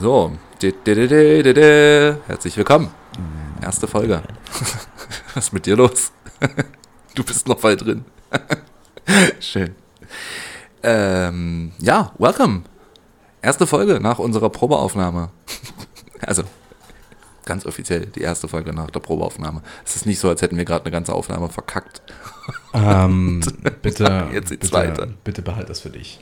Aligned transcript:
So, 0.00 0.30
herzlich 0.60 2.56
willkommen. 2.56 2.88
Erste 3.60 3.88
Folge. 3.88 4.22
Was 5.34 5.46
ist 5.46 5.52
mit 5.52 5.66
dir 5.66 5.76
los? 5.76 6.12
Du 7.16 7.24
bist 7.24 7.48
noch 7.48 7.58
voll 7.58 7.76
drin. 7.76 8.04
Schön. 9.40 9.74
Ähm, 10.84 11.72
ja, 11.78 12.12
welcome. 12.16 12.62
Erste 13.42 13.66
Folge 13.66 13.98
nach 13.98 14.20
unserer 14.20 14.50
Probeaufnahme. 14.50 15.30
Also, 16.20 16.44
ganz 17.48 17.66
offiziell 17.66 18.06
die 18.06 18.20
erste 18.20 18.46
Folge 18.46 18.72
nach 18.72 18.90
der 18.90 19.00
Probeaufnahme. 19.00 19.62
Es 19.84 19.96
ist 19.96 20.06
nicht 20.06 20.20
so, 20.20 20.28
als 20.28 20.42
hätten 20.42 20.56
wir 20.56 20.64
gerade 20.64 20.84
eine 20.84 20.92
ganze 20.92 21.12
Aufnahme 21.12 21.48
verkackt. 21.48 22.02
Ähm, 22.72 23.40
bitte, 23.82 24.28
Jetzt 24.32 24.50
die 24.50 24.56
bitte, 24.56 24.68
zweite. 24.68 25.14
bitte 25.24 25.42
behalt 25.42 25.68
das 25.68 25.80
für 25.80 25.90
dich. 25.90 26.20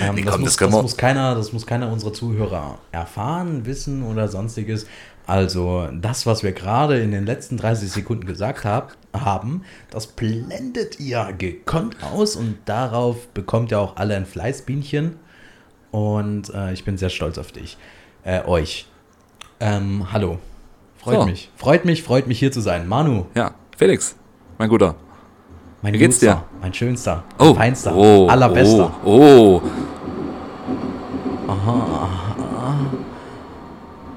Ähm, 0.00 0.14
Nee, 0.14 0.22
das, 0.22 0.32
komm, 0.32 0.40
muss, 0.42 0.56
das 0.56 0.70
das, 0.70 0.82
muss 0.82 0.96
keiner, 0.96 1.34
das 1.34 1.52
muss 1.52 1.66
keiner 1.66 1.92
unserer 1.92 2.12
Zuhörer 2.12 2.78
erfahren, 2.92 3.66
wissen 3.66 4.02
oder 4.04 4.28
sonstiges. 4.28 4.86
Also 5.26 5.88
das, 5.92 6.26
was 6.26 6.42
wir 6.42 6.52
gerade 6.52 7.00
in 7.00 7.10
den 7.12 7.26
letzten 7.26 7.56
30 7.56 7.90
Sekunden 7.90 8.26
gesagt 8.26 8.64
hab, 8.64 8.96
haben, 9.12 9.62
das 9.90 10.06
blendet 10.08 10.98
ihr 10.98 11.32
gekonnt 11.36 11.96
aus 12.02 12.36
und 12.36 12.58
darauf 12.64 13.28
bekommt 13.28 13.70
ihr 13.72 13.80
auch 13.80 13.96
alle 13.96 14.16
ein 14.16 14.26
Fleißbienchen. 14.26 15.16
Und 15.90 16.52
äh, 16.54 16.72
ich 16.72 16.84
bin 16.84 16.96
sehr 16.96 17.10
stolz 17.10 17.38
auf 17.38 17.52
dich. 17.52 17.76
Äh, 18.24 18.44
euch. 18.44 18.86
Ähm, 19.60 20.12
hallo. 20.12 20.38
Freut 21.02 21.14
So. 21.20 21.24
mich. 21.26 21.50
Freut 21.56 21.84
mich, 21.84 22.02
freut 22.02 22.26
mich 22.26 22.38
hier 22.38 22.52
zu 22.52 22.60
sein. 22.60 22.86
Manu, 22.86 23.24
Ja, 23.34 23.52
Felix, 23.76 24.14
mein 24.58 24.68
Guter. 24.68 24.94
mein 25.82 25.94
Wie 25.94 25.98
geht's 25.98 26.18
dir? 26.18 26.42
Mein 26.60 26.74
schönster, 26.74 27.24
Oh, 27.38 27.44
mein 27.46 27.54
feinster, 27.56 27.94
oh, 27.96 28.26
allerbester. 28.28 28.92
Oh, 29.04 29.60
oh. 29.62 29.62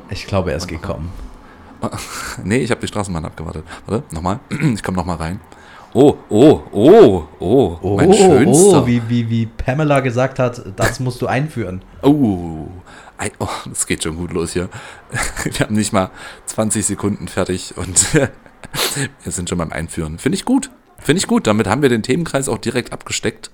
Ich 0.09 0.27
glaube, 0.27 0.51
er 0.51 0.57
ist 0.57 0.67
gekommen. 0.67 1.11
Nee, 2.43 2.57
ich 2.59 2.71
habe 2.71 2.79
die 2.79 2.87
Straßenbahn 2.87 3.25
abgewartet. 3.25 3.65
Warte, 3.85 4.03
nochmal. 4.13 4.39
Ich 4.73 4.81
komme 4.83 4.97
nochmal 4.97 5.17
rein. 5.17 5.39
Oh, 5.93 6.15
oh, 6.29 6.61
oh, 6.71 7.23
oh, 7.39 7.95
mein 7.97 8.11
schönster. 8.13 8.81
oh, 8.83 8.87
wie, 8.87 9.01
wie, 9.09 9.29
wie 9.29 9.45
Pamela 9.45 9.99
gesagt 9.99 10.39
hat, 10.39 10.61
das 10.75 10.99
musst 10.99 11.21
du 11.21 11.27
einführen. 11.27 11.81
Oh, 12.01 12.67
ei- 13.17 13.31
oh, 13.39 13.47
das 13.65 13.87
geht 13.87 14.03
schon 14.03 14.17
gut 14.17 14.33
los 14.33 14.53
hier. 14.53 14.69
Wir 15.43 15.65
haben 15.65 15.75
nicht 15.75 15.93
mal 15.93 16.11
20 16.45 16.85
Sekunden 16.85 17.27
fertig 17.27 17.75
und 17.77 18.13
wir 19.23 19.31
sind 19.31 19.49
schon 19.49 19.57
beim 19.57 19.71
Einführen. 19.71 20.19
Finde 20.19 20.35
ich 20.35 20.45
gut. 20.45 20.69
Finde 20.99 21.19
ich 21.19 21.27
gut. 21.27 21.47
Damit 21.47 21.67
haben 21.67 21.81
wir 21.81 21.89
den 21.89 22.01
Themenkreis 22.01 22.47
auch 22.47 22.57
direkt 22.57 22.93
abgesteckt. 22.93 23.51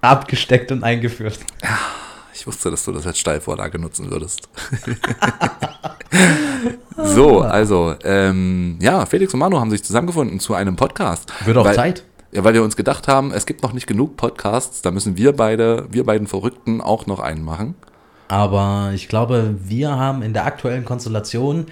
Abgesteckt 0.00 0.72
und 0.72 0.84
eingeführt. 0.84 1.38
Ich 2.34 2.46
wusste, 2.46 2.70
dass 2.70 2.84
du 2.84 2.92
das 2.92 3.06
als 3.06 3.18
Steilvorlage 3.18 3.78
nutzen 3.78 4.10
würdest. 4.10 4.48
so, 6.96 7.40
also, 7.40 7.94
ähm, 8.04 8.78
ja, 8.80 9.06
Felix 9.06 9.32
und 9.34 9.40
Manu 9.40 9.58
haben 9.58 9.70
sich 9.70 9.84
zusammengefunden 9.84 10.40
zu 10.40 10.54
einem 10.54 10.76
Podcast. 10.76 11.32
Wird 11.44 11.56
auch 11.56 11.64
weil, 11.64 11.74
Zeit. 11.74 12.04
Ja, 12.32 12.44
weil 12.44 12.54
wir 12.54 12.62
uns 12.62 12.76
gedacht 12.76 13.08
haben, 13.08 13.32
es 13.32 13.46
gibt 13.46 13.62
noch 13.62 13.72
nicht 13.72 13.86
genug 13.86 14.16
Podcasts, 14.16 14.82
da 14.82 14.90
müssen 14.90 15.16
wir 15.16 15.32
beide, 15.32 15.86
wir 15.90 16.04
beiden 16.04 16.26
Verrückten 16.26 16.80
auch 16.80 17.06
noch 17.06 17.20
einen 17.20 17.44
machen. 17.44 17.74
Aber 18.28 18.92
ich 18.94 19.08
glaube, 19.08 19.56
wir 19.64 19.90
haben 19.90 20.22
in 20.22 20.34
der 20.34 20.44
aktuellen 20.44 20.84
Konstellation, 20.84 21.66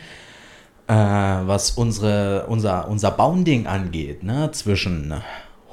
äh, 0.88 0.94
was 0.94 1.72
unsere, 1.72 2.46
unser, 2.46 2.88
unser 2.88 3.10
Bounding 3.10 3.66
angeht, 3.66 4.22
ne, 4.22 4.50
zwischen 4.52 5.14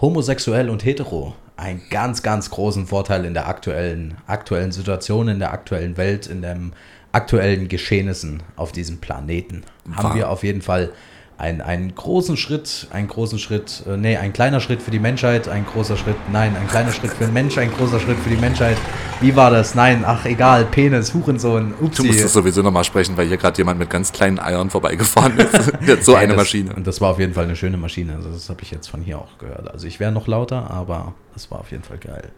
homosexuell 0.02 0.70
und 0.70 0.84
hetero, 0.84 1.34
einen 1.56 1.82
ganz, 1.90 2.22
ganz 2.22 2.50
großen 2.50 2.88
Vorteil 2.88 3.24
in 3.26 3.34
der 3.34 3.48
aktuellen, 3.48 4.18
aktuellen 4.28 4.72
Situation, 4.72 5.30
in 5.30 5.40
der 5.40 5.54
aktuellen 5.54 5.96
Welt, 5.98 6.28
in 6.28 6.42
den 6.42 6.74
aktuellen 7.14 7.70
Geschehnissen 7.70 8.44
auf 8.56 8.72
diesem 8.72 8.98
Planeten. 8.98 9.64
Haben 9.96 10.16
wir 10.16 10.30
auf 10.30 10.44
jeden 10.44 10.62
Fall 10.62 10.92
einen, 11.38 11.62
einen 11.62 11.94
großen 11.96 12.38
Schritt, 12.38 12.88
einen 12.92 13.08
großen 13.08 13.40
Schritt, 13.40 13.84
äh, 13.88 13.98
nee, 13.98 14.18
ein 14.18 14.34
kleiner 14.34 14.60
Schritt 14.60 14.82
für 14.82 14.92
die 14.92 15.00
Menschheit, 15.00 15.48
ein 15.50 15.66
großer 15.66 15.98
Schritt, 15.98 16.16
nein, 16.32 16.56
ein 16.56 16.68
kleiner 16.68 16.92
Schritt 16.92 17.12
für 17.12 17.26
den 17.26 17.34
Mensch, 17.34 17.58
ein 17.58 17.72
großer 17.72 18.00
Schritt 18.00 18.18
für 18.20 18.30
die 18.30 18.38
Menschheit. 18.38 18.78
Wie 19.22 19.36
war 19.36 19.52
das? 19.52 19.76
Nein, 19.76 20.04
ach 20.06 20.26
egal, 20.26 20.66
Penis, 20.66 21.14
Hurensohn, 21.14 21.74
Du 21.80 21.86
upsie. 21.86 22.08
musst 22.08 22.20
es 22.22 22.34
sowieso 22.34 22.62
nochmal 22.62 22.84
sprechen, 22.84 23.16
weil 23.18 23.28
hier 23.28 23.38
gerade 23.38 23.58
jemand 23.58 23.80
mit 23.80 23.90
ganz 23.90 24.12
kleinen 24.12 24.40
Eiern 24.40 24.70
vorbeigefahren 24.70 25.38
ist. 25.40 25.72
So 26.04 26.14
Ja, 26.14 26.20
eine 26.20 26.30
das, 26.34 26.38
Maschine. 26.38 26.74
Und 26.76 26.88
das 26.88 27.00
war 27.02 27.12
auf 27.12 27.20
jeden 27.20 27.34
Fall 27.34 27.46
eine 27.46 27.56
schöne 27.56 27.78
Maschine. 27.78 28.16
Also 28.16 28.30
das 28.30 28.50
habe 28.50 28.62
ich 28.62 28.72
jetzt 28.72 28.88
von 28.88 29.02
hier 29.02 29.18
auch 29.20 29.38
gehört. 29.38 29.72
Also 29.72 29.88
ich 29.88 30.00
wäre 30.00 30.12
noch 30.12 30.28
lauter, 30.28 30.70
aber 30.72 31.14
das 31.34 31.50
war 31.52 31.60
auf 31.60 31.72
jeden 31.72 31.84
Fall 31.84 31.98
geil. 31.98 32.30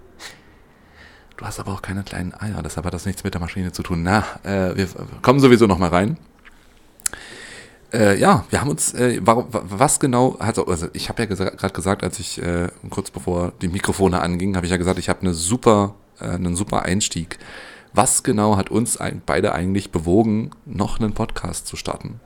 Du 1.37 1.45
hast 1.45 1.59
aber 1.59 1.73
auch 1.73 1.81
keine 1.81 2.03
kleinen 2.03 2.33
Eier, 2.33 2.61
deshalb 2.63 2.85
hat 2.85 2.93
das 2.93 3.05
nichts 3.05 3.23
mit 3.25 3.33
der 3.33 3.41
Maschine 3.41 3.71
zu 3.73 3.83
tun. 3.83 4.03
Na, 4.03 4.23
äh, 4.43 4.75
wir 4.77 4.87
kommen 5.21 5.39
sowieso 5.39 5.67
nochmal 5.67 5.89
rein. 5.89 6.17
Äh, 7.95 8.19
ja, 8.19 8.43
wir 8.49 8.59
haben 8.61 8.69
uns, 8.69 8.93
äh, 8.93 9.19
warum, 9.23 9.45
wa- 9.53 9.63
was 9.65 9.99
genau, 9.99 10.35
also, 10.39 10.65
also 10.67 10.87
ich 10.93 11.07
habe 11.09 11.23
ja 11.23 11.27
gerade 11.27 11.73
gesagt, 11.73 12.03
als 12.03 12.19
ich 12.19 12.41
äh, 12.41 12.67
kurz 12.89 13.09
bevor 13.09 13.53
die 13.61 13.67
Mikrofone 13.69 14.21
angingen, 14.21 14.55
habe 14.55 14.65
ich 14.65 14.71
ja 14.71 14.77
gesagt, 14.77 14.99
ich 14.99 15.07
habe 15.09 15.21
eine 15.21 15.33
super, 15.33 15.95
äh, 16.19 16.25
einen 16.25 16.55
super 16.55 16.83
Einstieg. 16.83 17.39
Was 17.93 18.23
genau 18.23 18.57
hat 18.57 18.69
uns 18.69 18.97
ein, 18.97 19.21
beide 19.25 19.53
eigentlich 19.53 19.91
bewogen, 19.91 20.51
noch 20.65 20.99
einen 20.99 21.13
Podcast 21.13 21.67
zu 21.67 21.77
starten? 21.77 22.19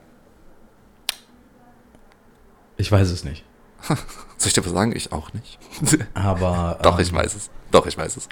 Ich 2.76 2.90
weiß 2.90 3.10
es 3.10 3.24
nicht. 3.24 3.44
Soll 4.36 4.48
ich 4.48 4.52
dir 4.54 4.64
was 4.64 4.72
sagen? 4.72 4.92
Ich 4.96 5.12
auch 5.12 5.32
nicht. 5.32 5.58
Aber 6.14 6.78
Doch, 6.82 6.96
ähm, 6.98 7.02
ich 7.04 7.12
weiß 7.12 7.34
es. 7.34 7.50
Doch, 7.70 7.86
ich 7.86 7.96
weiß 7.96 8.16
es. 8.16 8.28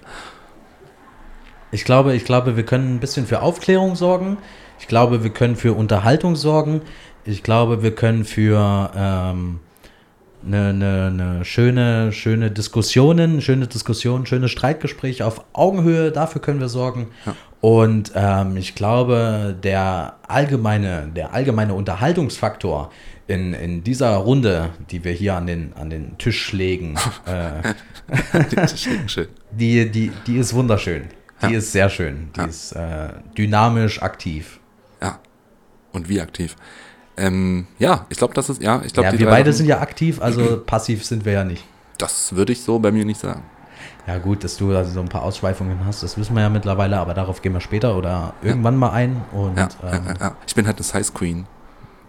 Ich 1.70 1.84
glaube, 1.84 2.14
ich 2.14 2.24
glaube, 2.24 2.56
wir 2.56 2.64
können 2.64 2.96
ein 2.96 3.00
bisschen 3.00 3.26
für 3.26 3.42
Aufklärung 3.42 3.94
sorgen. 3.94 4.38
Ich 4.80 4.88
glaube, 4.88 5.22
wir 5.22 5.30
können 5.30 5.54
für 5.56 5.74
Unterhaltung 5.74 6.34
sorgen. 6.34 6.80
Ich 7.28 7.42
glaube, 7.42 7.82
wir 7.82 7.94
können 7.94 8.24
für 8.24 8.90
ähm, 8.96 9.60
eine, 10.46 10.68
eine, 10.70 11.06
eine 11.12 11.44
schöne, 11.44 12.10
schöne 12.10 12.50
Diskussionen, 12.50 13.42
schöne 13.42 13.66
Diskussionen, 13.66 14.24
schöne 14.24 14.48
Streitgespräche 14.48 15.26
auf 15.26 15.44
Augenhöhe, 15.52 16.10
dafür 16.10 16.40
können 16.40 16.58
wir 16.58 16.70
sorgen. 16.70 17.08
Und 17.60 18.12
ähm, 18.14 18.56
ich 18.56 18.74
glaube, 18.74 19.54
der 19.62 20.16
allgemeine, 20.26 21.08
der 21.14 21.34
allgemeine 21.34 21.74
Unterhaltungsfaktor 21.74 22.90
in, 23.26 23.52
in 23.52 23.84
dieser 23.84 24.16
Runde, 24.16 24.70
die 24.90 25.04
wir 25.04 25.12
hier 25.12 25.34
an 25.34 25.46
den, 25.46 25.74
an 25.74 25.90
den 25.90 26.16
Tisch 26.16 26.52
legen, 26.54 26.94
äh, 27.26 27.74
die, 29.52 29.90
die, 29.90 30.12
die 30.26 30.36
ist 30.38 30.54
wunderschön. 30.54 31.08
Die 31.42 31.52
Ja. 31.52 31.58
ist 31.58 31.72
sehr 31.72 31.90
schön. 31.90 32.30
Die 32.34 32.40
Ja. 32.40 32.46
ist 32.46 32.72
äh, 32.72 33.08
dynamisch, 33.36 34.00
aktiv. 34.00 34.60
Ja. 35.02 35.18
Und 35.92 36.08
wie 36.08 36.22
aktiv? 36.22 36.56
Ähm, 37.18 37.66
ja, 37.78 38.06
ich 38.08 38.18
glaube, 38.18 38.34
das 38.34 38.48
ist, 38.48 38.62
ja, 38.62 38.82
ich 38.84 38.92
glaube, 38.92 39.10
Ja, 39.10 39.18
wir 39.18 39.26
beide 39.26 39.52
sind 39.52 39.66
ja 39.66 39.80
aktiv, 39.80 40.20
also 40.22 40.58
passiv 40.66 41.04
sind 41.04 41.24
wir 41.24 41.32
ja 41.32 41.44
nicht. 41.44 41.64
Das 41.98 42.34
würde 42.34 42.52
ich 42.52 42.62
so 42.62 42.78
bei 42.78 42.92
mir 42.92 43.04
nicht 43.04 43.20
sagen. 43.20 43.42
Ja, 44.06 44.18
gut, 44.18 44.42
dass 44.42 44.56
du 44.56 44.74
also 44.74 44.90
so 44.90 45.00
ein 45.00 45.08
paar 45.08 45.22
Ausschweifungen 45.22 45.80
hast, 45.84 46.02
das 46.02 46.16
wissen 46.16 46.34
wir 46.34 46.42
ja 46.42 46.48
mittlerweile, 46.48 46.98
aber 46.98 47.12
darauf 47.12 47.42
gehen 47.42 47.52
wir 47.52 47.60
später 47.60 47.96
oder 47.96 48.32
irgendwann 48.42 48.76
mal 48.76 48.90
ein. 48.90 49.22
Und 49.32 49.56
Ja, 49.58 49.68
ähm, 49.84 50.02
ja, 50.06 50.14
ja. 50.20 50.36
Ich 50.46 50.54
bin 50.54 50.66
halt 50.66 50.76
eine 50.78 50.84
Size 50.84 51.12
Queen. 51.12 51.46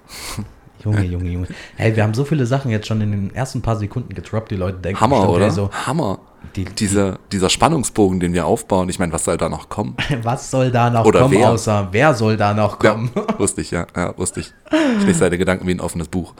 Junge, 0.83 1.03
Junge, 1.05 1.29
Junge. 1.29 1.47
Hey, 1.75 1.95
wir 1.95 2.03
haben 2.03 2.13
so 2.13 2.23
viele 2.23 2.45
Sachen 2.45 2.71
jetzt 2.71 2.87
schon 2.87 3.01
in 3.01 3.11
den 3.11 3.35
ersten 3.35 3.61
paar 3.61 3.75
Sekunden 3.75 4.13
gedroppt, 4.13 4.51
die 4.51 4.55
Leute 4.55 4.77
denken 4.77 5.01
Hammer, 5.01 5.17
bestimmt, 5.17 5.35
oder? 5.35 5.45
ey, 5.45 5.51
so, 5.51 5.69
Hammer. 5.71 6.19
Die, 6.55 6.65
Dieser, 6.65 7.19
dieser 7.31 7.49
Spannungsbogen, 7.49 8.19
den 8.19 8.33
wir 8.33 8.45
aufbauen, 8.45 8.89
ich 8.89 8.99
meine, 8.99 9.13
was 9.13 9.23
soll 9.25 9.37
da 9.37 9.49
noch 9.49 9.69
kommen? 9.69 9.95
was 10.23 10.49
soll 10.49 10.71
da 10.71 10.89
noch 10.89 11.05
Oder 11.05 11.21
kommen, 11.21 11.35
wer? 11.35 11.49
außer 11.49 11.89
wer 11.91 12.13
soll 12.13 12.37
da 12.37 12.53
noch 12.53 12.79
kommen? 12.79 13.11
Ja, 13.15 13.23
wusste 13.39 13.61
ich, 13.61 13.71
ja, 13.71 13.87
ja, 13.95 14.17
wusste 14.17 14.41
ich. 14.41 14.53
Ich 14.99 15.05
lese 15.05 15.21
deine 15.21 15.37
Gedanken 15.37 15.67
wie 15.67 15.71
ein 15.71 15.79
offenes 15.79 16.07
Buch. 16.07 16.33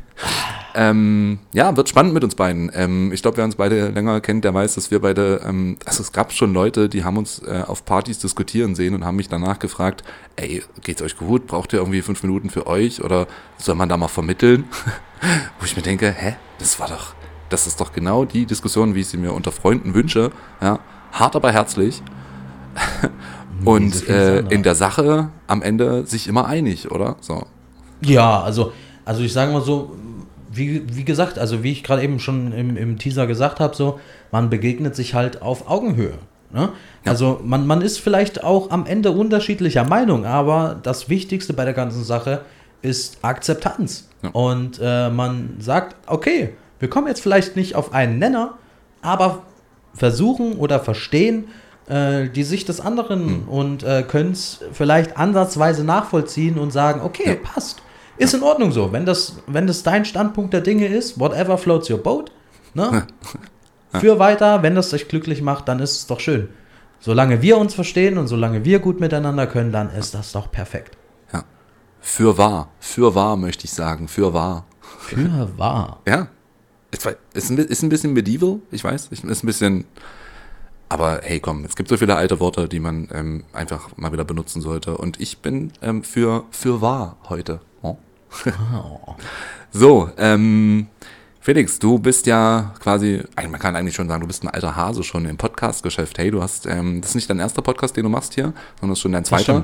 ähm, 0.74 1.38
ja, 1.52 1.76
wird 1.76 1.88
spannend 1.88 2.14
mit 2.14 2.24
uns 2.24 2.34
beiden. 2.34 2.70
Ähm, 2.74 3.12
ich 3.12 3.22
glaube, 3.22 3.36
wer 3.36 3.44
uns 3.44 3.56
beide 3.56 3.88
länger 3.88 4.20
kennt, 4.20 4.44
der 4.44 4.54
weiß, 4.54 4.74
dass 4.74 4.90
wir 4.90 5.00
beide, 5.00 5.40
ähm, 5.46 5.76
also 5.84 6.02
es 6.02 6.12
gab 6.12 6.32
schon 6.32 6.52
Leute, 6.52 6.88
die 6.88 7.04
haben 7.04 7.16
uns 7.16 7.40
äh, 7.40 7.62
auf 7.66 7.84
Partys 7.84 8.18
diskutieren 8.18 8.74
sehen 8.74 8.94
und 8.94 9.04
haben 9.04 9.16
mich 9.16 9.28
danach 9.28 9.58
gefragt, 9.58 10.04
ey, 10.36 10.62
geht's 10.82 11.02
euch 11.02 11.16
gut? 11.16 11.46
Braucht 11.46 11.72
ihr 11.72 11.78
irgendwie 11.80 12.02
fünf 12.02 12.22
Minuten 12.22 12.50
für 12.50 12.66
euch 12.66 13.02
oder 13.02 13.26
soll 13.58 13.74
man 13.74 13.88
da 13.88 13.96
mal 13.96 14.08
vermitteln? 14.08 14.64
Wo 15.58 15.64
ich 15.64 15.76
mir 15.76 15.82
denke, 15.82 16.10
hä, 16.10 16.36
das 16.58 16.78
war 16.80 16.88
doch, 16.88 17.14
das 17.52 17.66
ist 17.66 17.80
doch 17.80 17.92
genau 17.92 18.24
die 18.24 18.46
Diskussion, 18.46 18.94
wie 18.94 19.00
ich 19.00 19.08
sie 19.08 19.16
mir 19.16 19.32
unter 19.32 19.52
Freunden 19.52 19.94
wünsche. 19.94 20.30
Ja, 20.60 20.78
hart 21.12 21.36
aber 21.36 21.52
herzlich. 21.52 22.02
Und 23.64 24.08
äh, 24.08 24.40
in 24.40 24.62
der 24.62 24.74
Sache 24.74 25.28
am 25.46 25.62
Ende 25.62 26.06
sich 26.06 26.26
immer 26.26 26.46
einig, 26.46 26.90
oder? 26.90 27.16
So. 27.20 27.46
Ja, 28.00 28.40
also, 28.40 28.72
also 29.04 29.22
ich 29.22 29.32
sage 29.32 29.52
mal 29.52 29.62
so, 29.62 29.94
wie, 30.50 30.82
wie 30.96 31.04
gesagt, 31.04 31.38
also 31.38 31.62
wie 31.62 31.72
ich 31.72 31.84
gerade 31.84 32.02
eben 32.02 32.18
schon 32.18 32.52
im, 32.52 32.76
im 32.76 32.98
Teaser 32.98 33.26
gesagt 33.26 33.60
habe, 33.60 33.76
so, 33.76 34.00
man 34.32 34.50
begegnet 34.50 34.96
sich 34.96 35.14
halt 35.14 35.42
auf 35.42 35.70
Augenhöhe. 35.70 36.14
Ne? 36.52 36.70
Also 37.04 37.40
man, 37.44 37.66
man 37.66 37.82
ist 37.82 37.98
vielleicht 37.98 38.42
auch 38.42 38.70
am 38.70 38.86
Ende 38.86 39.12
unterschiedlicher 39.12 39.84
Meinung, 39.84 40.26
aber 40.26 40.78
das 40.82 41.08
Wichtigste 41.08 41.52
bei 41.52 41.64
der 41.64 41.74
ganzen 41.74 42.04
Sache 42.04 42.42
ist 42.82 43.18
Akzeptanz. 43.22 44.08
Ja. 44.22 44.30
Und 44.30 44.80
äh, 44.82 45.08
man 45.08 45.56
sagt, 45.60 45.96
okay, 46.06 46.54
wir 46.82 46.90
kommen 46.90 47.06
jetzt 47.06 47.20
vielleicht 47.20 47.54
nicht 47.54 47.76
auf 47.76 47.92
einen 47.92 48.18
Nenner, 48.18 48.54
aber 49.02 49.44
versuchen 49.94 50.54
oder 50.54 50.80
verstehen, 50.80 51.44
äh, 51.86 52.28
die 52.28 52.42
Sicht 52.42 52.68
des 52.68 52.80
anderen 52.80 53.44
und 53.44 53.84
äh, 53.84 54.02
können 54.02 54.32
es 54.32 54.58
vielleicht 54.72 55.16
ansatzweise 55.16 55.84
nachvollziehen 55.84 56.58
und 56.58 56.72
sagen, 56.72 57.00
okay, 57.00 57.36
passt. 57.36 57.82
Ist 58.16 58.34
in 58.34 58.42
Ordnung 58.42 58.72
so. 58.72 58.90
Wenn 58.90 59.06
das, 59.06 59.36
wenn 59.46 59.68
das 59.68 59.84
dein 59.84 60.04
Standpunkt 60.04 60.52
der 60.54 60.60
Dinge 60.60 60.88
ist, 60.88 61.20
whatever 61.20 61.56
floats 61.56 61.88
your 61.88 61.98
boat, 61.98 62.32
ne? 62.74 63.06
Für 64.00 64.18
weiter, 64.18 64.64
wenn 64.64 64.74
das 64.74 64.90
dich 64.90 65.06
glücklich 65.06 65.40
macht, 65.40 65.68
dann 65.68 65.78
ist 65.78 65.92
es 65.98 66.06
doch 66.08 66.18
schön. 66.18 66.48
Solange 66.98 67.42
wir 67.42 67.58
uns 67.58 67.74
verstehen 67.74 68.18
und 68.18 68.26
solange 68.26 68.64
wir 68.64 68.80
gut 68.80 68.98
miteinander 68.98 69.46
können, 69.46 69.70
dann 69.70 69.88
ist 69.94 70.14
das 70.14 70.32
doch 70.32 70.50
perfekt. 70.50 70.96
Ja. 71.32 71.44
Für 72.00 72.36
wahr. 72.38 72.70
Für 72.80 73.14
wahr 73.14 73.36
möchte 73.36 73.66
ich 73.66 73.72
sagen. 73.72 74.08
Für 74.08 74.34
wahr. 74.34 74.64
Für 74.98 75.48
wahr. 75.56 76.00
Ja. 76.08 76.26
Ist, 76.92 77.06
ist, 77.32 77.50
ein, 77.50 77.58
ist 77.58 77.82
ein 77.82 77.88
bisschen 77.88 78.12
medieval, 78.12 78.60
ich 78.70 78.84
weiß. 78.84 79.08
Ist 79.08 79.24
ein 79.24 79.46
bisschen. 79.46 79.84
Aber 80.88 81.20
hey, 81.22 81.40
komm, 81.40 81.64
es 81.64 81.74
gibt 81.74 81.88
so 81.88 81.96
viele 81.96 82.16
alte 82.16 82.38
Worte, 82.38 82.68
die 82.68 82.78
man 82.78 83.08
ähm, 83.12 83.44
einfach 83.54 83.96
mal 83.96 84.12
wieder 84.12 84.24
benutzen 84.24 84.60
sollte. 84.60 84.98
Und 84.98 85.18
ich 85.18 85.38
bin 85.38 85.72
ähm, 85.80 86.04
für, 86.04 86.44
für 86.50 86.82
wahr 86.82 87.16
heute. 87.28 87.60
Oh. 87.82 87.96
Oh. 88.74 89.16
So, 89.74 90.10
ähm, 90.18 90.88
Felix, 91.40 91.78
du 91.78 91.98
bist 91.98 92.26
ja 92.26 92.74
quasi, 92.78 93.22
man 93.36 93.58
kann 93.58 93.74
eigentlich 93.74 93.94
schon 93.94 94.06
sagen, 94.06 94.20
du 94.20 94.26
bist 94.26 94.44
ein 94.44 94.48
alter 94.48 94.76
Hase 94.76 95.02
schon 95.02 95.24
im 95.24 95.38
Podcast-Geschäft. 95.38 96.18
Hey, 96.18 96.30
du 96.30 96.42
hast, 96.42 96.66
ähm, 96.66 97.00
das 97.00 97.10
ist 97.10 97.14
nicht 97.14 97.30
dein 97.30 97.38
erster 97.38 97.62
Podcast, 97.62 97.96
den 97.96 98.02
du 98.02 98.10
machst 98.10 98.34
hier, 98.34 98.52
sondern 98.78 98.90
das 98.90 98.98
ist 98.98 99.00
schon 99.00 99.12
dein 99.12 99.24
zweiter. 99.24 99.62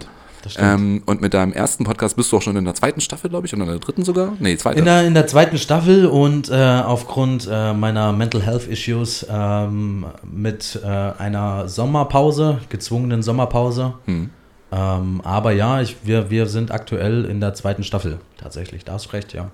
Ähm, 0.58 1.02
und 1.06 1.20
mit 1.20 1.34
deinem 1.34 1.52
ersten 1.52 1.84
Podcast 1.84 2.16
bist 2.16 2.32
du 2.32 2.36
auch 2.36 2.42
schon 2.42 2.56
in 2.56 2.64
der 2.64 2.74
zweiten 2.74 3.00
Staffel, 3.00 3.30
glaube 3.30 3.46
ich, 3.46 3.54
oder 3.54 3.62
in 3.62 3.68
der 3.68 3.78
dritten 3.78 4.04
sogar? 4.04 4.32
Nee, 4.38 4.56
zweite. 4.56 4.78
In 4.78 4.84
der, 4.84 5.06
in 5.06 5.14
der 5.14 5.26
zweiten 5.26 5.58
Staffel 5.58 6.06
und 6.06 6.48
äh, 6.48 6.54
aufgrund 6.54 7.48
äh, 7.50 7.72
meiner 7.72 8.12
Mental 8.12 8.42
Health 8.42 8.66
Issues 8.68 9.26
ähm, 9.28 10.06
mit 10.22 10.80
äh, 10.82 10.86
einer 10.86 11.68
Sommerpause, 11.68 12.60
gezwungenen 12.68 13.22
Sommerpause. 13.22 13.94
Hm. 14.06 14.30
Ähm, 14.70 15.20
aber 15.24 15.52
ja, 15.52 15.80
ich, 15.80 15.96
wir, 16.04 16.30
wir 16.30 16.46
sind 16.46 16.70
aktuell 16.70 17.24
in 17.24 17.40
der 17.40 17.54
zweiten 17.54 17.82
Staffel 17.84 18.18
tatsächlich. 18.36 18.84
Da 18.84 18.94
hast 18.94 19.06
du 19.06 19.10
recht, 19.10 19.32
ja. 19.32 19.50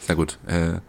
Sehr 0.00 0.16
gut. 0.16 0.38
Äh, 0.46 0.80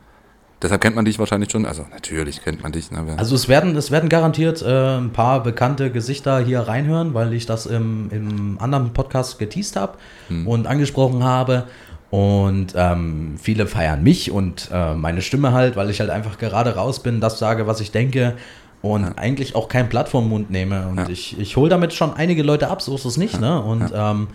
deshalb 0.63 0.81
kennt 0.81 0.95
man 0.95 1.06
dich 1.06 1.19
wahrscheinlich 1.19 1.51
schon. 1.51 1.65
Also 1.65 1.86
natürlich 1.92 2.44
kennt 2.44 2.63
man 2.63 2.71
dich. 2.71 2.89
Ne? 2.92 3.04
Also 3.18 3.36
es 3.36 3.48
werden, 3.48 3.75
es 3.75 3.92
werden 3.92 4.10
garantiert 4.10 4.62
äh, 4.62 4.98
ein 4.98 5.12
paar 5.12 5.44
bekannte 5.44 5.92
Gesichter 5.92 6.39
hier 6.39 6.62
reinhören, 6.62 7.13
weil 7.13 7.33
ich 7.33 7.45
das 7.45 7.65
im, 7.65 8.10
im 8.12 8.57
anderen 8.60 8.94
Podcast 8.94 9.38
geteased 9.39 9.75
habe 9.75 9.98
und 10.45 10.65
angesprochen 10.68 11.24
habe. 11.24 11.65
Und 12.10 12.74
ähm, 12.75 13.36
viele 13.42 13.65
feiern 13.65 14.04
mich 14.04 14.30
und 14.31 14.69
äh, 14.71 14.94
meine 14.94 15.21
Stimme 15.24 15.51
halt, 15.51 15.75
weil 15.75 15.89
ich 15.89 16.00
halt 16.00 16.12
einfach 16.12 16.38
gerade 16.38 16.75
raus 16.75 17.01
bin, 17.01 17.19
das 17.19 17.39
sage, 17.39 17.66
was 17.66 17.81
ich 17.81 17.92
denke 17.92 18.36
und 18.83 19.18
eigentlich 19.18 19.56
auch 19.56 19.68
kein 19.68 19.89
Blatt 19.89 20.09
vom 20.09 20.30
Mund 20.30 20.51
nehme. 20.51 20.88
Und 20.88 20.98
Ja. 21.00 21.09
ich, 21.09 21.39
ich 21.39 21.57
hole 21.57 21.69
damit 21.69 21.92
schon 21.94 22.13
einige 22.13 22.44
Leute 22.44 22.69
ab, 22.69 22.81
so 22.83 22.94
ist 22.94 23.06
es 23.06 23.18
nicht. 23.18 23.39
Ne? 23.42 23.59
Und 23.59 23.92
ähm, 23.95 24.27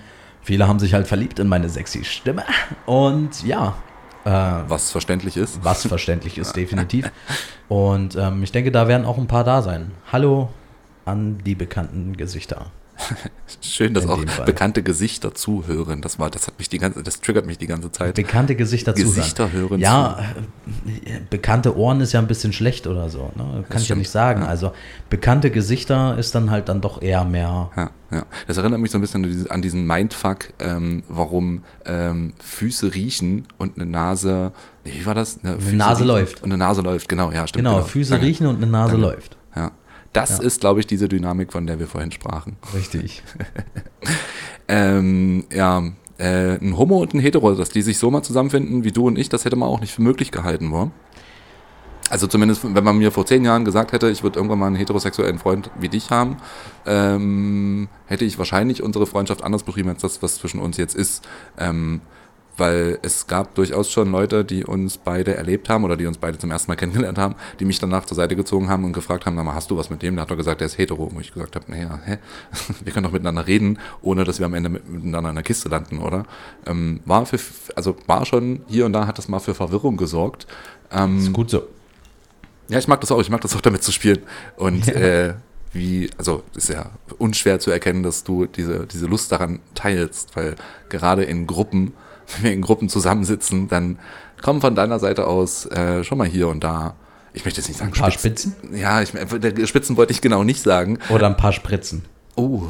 viele 0.42 0.66
haben 0.66 0.81
sich 0.81 0.92
halt 0.94 1.06
verliebt 1.06 1.38
in 1.38 1.46
meine 1.46 1.69
sexy 1.69 2.04
Stimme. 2.04 2.42
Und 2.86 3.44
ja, 3.44 3.74
was 4.30 4.90
verständlich 4.90 5.36
ist. 5.36 5.62
was 5.62 5.86
verständlich 5.86 6.38
ist, 6.38 6.56
definitiv. 6.56 7.10
Und 7.69 8.16
ähm, 8.16 8.42
ich 8.42 8.52
denke, 8.52 8.70
da 8.70 8.88
werden 8.88 9.06
auch 9.06 9.19
ein 9.19 9.26
paar 9.26 9.44
da 9.44 9.62
sein. 9.62 9.92
Hallo 10.12 10.50
an 11.04 11.38
die 11.44 11.54
bekannten 11.54 12.16
Gesichter. 12.16 12.66
Schön, 13.60 13.94
dass 13.94 14.06
auch 14.06 14.22
bekannte 14.44 14.82
Gesichter 14.82 15.34
zuhören. 15.34 16.00
Das 16.00 16.18
war, 16.18 16.30
das 16.30 16.46
hat 16.46 16.58
mich 16.58 16.68
die 16.68 16.78
ganze, 16.78 17.02
das 17.02 17.20
triggert 17.20 17.46
mich 17.46 17.58
die 17.58 17.66
ganze 17.66 17.90
Zeit. 17.90 18.14
Bekannte 18.14 18.56
Gesichter 18.56 18.94
zuhören. 18.94 19.14
Gesichter 19.14 19.52
hören 19.52 19.80
Ja, 19.80 20.18
äh, 21.04 21.20
bekannte 21.30 21.76
Ohren 21.76 22.00
ist 22.00 22.12
ja 22.12 22.20
ein 22.20 22.26
bisschen 22.26 22.52
schlecht 22.52 22.86
oder 22.86 23.08
so. 23.08 23.32
Ne? 23.36 23.64
Kann 23.68 23.80
ich 23.80 23.88
ja 23.88 23.96
nicht 23.96 24.10
sagen. 24.10 24.42
ja. 24.42 24.48
Also 24.48 24.72
bekannte 25.10 25.50
Gesichter 25.50 26.18
ist 26.18 26.34
dann 26.34 26.50
halt 26.50 26.68
dann 26.68 26.80
doch 26.80 27.00
eher 27.00 27.24
mehr. 27.24 27.70
Ja, 27.76 27.90
ja. 28.10 28.26
Das 28.46 28.56
erinnert 28.56 28.80
mich 28.80 28.90
so 28.90 28.98
ein 28.98 29.00
bisschen 29.00 29.48
an 29.50 29.62
diesen, 29.62 29.86
Mindfuck, 29.86 30.52
ähm, 30.58 31.02
warum 31.08 31.62
ähm, 31.84 32.34
Füße 32.40 32.94
riechen 32.94 33.46
und 33.58 33.76
eine 33.76 33.86
Nase, 33.86 34.52
wie 34.84 35.06
war 35.06 35.14
das? 35.14 35.40
Eine, 35.42 35.60
Füße 35.60 35.76
Nase 35.76 36.04
läuft. 36.04 36.42
Und 36.42 36.50
eine 36.50 36.58
Nase 36.58 36.82
läuft, 36.82 37.08
genau, 37.08 37.30
ja, 37.32 37.46
stimmt. 37.46 37.64
Genau, 37.64 37.82
Füße 37.82 38.12
Danke. 38.12 38.26
riechen 38.26 38.46
und 38.46 38.56
eine 38.56 38.66
Nase 38.66 38.92
Danke. 38.92 39.06
läuft. 39.06 39.36
Ja. 39.54 39.72
Das 40.12 40.31
Ja. 40.38 40.43
ist, 40.44 40.60
glaube 40.60 40.81
ich, 40.81 40.87
diese 40.87 41.08
Dynamik, 41.08 41.52
von 41.52 41.66
der 41.66 41.78
wir 41.78 41.87
vorhin 41.87 42.12
sprachen. 42.12 42.56
Richtig. 42.75 43.22
Ähm, 44.70 45.44
ja, 45.50 45.82
äh, 46.19 46.56
ein 46.60 46.76
Homo 46.76 46.99
und 46.99 47.14
ein 47.14 47.20
Hetero, 47.20 47.55
dass 47.55 47.70
die 47.70 47.81
sich 47.81 47.96
so 47.99 48.10
mal 48.10 48.22
zusammenfinden 48.22 48.84
wie 48.84 48.93
du 48.93 49.06
und 49.06 49.19
ich, 49.19 49.31
das 49.31 49.44
hätte 49.46 49.56
man 49.56 49.69
auch 49.69 49.81
nicht 49.81 49.94
für 49.94 50.02
möglich 50.02 50.31
gehalten, 50.31 50.70
war. 50.72 50.90
Also 52.10 52.26
zumindest, 52.26 52.75
wenn 52.75 52.84
man 52.84 52.99
mir 52.99 53.10
vor 53.12 53.25
zehn 53.26 53.44
Jahren 53.44 53.64
gesagt 53.64 53.93
hätte, 53.93 54.10
ich 54.10 54.22
würde 54.22 54.38
irgendwann 54.38 54.58
mal 54.58 54.66
einen 54.66 54.76
heterosexuellen 54.76 55.38
Freund 55.38 55.70
wie 55.81 55.88
dich 55.88 56.10
haben, 56.10 56.37
ähm, 56.87 57.88
hätte 58.06 58.25
ich 58.25 58.38
wahrscheinlich 58.38 58.82
unsere 58.82 59.06
Freundschaft 59.06 59.43
anders 59.43 59.62
beschrieben 59.62 59.88
als 59.90 60.02
das, 60.02 60.22
was 60.22 60.37
zwischen 60.37 60.60
uns 60.60 60.76
jetzt 60.78 60.94
ist. 60.94 61.26
Ähm, 61.58 62.00
weil 62.58 62.99
es 63.02 63.26
gab 63.26 63.55
durchaus 63.55 63.90
schon 63.90 64.10
Leute, 64.12 64.44
die 64.44 64.64
uns 64.64 64.99
beide 64.99 65.34
erlebt 65.34 65.69
haben 65.69 65.84
oder 65.84 65.96
die 65.96 66.06
uns 66.06 66.19
beide 66.19 66.37
zum 66.38 66.50
ersten 66.50 66.70
Mal 66.70 66.76
kennengelernt 66.76 67.16
haben, 67.19 67.34
die 67.60 67.64
mich 67.64 67.78
danach 67.78 68.05
zur 68.05 68.16
Seite 68.16 68.37
gezogen 68.37 68.69
haben 68.69 68.84
und 68.84 68.93
gefragt 68.93 69.25
haben, 69.26 69.37
na 69.37 69.43
mal, 69.44 69.55
hast 69.55 69.70
du 69.70 69.76
was 69.76 69.88
mit 69.90 70.02
dem? 70.02 70.14
Der 70.16 70.22
hat 70.22 70.31
doch 70.31 70.37
gesagt, 70.37 70.60
der 70.60 70.66
ist 70.66 70.76
hetero. 70.78 71.10
Wo 71.14 71.20
ich 71.20 71.32
gesagt 71.32 71.56
habe, 71.56 71.64
naja, 71.70 71.99
hä? 72.05 72.19
wir 72.84 72.93
können 72.93 73.05
doch 73.05 73.12
miteinander 73.12 73.46
reden, 73.46 73.78
ohne 74.02 74.25
dass 74.25 74.38
wir 74.38 74.46
am 74.46 74.55
Ende 74.55 74.69
mit, 74.69 74.88
miteinander 74.88 75.31
in 75.31 75.37
der 75.37 75.44
Kiste 75.44 75.69
landen, 75.69 75.99
oder? 76.00 76.25
Ähm, 76.66 77.00
war 77.05 77.25
für, 77.26 77.38
also 77.76 77.96
war 78.06 78.26
schon 78.26 78.60
hier 78.66 78.84
und 78.87 78.93
da 78.93 79.06
hat 79.06 79.19
das 79.19 79.28
mal 79.28 79.38
für 79.40 79.55
Verwirrung 79.55 79.96
gesorgt. 79.96 80.46
Ähm, 80.90 81.19
Ist 81.19 81.32
gut 81.32 81.50
so. 81.50 81.62
ja, 82.69 82.78
ich 82.78 82.88
mag 82.88 83.00
das 83.00 83.10
auch. 83.12 83.20
Ich 83.20 83.31
mag 83.31 83.40
das 83.40 83.55
auch 83.56 83.60
damit 83.60 83.82
zu 83.82 83.93
spielen. 83.93 84.19
Und 84.56 84.87
Ja. 84.87 84.94
äh, 84.94 85.34
wie, 85.72 86.08
also 86.16 86.44
ist 86.56 86.70
ja 86.70 86.87
unschwer 87.19 87.60
zu 87.60 87.70
erkennen, 87.70 88.02
dass 88.02 88.25
du 88.25 88.46
diese, 88.46 88.87
diese 88.87 89.05
Lust 89.06 89.31
daran 89.32 89.60
teilst, 89.75 90.34
weil 90.34 90.56
gerade 90.88 91.25
in 91.25 91.46
Gruppen, 91.46 91.93
wenn 92.34 92.44
wir 92.44 92.52
in 92.52 92.62
Gruppen 92.62 92.88
zusammensitzen, 92.88 93.69
dann 93.69 93.98
kommen 94.42 94.60
von 94.60 94.75
deiner 94.75 94.98
Seite 94.98 95.26
aus 95.26 95.66
äh, 95.66 96.04
schon 96.04 96.19
mal 96.19 96.26
hier 96.26 96.48
und 96.48 96.62
da, 96.62 96.94
ich 97.32 97.44
möchte 97.44 97.60
jetzt 97.60 97.69
nicht 97.69 97.78
sagen 97.78 97.92
Ein 97.92 98.00
paar 98.00 98.10
Spitzen? 98.10 98.54
Ja, 98.72 99.02
ich, 99.02 99.12
der 99.12 99.66
Spitzen 99.66 99.96
wollte 99.96 100.12
ich 100.12 100.20
genau 100.20 100.44
nicht 100.44 100.62
sagen. 100.62 100.98
Oder 101.08 101.26
ein 101.26 101.36
paar 101.36 101.52
Spritzen. 101.52 102.04
Oh. 102.36 102.62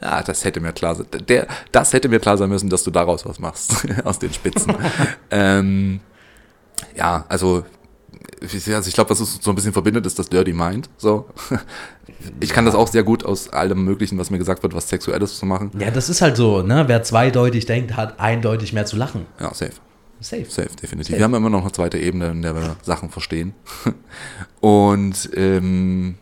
Ja, 0.00 0.22
das 0.22 0.44
hätte 0.44 0.60
mir 0.60 0.72
klar 0.72 0.94
sein. 0.94 1.06
Der, 1.28 1.46
das 1.72 1.92
hätte 1.92 2.08
mir 2.08 2.20
klar 2.20 2.38
sein 2.38 2.48
müssen, 2.48 2.70
dass 2.70 2.84
du 2.84 2.90
daraus 2.90 3.26
was 3.26 3.38
machst, 3.38 3.86
aus 4.04 4.18
den 4.18 4.32
Spitzen. 4.32 4.74
ähm, 5.30 6.00
ja, 6.96 7.24
also, 7.28 7.64
also 8.40 8.88
ich 8.88 8.94
glaube, 8.94 9.10
was 9.10 9.20
uns 9.20 9.38
so 9.40 9.50
ein 9.50 9.54
bisschen 9.54 9.72
verbindet, 9.72 10.06
ist 10.06 10.18
das 10.18 10.28
Dirty 10.28 10.52
Mind. 10.52 10.88
So. 10.96 11.26
Ich 12.40 12.50
kann 12.50 12.64
das 12.64 12.74
auch 12.74 12.88
sehr 12.88 13.04
gut 13.04 13.24
aus 13.24 13.48
allem 13.50 13.84
Möglichen, 13.84 14.18
was 14.18 14.28
mir 14.30 14.38
gesagt 14.38 14.64
wird, 14.64 14.74
was 14.74 14.88
Sexuelles 14.88 15.38
zu 15.38 15.46
machen. 15.46 15.70
Ja, 15.78 15.90
das 15.92 16.08
ist 16.08 16.20
halt 16.20 16.36
so, 16.36 16.62
ne? 16.62 16.84
Wer 16.88 17.04
zweideutig 17.04 17.64
denkt, 17.66 17.96
hat 17.96 18.18
eindeutig 18.18 18.72
mehr 18.72 18.86
zu 18.86 18.96
lachen. 18.96 19.24
Ja, 19.38 19.54
safe. 19.54 19.74
Safe. 20.20 20.44
Safe, 20.48 20.68
definitiv. 20.82 21.06
Safe. 21.12 21.18
Wir 21.18 21.24
haben 21.24 21.34
immer 21.34 21.48
noch 21.50 21.62
eine 21.62 21.70
zweite 21.70 21.96
Ebene, 21.98 22.30
in 22.30 22.42
der 22.42 22.56
wir 22.56 22.76
Sachen 22.82 23.10
verstehen. 23.10 23.54
Und 24.60 25.30
ähm, 25.34 26.16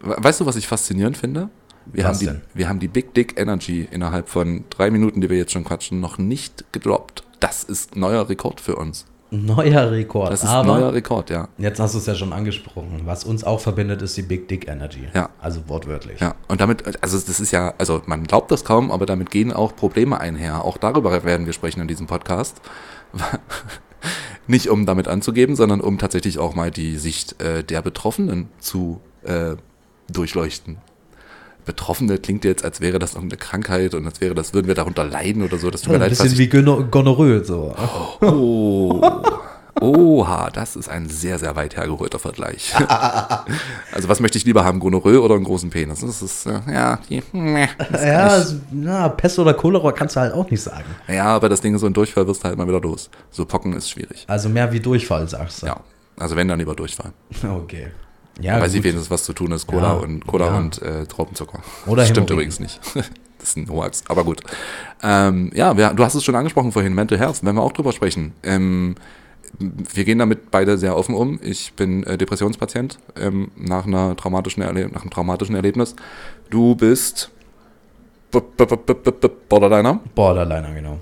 we- 0.00 0.16
weißt 0.18 0.40
du, 0.40 0.46
was 0.46 0.56
ich 0.56 0.68
faszinierend 0.68 1.16
finde? 1.16 1.48
Wir, 1.86 2.04
Was 2.04 2.10
haben 2.12 2.18
die, 2.20 2.26
denn? 2.26 2.40
wir 2.54 2.68
haben 2.68 2.78
die 2.78 2.88
Big 2.88 3.12
Dick 3.14 3.38
Energy 3.40 3.88
innerhalb 3.90 4.28
von 4.28 4.64
drei 4.70 4.90
Minuten, 4.92 5.20
die 5.20 5.28
wir 5.30 5.38
jetzt 5.38 5.52
schon 5.52 5.64
quatschen, 5.64 5.98
noch 6.00 6.18
nicht 6.18 6.64
gedroppt. 6.72 7.24
Das 7.40 7.64
ist 7.64 7.96
neuer 7.96 8.28
Rekord 8.28 8.60
für 8.60 8.76
uns. 8.76 9.06
Neuer 9.30 9.90
Rekord. 9.92 10.32
Das 10.32 10.42
ist 10.42 10.48
Aber 10.48 10.78
neuer 10.78 10.92
Rekord, 10.92 11.30
ja. 11.30 11.48
jetzt 11.56 11.78
hast 11.78 11.94
du 11.94 11.98
es 11.98 12.06
ja 12.06 12.14
schon 12.14 12.32
angesprochen. 12.32 13.02
Was 13.04 13.24
uns 13.24 13.44
auch 13.44 13.60
verbindet, 13.60 14.02
ist 14.02 14.16
die 14.16 14.22
Big 14.22 14.48
Dick 14.48 14.68
Energy. 14.68 15.08
Ja. 15.14 15.30
Also 15.40 15.68
wortwörtlich. 15.68 16.20
Ja, 16.20 16.34
und 16.48 16.60
damit, 16.60 17.02
also 17.02 17.18
das 17.18 17.38
ist 17.40 17.52
ja, 17.52 17.74
also 17.78 18.02
man 18.06 18.24
glaubt 18.24 18.50
das 18.50 18.64
kaum, 18.64 18.90
aber 18.90 19.06
damit 19.06 19.30
gehen 19.30 19.52
auch 19.52 19.76
Probleme 19.76 20.20
einher. 20.20 20.64
Auch 20.64 20.78
darüber 20.78 21.24
werden 21.24 21.46
wir 21.46 21.52
sprechen 21.52 21.80
in 21.80 21.88
diesem 21.88 22.08
Podcast. 22.08 22.60
Nicht 24.48 24.68
um 24.68 24.84
damit 24.84 25.06
anzugeben, 25.06 25.54
sondern 25.54 25.80
um 25.80 25.98
tatsächlich 25.98 26.38
auch 26.38 26.54
mal 26.54 26.72
die 26.72 26.96
Sicht 26.96 27.40
äh, 27.40 27.62
der 27.62 27.82
Betroffenen 27.82 28.48
zu 28.58 29.00
äh, 29.22 29.54
durchleuchten. 30.10 30.78
Betroffene 31.64 32.18
klingt 32.18 32.44
jetzt, 32.44 32.64
als 32.64 32.80
wäre 32.80 32.98
das 32.98 33.14
noch 33.14 33.22
eine 33.22 33.36
Krankheit 33.36 33.94
und 33.94 34.06
als 34.06 34.20
wäre 34.20 34.34
das, 34.34 34.54
würden 34.54 34.66
wir 34.66 34.74
darunter 34.74 35.04
leiden 35.04 35.42
oder 35.42 35.58
so. 35.58 35.70
Das 35.70 35.82
tut 35.82 35.90
mir 35.90 35.96
Ein 35.96 36.00
leid, 36.00 36.10
bisschen 36.10 36.26
falls 36.28 36.38
wie 36.38 36.46
Gono- 36.48 36.84
Gonorrhoe. 36.90 37.44
So. 37.44 37.74
oh, 38.20 39.00
Oha, 39.80 40.50
das 40.50 40.76
ist 40.76 40.88
ein 40.90 41.08
sehr, 41.08 41.38
sehr 41.38 41.56
weit 41.56 41.76
hergeholter 41.76 42.18
Vergleich. 42.18 42.74
also 43.92 44.08
was 44.08 44.20
möchte 44.20 44.36
ich 44.36 44.44
lieber 44.44 44.64
haben, 44.64 44.78
Gonorrhoe 44.80 45.20
oder 45.22 45.36
einen 45.36 45.44
großen 45.44 45.70
Penis? 45.70 46.00
Das 46.00 46.20
ist, 46.20 46.44
äh, 46.46 46.60
ja, 46.70 46.98
die, 47.08 47.22
meh, 47.32 47.66
Ja, 47.92 48.40
ich- 48.42 48.54
ja, 48.84 49.08
Pest 49.08 49.38
oder 49.38 49.54
Cholera 49.54 49.92
kannst 49.92 50.16
du 50.16 50.20
halt 50.20 50.34
auch 50.34 50.50
nicht 50.50 50.60
sagen. 50.62 50.84
Ja, 51.08 51.26
aber 51.26 51.48
das 51.48 51.60
Ding 51.62 51.74
ist, 51.74 51.80
so 51.80 51.86
ein 51.86 51.94
Durchfall 51.94 52.26
wirst 52.26 52.42
du 52.44 52.48
halt 52.48 52.58
mal 52.58 52.66
wieder 52.68 52.80
los. 52.80 53.08
So 53.30 53.46
Pocken 53.46 53.72
ist 53.72 53.88
schwierig. 53.88 54.24
Also 54.26 54.48
mehr 54.50 54.70
wie 54.72 54.80
Durchfall, 54.80 55.26
sagst 55.28 55.62
du. 55.62 55.66
Ja. 55.66 55.80
Also 56.18 56.36
wenn, 56.36 56.48
dann 56.48 56.58
lieber 56.58 56.74
Durchfall. 56.74 57.12
Okay. 57.44 57.88
Ja, 58.40 58.64
ich 58.64 58.72
gut. 58.74 58.84
wenigstens, 58.84 59.10
was 59.10 59.24
zu 59.24 59.32
tun 59.32 59.52
ist. 59.52 59.66
Cola 59.66 59.88
Ja, 59.88 59.92
und 59.94 60.26
Cola 60.26 60.46
ja. 60.46 60.56
und 60.58 60.80
äh, 60.82 61.06
Traubenzucker. 61.06 61.60
Oder 61.86 62.06
Stimmt 62.06 62.30
übrigens 62.30 62.60
nicht. 62.60 62.80
das 62.94 63.48
ist 63.48 63.56
ein 63.56 63.68
Hoax. 63.70 64.02
Aber 64.08 64.24
gut. 64.24 64.40
Ähm, 65.02 65.50
ja, 65.54 65.76
wir, 65.76 65.92
du 65.94 66.04
hast 66.04 66.14
es 66.14 66.24
schon 66.24 66.34
angesprochen 66.34 66.72
vorhin, 66.72 66.94
Mental 66.94 67.18
Health, 67.18 67.40
wenn 67.42 67.54
wir 67.54 67.62
auch 67.62 67.72
drüber 67.72 67.92
sprechen. 67.92 68.32
Ähm, 68.42 68.96
wir 69.58 70.04
gehen 70.04 70.18
damit 70.18 70.50
beide 70.50 70.78
sehr 70.78 70.96
offen 70.96 71.14
um. 71.14 71.38
Ich 71.42 71.74
bin 71.74 72.04
äh, 72.04 72.16
Depressionspatient 72.16 72.98
ähm, 73.16 73.50
nach, 73.56 73.86
einer 73.86 74.16
traumatischen 74.16 74.62
Erle 74.62 74.88
nach 74.88 75.02
einem 75.02 75.10
traumatischen 75.10 75.54
Erlebnis. 75.54 75.96
Du 76.50 76.74
bist 76.76 77.30
Borderliner. 79.48 80.00
Borderliner, 80.14 80.72
genau. 80.72 80.98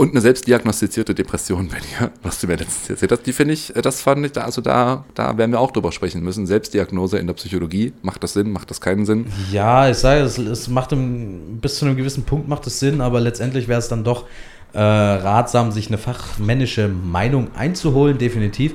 Und 0.00 0.12
eine 0.12 0.22
selbstdiagnostizierte 0.22 1.14
Depression 1.14 1.68
bei 1.70 1.76
dir, 1.76 2.10
was 2.22 2.40
du 2.40 2.46
mir 2.46 2.56
letztens 2.56 2.88
erzählt 2.88 3.12
hast, 3.12 3.26
die 3.26 3.34
finde 3.34 3.52
ich, 3.52 3.76
äh, 3.76 3.82
das 3.82 4.00
fand 4.00 4.24
ich, 4.24 4.32
da, 4.32 4.44
also 4.44 4.62
da, 4.62 5.04
da 5.14 5.36
werden 5.36 5.52
wir 5.52 5.60
auch 5.60 5.72
drüber 5.72 5.92
sprechen 5.92 6.22
müssen. 6.22 6.46
Selbstdiagnose 6.46 7.18
in 7.18 7.26
der 7.26 7.34
Psychologie, 7.34 7.92
macht 8.00 8.22
das 8.22 8.32
Sinn, 8.32 8.50
macht 8.50 8.70
das 8.70 8.80
keinen 8.80 9.04
Sinn? 9.04 9.26
Ja, 9.52 9.90
ich 9.90 9.98
sage, 9.98 10.22
es, 10.22 10.38
es 10.38 10.68
macht 10.68 10.92
im, 10.92 11.58
bis 11.60 11.76
zu 11.76 11.84
einem 11.84 11.98
gewissen 11.98 12.24
Punkt 12.24 12.48
macht 12.48 12.66
es 12.66 12.80
Sinn, 12.80 13.02
aber 13.02 13.20
letztendlich 13.20 13.68
wäre 13.68 13.78
es 13.78 13.88
dann 13.88 14.02
doch 14.02 14.24
äh, 14.72 14.80
ratsam, 14.80 15.70
sich 15.70 15.88
eine 15.88 15.98
fachmännische 15.98 16.88
Meinung 16.88 17.48
einzuholen, 17.54 18.16
definitiv. 18.16 18.72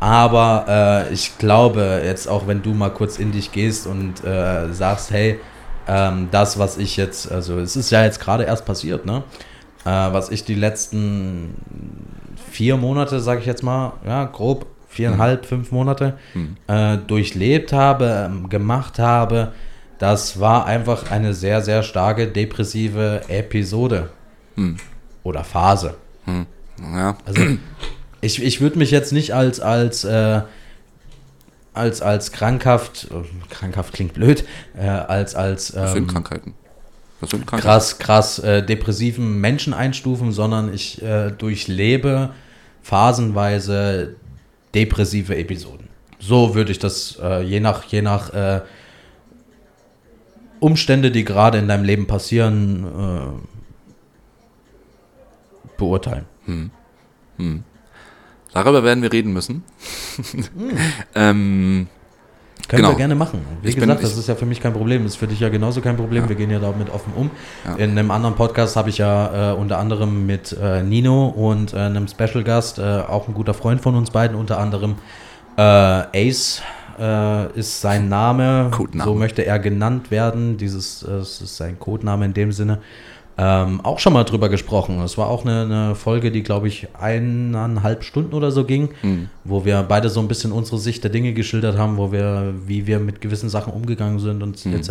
Aber 0.00 1.06
äh, 1.08 1.14
ich 1.14 1.38
glaube, 1.38 2.02
jetzt 2.04 2.26
auch 2.26 2.48
wenn 2.48 2.62
du 2.62 2.74
mal 2.74 2.90
kurz 2.90 3.20
in 3.20 3.30
dich 3.30 3.52
gehst 3.52 3.86
und 3.86 4.24
äh, 4.24 4.72
sagst, 4.72 5.12
hey, 5.12 5.38
ähm, 5.86 6.30
das, 6.32 6.58
was 6.58 6.78
ich 6.78 6.96
jetzt, 6.96 7.30
also 7.30 7.60
es 7.60 7.76
ist 7.76 7.92
ja 7.92 8.02
jetzt 8.02 8.18
gerade 8.18 8.42
erst 8.42 8.66
passiert, 8.66 9.06
ne? 9.06 9.22
Äh, 9.84 9.88
was 9.88 10.30
ich 10.30 10.44
die 10.44 10.54
letzten 10.54 11.54
vier 12.50 12.76
Monate, 12.76 13.20
sage 13.20 13.40
ich 13.40 13.46
jetzt 13.46 13.62
mal, 13.62 13.94
ja, 14.06 14.24
grob 14.24 14.66
viereinhalb, 14.88 15.42
mhm. 15.42 15.46
fünf 15.46 15.72
Monate 15.72 16.18
mhm. 16.34 16.56
äh, 16.68 16.98
durchlebt 16.98 17.72
habe, 17.72 18.28
ähm, 18.30 18.48
gemacht 18.48 18.98
habe, 18.98 19.52
das 19.98 20.40
war 20.40 20.66
einfach 20.66 21.10
eine 21.10 21.34
sehr, 21.34 21.62
sehr 21.62 21.82
starke 21.82 22.28
depressive 22.28 23.22
Episode 23.28 24.10
mhm. 24.56 24.76
oder 25.22 25.44
Phase. 25.44 25.96
Mhm. 26.26 26.46
Ja. 26.80 27.16
Also 27.24 27.42
ich, 28.20 28.42
ich 28.42 28.60
würde 28.60 28.78
mich 28.78 28.90
jetzt 28.90 29.12
nicht 29.12 29.34
als, 29.34 29.60
als, 29.60 30.04
äh, 30.04 30.42
als, 31.72 32.02
als 32.02 32.32
krankhaft, 32.32 33.08
äh, 33.10 33.52
krankhaft 33.52 33.92
klingt 33.92 34.14
blöd, 34.14 34.44
äh, 34.76 34.86
als, 34.86 35.34
als 35.34 35.74
ähm, 35.74 35.88
sind 35.88 36.06
Krankheiten 36.08 36.54
krass, 37.46 37.98
krass 37.98 38.38
äh, 38.38 38.64
depressiven 38.64 39.40
Menschen 39.40 39.74
einstufen, 39.74 40.32
sondern 40.32 40.72
ich 40.72 41.02
äh, 41.02 41.30
durchlebe 41.30 42.30
phasenweise 42.82 44.16
depressive 44.74 45.36
Episoden. 45.36 45.88
So 46.18 46.54
würde 46.54 46.72
ich 46.72 46.78
das 46.78 47.18
äh, 47.22 47.42
je 47.42 47.60
nach, 47.60 47.84
je 47.84 48.02
nach 48.02 48.32
äh, 48.32 48.62
Umstände, 50.60 51.10
die 51.10 51.24
gerade 51.24 51.58
in 51.58 51.68
deinem 51.68 51.84
Leben 51.84 52.06
passieren, 52.06 52.86
äh, 52.86 53.54
beurteilen. 55.76 56.24
Hm. 56.46 56.70
Hm. 57.36 57.64
Darüber 58.52 58.84
werden 58.84 59.02
wir 59.02 59.12
reden 59.12 59.32
müssen. 59.32 59.64
hm. 60.16 60.70
ähm, 61.14 61.88
können 62.68 62.82
genau. 62.82 62.94
wir 62.94 62.98
gerne 62.98 63.14
machen. 63.14 63.40
Wie 63.62 63.68
ich 63.68 63.74
gesagt, 63.74 64.00
bin, 64.00 64.08
das 64.08 64.16
ist 64.16 64.28
ja 64.28 64.34
für 64.34 64.46
mich 64.46 64.60
kein 64.60 64.72
Problem. 64.72 65.02
Das 65.04 65.12
ist 65.12 65.18
für 65.18 65.26
dich 65.26 65.40
ja 65.40 65.48
genauso 65.48 65.80
kein 65.80 65.96
Problem. 65.96 66.24
Ja. 66.24 66.28
Wir 66.28 66.36
gehen 66.36 66.50
ja 66.50 66.58
damit 66.58 66.90
offen 66.90 67.12
um. 67.14 67.30
Ja. 67.64 67.76
In 67.76 67.90
einem 67.90 68.10
anderen 68.10 68.34
Podcast 68.34 68.76
habe 68.76 68.90
ich 68.90 68.98
ja 68.98 69.52
äh, 69.52 69.54
unter 69.54 69.78
anderem 69.78 70.26
mit 70.26 70.56
äh, 70.60 70.82
Nino 70.82 71.26
und 71.28 71.72
äh, 71.72 71.78
einem 71.78 72.08
Special 72.08 72.44
Gast, 72.44 72.78
äh, 72.78 72.82
auch 72.82 73.28
ein 73.28 73.34
guter 73.34 73.54
Freund 73.54 73.80
von 73.80 73.94
uns 73.94 74.10
beiden, 74.10 74.36
unter 74.36 74.58
anderem 74.58 74.96
äh, 75.56 75.60
Ace 75.62 76.62
äh, 76.98 77.58
ist 77.58 77.80
sein 77.80 78.08
Name. 78.08 78.68
Codename. 78.70 79.10
So 79.10 79.14
möchte 79.14 79.44
er 79.44 79.58
genannt 79.58 80.10
werden. 80.10 80.56
Dieses 80.56 81.00
das 81.00 81.40
ist 81.40 81.56
sein 81.56 81.78
Codename 81.78 82.24
in 82.26 82.34
dem 82.34 82.52
Sinne 82.52 82.80
ähm, 83.36 83.80
auch 83.80 83.98
schon 83.98 84.12
mal 84.12 84.22
drüber 84.22 84.48
gesprochen. 84.48 85.00
Es 85.00 85.18
war 85.18 85.28
auch 85.28 85.44
eine, 85.44 85.62
eine 85.62 85.94
Folge, 85.96 86.30
die, 86.30 86.44
glaube 86.44 86.68
ich, 86.68 86.86
eineinhalb 86.98 88.04
Stunden 88.04 88.32
oder 88.32 88.52
so 88.52 88.64
ging, 88.64 88.90
mhm. 89.02 89.28
wo 89.42 89.64
wir 89.64 89.82
beide 89.82 90.08
so 90.08 90.20
ein 90.20 90.28
bisschen 90.28 90.52
unsere 90.52 90.78
Sicht 90.78 91.02
der 91.02 91.10
Dinge 91.10 91.32
geschildert 91.32 91.76
haben, 91.76 91.96
wo 91.96 92.12
wir, 92.12 92.54
wie 92.66 92.86
wir 92.86 93.00
mit 93.00 93.20
gewissen 93.20 93.48
Sachen 93.48 93.72
umgegangen 93.72 94.20
sind 94.20 94.42
und 94.42 94.64
mhm. 94.64 94.74
etc. 94.74 94.90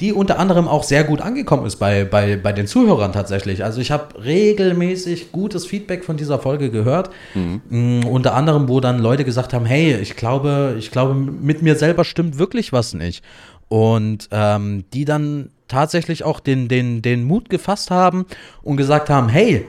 Die 0.00 0.12
unter 0.12 0.38
anderem 0.38 0.68
auch 0.68 0.82
sehr 0.82 1.04
gut 1.04 1.22
angekommen 1.22 1.64
ist 1.64 1.76
bei, 1.76 2.04
bei, 2.04 2.36
bei 2.36 2.52
den 2.52 2.66
Zuhörern 2.66 3.12
tatsächlich. 3.12 3.64
Also 3.64 3.80
ich 3.80 3.90
habe 3.90 4.22
regelmäßig 4.22 5.32
gutes 5.32 5.64
Feedback 5.64 6.04
von 6.04 6.18
dieser 6.18 6.38
Folge 6.38 6.70
gehört. 6.70 7.08
Mhm. 7.34 7.62
Mm, 7.70 8.06
unter 8.06 8.34
anderem, 8.34 8.68
wo 8.68 8.80
dann 8.80 8.98
Leute 8.98 9.24
gesagt 9.24 9.54
haben, 9.54 9.64
hey, 9.64 9.96
ich 9.96 10.16
glaube, 10.16 10.76
ich 10.78 10.90
glaube, 10.90 11.14
mit 11.14 11.62
mir 11.62 11.76
selber 11.76 12.04
stimmt 12.04 12.38
wirklich 12.38 12.74
was 12.74 12.92
nicht. 12.92 13.24
Und 13.68 14.28
ähm, 14.32 14.84
die 14.92 15.04
dann 15.04 15.50
tatsächlich 15.70 16.24
auch 16.24 16.40
den, 16.40 16.68
den, 16.68 17.00
den 17.02 17.24
Mut 17.24 17.48
gefasst 17.48 17.90
haben 17.90 18.26
und 18.62 18.76
gesagt 18.76 19.08
haben, 19.08 19.28
hey, 19.28 19.66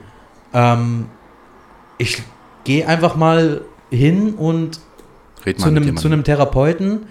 ähm, 0.54 1.06
ich 1.98 2.22
gehe 2.64 2.88
einfach 2.88 3.16
mal 3.16 3.62
hin 3.90 4.34
und 4.34 4.80
zu 5.58 5.68
einem, 5.68 5.98
zu 5.98 6.08
einem 6.08 6.24
Therapeuten 6.24 7.08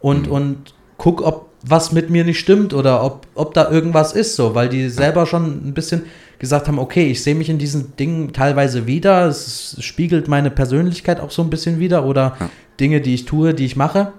und, 0.00 0.26
mhm. 0.26 0.32
und 0.32 0.74
guck, 0.96 1.22
ob 1.22 1.48
was 1.66 1.92
mit 1.92 2.10
mir 2.10 2.24
nicht 2.24 2.38
stimmt 2.38 2.74
oder 2.74 3.02
ob, 3.02 3.26
ob 3.34 3.54
da 3.54 3.70
irgendwas 3.70 4.12
ist, 4.12 4.36
so, 4.36 4.54
weil 4.54 4.68
die 4.68 4.90
selber 4.90 5.24
schon 5.26 5.68
ein 5.68 5.74
bisschen 5.74 6.02
gesagt 6.38 6.68
haben, 6.68 6.78
okay, 6.78 7.06
ich 7.06 7.22
sehe 7.22 7.34
mich 7.34 7.48
in 7.48 7.58
diesen 7.58 7.96
Dingen 7.96 8.32
teilweise 8.32 8.86
wieder, 8.86 9.26
es 9.26 9.76
spiegelt 9.80 10.28
meine 10.28 10.50
Persönlichkeit 10.50 11.20
auch 11.20 11.30
so 11.30 11.42
ein 11.42 11.48
bisschen 11.48 11.78
wieder 11.78 12.04
oder 12.04 12.36
ja. 12.38 12.50
Dinge, 12.78 13.00
die 13.00 13.14
ich 13.14 13.24
tue, 13.24 13.54
die 13.54 13.64
ich 13.64 13.76
mache. 13.76 14.12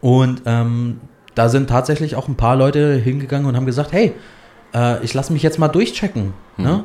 Und 0.00 0.42
ähm, 0.46 1.00
da 1.34 1.48
sind 1.48 1.68
tatsächlich 1.68 2.16
auch 2.16 2.28
ein 2.28 2.36
paar 2.36 2.56
Leute 2.56 2.94
hingegangen 2.94 3.46
und 3.46 3.56
haben 3.56 3.66
gesagt, 3.66 3.92
hey, 3.92 4.12
äh, 4.74 5.02
ich 5.04 5.14
lasse 5.14 5.32
mich 5.32 5.42
jetzt 5.42 5.58
mal 5.58 5.68
durchchecken. 5.68 6.34
Mhm. 6.56 6.64
Ne? 6.64 6.84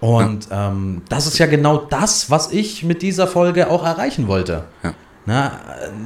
Und 0.00 0.50
ja. 0.50 0.68
ähm, 0.68 1.02
das 1.08 1.26
ist 1.26 1.38
ja 1.38 1.46
genau 1.46 1.78
das, 1.78 2.30
was 2.30 2.52
ich 2.52 2.84
mit 2.84 3.02
dieser 3.02 3.26
Folge 3.26 3.70
auch 3.70 3.84
erreichen 3.84 4.28
wollte. 4.28 4.64
Ja. 4.82 4.94
Na, 5.24 5.60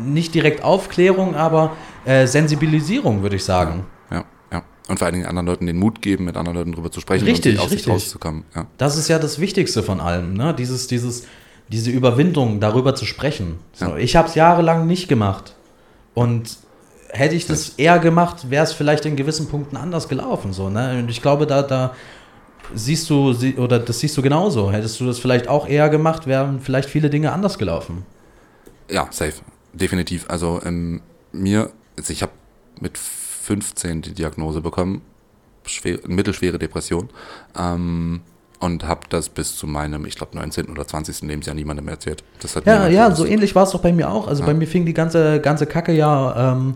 nicht 0.07 0.35
direkt 0.35 0.65
Aufklärung, 0.65 1.35
aber 1.35 1.73
äh, 2.07 2.27
Sensibilisierung, 2.27 3.23
würde 3.23 3.37
ich 3.37 3.45
sagen. 3.45 3.85
Ja, 4.11 4.17
ja, 4.17 4.25
ja, 4.53 4.63
Und 4.89 4.99
vor 4.99 5.07
allen 5.07 5.15
Dingen 5.15 5.27
anderen 5.27 5.47
Leuten 5.47 5.67
den 5.67 5.77
Mut 5.77 6.01
geben, 6.01 6.25
mit 6.25 6.37
anderen 6.37 6.57
Leuten 6.57 6.73
darüber 6.73 6.91
zu 6.91 7.01
sprechen 7.01 7.27
richtig, 7.27 7.57
und 7.57 7.61
aus 7.61 7.65
richtig. 7.67 7.85
sich 7.85 7.93
rauszukommen. 7.93 8.45
Ja. 8.55 8.67
Das 8.79 8.97
ist 8.97 9.09
ja 9.09 9.19
das 9.19 9.39
Wichtigste 9.39 9.83
von 9.83 10.01
allem, 10.01 10.33
ne? 10.33 10.55
Dieses, 10.55 10.87
dieses, 10.87 11.27
diese 11.69 11.91
Überwindung, 11.91 12.61
darüber 12.61 12.95
zu 12.95 13.05
sprechen. 13.05 13.59
So, 13.73 13.97
Ich 13.97 14.17
habe 14.17 14.29
es 14.29 14.35
jahrelang 14.37 14.87
nicht 14.87 15.09
gemacht. 15.09 15.55
Und 16.15 16.57
hätte 17.13 17.35
ich 17.35 17.47
das 17.47 17.71
eher 17.71 17.99
gemacht, 17.99 18.51
wäre 18.51 18.65
es 18.65 18.73
vielleicht 18.73 19.05
in 19.07 19.17
gewissen 19.17 19.49
Punkten 19.49 19.77
anders 19.77 20.09
gelaufen. 20.09 20.53
So, 20.53 20.69
ne? 20.69 20.99
Und 20.99 21.11
ich 21.11 21.23
glaube, 21.23 21.47
da, 21.47 21.63
da 21.63 21.95
siehst 22.75 23.11
du, 23.11 23.35
oder 23.57 23.79
das 23.79 24.01
siehst 24.01 24.17
du 24.17 24.23
genauso. 24.23 24.71
Hättest 24.71 25.01
du 25.01 25.07
das 25.07 25.19
vielleicht 25.19 25.49
auch 25.49 25.69
eher 25.69 25.89
gemacht, 25.89 26.27
wären 26.27 26.61
vielleicht 26.61 26.89
viele 26.89 27.11
Dinge 27.11 27.33
anders 27.33 27.59
gelaufen. 27.59 28.05
Ja, 28.91 29.09
safe. 29.11 29.35
Definitiv. 29.73 30.27
Also 30.29 30.61
ähm, 30.65 31.01
mir, 31.33 31.71
also 31.97 32.13
ich 32.13 32.23
habe 32.23 32.33
mit 32.81 32.99
15 32.99 34.03
die 34.03 34.15
Diagnose 34.15 34.61
bekommen, 34.61 35.03
schwer, 35.65 35.99
mittelschwere 36.07 36.59
Depression. 36.59 37.09
Ähm, 37.57 38.23
und 38.61 38.85
habe 38.85 39.01
das 39.09 39.31
bis 39.31 39.57
zu 39.57 39.67
meinem, 39.67 40.05
ich 40.05 40.17
glaube, 40.17 40.37
19. 40.37 40.67
oder 40.67 40.87
20. 40.87 41.23
Lebensjahr 41.23 41.57
niemandem 41.57 41.89
erzählt. 41.89 42.23
Ja, 42.67 42.89
ja, 42.89 43.15
so 43.15 43.25
ähnlich 43.25 43.55
war 43.55 43.65
es 43.65 43.71
doch 43.71 43.81
bei 43.81 43.91
mir 43.91 44.11
auch. 44.11 44.29
Also 44.29 44.43
ja. 44.43 44.47
bei 44.47 44.55
mir 44.55 44.67
fing 44.67 44.85
die 44.85 44.93
ganze, 44.93 45.41
ganze 45.41 45.65
Kacke 45.65 45.93
ja 45.93 46.53
ähm, 46.53 46.75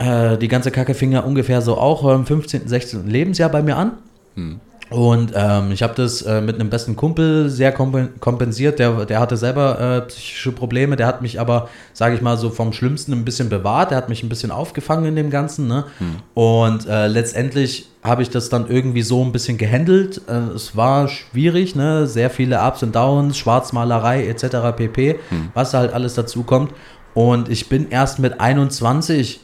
äh, 0.00 0.38
die 0.38 0.48
ganze 0.48 0.70
Kacke 0.70 0.94
fing 0.94 1.12
ja 1.12 1.20
ungefähr 1.20 1.60
so 1.60 1.76
auch 1.76 2.04
im 2.12 2.24
15., 2.24 2.66
16. 2.66 3.08
Lebensjahr 3.08 3.50
bei 3.50 3.62
mir 3.62 3.76
an. 3.76 3.92
Hm. 4.34 4.60
Und 4.88 5.32
ähm, 5.36 5.70
ich 5.70 5.84
habe 5.84 5.94
das 5.94 6.22
äh, 6.22 6.40
mit 6.40 6.56
einem 6.56 6.68
besten 6.68 6.96
Kumpel 6.96 7.48
sehr 7.48 7.70
kompensiert. 7.70 8.80
Der, 8.80 9.04
der 9.04 9.20
hatte 9.20 9.36
selber 9.36 9.78
äh, 9.78 10.00
psychische 10.08 10.50
Probleme. 10.50 10.96
Der 10.96 11.06
hat 11.06 11.22
mich 11.22 11.38
aber, 11.38 11.68
sage 11.92 12.16
ich 12.16 12.22
mal, 12.22 12.36
so 12.36 12.50
vom 12.50 12.72
Schlimmsten 12.72 13.12
ein 13.12 13.24
bisschen 13.24 13.48
bewahrt. 13.48 13.92
Der 13.92 13.98
hat 13.98 14.08
mich 14.08 14.24
ein 14.24 14.28
bisschen 14.28 14.50
aufgefangen 14.50 15.04
in 15.04 15.14
dem 15.14 15.30
Ganzen. 15.30 15.68
Ne? 15.68 15.84
Hm. 15.98 16.16
Und 16.34 16.88
äh, 16.88 17.06
letztendlich 17.06 17.88
habe 18.02 18.22
ich 18.22 18.30
das 18.30 18.48
dann 18.48 18.68
irgendwie 18.68 19.02
so 19.02 19.22
ein 19.22 19.30
bisschen 19.30 19.58
gehandelt. 19.58 20.22
Äh, 20.26 20.54
es 20.56 20.76
war 20.76 21.06
schwierig, 21.06 21.76
ne? 21.76 22.08
sehr 22.08 22.28
viele 22.30 22.60
Ups 22.60 22.82
und 22.82 22.96
Downs, 22.96 23.38
Schwarzmalerei 23.38 24.26
etc. 24.26 24.76
pp. 24.76 25.20
Hm. 25.28 25.50
Was 25.54 25.72
halt 25.72 25.92
alles 25.92 26.14
dazu 26.14 26.42
kommt. 26.42 26.72
Und 27.14 27.48
ich 27.48 27.68
bin 27.68 27.90
erst 27.90 28.18
mit 28.18 28.40
21 28.40 29.40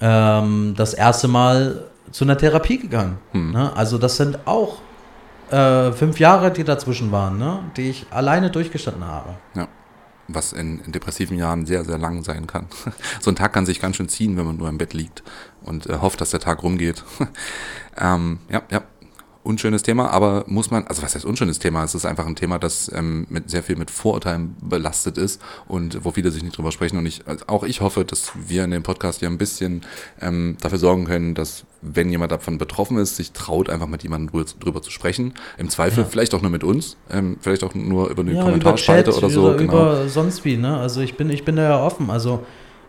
ähm, 0.00 0.74
das 0.76 0.94
erste 0.94 1.28
Mal 1.28 1.84
zu 2.10 2.24
einer 2.24 2.36
Therapie 2.38 2.78
gegangen. 2.78 3.18
Hm. 3.32 3.52
Ne? 3.52 3.76
Also 3.76 3.98
das 3.98 4.16
sind 4.16 4.46
auch 4.46 4.78
äh, 5.50 5.92
fünf 5.92 6.18
Jahre, 6.18 6.50
die 6.50 6.64
dazwischen 6.64 7.12
waren, 7.12 7.38
ne? 7.38 7.60
die 7.76 7.90
ich 7.90 8.06
alleine 8.10 8.50
durchgestanden 8.50 9.04
habe. 9.04 9.36
Ja. 9.54 9.68
Was 10.30 10.52
in, 10.52 10.80
in, 10.80 10.92
depressiven 10.92 11.38
Jahren 11.38 11.64
sehr, 11.64 11.86
sehr 11.86 11.96
lang 11.96 12.22
sein 12.22 12.46
kann. 12.46 12.66
so 13.20 13.30
ein 13.30 13.36
Tag 13.36 13.54
kann 13.54 13.64
sich 13.64 13.80
ganz 13.80 13.96
schön 13.96 14.10
ziehen, 14.10 14.36
wenn 14.36 14.44
man 14.44 14.58
nur 14.58 14.68
im 14.68 14.76
Bett 14.76 14.92
liegt 14.92 15.22
und 15.62 15.86
äh, 15.86 15.98
hofft, 16.02 16.20
dass 16.20 16.30
der 16.30 16.40
Tag 16.40 16.62
rumgeht. 16.62 17.02
ähm, 17.98 18.38
ja, 18.50 18.62
ja. 18.70 18.82
Unschönes 19.44 19.82
Thema, 19.82 20.10
aber 20.10 20.44
muss 20.46 20.70
man, 20.70 20.86
also 20.86 21.02
was 21.02 21.14
heißt 21.14 21.24
unschönes 21.24 21.58
Thema? 21.58 21.82
Es 21.84 21.94
ist 21.94 22.04
einfach 22.04 22.26
ein 22.26 22.36
Thema, 22.36 22.58
das 22.58 22.90
ähm, 22.94 23.26
mit 23.30 23.48
sehr 23.48 23.62
viel 23.62 23.76
mit 23.76 23.90
Vorurteilen 23.90 24.54
belastet 24.60 25.16
ist 25.16 25.40
und 25.68 26.04
wo 26.04 26.10
viele 26.10 26.30
sich 26.30 26.42
nicht 26.42 26.56
drüber 26.58 26.70
sprechen. 26.70 26.98
Und 26.98 27.06
ich, 27.06 27.22
also 27.26 27.44
auch 27.46 27.64
ich 27.64 27.80
hoffe, 27.80 28.04
dass 28.04 28.32
wir 28.34 28.64
in 28.64 28.72
dem 28.72 28.82
Podcast 28.82 29.20
hier 29.20 29.28
ein 29.28 29.38
bisschen 29.38 29.82
ähm, 30.20 30.56
dafür 30.60 30.78
sorgen 30.78 31.06
können, 31.06 31.34
dass 31.34 31.64
wenn 31.80 32.10
jemand 32.10 32.32
davon 32.32 32.58
betroffen 32.58 32.98
ist, 32.98 33.16
sich 33.16 33.32
traut, 33.32 33.70
einfach 33.70 33.86
mit 33.86 34.02
jemandem 34.02 34.30
drüber, 34.30 34.44
drüber 34.60 34.82
zu 34.82 34.90
sprechen. 34.90 35.32
Im 35.56 35.70
Zweifel 35.70 36.02
Ja. 36.04 36.08
vielleicht 36.10 36.34
auch 36.34 36.42
nur 36.42 36.50
mit 36.50 36.64
uns, 36.64 36.96
ähm, 37.10 37.38
vielleicht 37.40 37.64
auch 37.64 37.74
nur 37.74 38.10
über 38.10 38.22
eine 38.22 38.32
Ja, 38.32 38.36
über 38.40 38.44
Kommentarspalte 38.46 39.14
oder 39.16 39.30
so. 39.30 39.46
oder 39.46 39.56
genau. 39.56 39.72
über 39.72 40.08
sonst 40.08 40.44
wie, 40.44 40.56
ne? 40.56 40.76
Also 40.76 41.00
ich 41.00 41.16
bin, 41.16 41.30
ich 41.30 41.44
bin 41.44 41.56
da 41.56 41.62
ja 41.62 41.82
offen. 41.82 42.10
Also 42.10 42.44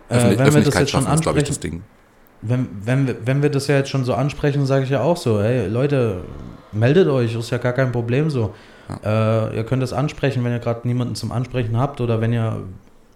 äh, 0.09 0.15
Öffentlich- 0.15 0.39
wenn 0.39 0.53
wir 0.55 0.61
das 0.63 0.73
jetzt 0.73 0.89
schon 0.91 1.03
schaffen 1.03 1.13
ist, 1.15 1.21
glaube 1.21 1.39
ich, 1.39 1.45
ansprechen, 1.47 1.47
das 1.47 1.59
Ding. 1.59 1.83
Wenn, 2.41 2.67
wenn, 2.85 3.07
wir, 3.07 3.15
wenn 3.25 3.41
wir 3.41 3.49
das 3.49 3.67
ja 3.67 3.77
jetzt 3.77 3.89
schon 3.89 4.05
so 4.05 4.13
ansprechen, 4.13 4.65
sage 4.65 4.83
ich 4.85 4.89
ja 4.89 5.01
auch 5.01 5.17
so, 5.17 5.41
hey 5.41 5.67
Leute, 5.67 6.21
meldet 6.71 7.07
euch, 7.07 7.35
ist 7.35 7.49
ja 7.49 7.57
gar 7.57 7.73
kein 7.73 7.91
Problem 7.91 8.29
so. 8.29 8.53
Äh, 9.03 9.55
ihr 9.55 9.63
könnt 9.65 9.83
das 9.83 9.93
ansprechen, 9.93 10.43
wenn 10.43 10.51
ihr 10.51 10.59
gerade 10.59 10.87
niemanden 10.87 11.15
zum 11.15 11.31
Ansprechen 11.31 11.77
habt 11.77 12.01
oder 12.01 12.21
wenn 12.21 12.33
ihr, 12.33 12.61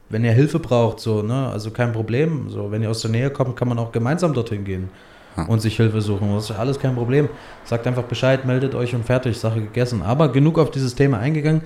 wenn 0.10 0.24
ihr 0.24 0.32
Hilfe 0.32 0.60
braucht, 0.60 1.00
so, 1.00 1.24
ne? 1.24 1.48
Also 1.51 1.72
kein 1.72 1.94
Problem. 1.94 2.50
So, 2.50 2.72
wenn 2.72 2.84
ihr 2.84 2.89
aus 2.92 3.01
der 3.01 3.10
Nähe 3.10 3.32
kommt, 3.32 3.56
kann 3.56 3.68
man 3.68 3.80
auch 3.80 3.92
gemeinsam 3.92 4.34
dorthin 4.34 4.65
gehen 4.65 4.89
Ja. 5.36 5.46
und 5.46 5.62
sich 5.62 5.77
Hilfe 5.77 6.01
suchen. 6.01 6.32
Das 6.36 6.44
ist 6.44 6.50
ja 6.51 6.58
alles 6.58 6.80
kein 6.80 6.94
Problem. 6.94 7.27
Sagt 7.63 7.88
einfach 7.88 8.03
Bescheid, 8.03 8.46
meldet 8.46 8.75
euch 8.75 8.94
und 8.94 9.03
fertig, 9.03 9.39
Sache 9.39 9.62
gegessen. 9.62 10.03
Aber 10.03 10.32
genug 10.32 10.60
auf 10.60 10.70
dieses 10.70 10.94
Thema 10.94 11.18
eingegangen. 11.18 11.62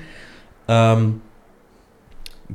Ähm, 0.70 1.20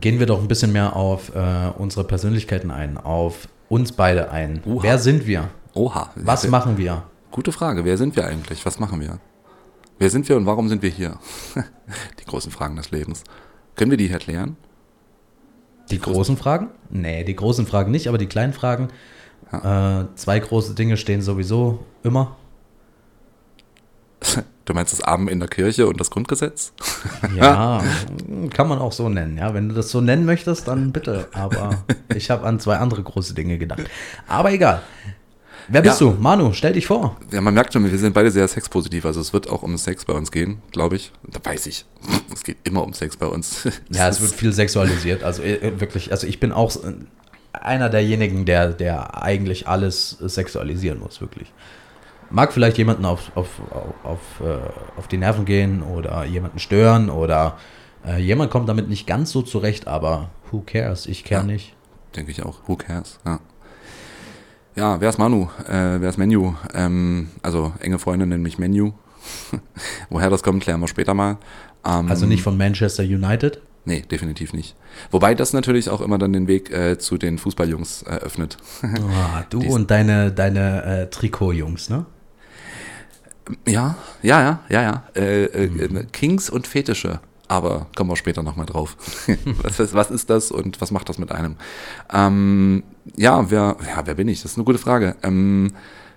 gehen 0.01 0.19
wir 0.19 0.27
doch 0.27 0.41
ein 0.41 0.49
bisschen 0.49 0.73
mehr 0.73 0.97
auf 0.97 1.35
äh, 1.35 1.41
unsere 1.77 2.05
Persönlichkeiten 2.05 2.71
ein, 2.71 2.97
auf 2.97 3.47
uns 3.73 3.93
beide 3.93 4.31
ein. 4.31 4.63
Oha. 4.67 4.83
Wer 4.83 4.99
sind 4.99 5.27
wir? 5.27 5.49
Oha. 5.73 6.11
Was 6.15 6.47
machen 6.47 6.77
wir? 6.77 7.05
Gute 7.31 7.53
Frage. 7.53 7.87
Wer 7.87 7.97
sind 7.97 8.15
wir 8.17 8.27
eigentlich? 8.27 8.67
Was 8.67 8.79
machen 8.79 9.01
wir? 9.01 9.19
Wer 9.99 10.11
sind 10.11 10.29
wir 10.29 10.37
und 10.37 10.45
warum 10.45 10.69
sind 10.69 10.83
wir 10.83 10.91
hier? 10.91 11.19
die 12.21 12.25
großen 12.27 12.53
Fragen 12.53 12.77
des 12.77 12.91
Lebens. 12.91 13.25
Können 13.75 13.91
wir 13.91 13.97
die 13.97 14.11
erklären? 14.11 14.59
Die 15.91 15.99
großen 15.99 16.37
Fragen? 16.37 16.69
Nee, 16.91 17.25
die 17.25 17.35
großen 17.35 17.67
Fragen 17.67 17.91
nicht, 17.91 18.09
aber 18.09 18.19
die 18.19 18.27
kleinen 18.27 18.53
Fragen. 18.53 18.89
Äh, 19.51 20.05
zwei 20.17 20.39
große 20.39 20.75
Dinge 20.75 20.99
stehen 20.99 21.23
sowieso 21.23 21.87
immer. 22.03 22.37
Du 24.65 24.75
meinst 24.75 24.93
das 24.93 25.01
Abend 25.03 25.29
in 25.31 25.41
der 25.41 25.49
Kirche 25.49 25.87
und 25.89 25.99
das 26.01 26.11
Grundgesetz? 26.11 26.73
Ja, 27.37 27.83
kann 28.55 28.69
man 28.69 28.79
auch 28.79 28.93
so 28.93 29.09
nennen. 29.09 29.37
Ja, 29.39 29.55
wenn 29.55 29.69
du 29.69 29.75
das 29.75 29.91
so 29.91 30.01
nennen 30.01 30.25
möchtest, 30.25 30.69
dann 30.69 30.93
bitte. 30.93 31.29
Aber 31.33 31.83
ich 32.15 32.31
habe 32.31 32.47
an 32.47 32.61
zwei 32.61 32.77
andere 32.77 33.03
große 33.03 33.35
Dinge 33.35 33.59
gedacht. 33.59 33.83
Aber 34.29 34.53
egal. 34.53 34.83
Wer 35.69 35.83
bist 35.83 36.01
Ja. 36.01 36.09
du? 36.09 36.17
Manu, 36.21 36.53
stell 36.53 36.73
dich 36.73 36.87
vor. 36.87 37.17
Ja, 37.31 37.41
man 37.41 37.55
merkt 37.55 37.73
schon, 37.73 37.89
wir 37.89 37.97
sind 37.99 38.13
beide 38.15 38.31
sehr 38.31 38.47
sexpositiv. 38.49 39.05
Also 39.05 39.21
es 39.21 39.33
wird 39.33 39.49
auch 39.49 39.63
um 39.63 39.77
Sex 39.79 40.05
bei 40.05 40.13
uns 40.13 40.31
gehen, 40.33 40.61
glaube 40.73 40.97
ich. 40.97 41.13
Da 41.29 41.39
weiß 41.43 41.67
ich. 41.67 41.85
Es 42.33 42.43
geht 42.45 42.57
immer 42.65 42.83
um 42.83 42.93
Sex 42.95 43.17
bei 43.17 43.27
uns. 43.27 43.69
Ja, 43.91 44.09
es 44.09 44.21
wird 44.21 44.33
viel 44.33 44.53
sexualisiert. 44.53 45.23
Also 45.23 45.43
äh, 45.43 45.79
wirklich, 45.81 46.11
also 46.13 46.27
ich 46.27 46.41
bin 46.41 46.51
auch 46.51 46.75
äh, 46.77 46.95
einer 47.53 47.91
derjenigen, 47.91 48.45
der, 48.47 48.71
der 48.73 49.23
eigentlich 49.23 49.69
alles 49.69 50.19
äh, 50.21 50.29
sexualisieren 50.29 50.99
muss, 50.99 51.21
wirklich. 51.21 51.53
Mag 52.33 52.53
vielleicht 52.53 52.79
jemanden 52.79 53.05
auf, 53.05 53.31
auf, 53.35 53.61
auf, 53.71 53.95
auf, 54.05 54.21
äh, 54.41 54.99
auf 54.99 55.07
die 55.07 55.19
Nerven 55.19 55.45
gehen 55.45 55.83
oder 55.83 56.25
jemanden 56.25 56.59
stören 56.59 57.11
oder 57.11 57.59
äh, 58.07 58.19
jemand 58.21 58.51
kommt 58.51 58.69
damit 58.69 58.89
nicht 58.89 59.07
ganz 59.07 59.31
so 59.31 59.43
zurecht, 59.43 59.87
aber 59.87 60.31
who 60.51 60.63
cares? 60.65 61.07
Ich 61.07 61.25
care 61.25 61.43
Ja. 61.43 61.47
nicht. 61.47 61.75
Denke 62.17 62.31
ich 62.31 62.43
auch. 62.43 62.61
Who 62.67 62.77
cares? 62.77 63.19
Ja. 63.25 63.39
Ja, 64.75 65.01
wer 65.01 65.11
ist 65.11 65.19
Manu? 65.19 65.49
Äh, 65.69 66.01
wer 66.01 66.09
ist 66.09 66.17
Menu? 66.17 66.55
Ähm, 66.73 67.29
also 67.43 67.73
enge 67.81 67.99
Freunde 67.99 68.27
nennen 68.27 68.43
mich 68.43 68.59
Menu. 68.59 68.93
Woher 70.11 70.31
das 70.31 70.43
kommt, 70.43 70.63
klären 70.63 70.81
wir 70.81 70.89
später 70.89 71.13
mal. 71.13 71.37
Ähm, 71.85 72.09
Also 72.09 72.25
nicht 72.27 72.43
von 72.43 72.57
Manchester 72.57 73.03
United. 73.03 73.61
Nee, 73.85 74.01
definitiv 74.01 74.53
nicht. 74.53 74.75
Wobei 75.11 75.35
das 75.35 75.53
natürlich 75.53 75.91
auch 75.91 76.01
immer 76.01 76.17
dann 76.17 76.33
den 76.33 76.47
Weg 76.47 76.71
äh, 76.71 76.97
zu 76.99 77.19
den 77.19 77.37
Fußballjungs 77.39 78.03
eröffnet. 78.03 78.57
Ah, 78.83 79.43
du 79.51 79.59
Die- 79.61 79.69
und 79.69 79.91
deine, 79.91 80.33
deine 80.33 80.85
äh, 80.85 81.07
Trikotjungs, 81.11 81.91
ne? 81.91 82.07
Ja, 83.67 83.97
ja, 84.23 84.41
ja, 84.41 84.61
ja, 84.69 84.83
ja. 84.83 85.03
Äh, 85.15 85.45
äh, 85.45 85.65
äh, 85.65 86.05
Kings 86.13 86.51
und 86.51 86.67
Fetische. 86.67 87.21
Aber 87.49 87.87
kommen 87.97 88.09
wir 88.11 88.17
später 88.17 88.43
nochmal 88.43 88.67
drauf. 88.67 88.97
was, 89.63 89.79
ist- 89.81 89.95
was 89.95 90.11
ist 90.11 90.31
das 90.31 90.51
und 90.51 90.81
was 90.81 90.91
macht 90.91 91.09
das 91.09 91.19
mit 91.19 91.33
einem? 91.33 91.57
Ähm, 92.13 92.83
ja, 93.17 93.51
wer, 93.51 93.77
ja, 93.87 94.03
wer 94.07 94.15
bin 94.15 94.29
ich? 94.29 94.43
Das 94.43 94.53
ist 94.53 94.59
eine 94.59 94.65
gute 94.65 94.79
Frage. 94.79 95.17
Ähm, 95.23 95.73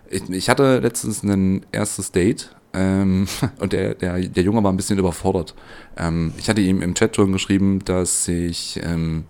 ich, 0.10 0.30
ich 0.30 0.50
hatte 0.50 0.80
letztens 0.80 1.24
ein 1.24 1.66
erstes 1.72 2.12
Date 2.12 2.56
ähm, 2.74 3.28
und 3.60 3.74
der, 3.74 3.96
der, 3.96 4.20
der 4.20 4.44
Junge 4.44 4.64
war 4.64 4.72
ein 4.72 4.78
bisschen 4.78 5.00
überfordert. 5.00 5.56
Ähm, 5.98 6.34
ich 6.38 6.48
hatte 6.50 6.62
ihm 6.62 6.82
im 6.82 6.94
Chat 6.96 7.16
schon 7.16 7.32
geschrieben, 7.34 7.80
dass 7.84 8.28
ich 8.30 8.80
ähm, 8.84 9.26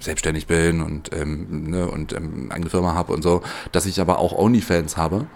selbstständig 0.00 0.46
bin 0.48 0.82
und, 0.82 1.10
ähm, 1.14 1.70
ne, 1.70 1.88
und 1.88 2.12
ähm, 2.12 2.50
eine 2.52 2.68
Firma 2.68 2.94
habe 2.94 3.12
und 3.12 3.22
so, 3.22 3.42
dass 3.72 3.86
ich 3.86 4.00
aber 4.00 4.18
auch 4.18 4.32
OnlyFans 4.36 4.96
habe. 4.98 5.26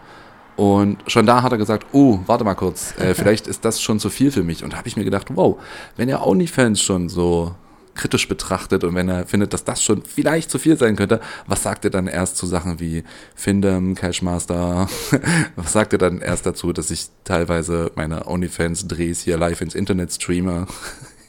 Und 0.57 0.99
schon 1.07 1.27
da 1.27 1.43
hat 1.43 1.53
er 1.53 1.59
gesagt, 1.59 1.87
oh, 1.93 2.21
warte 2.27 2.45
mal 2.45 2.55
kurz, 2.55 2.95
äh, 2.99 3.15
vielleicht 3.15 3.47
ist 3.47 3.65
das 3.65 3.81
schon 3.81 3.99
zu 3.99 4.11
viel 4.11 4.31
für 4.31 4.43
mich. 4.43 4.65
Und 4.65 4.73
da 4.73 4.79
habe 4.79 4.88
ich 4.88 4.97
mir 4.97 5.05
gedacht, 5.05 5.29
wow, 5.35 5.61
wenn 5.97 6.09
er 6.09 6.27
OnlyFans 6.27 6.81
schon 6.81 7.09
so 7.09 7.55
kritisch 7.95 8.27
betrachtet 8.29 8.85
und 8.85 8.95
wenn 8.95 9.09
er 9.09 9.27
findet, 9.27 9.53
dass 9.53 9.65
das 9.65 9.83
schon 9.83 10.03
vielleicht 10.03 10.51
zu 10.51 10.59
viel 10.59 10.79
sein 10.79 10.97
könnte, 10.97 11.21
was 11.47 11.62
sagt 11.62 11.85
er 11.85 11.91
dann 11.91 12.07
erst 12.07 12.37
zu 12.37 12.47
Sachen 12.47 12.81
wie 12.81 13.05
Findem, 13.35 13.95
Cashmaster? 13.95 14.88
was 15.57 15.73
sagt 15.73 15.93
er 15.93 15.99
dann 15.99 16.21
erst 16.21 16.47
dazu, 16.47 16.73
dass 16.73 16.91
ich 16.91 17.09
teilweise 17.25 17.91
meine 17.95 18.27
OnlyFans-Drehs 18.27 19.21
hier 19.21 19.37
live 19.37 19.61
ins 19.61 19.75
Internet 19.75 20.12
streame? 20.12 20.67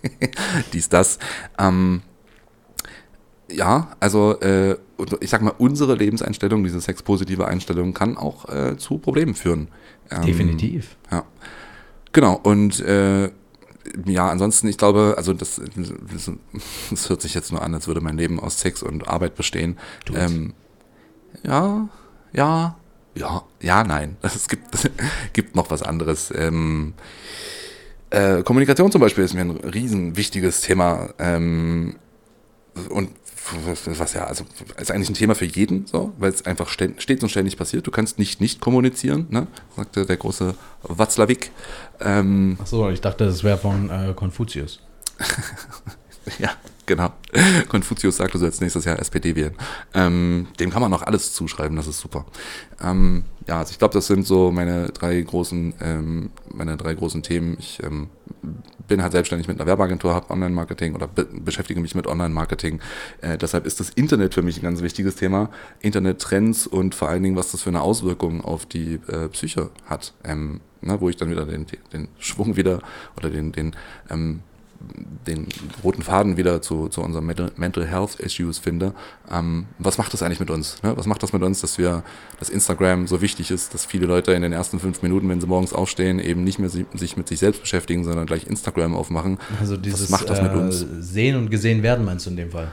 Dies, 0.74 0.90
das. 0.90 1.20
Ähm, 1.58 2.02
ja, 3.56 3.96
also 4.00 4.40
äh, 4.42 4.76
ich 5.20 5.30
sag 5.30 5.42
mal, 5.42 5.54
unsere 5.58 5.96
Lebenseinstellung, 5.96 6.64
diese 6.64 6.80
sexpositive 6.80 7.48
Einstellung, 7.48 7.94
kann 7.94 8.18
auch 8.18 8.50
äh, 8.50 8.78
zu 8.78 8.98
Problemen 8.98 9.36
führen. 9.36 9.68
Ähm, 10.12 10.26
Definitiv. 10.26 10.96
Ja. 11.12 11.24
Genau, 12.12 12.40
und 12.42 12.80
äh, 12.82 13.30
ja, 14.06 14.30
ansonsten, 14.30 14.68
ich 14.68 14.78
glaube, 14.78 15.16
also 15.18 15.34
das, 15.34 15.62
das, 15.76 16.32
das 16.90 17.10
hört 17.10 17.22
sich 17.22 17.34
jetzt 17.34 17.52
nur 17.52 17.62
an, 17.62 17.74
als 17.74 17.88
würde 17.88 18.02
mein 18.02 18.18
Leben 18.18 18.40
aus 18.40 18.60
Sex 18.60 18.82
und 18.82 19.08
Arbeit 19.08 19.36
bestehen. 19.36 19.78
Tut's. 20.06 20.20
Ähm, 20.20 20.54
ja, 21.44 21.90
ja, 22.32 22.78
ja, 23.16 23.44
ja, 23.62 23.84
nein. 23.84 24.18
Es 24.24 24.48
gibt, 24.48 24.92
gibt 25.34 25.56
noch 25.56 25.70
was 25.70 25.84
anderes. 25.84 26.32
Ähm, 26.36 26.94
äh, 28.10 28.44
Kommunikation 28.44 28.92
zum 28.92 29.02
Beispiel 29.02 29.24
ist 29.24 29.34
mir 29.34 29.42
ein 29.42 29.52
riesen 29.52 30.16
wichtiges 30.16 30.62
Thema. 30.62 31.14
Ähm, 31.20 31.96
und 32.90 33.10
was, 33.86 34.14
ja, 34.14 34.26
also 34.26 34.46
ist 34.78 34.92
eigentlich 34.92 35.10
ein 35.10 35.16
Thema 35.16 35.36
für 35.36 35.46
jeden, 35.46 35.86
so, 35.86 36.14
weil 36.18 36.32
es 36.32 36.46
einfach 36.46 36.70
stets 36.70 37.24
und 37.24 37.30
ständig 37.30 37.58
passiert. 37.58 37.86
Du 37.86 37.92
kannst 37.92 38.20
nicht 38.20 38.42
nicht 38.42 38.62
kommunizieren, 38.62 39.28
ne? 39.30 39.48
sagte 39.76 40.06
der 40.06 40.18
große 40.18 40.56
Watzlawick. 40.84 41.52
Ähm, 42.00 42.58
Achso, 42.62 42.90
ich 42.90 43.02
dachte, 43.02 43.26
das 43.26 43.44
wäre 43.44 43.58
von 43.58 43.90
äh, 43.90 44.14
Konfuzius. 44.16 44.80
ja, 46.40 46.52
genau. 46.86 47.12
Konfuzius 47.70 48.18
sagte, 48.18 48.34
du 48.34 48.40
sollst 48.40 48.62
nächstes 48.62 48.86
Jahr 48.86 49.00
SPD 49.00 49.36
wählen. 49.36 49.56
Ähm, 49.94 50.48
dem 50.60 50.70
kann 50.70 50.82
man 50.82 50.92
noch 50.92 51.02
alles 51.04 51.34
zuschreiben, 51.34 51.76
das 51.76 51.88
ist 51.88 52.00
super. 52.00 52.26
Ähm, 52.82 53.24
ja, 53.48 53.60
also 53.60 53.72
ich 53.72 53.80
glaube, 53.80 53.94
das 53.94 54.08
sind 54.08 54.26
so 54.26 54.52
meine 54.52 54.90
drei 54.90 55.20
großen, 55.22 55.74
ähm, 55.82 56.32
meine 56.54 56.78
drei 56.78 56.94
großen 56.94 57.24
Themen. 57.24 57.58
Ich 57.60 57.82
ähm, 57.84 58.10
bin 58.88 59.02
halt 59.02 59.12
selbstständig 59.12 59.48
mit 59.48 59.60
einer 59.60 59.68
Werbeagentur, 59.68 60.14
habe 60.14 60.30
Online-Marketing 60.30 60.96
oder 60.96 61.08
be 61.08 61.26
beschäftige 61.26 61.80
mich 61.80 61.96
mit 61.96 62.08
Online-Marketing. 62.08 62.80
Äh, 63.22 63.38
deshalb 63.38 63.66
ist 63.66 63.80
das 63.80 63.90
Internet 63.90 64.34
für 64.34 64.42
mich 64.42 64.58
ein 64.58 64.64
ganz 64.64 64.82
wichtiges 64.82 65.16
Thema. 65.16 65.50
Internet-Trends 65.82 66.68
und 66.68 66.96
vor 66.96 67.10
allen 67.10 67.24
Dingen, 67.24 67.36
was 67.36 67.52
das 67.52 67.62
für 67.62 67.70
eine 67.70 67.82
Auswirkung 67.82 68.44
auf 68.44 68.66
die 68.66 69.00
äh, 69.08 69.28
Psyche 69.30 69.70
hat. 69.86 70.14
Ähm, 70.24 70.62
ne, 70.82 71.00
wo 71.00 71.10
ich 71.10 71.18
dann 71.18 71.30
wieder 71.30 71.46
den, 71.46 71.66
den 71.92 72.08
Schwung 72.20 72.56
wieder 72.56 72.82
oder 73.18 73.30
den, 73.30 73.52
den 73.52 73.76
ähm, 74.10 74.42
den 75.28 75.48
roten 75.84 76.02
Faden 76.02 76.38
wieder 76.38 76.62
zu, 76.62 76.90
zu 76.90 77.02
unseren 77.02 77.26
Mental, 77.26 77.88
Health 77.88 78.20
Issues 78.20 78.60
finde. 78.60 78.94
Ähm, 79.32 79.66
was 79.80 79.98
macht 79.98 80.14
das 80.14 80.22
eigentlich 80.22 80.40
mit 80.40 80.50
uns? 80.50 80.82
Ne? 80.84 80.96
Was 80.98 81.06
macht 81.06 81.24
das 81.24 81.34
mit 81.34 81.42
uns, 81.44 81.62
dass 81.62 81.78
wir, 81.78 82.04
dass 82.40 82.50
Instagram 82.50 83.08
so 83.08 83.22
wichtig 83.22 83.52
ist, 83.52 83.74
dass 83.74 83.86
viele 83.86 84.06
Leute 84.06 84.34
in 84.34 84.42
den 84.42 84.54
ersten 84.54 84.80
fünf 84.80 85.02
Minuten, 85.02 85.30
wenn 85.30 85.40
sie 85.40 85.48
morgens 85.48 85.74
aufstehen, 85.74 86.20
eben 86.20 86.44
nicht 86.44 86.60
mehr 86.60 86.70
si 86.70 86.86
sich 86.94 87.18
mit 87.18 87.28
sich 87.28 87.40
selbst 87.40 87.62
beschäftigen, 87.62 88.04
sondern 88.04 88.26
gleich 88.26 88.48
Instagram 88.48 88.96
aufmachen? 88.96 89.38
Also 89.60 89.78
dieses 89.78 90.10
macht 90.10 90.30
das 90.30 90.42
mit 90.42 90.52
äh, 90.52 90.56
uns? 90.56 90.86
Sehen 91.00 91.38
und 91.38 91.50
gesehen 91.50 91.84
werden, 91.84 92.06
meinst 92.06 92.26
du 92.26 92.32
in 92.32 92.38
dem 92.38 92.52
Fall? 92.52 92.72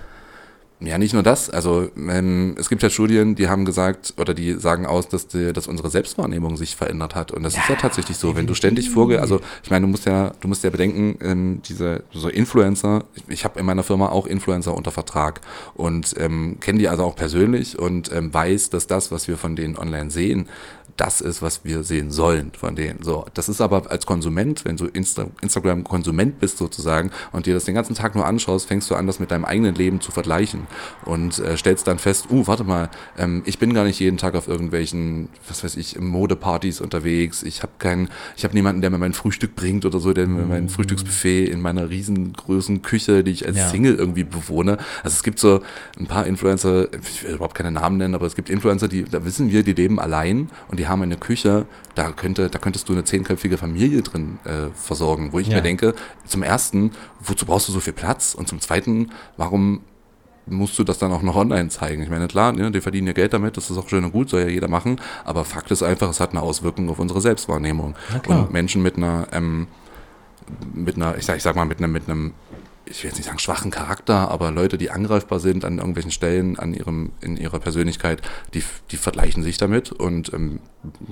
Ja, 0.83 0.97
nicht 0.97 1.13
nur 1.13 1.23
das. 1.23 1.51
Also 1.51 1.91
ähm, 1.97 2.55
es 2.59 2.71
gibt 2.71 2.83
ja 2.83 2.89
Studien, 2.89 3.35
die 3.35 3.49
haben 3.49 3.67
gesagt 3.67 4.15
oder 4.17 4.33
die 4.33 4.55
sagen 4.55 4.87
aus, 4.87 5.09
dass, 5.09 5.27
die, 5.27 5.53
dass 5.53 5.67
unsere 5.67 5.91
Selbstwahrnehmung 5.91 6.57
sich 6.57 6.75
verändert 6.75 7.15
hat. 7.15 7.33
Und 7.33 7.43
das 7.43 7.55
ist 7.55 7.69
ja 7.69 7.75
tatsächlich 7.75 8.17
so. 8.17 8.35
Wenn 8.35 8.47
du 8.47 8.55
ständig 8.55 8.89
vorge, 8.89 9.21
also 9.21 9.41
ich 9.63 9.71
meine, 9.71 9.85
du 9.85 9.91
musst 9.91 10.07
ja, 10.07 10.33
du 10.41 10.49
musst 10.49 10.65
ja 10.65 10.71
bedenken, 10.71 11.19
ähm, 11.23 11.61
diese 11.69 12.05
so 12.13 12.31
Influencer. 12.31 13.05
Ich, 13.15 13.25
ich 13.29 13.45
habe 13.45 13.61
in 13.61 13.67
meiner 13.67 13.83
Firma 13.83 14.09
auch 14.09 14.27
Influencer 14.27 14.75
unter 14.75 14.91
Vertrag 14.91 15.43
und 15.75 16.15
ähm, 16.19 16.57
kenne 16.61 16.79
die 16.79 16.89
also 16.89 17.05
auch 17.05 17.15
persönlich 17.15 17.79
und 17.79 18.11
ähm, 18.11 18.33
weiß, 18.33 18.71
dass 18.71 18.87
das, 18.87 19.13
was 19.13 19.29
wir 19.29 19.37
von 19.37 19.57
denen 19.57 19.77
online 19.77 20.11
sehen, 20.11 20.49
das 20.97 21.21
ist, 21.21 21.43
was 21.43 21.65
wir 21.65 21.83
sehen 21.83 22.11
sollen 22.11 22.53
von 22.57 22.77
denen. 22.77 23.03
So, 23.03 23.27
das 23.35 23.49
ist 23.49 23.61
aber 23.61 23.91
als 23.91 24.07
Konsument, 24.07 24.65
wenn 24.65 24.77
du 24.77 24.87
Insta 24.87 25.27
Instagram-Konsument 25.41 26.41
bist 26.41 26.59
sozusagen 26.59 27.11
und 27.33 27.47
dir 27.47 27.55
das 27.55 27.65
den 27.65 27.75
ganzen 27.75 27.95
Tag 27.95 28.15
nur 28.15 28.27
anschaust, 28.27 28.67
fängst 28.67 28.91
du 28.91 28.95
an, 28.95 29.07
das 29.07 29.21
mit 29.21 29.31
deinem 29.31 29.45
eigenen 29.45 29.75
Leben 29.75 30.01
zu 30.01 30.13
vergleichen 30.13 30.67
und 31.05 31.39
äh, 31.39 31.57
stellst 31.57 31.87
dann 31.87 31.99
fest, 31.99 32.27
uh, 32.31 32.47
warte 32.47 32.65
mal, 32.65 32.91
ähm, 33.19 33.43
ich 33.47 33.59
bin 33.59 33.75
gar 33.75 33.85
nicht 33.85 34.01
jeden 34.01 34.17
Tag 34.17 34.35
auf 34.35 34.49
irgendwelchen, 34.49 35.29
was 35.49 35.63
weiß 35.65 35.77
ich, 35.77 35.99
Modepartys 35.99 36.81
unterwegs. 36.81 37.43
Ich 37.43 37.63
habe 37.63 37.73
keinen, 37.79 38.09
ich 38.37 38.45
habe 38.45 38.55
niemanden, 38.55 38.81
der 38.81 38.91
mir 38.91 38.99
mein 38.99 39.13
Frühstück 39.13 39.55
bringt 39.55 39.85
oder 39.85 40.01
so, 40.01 40.13
der 40.13 40.27
mir 40.27 40.47
mein 40.47 40.69
Frühstücksbuffet 40.69 41.47
in 41.47 41.61
meiner 41.61 41.91
riesengroßen 41.91 42.83
Küche, 42.83 43.23
die 43.25 43.31
ich 43.33 43.47
als 43.47 43.57
Ja. 43.57 43.69
Single 43.69 43.95
irgendwie 43.95 44.25
bewohne. 44.25 44.79
Also 45.03 45.15
es 45.15 45.23
gibt 45.23 45.39
so 45.39 45.61
ein 45.99 46.07
paar 46.07 46.27
Influencer, 46.27 46.89
ich 46.93 47.25
will 47.25 47.35
überhaupt 47.35 47.55
keine 47.55 47.71
Namen 47.71 47.99
nennen, 47.99 48.15
aber 48.15 48.27
es 48.27 48.35
gibt 48.35 48.51
Influencer, 48.51 48.89
die, 48.89 49.05
da 49.05 49.25
wissen 49.25 49.51
wir, 49.51 49.63
die 49.63 49.73
leben 49.73 50.01
allein 50.01 50.51
und 50.69 50.80
die 50.81 50.89
haben 50.89 51.03
eine 51.03 51.19
Küche, 51.19 51.67
da 51.95 52.11
könnte, 52.11 52.49
da 52.49 52.59
könntest 52.59 52.89
du 52.89 52.95
eine 52.95 53.05
zehnköpfige 53.05 53.59
Familie 53.59 54.01
drin 54.01 54.39
äh, 54.45 54.69
versorgen, 54.75 55.33
wo 55.33 55.39
ich 55.39 55.49
Ja. 55.49 55.57
mir 55.57 55.63
denke, 55.63 55.95
zum 56.25 56.43
ersten, 56.43 56.93
wozu 57.21 57.45
brauchst 57.45 57.69
du 57.69 57.73
so 57.73 57.81
viel 57.81 57.93
Platz? 57.93 58.35
Und 58.35 58.49
zum 58.49 58.61
zweiten, 58.63 59.11
warum 59.37 59.83
musst 60.47 60.79
du 60.79 60.85
das 60.85 60.99
dann 60.99 61.13
auch 61.13 61.21
noch 61.21 61.37
online 61.37 61.69
zeigen? 61.69 62.03
Ich 62.03 62.09
meine, 62.09 62.29
klar, 62.29 62.53
ne, 62.53 62.71
die 62.71 62.81
verdienen 62.81 63.09
ja 63.09 63.13
Geld 63.13 63.35
damit, 63.35 63.59
das 63.59 63.71
ist 63.71 63.77
auch 63.77 63.89
schön 63.91 64.05
und 64.05 64.13
gut, 64.13 64.31
soll 64.31 64.41
ja 64.41 64.49
jeder 64.49 64.69
machen, 64.69 64.99
aber 65.27 65.45
Fakt 65.45 65.71
ist 65.71 65.83
einfach, 65.83 66.09
es 66.09 66.19
hat 66.19 66.31
eine 66.31 66.41
Auswirkung 66.41 66.89
auf 66.89 66.99
unsere 66.99 67.21
Selbstwahrnehmung. 67.21 67.95
Und 68.27 68.51
Menschen 68.53 68.83
mit 68.83 68.97
einer, 68.97 69.27
ähm, 69.33 69.67
mit 70.73 70.97
einer, 70.97 71.19
ich 71.19 71.27
sag, 71.27 71.37
ich 71.37 71.43
sag 71.43 71.57
mal, 71.57 71.67
mit 71.67 71.79
einem, 71.79 71.93
mit 71.93 72.09
einem, 72.09 72.33
ich 72.91 73.03
will 73.03 73.11
jetzt 73.11 73.19
nicht 73.19 73.27
sagen 73.27 73.39
schwachen 73.39 73.71
Charakter, 73.71 74.31
aber 74.31 74.51
Leute, 74.51 74.77
die 74.77 74.91
angreifbar 74.91 75.39
sind 75.39 75.65
an 75.65 75.79
irgendwelchen 75.79 76.11
Stellen, 76.11 76.59
an 76.59 76.75
ihrem, 76.75 77.13
in 77.21 77.37
ihrer 77.37 77.61
Persönlichkeit, 77.61 78.21
die, 78.53 78.63
die 78.91 78.97
vergleichen 78.97 79.43
sich 79.43 79.57
damit 79.59 79.93
und 79.93 80.33
ähm, 80.33 80.61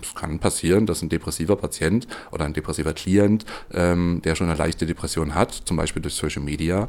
es 0.03 0.15
kann 0.15 0.39
passieren, 0.41 0.87
dass 0.87 1.03
ein 1.03 1.09
depressiver 1.09 1.57
Patient 1.57 2.07
oder 2.33 2.45
ein 2.45 2.53
depressiver 2.53 2.93
Klient, 2.93 3.47
ähm, 3.73 4.21
der 4.25 4.35
schon 4.35 4.49
eine 4.49 4.59
leichte 4.59 4.87
Depression 4.87 5.35
hat, 5.35 5.53
zum 5.53 5.77
Beispiel 5.77 6.03
durch 6.03 6.15
Social 6.15 6.43
Media, 6.43 6.89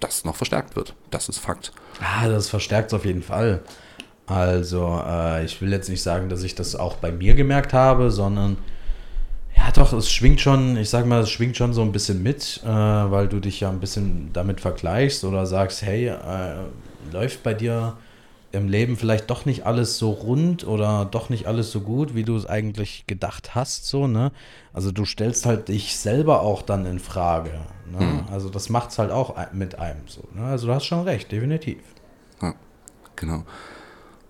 das 0.00 0.24
noch 0.24 0.36
verstärkt 0.36 0.76
wird. 0.76 0.94
Das 1.10 1.28
ist 1.28 1.38
Fakt. 1.38 1.72
Ah, 2.00 2.28
das 2.28 2.48
verstärkt 2.48 2.88
es 2.88 2.94
auf 2.94 3.04
jeden 3.04 3.22
Fall. 3.22 3.62
Also, 4.26 5.00
äh, 5.06 5.44
ich 5.44 5.60
will 5.62 5.70
jetzt 5.70 5.88
nicht 5.88 6.02
sagen, 6.02 6.28
dass 6.28 6.42
ich 6.42 6.54
das 6.54 6.76
auch 6.76 6.96
bei 6.96 7.12
mir 7.12 7.34
gemerkt 7.34 7.72
habe, 7.72 8.10
sondern 8.10 8.58
doch, 9.76 9.92
es 9.92 10.10
schwingt 10.10 10.40
schon, 10.40 10.76
ich 10.76 10.90
sag 10.90 11.06
mal, 11.06 11.20
es 11.20 11.30
schwingt 11.30 11.56
schon 11.56 11.72
so 11.72 11.82
ein 11.82 11.92
bisschen 11.92 12.22
mit, 12.22 12.62
äh, 12.64 12.68
weil 12.68 13.28
du 13.28 13.40
dich 13.40 13.60
ja 13.60 13.70
ein 13.70 13.80
bisschen 13.80 14.30
damit 14.32 14.60
vergleichst 14.60 15.24
oder 15.24 15.46
sagst, 15.46 15.82
hey, 15.82 16.08
äh, 16.08 16.56
läuft 17.12 17.42
bei 17.42 17.54
dir 17.54 17.96
im 18.52 18.68
Leben 18.68 18.96
vielleicht 18.96 19.28
doch 19.28 19.44
nicht 19.44 19.66
alles 19.66 19.98
so 19.98 20.10
rund 20.10 20.66
oder 20.66 21.04
doch 21.04 21.28
nicht 21.28 21.46
alles 21.46 21.70
so 21.70 21.80
gut, 21.80 22.14
wie 22.14 22.24
du 22.24 22.36
es 22.36 22.46
eigentlich 22.46 23.06
gedacht 23.06 23.54
hast, 23.54 23.86
so, 23.86 24.06
ne? 24.06 24.32
Also 24.72 24.92
du 24.92 25.04
stellst 25.04 25.46
halt 25.46 25.68
dich 25.68 25.96
selber 25.96 26.40
auch 26.40 26.62
dann 26.62 26.86
in 26.86 26.98
Frage. 26.98 27.50
Ne? 27.90 28.24
Also 28.30 28.48
das 28.48 28.68
macht 28.68 28.90
es 28.90 28.98
halt 28.98 29.10
auch 29.10 29.36
mit 29.52 29.78
einem 29.78 30.06
so. 30.06 30.22
Ne? 30.34 30.44
Also 30.44 30.68
du 30.68 30.74
hast 30.74 30.86
schon 30.86 31.04
recht, 31.04 31.30
definitiv. 31.32 31.78
Ja, 32.40 32.54
genau. 33.14 33.44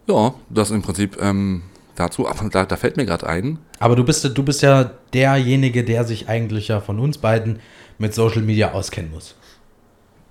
Ja, 0.09 0.35
das 0.51 0.71
im 0.71 0.83
Prinzip 0.83 1.21
ähm, 1.21 1.63
dazu. 1.97 2.29
Aber 2.29 2.49
da, 2.49 2.65
da 2.65 2.77
fällt 2.77 2.97
mir 2.97 3.07
gerade 3.07 3.27
ein, 3.27 3.59
Aber 3.79 3.97
du 3.97 4.05
bist, 4.05 4.25
du 4.25 4.43
bist 4.43 4.63
ja 4.63 4.91
derjenige, 5.13 5.85
der 5.85 6.05
sich 6.05 6.29
eigentlich 6.29 6.69
ja 6.69 6.81
von 6.81 6.99
uns 7.01 7.19
beiden 7.19 7.59
mit 7.99 8.15
Social 8.15 8.43
Media 8.43 8.73
auskennen 8.73 9.11
muss. 9.11 9.35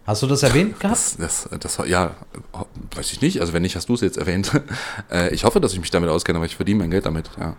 Hast 0.05 0.21
du 0.21 0.27
das 0.27 0.43
erwähnt 0.43 0.79
gehabt? 0.79 0.95
Das, 1.17 1.17
das, 1.17 1.49
das, 1.59 1.87
ja, 1.87 2.11
weiß 2.95 3.11
ich 3.11 3.21
nicht. 3.21 3.41
Also 3.41 3.53
wenn 3.53 3.63
nicht, 3.63 3.75
hast 3.75 3.89
du 3.89 3.95
es 3.95 4.01
jetzt 4.01 4.17
erwähnt. 4.17 4.51
Äh, 5.11 5.33
ich 5.33 5.43
hoffe, 5.43 5.59
dass 5.59 5.73
ich 5.73 5.79
mich 5.79 5.91
damit 5.91 6.09
auskenne, 6.09 6.37
aber 6.37 6.45
ich 6.45 6.55
verdiene 6.55 6.79
mein 6.79 6.91
Geld 6.91 7.05
damit. 7.05 7.29
Ja, 7.39 7.55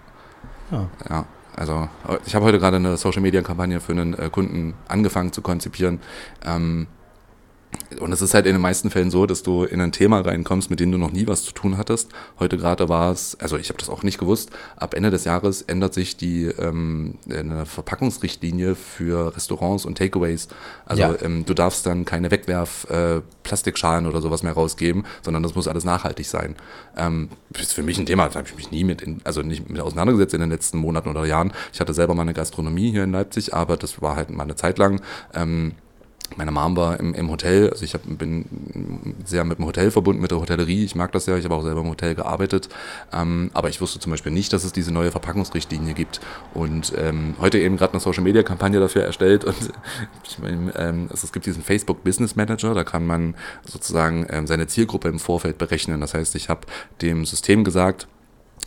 Ja. 0.70 0.88
ja. 1.08 1.26
Also 1.54 1.88
ich 2.26 2.34
habe 2.34 2.44
heute 2.44 2.58
gerade 2.58 2.76
eine 2.76 2.98
Social 2.98 3.22
Media 3.22 3.40
Kampagne 3.40 3.80
für 3.80 3.92
einen 3.92 4.12
äh, 4.14 4.28
Kunden 4.30 4.74
angefangen 4.88 5.32
zu 5.32 5.40
konzipieren. 5.40 6.00
Ähm, 6.44 6.86
und 8.00 8.12
es 8.12 8.20
ist 8.20 8.34
halt 8.34 8.46
in 8.46 8.52
den 8.52 8.60
meisten 8.60 8.90
Fällen 8.90 9.10
so, 9.10 9.26
dass 9.26 9.42
du 9.42 9.64
in 9.64 9.80
ein 9.80 9.92
Thema 9.92 10.20
reinkommst, 10.20 10.70
mit 10.70 10.80
dem 10.80 10.92
du 10.92 10.98
noch 10.98 11.12
nie 11.12 11.26
was 11.26 11.44
zu 11.44 11.52
tun 11.52 11.76
hattest. 11.78 12.10
Heute 12.38 12.56
gerade 12.58 12.88
war 12.88 13.12
es, 13.12 13.36
also 13.40 13.56
ich 13.56 13.68
habe 13.68 13.78
das 13.78 13.88
auch 13.88 14.02
nicht 14.02 14.18
gewusst, 14.18 14.50
ab 14.76 14.94
Ende 14.94 15.10
des 15.10 15.24
Jahres 15.24 15.62
ändert 15.62 15.94
sich 15.94 16.16
die 16.16 16.44
ähm, 16.44 17.18
eine 17.30 17.66
Verpackungsrichtlinie 17.66 18.74
für 18.74 19.34
Restaurants 19.34 19.84
und 19.84 19.98
Takeaways. 19.98 20.48
Also 20.84 21.02
Ja. 21.02 21.14
ähm, 21.22 21.44
du 21.46 21.54
darfst 21.54 21.86
dann 21.86 22.04
keine 22.04 22.30
Wegwerf 22.30 22.86
äh, 22.90 23.20
oder 24.06 24.20
sowas 24.20 24.42
mehr 24.42 24.52
rausgeben, 24.52 25.04
sondern 25.22 25.42
das 25.42 25.54
muss 25.54 25.68
alles 25.68 25.84
nachhaltig 25.84 26.26
sein. 26.26 26.56
Ähm, 26.96 27.28
das 27.50 27.62
ist 27.62 27.72
für 27.74 27.82
mich 27.82 27.98
ein 27.98 28.06
Thema, 28.06 28.28
da 28.28 28.36
habe 28.40 28.48
ich 28.48 28.56
mich 28.56 28.70
nie 28.70 28.84
mit, 28.84 29.02
in, 29.02 29.20
also 29.24 29.42
nicht 29.42 29.70
mit 29.70 29.80
auseinandergesetzt 29.80 30.34
in 30.34 30.40
den 30.40 30.50
letzten 30.50 30.78
Monaten 30.78 31.08
oder 31.08 31.24
Jahren. 31.24 31.52
Ich 31.72 31.80
hatte 31.80 31.94
selber 31.94 32.14
mal 32.14 32.22
eine 32.22 32.34
Gastronomie 32.34 32.90
hier 32.90 33.04
in 33.04 33.12
Leipzig, 33.12 33.54
aber 33.54 33.76
das 33.76 34.02
war 34.02 34.16
halt 34.16 34.30
mal 34.30 34.42
eine 34.42 34.56
Zeit 34.56 34.78
lang. 34.78 35.00
Ähm, 35.34 35.72
meine 36.36 36.50
Mom 36.50 36.76
war 36.76 36.98
im, 36.98 37.14
im 37.14 37.30
Hotel, 37.30 37.70
also 37.70 37.84
ich 37.84 37.94
hab, 37.94 38.02
bin 38.04 39.14
sehr 39.24 39.44
mit 39.44 39.58
dem 39.58 39.66
Hotel 39.66 39.90
verbunden, 39.90 40.20
mit 40.20 40.30
der 40.30 40.40
Hotellerie. 40.40 40.84
Ich 40.84 40.94
mag 40.94 41.12
das 41.12 41.26
ja, 41.26 41.36
ich 41.36 41.44
habe 41.44 41.54
auch 41.54 41.62
selber 41.62 41.80
im 41.80 41.88
Hotel 41.88 42.14
gearbeitet. 42.14 42.68
Ähm, 43.12 43.50
aber 43.54 43.68
ich 43.68 43.80
wusste 43.80 44.00
zum 44.00 44.10
Beispiel 44.10 44.32
nicht, 44.32 44.52
dass 44.52 44.64
es 44.64 44.72
diese 44.72 44.92
neue 44.92 45.10
Verpackungsrichtlinie 45.10 45.94
gibt. 45.94 46.20
Und 46.54 46.92
ähm, 46.96 47.34
heute 47.40 47.58
eben 47.58 47.76
gerade 47.76 47.92
eine 47.92 48.00
Social-Media-Kampagne 48.00 48.80
dafür 48.80 49.04
erstellt. 49.04 49.44
Und 49.44 49.56
ich 50.24 50.38
meine, 50.38 50.72
ähm, 50.76 51.08
es, 51.12 51.22
es 51.22 51.32
gibt 51.32 51.46
diesen 51.46 51.62
Facebook 51.62 52.02
Business 52.02 52.36
Manager, 52.36 52.74
da 52.74 52.84
kann 52.84 53.06
man 53.06 53.34
sozusagen 53.64 54.26
ähm, 54.30 54.46
seine 54.46 54.66
Zielgruppe 54.66 55.08
im 55.08 55.18
Vorfeld 55.18 55.58
berechnen. 55.58 56.00
Das 56.00 56.14
heißt, 56.14 56.34
ich 56.34 56.48
habe 56.48 56.62
dem 57.02 57.24
System 57.24 57.62
gesagt, 57.62 58.08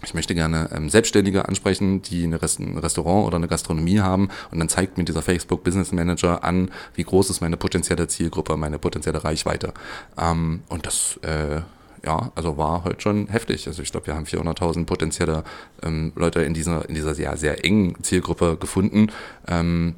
ich 0.03 0.13
möchte 0.13 0.35
gerne 0.35 0.69
ähm, 0.73 0.89
Selbstständige 0.89 1.47
ansprechen, 1.47 2.01
die 2.01 2.23
eine 2.23 2.41
Rest 2.41 2.59
ein 2.59 2.77
Restaurant 2.77 3.27
oder 3.27 3.35
eine 3.35 3.47
Gastronomie 3.47 3.99
haben 3.99 4.29
und 4.51 4.59
dann 4.59 4.69
zeigt 4.69 4.97
mir 4.97 5.03
dieser 5.03 5.21
Facebook 5.21 5.63
Business 5.63 5.91
Manager 5.91 6.43
an, 6.43 6.71
wie 6.95 7.03
groß 7.03 7.29
ist 7.29 7.41
meine 7.41 7.57
potenzielle 7.57 8.07
Zielgruppe, 8.07 8.57
meine 8.57 8.79
potenzielle 8.79 9.23
Reichweite. 9.23 9.73
Ähm, 10.17 10.61
und 10.69 10.85
das, 10.85 11.19
äh, 11.23 11.61
ja, 12.05 12.31
also 12.35 12.57
war 12.57 12.85
heute 12.85 13.01
schon 13.01 13.27
heftig. 13.27 13.67
Also 13.67 13.81
ich 13.81 13.91
glaube, 13.91 14.07
wir 14.07 14.15
haben 14.15 14.25
400.000 14.25 14.85
potenzielle 14.85 15.43
ähm, 15.83 16.13
Leute 16.15 16.41
in 16.41 16.53
dieser, 16.53 16.87
in 16.87 16.95
dieser 16.95 17.13
sehr, 17.13 17.35
sehr 17.37 17.65
engen 17.65 18.01
Zielgruppe 18.03 18.57
gefunden. 18.57 19.11
Ähm, 19.47 19.95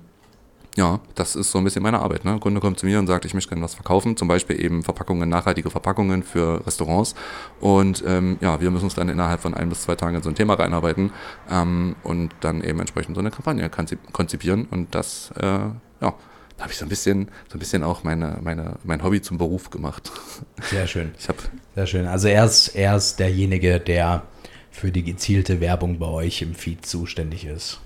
ja, 0.78 1.02
das 1.16 1.36
ist 1.36 1.52
so 1.52 1.58
ein 1.58 1.64
bisschen 1.66 1.84
meine 1.84 2.00
Arbeit. 2.00 2.24
Ne? 2.24 2.32
Der 2.32 2.40
Kunde 2.40 2.62
kommt 2.62 2.80
zu 2.80 2.86
mir 2.86 2.98
und 3.00 3.08
sagt, 3.08 3.26
ich 3.26 3.34
möchte 3.34 3.50
gerne 3.50 3.64
was 3.64 3.74
verkaufen, 3.76 4.16
zum 4.16 4.28
Beispiel 4.28 4.64
eben 4.64 4.84
Verpackungen, 4.84 5.28
nachhaltige 5.28 5.70
Verpackungen 5.70 6.24
für 6.24 6.66
Restaurants. 6.66 7.14
Und 7.60 8.04
ähm, 8.08 8.38
ja, 8.40 8.62
wir 8.62 8.72
müssen 8.72 8.86
uns 8.86 8.96
dann 8.96 9.10
innerhalb 9.10 9.42
von 9.42 9.54
ein 9.54 9.68
bis 9.70 9.82
zwei 9.82 9.96
Tagen 9.96 10.16
in 10.16 10.24
so 10.24 10.30
ein 10.30 10.36
Thema 10.36 10.54
reinarbeiten 10.54 11.12
ähm, 11.50 11.96
und 12.04 12.34
dann 12.40 12.64
eben 12.64 12.80
entsprechend 12.80 13.16
so 13.16 13.20
eine 13.22 13.32
Kampagne 13.32 13.68
konzip- 13.68 14.12
konzipieren. 14.14 14.66
Und 14.72 14.96
das, 14.96 15.32
äh, 15.38 15.46
ja, 15.46 15.74
da 16.00 16.14
habe 16.60 16.72
ich 16.72 16.78
so 16.78 16.86
ein 16.86 16.90
bisschen, 16.90 17.28
so 17.50 17.58
ein 17.58 17.60
bisschen 17.60 17.84
auch 17.84 18.04
meine, 18.06 18.40
meine, 18.42 18.76
mein 18.86 19.04
Hobby 19.04 19.22
zum 19.22 19.38
Beruf 19.38 19.72
gemacht. 19.72 20.10
Sehr 20.70 20.88
schön. 20.88 21.12
Ich 21.20 21.28
habe 21.28 21.40
Sehr 21.76 21.88
schön. 21.88 22.08
Also 22.08 22.30
er 22.30 22.46
ist, 22.46 22.70
er 22.70 22.96
ist 22.96 23.20
derjenige, 23.20 23.80
der 23.82 24.24
für 24.70 24.92
die 24.92 25.04
gezielte 25.04 25.60
Werbung 25.60 26.00
bei 26.00 26.06
euch 26.08 26.42
im 26.42 26.56
Feed 26.56 26.86
zuständig 26.86 27.44
ist. 27.46 27.82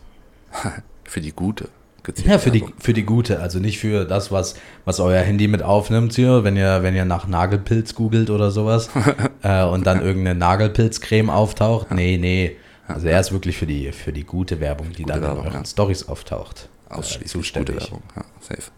für 1.04 1.22
die 1.22 1.32
gute 1.32 1.70
gezielte 2.06 2.32
Ja, 2.32 2.38
für 2.38 2.52
die, 2.52 2.64
für 2.80 2.94
die 2.94 3.04
gute, 3.04 3.42
also 3.42 3.60
nicht 3.60 3.80
für 3.80 4.06
das, 4.06 4.32
was, 4.32 4.56
was 4.86 5.00
euer 5.00 5.22
Handy 5.22 5.48
mit 5.48 5.62
aufnimmt 5.62 6.14
hier, 6.14 6.44
wenn 6.44 6.56
ihr, 6.56 6.84
wenn 6.84 6.96
ihr 6.96 7.04
nach 7.04 7.28
Nagelpilz 7.28 7.96
googelt 7.96 8.30
oder 8.30 8.52
sowas 8.52 8.90
äh, 9.44 9.66
und 9.66 9.86
dann 9.86 10.02
irgendeine 10.02 10.40
Nagelpilzcreme 10.40 11.30
auftaucht. 11.30 11.92
Nee, 11.92 12.18
nee. 12.18 12.56
Also 12.88 13.08
er 13.08 13.20
ist 13.20 13.32
wirklich 13.32 13.58
für 13.58 13.66
die, 13.66 13.92
für 13.92 14.14
die 14.14 14.24
gute 14.24 14.60
Werbung, 14.60 14.92
die 14.94 15.04
dann 15.04 15.22
Werbung, 15.22 15.40
in 15.40 15.46
euren 15.48 15.62
ja. 15.62 15.66
Stories 15.66 16.08
auftaucht. 16.08 16.70
äh, 16.90 16.94
Ausschließlich 16.94 17.32
zuständig. 17.32 17.76
gute 17.76 17.86
Werbung. 17.88 18.04
Ja, 18.16 18.24
safe. 18.40 18.72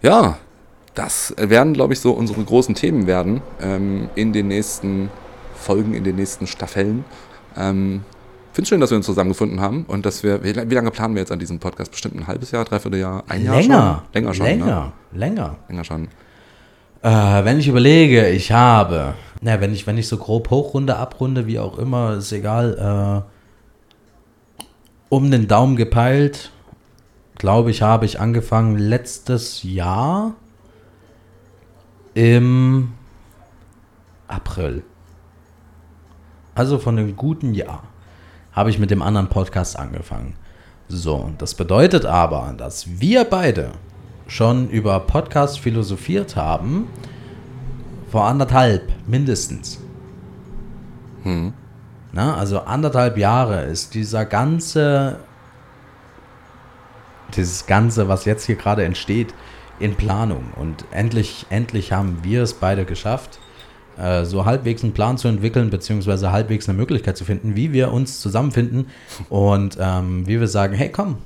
Ja, 0.00 0.38
das 0.94 1.34
werden, 1.36 1.74
glaube 1.74 1.92
ich, 1.92 2.00
so 2.00 2.12
unsere 2.12 2.42
großen 2.42 2.74
Themen 2.74 3.06
werden 3.06 3.42
ähm, 3.60 4.08
in 4.14 4.32
den 4.32 4.48
nächsten 4.48 5.10
Folgen, 5.54 5.94
in 5.94 6.04
den 6.04 6.16
nächsten 6.16 6.46
Staffeln. 6.46 7.04
Ähm, 7.56 8.02
Finde 8.58 8.64
es 8.64 8.68
schön, 8.70 8.80
dass 8.80 8.90
wir 8.90 8.96
uns 8.96 9.06
zusammengefunden 9.06 9.60
haben 9.60 9.84
und 9.84 10.04
dass 10.04 10.24
wir, 10.24 10.42
wie, 10.42 10.50
lange 10.50 10.90
planen 10.90 11.14
wir 11.14 11.20
jetzt 11.20 11.30
an 11.30 11.38
diesem 11.38 11.60
Podcast? 11.60 11.92
Bestimmt 11.92 12.16
ein 12.16 12.26
halbes 12.26 12.50
Jahr, 12.50 12.64
dreiviertel 12.64 12.98
Jahr, 12.98 13.22
ein 13.28 13.44
Jahr 13.44 13.60
Länger. 13.60 14.02
schon? 14.12 14.14
Länger 14.14 14.34
schon. 14.34 14.46
Länger. 14.46 14.66
Ne? 14.66 14.92
Länger. 15.12 15.56
Länger 15.68 15.84
schon. 15.84 16.08
Äh, 17.02 17.44
wenn 17.44 17.60
ich 17.60 17.68
überlege, 17.68 18.28
ich 18.30 18.50
habe, 18.50 19.14
na, 19.42 19.60
wenn 19.60 19.72
ich, 19.72 19.86
wenn 19.86 19.96
ich 19.96 20.08
so 20.08 20.16
grob 20.16 20.50
hochrunde, 20.50 20.96
abrunde, 20.96 21.46
wie 21.46 21.60
auch 21.60 21.78
immer, 21.78 22.14
ist 22.14 22.32
egal, 22.32 23.24
äh, 24.58 24.64
um 25.08 25.30
den 25.30 25.46
Daumen 25.46 25.76
gepeilt, 25.76 26.50
glaube 27.36 27.70
ich, 27.70 27.82
habe 27.82 28.06
ich 28.06 28.18
angefangen 28.18 28.76
letztes 28.76 29.62
Jahr 29.62 30.34
im 32.14 32.90
April. 34.26 34.82
Also 36.56 36.80
von 36.80 36.98
einem 36.98 37.14
guten 37.14 37.54
Jahr 37.54 37.84
habe 38.58 38.70
ich 38.70 38.80
mit 38.80 38.90
dem 38.90 39.02
anderen 39.02 39.28
Podcast 39.28 39.78
angefangen. 39.78 40.34
So, 40.88 41.30
das 41.38 41.54
bedeutet 41.54 42.04
aber, 42.04 42.52
dass 42.58 43.00
wir 43.00 43.22
beide 43.22 43.70
schon 44.26 44.68
über 44.68 44.98
Podcast 44.98 45.60
philosophiert 45.60 46.34
haben, 46.34 46.88
vor 48.10 48.24
anderthalb 48.24 48.90
mindestens. 49.06 49.78
Na, 52.10 52.36
also 52.36 52.58
anderthalb 52.58 53.16
Jahre 53.16 53.62
ist 53.62 53.94
dieser 53.94 54.24
ganze, 54.24 55.20
dieses 57.36 57.66
Ganze, 57.66 58.08
was 58.08 58.24
jetzt 58.24 58.44
hier 58.44 58.56
gerade 58.56 58.84
entsteht, 58.84 59.34
in 59.78 59.94
Planung. 59.94 60.50
Und 60.56 60.84
endlich, 60.90 61.46
endlich 61.48 61.92
haben 61.92 62.18
wir 62.24 62.42
es 62.42 62.54
beide 62.54 62.84
geschafft, 62.84 63.38
äh, 63.98 64.24
so 64.24 64.44
halbwegs 64.44 64.82
einen 64.82 64.92
Plan 64.92 65.18
zu 65.18 65.28
entwickeln, 65.28 65.70
beziehungsweise 65.70 66.32
halbwegs 66.32 66.68
eine 66.68 66.78
Möglichkeit 66.78 67.16
zu 67.16 67.24
finden, 67.24 67.56
wie 67.56 67.72
wir 67.72 67.92
uns 67.92 68.20
zusammenfinden 68.20 68.86
und 69.28 69.76
ähm, 69.80 70.26
wie 70.26 70.40
wir 70.40 70.48
sagen, 70.48 70.74
hey 70.74 70.90
komm, 70.90 71.18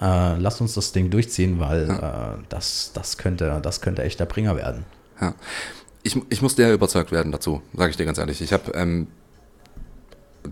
äh, 0.00 0.36
lass 0.38 0.60
uns 0.60 0.74
das 0.74 0.92
Ding 0.92 1.10
durchziehen, 1.10 1.60
weil 1.60 1.88
ja. 1.88 2.34
äh, 2.34 2.36
das, 2.48 2.92
das, 2.94 3.18
könnte, 3.18 3.60
das 3.62 3.80
könnte 3.80 4.02
echt 4.02 4.20
der 4.20 4.26
Bringer 4.26 4.56
werden. 4.56 4.84
Ja. 5.20 5.34
Ich, 6.02 6.20
ich 6.28 6.42
musste 6.42 6.62
ja 6.62 6.72
überzeugt 6.72 7.12
werden 7.12 7.32
dazu, 7.32 7.62
sage 7.74 7.90
ich 7.90 7.96
dir 7.96 8.04
ganz 8.04 8.18
ehrlich. 8.18 8.40
Ich 8.40 8.52
habe, 8.52 8.72
ähm, 8.72 9.06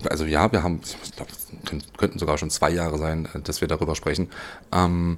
also 0.09 0.25
ja, 0.25 0.51
wir 0.51 0.63
haben, 0.63 0.81
ich 1.03 1.15
glaube, 1.15 1.31
könnten 1.97 2.17
sogar 2.17 2.37
schon 2.37 2.49
zwei 2.49 2.71
Jahre 2.71 2.97
sein, 2.97 3.27
äh, 3.33 3.41
dass 3.41 3.61
wir 3.61 3.67
darüber 3.67 3.95
sprechen. 3.95 4.29
Ähm, 4.71 5.17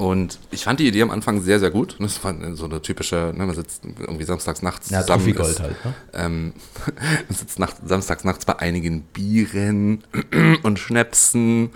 und 0.00 0.38
ich 0.50 0.64
fand 0.64 0.80
die 0.80 0.88
Idee 0.88 1.02
am 1.02 1.10
Anfang 1.10 1.42
sehr, 1.42 1.60
sehr 1.60 1.70
gut. 1.70 1.96
Das 1.98 2.24
war 2.24 2.34
so 2.54 2.64
eine 2.64 2.80
typische, 2.80 3.34
ne, 3.36 3.44
man 3.44 3.54
sitzt 3.54 3.82
irgendwie 3.84 4.24
samstags 4.24 4.62
nachts 4.62 4.88
ja, 4.88 5.02
zusammen. 5.02 5.34
Gold 5.34 5.60
halt, 5.60 5.84
ne? 5.84 5.94
Ähm, 6.14 6.54
man 7.28 7.36
sitzt 7.36 7.58
nacht, 7.58 7.76
samstags 7.84 8.24
nachts 8.24 8.46
bei 8.46 8.58
einigen 8.58 9.02
Bieren 9.02 10.02
und 10.62 10.78
Schnäpsen 10.78 11.68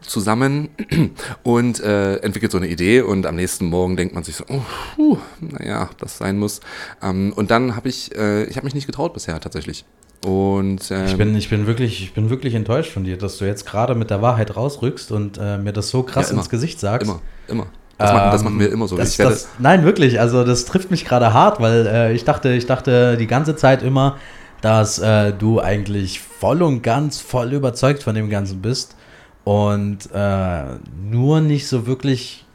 zusammen 0.00 0.70
und 1.42 1.80
äh, 1.80 2.16
entwickelt 2.20 2.50
so 2.50 2.56
eine 2.56 2.68
Idee 2.68 3.02
und 3.02 3.26
am 3.26 3.36
nächsten 3.36 3.66
Morgen 3.66 3.98
denkt 3.98 4.14
man 4.14 4.24
sich 4.24 4.36
so, 4.36 4.44
oh, 4.48 4.62
puh, 4.96 5.18
naja, 5.40 5.90
das 5.98 6.16
sein 6.16 6.38
muss. 6.38 6.60
Ähm, 7.02 7.34
und 7.36 7.50
dann 7.50 7.76
habe 7.76 7.90
ich, 7.90 8.16
äh, 8.16 8.44
ich 8.44 8.56
habe 8.56 8.64
mich 8.64 8.74
nicht 8.74 8.86
getraut 8.86 9.12
bisher 9.12 9.38
tatsächlich. 9.38 9.84
Und, 10.24 10.90
ähm, 10.90 11.04
ich, 11.06 11.16
bin, 11.16 11.36
ich, 11.36 11.50
bin 11.50 11.66
wirklich, 11.66 12.02
ich 12.02 12.14
bin 12.14 12.30
wirklich 12.30 12.54
enttäuscht 12.54 12.92
von 12.92 13.04
dir, 13.04 13.18
dass 13.18 13.36
du 13.38 13.44
jetzt 13.44 13.66
gerade 13.66 13.94
mit 13.94 14.10
der 14.10 14.22
Wahrheit 14.22 14.56
rausrückst 14.56 15.12
und 15.12 15.38
äh, 15.38 15.58
mir 15.58 15.72
das 15.72 15.90
so 15.90 16.02
krass 16.02 16.30
ja, 16.30 16.36
ins 16.36 16.48
Gesicht 16.48 16.80
sagst. 16.80 17.10
Immer, 17.10 17.20
immer. 17.48 17.66
Das, 17.98 18.10
ähm, 18.10 18.16
machen, 18.16 18.30
das 18.32 18.44
machen 18.44 18.60
wir 18.60 18.72
immer 18.72 18.88
so. 18.88 18.96
Das, 18.96 19.16
das, 19.16 19.48
nein, 19.58 19.84
wirklich. 19.84 20.20
Also 20.20 20.44
das 20.44 20.64
trifft 20.64 20.90
mich 20.90 21.04
gerade 21.04 21.32
hart, 21.32 21.60
weil 21.60 21.86
äh, 21.86 22.12
ich 22.14 22.24
dachte, 22.24 22.52
ich 22.52 22.66
dachte 22.66 23.16
die 23.18 23.26
ganze 23.26 23.54
Zeit 23.54 23.82
immer, 23.82 24.16
dass 24.62 24.98
äh, 24.98 25.32
du 25.32 25.60
eigentlich 25.60 26.20
voll 26.20 26.62
und 26.62 26.82
ganz 26.82 27.20
voll 27.20 27.52
überzeugt 27.52 28.02
von 28.02 28.14
dem 28.14 28.30
Ganzen 28.30 28.62
bist 28.62 28.96
und 29.44 30.08
äh, 30.14 30.62
nur 31.10 31.40
nicht 31.42 31.68
so 31.68 31.86
wirklich 31.86 32.46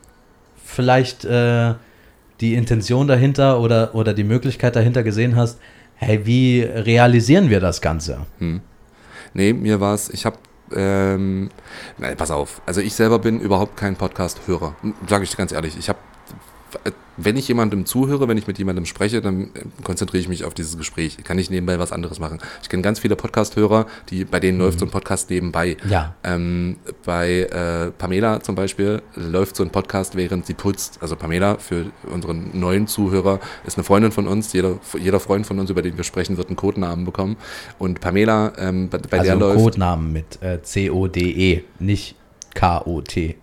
vielleicht 0.66 1.24
äh, 1.24 1.76
die 2.42 2.56
Intention 2.56 3.08
dahinter 3.08 3.60
oder, 3.60 3.94
oder 3.94 4.14
die 4.14 4.24
Möglichkeit 4.24 4.76
dahinter 4.76 5.04
gesehen 5.04 5.36
hast, 5.36 5.60
hey, 6.00 6.26
wie 6.26 6.62
realisieren 6.62 7.50
wir 7.50 7.60
das 7.60 7.82
Ganze? 7.82 8.26
Hm. 8.40 8.62
Nee, 9.34 9.54
mir 9.54 9.80
war 9.80 9.94
es, 9.94 10.10
ich 10.10 10.26
habe 10.26 10.38
ähm, 10.76 11.50
nein, 11.98 12.16
pass 12.18 12.32
auf. 12.32 12.62
Also 12.66 12.82
ich 12.82 12.94
selber 12.94 13.20
bin 13.20 13.40
überhaupt 13.40 13.78
kein 13.78 13.96
Podcast-Hörer. 13.96 14.76
Sage 15.08 15.24
ich 15.24 15.36
ganz 15.36 15.52
ehrlich. 15.52 15.78
Ich 15.78 15.90
habe 15.90 16.00
wenn 17.18 17.36
ich 17.36 17.48
jemandem 17.48 17.86
zuhöre, 17.86 18.28
wenn 18.28 18.38
ich 18.38 18.48
mit 18.48 18.58
jemandem 18.58 18.86
spreche, 18.86 19.22
dann 19.22 19.44
äh, 19.54 19.66
konzentriere 19.84 20.22
ich 20.22 20.30
mich 20.30 20.46
auf 20.46 20.54
dieses 20.54 20.78
Gespräch. 20.78 21.18
Ich 21.18 21.24
kann 21.24 21.38
nicht 21.38 21.52
nebenbei 21.52 21.80
was 21.80 21.92
anderes 21.92 22.20
machen. 22.20 22.40
Ich 22.62 22.70
kenne 22.70 22.82
ganz 22.82 23.00
viele 23.00 23.16
Podcast-Hörer, 23.16 23.88
die, 24.10 24.26
bei 24.26 24.40
denen 24.40 24.58
mhm. 24.58 24.64
läuft 24.64 24.80
so 24.80 24.86
ein 24.86 24.92
Podcast 24.92 25.30
nebenbei. 25.30 25.78
Ja. 25.90 26.16
Ähm, 26.24 26.78
bei 27.06 27.42
äh, 27.42 27.92
Pamela 27.92 28.42
zum 28.42 28.56
Beispiel 28.56 29.02
läuft 29.16 29.56
so 29.56 29.64
ein 29.64 29.70
Podcast, 29.70 30.16
während 30.16 30.46
sie 30.46 30.54
putzt. 30.54 31.00
Also 31.02 31.16
Pamela, 31.16 31.58
für 31.58 31.88
unseren 32.12 32.58
neuen 32.58 32.88
Zuhörer, 32.88 33.40
ist 33.66 33.78
eine 33.78 33.84
Freundin 33.84 34.12
von 34.12 34.28
uns. 34.28 34.54
Jeder, 34.54 34.80
jeder 34.98 35.20
Freund 35.20 35.46
von 35.46 35.60
uns, 35.60 35.70
über 35.70 35.82
den 35.82 35.98
wir 35.98 36.04
sprechen, 36.04 36.38
wird 36.38 36.48
einen 36.48 36.56
Codenamen 36.56 37.06
bekommen. 37.06 37.38
Und 37.78 38.00
Pamela, 38.00 38.54
ähm, 38.58 38.90
bei, 38.90 38.98
bei 38.98 39.20
also 39.20 39.32
der 39.32 39.40
läuft... 39.40 39.60
Codenamen 39.60 40.14
mit 40.14 40.42
äh, 40.42 40.62
C-O-D-E, 40.62 41.64
nicht 41.80 42.16
K-O-T. 42.54 43.36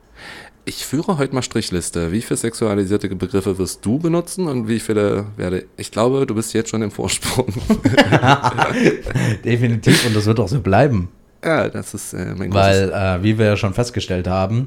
Ich 0.69 0.85
führe 0.85 1.17
heute 1.17 1.33
mal 1.33 1.43
Strichliste. 1.43 2.11
Wie 2.11 2.21
viele 2.21 2.39
sexualisierte 2.39 3.09
Begriffe 3.15 3.57
wirst 3.57 3.87
du 3.87 4.01
benutzen 4.01 4.49
und 4.49 4.67
wie 4.67 4.81
viele 4.81 5.27
werde 5.37 5.67
ich? 5.77 5.93
glaube, 5.93 6.27
du 6.27 6.35
bist 6.35 6.53
jetzt 6.55 6.71
schon 6.71 6.83
im 6.83 6.91
Vorsprung. 6.91 7.47
Definitiv 9.45 10.05
und 10.05 10.17
das 10.17 10.27
wird 10.27 10.41
auch 10.41 10.49
so 10.49 10.61
bleiben. 10.61 11.09
Ja, 11.45 11.69
das 11.69 11.95
ist 11.95 12.15
äh, 12.15 12.35
mein 12.37 12.53
Weil, 12.53 12.91
äh, 12.91 13.23
wie 13.23 13.39
wir 13.39 13.47
ja 13.47 13.57
schon 13.57 13.75
festgestellt 13.75 14.27
haben, 14.27 14.67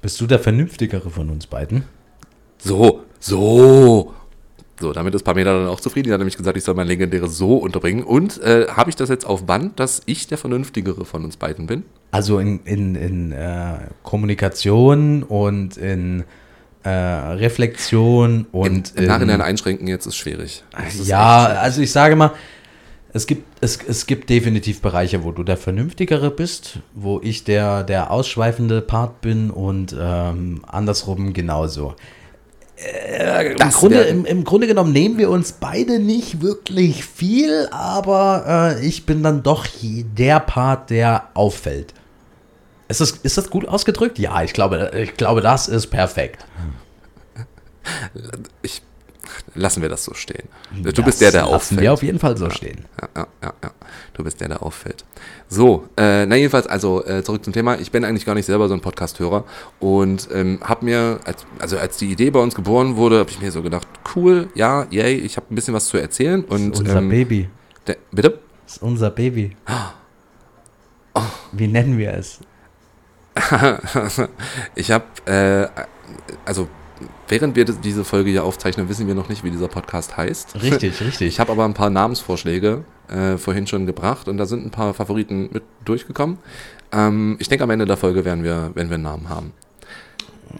bist 0.00 0.18
du 0.18 0.26
der 0.26 0.38
Vernünftigere 0.38 1.10
von 1.10 1.28
uns 1.28 1.46
beiden. 1.46 1.84
So, 2.56 3.02
so. 3.20 4.14
So, 4.80 4.92
damit 4.92 5.14
ist 5.14 5.22
Pamela 5.22 5.52
dann 5.52 5.68
auch 5.68 5.80
zufrieden. 5.80 6.08
Die 6.08 6.12
hat 6.12 6.18
nämlich 6.18 6.36
gesagt, 6.36 6.56
ich 6.56 6.64
soll 6.64 6.74
mein 6.74 6.88
legendäres 6.88 7.38
So 7.38 7.56
unterbringen. 7.56 8.02
Und 8.02 8.40
äh, 8.42 8.66
habe 8.68 8.90
ich 8.90 8.96
das 8.96 9.08
jetzt 9.08 9.24
auf 9.24 9.46
Band, 9.46 9.78
dass 9.78 10.02
ich 10.06 10.26
der 10.26 10.38
Vernünftigere 10.38 11.04
von 11.04 11.24
uns 11.24 11.36
beiden 11.36 11.66
bin? 11.66 11.84
Also 12.10 12.38
in, 12.38 12.60
in, 12.64 12.94
in 12.96 13.32
äh, 13.32 13.74
Kommunikation 14.02 15.22
und 15.22 15.76
in 15.76 16.24
äh, 16.82 16.90
Reflexion 16.90 18.46
und. 18.50 18.92
Im, 18.96 19.04
im 19.04 19.08
Nachhinein 19.08 19.40
einschränken 19.40 19.86
jetzt 19.86 20.06
ist 20.06 20.16
schwierig. 20.16 20.64
Ist 20.88 21.06
ja, 21.06 21.44
also 21.44 21.80
ich 21.80 21.92
sage 21.92 22.16
mal, 22.16 22.32
es 23.12 23.28
gibt, 23.28 23.44
es, 23.60 23.78
es 23.86 24.06
gibt 24.06 24.28
definitiv 24.28 24.82
Bereiche, 24.82 25.22
wo 25.22 25.30
du 25.30 25.44
der 25.44 25.56
Vernünftigere 25.56 26.32
bist, 26.32 26.80
wo 26.94 27.20
ich 27.22 27.44
der, 27.44 27.84
der 27.84 28.10
ausschweifende 28.10 28.80
Part 28.80 29.20
bin 29.20 29.50
und 29.52 29.94
ähm, 29.96 30.62
andersrum 30.66 31.32
genauso. 31.32 31.94
Äh, 32.76 33.52
im, 33.52 33.70
Grunde, 33.70 34.00
im, 34.02 34.24
im, 34.24 34.44
Grunde 34.44 34.66
genommen 34.66 34.92
nehmen 34.92 35.16
wir 35.16 35.30
uns 35.30 35.52
beide 35.52 36.00
nicht 36.00 36.42
wirklich 36.42 37.04
viel, 37.04 37.68
aber 37.70 38.76
äh, 38.80 38.86
ich 38.86 39.06
bin 39.06 39.22
dann 39.22 39.42
doch 39.44 39.66
der 39.80 40.40
Part, 40.40 40.90
der 40.90 41.28
auffällt. 41.34 41.94
Ist 42.88 43.00
das, 43.00 43.12
ist 43.12 43.38
das 43.38 43.48
gut 43.48 43.66
ausgedrückt? 43.66 44.18
Ja, 44.18 44.42
ich 44.42 44.52
glaube, 44.52 44.90
ich 44.94 45.16
glaube, 45.16 45.40
das 45.40 45.68
ist 45.68 45.86
perfekt. 45.86 46.44
Ich, 48.62 48.82
lassen 49.54 49.82
wir 49.82 49.88
das 49.88 50.04
so 50.04 50.14
stehen. 50.14 50.48
Du 50.82 50.92
das 50.92 51.04
bist 51.04 51.20
der, 51.20 51.32
der 51.32 51.46
auffällt. 51.46 51.72
Lassen 51.72 51.80
wir 51.80 51.92
auf 51.92 52.02
jeden 52.02 52.18
Fall 52.18 52.36
so 52.36 52.50
stehen. 52.50 52.84
Ja, 53.00 53.08
ja, 53.16 53.26
ja, 53.42 53.54
ja. 53.62 53.70
Du 54.14 54.24
bist 54.24 54.40
der, 54.40 54.48
der 54.48 54.62
auffällt. 54.62 55.04
So, 55.48 55.88
äh, 55.96 56.26
na 56.26 56.36
jedenfalls, 56.36 56.66
also 56.66 57.04
äh, 57.04 57.22
zurück 57.22 57.44
zum 57.44 57.52
Thema. 57.52 57.78
Ich 57.78 57.90
bin 57.90 58.04
eigentlich 58.04 58.24
gar 58.24 58.34
nicht 58.34 58.46
selber 58.46 58.68
so 58.68 58.74
ein 58.74 58.80
Podcast-Hörer 58.80 59.44
und 59.80 60.28
ähm, 60.32 60.60
habe 60.62 60.84
mir, 60.84 61.20
als, 61.24 61.46
also 61.58 61.78
als 61.78 61.96
die 61.96 62.10
Idee 62.10 62.30
bei 62.30 62.40
uns 62.40 62.54
geboren 62.54 62.96
wurde, 62.96 63.18
habe 63.18 63.30
ich 63.30 63.40
mir 63.40 63.50
so 63.50 63.62
gedacht, 63.62 63.86
cool, 64.14 64.48
ja, 64.54 64.86
yay, 64.90 65.14
ich 65.14 65.36
habe 65.36 65.46
ein 65.50 65.54
bisschen 65.54 65.74
was 65.74 65.86
zu 65.86 65.96
erzählen. 65.98 66.44
Und, 66.44 66.72
das 66.72 66.80
ist 66.80 66.86
unser 66.86 66.98
ähm, 66.98 67.08
Baby. 67.08 67.48
Der, 67.86 67.96
bitte? 68.10 68.38
Das 68.64 68.76
ist 68.76 68.82
unser 68.82 69.10
Baby. 69.10 69.56
Oh. 71.16 71.22
Wie 71.52 71.68
nennen 71.68 71.96
wir 71.96 72.12
es? 72.14 72.40
ich 74.74 74.90
habe, 74.90 75.04
äh, 75.26 75.68
also 76.44 76.68
während 77.28 77.56
wir 77.56 77.64
diese 77.64 78.04
Folge 78.04 78.30
hier 78.30 78.44
aufzeichnen, 78.44 78.88
wissen 78.88 79.06
wir 79.06 79.14
noch 79.14 79.28
nicht, 79.28 79.44
wie 79.44 79.50
dieser 79.50 79.68
Podcast 79.68 80.16
heißt. 80.16 80.62
Richtig, 80.62 81.00
richtig. 81.00 81.28
Ich 81.28 81.40
habe 81.40 81.52
aber 81.52 81.64
ein 81.64 81.74
paar 81.74 81.90
Namensvorschläge 81.90 82.84
äh, 83.08 83.36
vorhin 83.36 83.66
schon 83.66 83.86
gebracht 83.86 84.28
und 84.28 84.36
da 84.36 84.46
sind 84.46 84.64
ein 84.64 84.70
paar 84.70 84.94
Favoriten 84.94 85.50
mit 85.52 85.62
durchgekommen. 85.84 86.38
Ähm, 86.92 87.36
ich 87.38 87.48
denke, 87.48 87.64
am 87.64 87.70
Ende 87.70 87.86
der 87.86 87.96
Folge 87.96 88.24
werden 88.24 88.44
wir, 88.44 88.70
wenn 88.74 88.88
wir 88.88 88.94
einen 88.94 89.04
Namen 89.04 89.28
haben. 89.28 89.52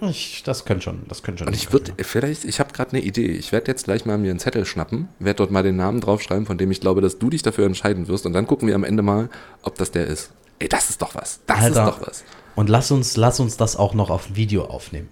Ich, 0.01 0.43
das 0.43 0.65
könnte 0.65 0.83
schon, 0.83 1.03
das 1.09 1.23
könnte 1.23 1.41
schon. 1.41 1.49
Und 1.49 1.55
ich 1.55 1.73
würde, 1.73 1.93
vielleicht, 2.03 2.45
ich 2.45 2.59
habe 2.59 2.73
gerade 2.73 2.93
eine 2.93 3.03
Idee. 3.03 3.27
Ich 3.27 3.53
werde 3.53 3.71
jetzt 3.71 3.85
gleich 3.85 4.05
mal 4.05 4.19
mir 4.19 4.31
einen 4.31 4.39
Zettel 4.39 4.65
schnappen, 4.65 5.09
werde 5.19 5.39
dort 5.39 5.51
mal 5.51 5.63
den 5.63 5.77
Namen 5.77 6.01
draufschreiben, 6.01 6.47
von 6.47 6.59
dem 6.59 6.71
ich 6.71 6.81
glaube, 6.81 7.01
dass 7.01 7.19
du 7.19 7.31
dich 7.31 7.43
dafür 7.43 7.67
entscheiden 7.67 8.09
wirst 8.09 8.27
und 8.27 8.33
dann 8.33 8.47
gucken 8.47 8.67
wir 8.67 8.75
am 8.75 8.85
Ende 8.85 9.03
mal, 9.03 9.29
ob 9.63 9.77
das 9.77 9.91
der 9.91 10.07
ist. 10.07 10.33
Ey, 10.59 10.69
das 10.69 10.91
ist 10.91 11.03
doch 11.03 11.15
was. 11.15 11.41
Das 11.47 11.59
Alter, 11.59 11.69
ist 11.69 11.89
doch 11.89 12.07
was. 12.07 12.25
Und 12.57 12.69
lass 12.69 12.91
uns, 12.91 13.17
lass 13.17 13.41
uns 13.41 13.57
das 13.57 13.77
auch 13.77 13.95
noch 13.95 14.11
auf 14.11 14.37
Video 14.37 14.65
aufnehmen. 14.67 15.09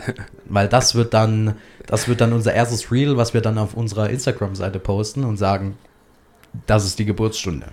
Weil 0.46 0.68
das 0.68 0.94
wird 0.94 1.12
dann, 1.12 1.56
das 1.86 2.08
wird 2.08 2.20
dann 2.20 2.32
unser 2.32 2.54
erstes 2.54 2.90
Reel, 2.90 3.16
was 3.16 3.34
wir 3.34 3.42
dann 3.42 3.58
auf 3.58 3.74
unserer 3.74 4.08
Instagram-Seite 4.08 4.78
posten 4.78 5.24
und 5.24 5.36
sagen, 5.36 5.76
das 6.66 6.86
ist 6.86 6.98
die 6.98 7.04
Geburtsstunde. 7.04 7.66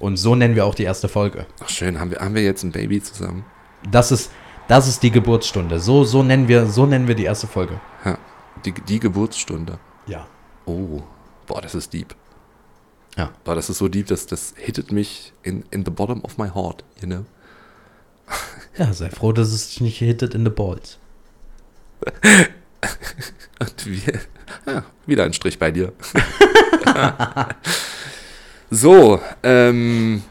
Und 0.00 0.16
so 0.16 0.34
nennen 0.34 0.54
wir 0.54 0.66
auch 0.66 0.74
die 0.74 0.84
erste 0.84 1.08
Folge. 1.08 1.46
Ach 1.62 1.68
schön, 1.68 2.00
haben 2.00 2.10
wir, 2.10 2.18
haben 2.18 2.34
wir 2.34 2.42
jetzt 2.42 2.62
ein 2.62 2.72
Baby 2.72 3.02
zusammen? 3.02 3.44
Das 3.90 4.10
ist, 4.10 4.30
das 4.66 4.88
ist 4.88 5.02
die 5.02 5.10
Geburtsstunde. 5.10 5.78
So, 5.78 6.04
so, 6.04 6.22
nennen 6.22 6.48
wir, 6.48 6.66
so 6.66 6.86
nennen 6.86 7.08
wir 7.08 7.14
die 7.14 7.24
erste 7.24 7.46
Folge. 7.46 7.80
Ja, 8.04 8.18
die, 8.64 8.72
die 8.72 8.98
Geburtsstunde. 8.98 9.78
Ja. 10.06 10.26
Oh, 10.66 11.02
boah, 11.46 11.60
das 11.60 11.74
ist 11.74 11.92
deep. 11.92 12.14
Ja. 13.16 13.30
Boah, 13.44 13.54
das 13.54 13.70
ist 13.70 13.78
so 13.78 13.88
deep, 13.88 14.06
dass 14.08 14.26
das 14.26 14.54
hittet 14.56 14.92
mich 14.92 15.32
in, 15.42 15.64
in 15.70 15.84
the 15.84 15.90
bottom 15.90 16.22
of 16.24 16.38
my 16.38 16.48
heart, 16.48 16.84
you 17.00 17.06
know? 17.06 17.24
Ja, 18.76 18.92
sei 18.92 19.10
froh, 19.10 19.32
dass 19.32 19.48
es 19.48 19.68
dich 19.68 19.80
nicht 19.80 19.98
hittet 19.98 20.34
in 20.34 20.44
the 20.44 20.50
balls. 20.50 20.98
Und 23.60 23.86
wir, 23.86 24.20
ja, 24.66 24.84
wieder 25.06 25.24
ein 25.24 25.32
Strich 25.32 25.58
bei 25.58 25.72
dir. 25.72 25.92
so, 28.70 29.20
ähm, 29.42 30.22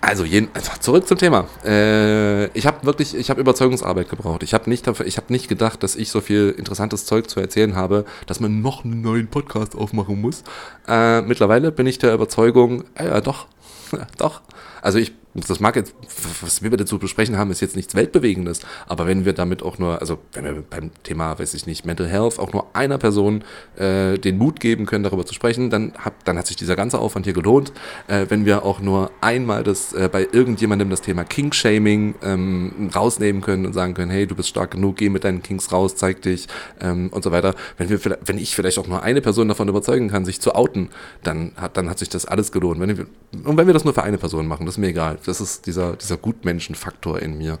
also, 0.00 0.24
jeden, 0.24 0.48
also 0.54 0.70
zurück 0.80 1.06
zum 1.06 1.18
Thema. 1.18 1.48
Äh, 1.62 2.46
ich 2.56 2.66
habe 2.66 2.86
wirklich, 2.86 3.14
ich 3.14 3.28
habe 3.28 3.42
Überzeugungsarbeit 3.42 4.08
gebraucht. 4.08 4.42
Ich 4.42 4.54
habe 4.54 4.70
nicht, 4.70 4.86
ich 4.86 5.16
habe 5.18 5.32
nicht 5.32 5.48
gedacht, 5.48 5.82
dass 5.82 5.96
ich 5.96 6.10
so 6.10 6.22
viel 6.22 6.54
interessantes 6.56 7.04
Zeug 7.04 7.28
zu 7.28 7.40
erzählen 7.40 7.76
habe, 7.76 8.06
dass 8.26 8.40
man 8.40 8.62
noch 8.62 8.86
einen 8.86 9.02
neuen 9.02 9.28
Podcast 9.28 9.76
aufmachen 9.76 10.18
muss. 10.18 10.44
Äh, 10.88 11.20
mittlerweile 11.20 11.72
bin 11.72 11.86
ich 11.86 11.98
der 11.98 12.14
Überzeugung, 12.14 12.84
äh, 12.94 13.08
ja 13.08 13.20
doch, 13.20 13.46
Doch. 14.18 14.42
Also 14.82 14.98
ich, 14.98 15.12
das 15.48 15.60
mag 15.60 15.76
jetzt, 15.76 15.94
was 16.40 16.62
wir 16.62 16.70
dazu 16.70 16.98
besprechen 16.98 17.38
haben, 17.38 17.50
ist 17.50 17.60
jetzt 17.60 17.76
nichts 17.76 17.94
Weltbewegendes. 17.94 18.60
Aber 18.86 19.06
wenn 19.06 19.24
wir 19.24 19.32
damit 19.32 19.62
auch 19.62 19.78
nur, 19.78 20.00
also 20.00 20.18
wenn 20.32 20.44
wir 20.44 20.62
beim 20.62 20.90
Thema, 21.02 21.38
weiß 21.38 21.54
ich 21.54 21.66
nicht, 21.66 21.86
Mental 21.86 22.08
Health 22.08 22.38
auch 22.38 22.52
nur 22.52 22.66
einer 22.74 22.98
Person 22.98 23.44
äh, 23.76 24.18
den 24.18 24.38
Mut 24.38 24.60
geben 24.60 24.86
können, 24.86 25.04
darüber 25.04 25.24
zu 25.24 25.34
sprechen, 25.34 25.70
dann 25.70 25.92
hat, 25.98 26.14
dann 26.24 26.38
hat 26.38 26.46
sich 26.46 26.56
dieser 26.56 26.76
ganze 26.76 26.98
Aufwand 26.98 27.26
hier 27.26 27.32
gelohnt. 27.32 27.72
Äh, 28.08 28.26
wenn 28.28 28.44
wir 28.44 28.64
auch 28.64 28.80
nur 28.80 29.10
einmal 29.20 29.62
das 29.62 29.92
äh, 29.92 30.08
bei 30.10 30.26
irgendjemandem 30.30 30.90
das 30.90 31.00
Thema 31.00 31.24
King-Shaming 31.24 32.14
ähm, 32.22 32.90
rausnehmen 32.94 33.42
können 33.42 33.66
und 33.66 33.72
sagen 33.72 33.94
können, 33.94 34.10
hey, 34.10 34.26
du 34.26 34.34
bist 34.34 34.48
stark 34.48 34.72
genug, 34.72 34.96
geh 34.96 35.08
mit 35.08 35.24
deinen 35.24 35.42
Kings 35.42 35.72
raus, 35.72 35.96
zeig 35.96 36.22
dich 36.22 36.48
ähm, 36.80 37.08
und 37.10 37.24
so 37.24 37.32
weiter. 37.32 37.54
Wenn, 37.78 37.88
wir, 37.88 38.00
wenn 38.24 38.38
ich 38.38 38.54
vielleicht 38.54 38.78
auch 38.78 38.86
nur 38.86 39.02
eine 39.02 39.20
Person 39.20 39.48
davon 39.48 39.68
überzeugen 39.68 40.08
kann, 40.08 40.24
sich 40.24 40.40
zu 40.40 40.54
outen, 40.54 40.90
dann 41.22 41.52
hat, 41.56 41.76
dann 41.76 41.88
hat 41.88 41.98
sich 41.98 42.08
das 42.08 42.26
alles 42.26 42.52
gelohnt. 42.52 42.80
Wenn 42.80 42.96
wir, 42.96 43.06
und 43.44 43.56
wenn 43.56 43.66
wir 43.66 43.74
das 43.74 43.84
nur 43.84 43.94
für 43.94 44.02
eine 44.02 44.18
Person 44.18 44.46
machen, 44.46 44.66
das 44.66 44.74
ist 44.74 44.78
mir 44.78 44.88
egal. 44.88 45.18
Ist 45.38 45.66
dieser, 45.66 45.96
dieser 45.96 46.16
Gutmenschenfaktor 46.16 47.20
in 47.20 47.38
mir. 47.38 47.58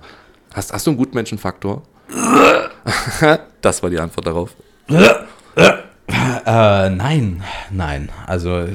Hast, 0.54 0.72
hast 0.72 0.86
du 0.86 0.90
einen 0.90 0.98
Gutmenschenfaktor? 0.98 1.82
das 3.60 3.82
war 3.82 3.90
die 3.90 4.00
Antwort 4.00 4.26
darauf. 4.26 4.56
Äh, 4.88 6.90
nein, 6.90 7.44
nein. 7.70 8.08
Also, 8.26 8.66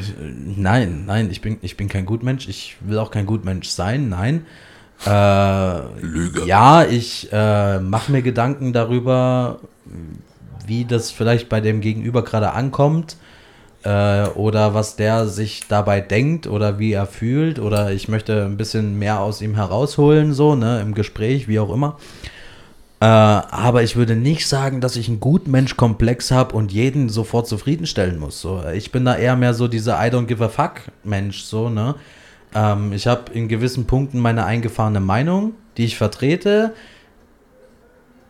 nein, 0.55 1.03
nein, 1.05 1.29
ich 1.31 1.41
bin, 1.41 1.57
ich 1.61 1.75
bin 1.75 1.89
kein 1.89 2.05
Gutmensch. 2.05 2.47
Ich 2.47 2.77
will 2.79 2.97
auch 2.97 3.11
kein 3.11 3.25
Gutmensch 3.25 3.67
sein, 3.67 4.07
nein. 4.07 4.45
Äh, 5.05 6.01
Lüge. 6.01 6.45
Ja, 6.45 6.85
ich 6.85 7.27
äh, 7.33 7.79
mache 7.79 8.13
mir 8.13 8.21
Gedanken 8.21 8.71
darüber, 8.71 9.59
wie 10.65 10.85
das 10.85 11.11
vielleicht 11.11 11.49
bei 11.49 11.59
dem 11.59 11.81
Gegenüber 11.81 12.23
gerade 12.23 12.53
ankommt 12.53 13.17
äh, 13.85 14.27
oder 14.29 14.73
was 14.73 14.95
der 14.95 15.27
sich 15.27 15.67
dabei 15.69 16.01
denkt 16.01 16.47
oder 16.47 16.79
wie 16.79 16.91
er 16.91 17.05
fühlt 17.05 17.59
oder 17.59 17.91
ich 17.91 18.09
möchte 18.09 18.43
ein 18.43 18.57
bisschen 18.57 18.97
mehr 18.97 19.19
aus 19.21 19.41
ihm 19.41 19.55
herausholen, 19.55 20.33
so, 20.33 20.55
ne, 20.55 20.81
im 20.81 20.93
Gespräch, 20.95 21.47
wie 21.47 21.59
auch 21.59 21.71
immer. 21.71 21.97
Äh, 22.99 23.05
aber 23.05 23.83
ich 23.83 23.95
würde 23.95 24.15
nicht 24.15 24.47
sagen, 24.47 24.81
dass 24.81 24.95
ich 24.95 25.07
einen 25.07 25.19
Gutmensch-Komplex 25.19 26.31
habe 26.31 26.55
und 26.55 26.71
jeden 26.71 27.09
sofort 27.09 27.47
zufriedenstellen 27.47 28.17
muss. 28.17 28.41
So, 28.41 28.63
ich 28.73 28.91
bin 28.91 29.05
da 29.05 29.15
eher 29.15 29.35
mehr 29.35 29.53
so 29.53 29.67
dieser 29.67 30.03
I 30.03 30.09
don't 30.09 30.25
give 30.25 30.43
a 30.43 30.49
fuck 30.49 30.81
Mensch, 31.03 31.43
so, 31.43 31.69
ne. 31.69 31.95
Ähm, 32.55 32.91
ich 32.91 33.05
habe 33.05 33.31
in 33.33 33.47
gewissen 33.47 33.85
Punkten 33.85 34.19
meine 34.19 34.45
eingefahrene 34.45 34.99
Meinung, 34.99 35.53
die 35.77 35.85
ich 35.85 35.97
vertrete. 35.97 36.73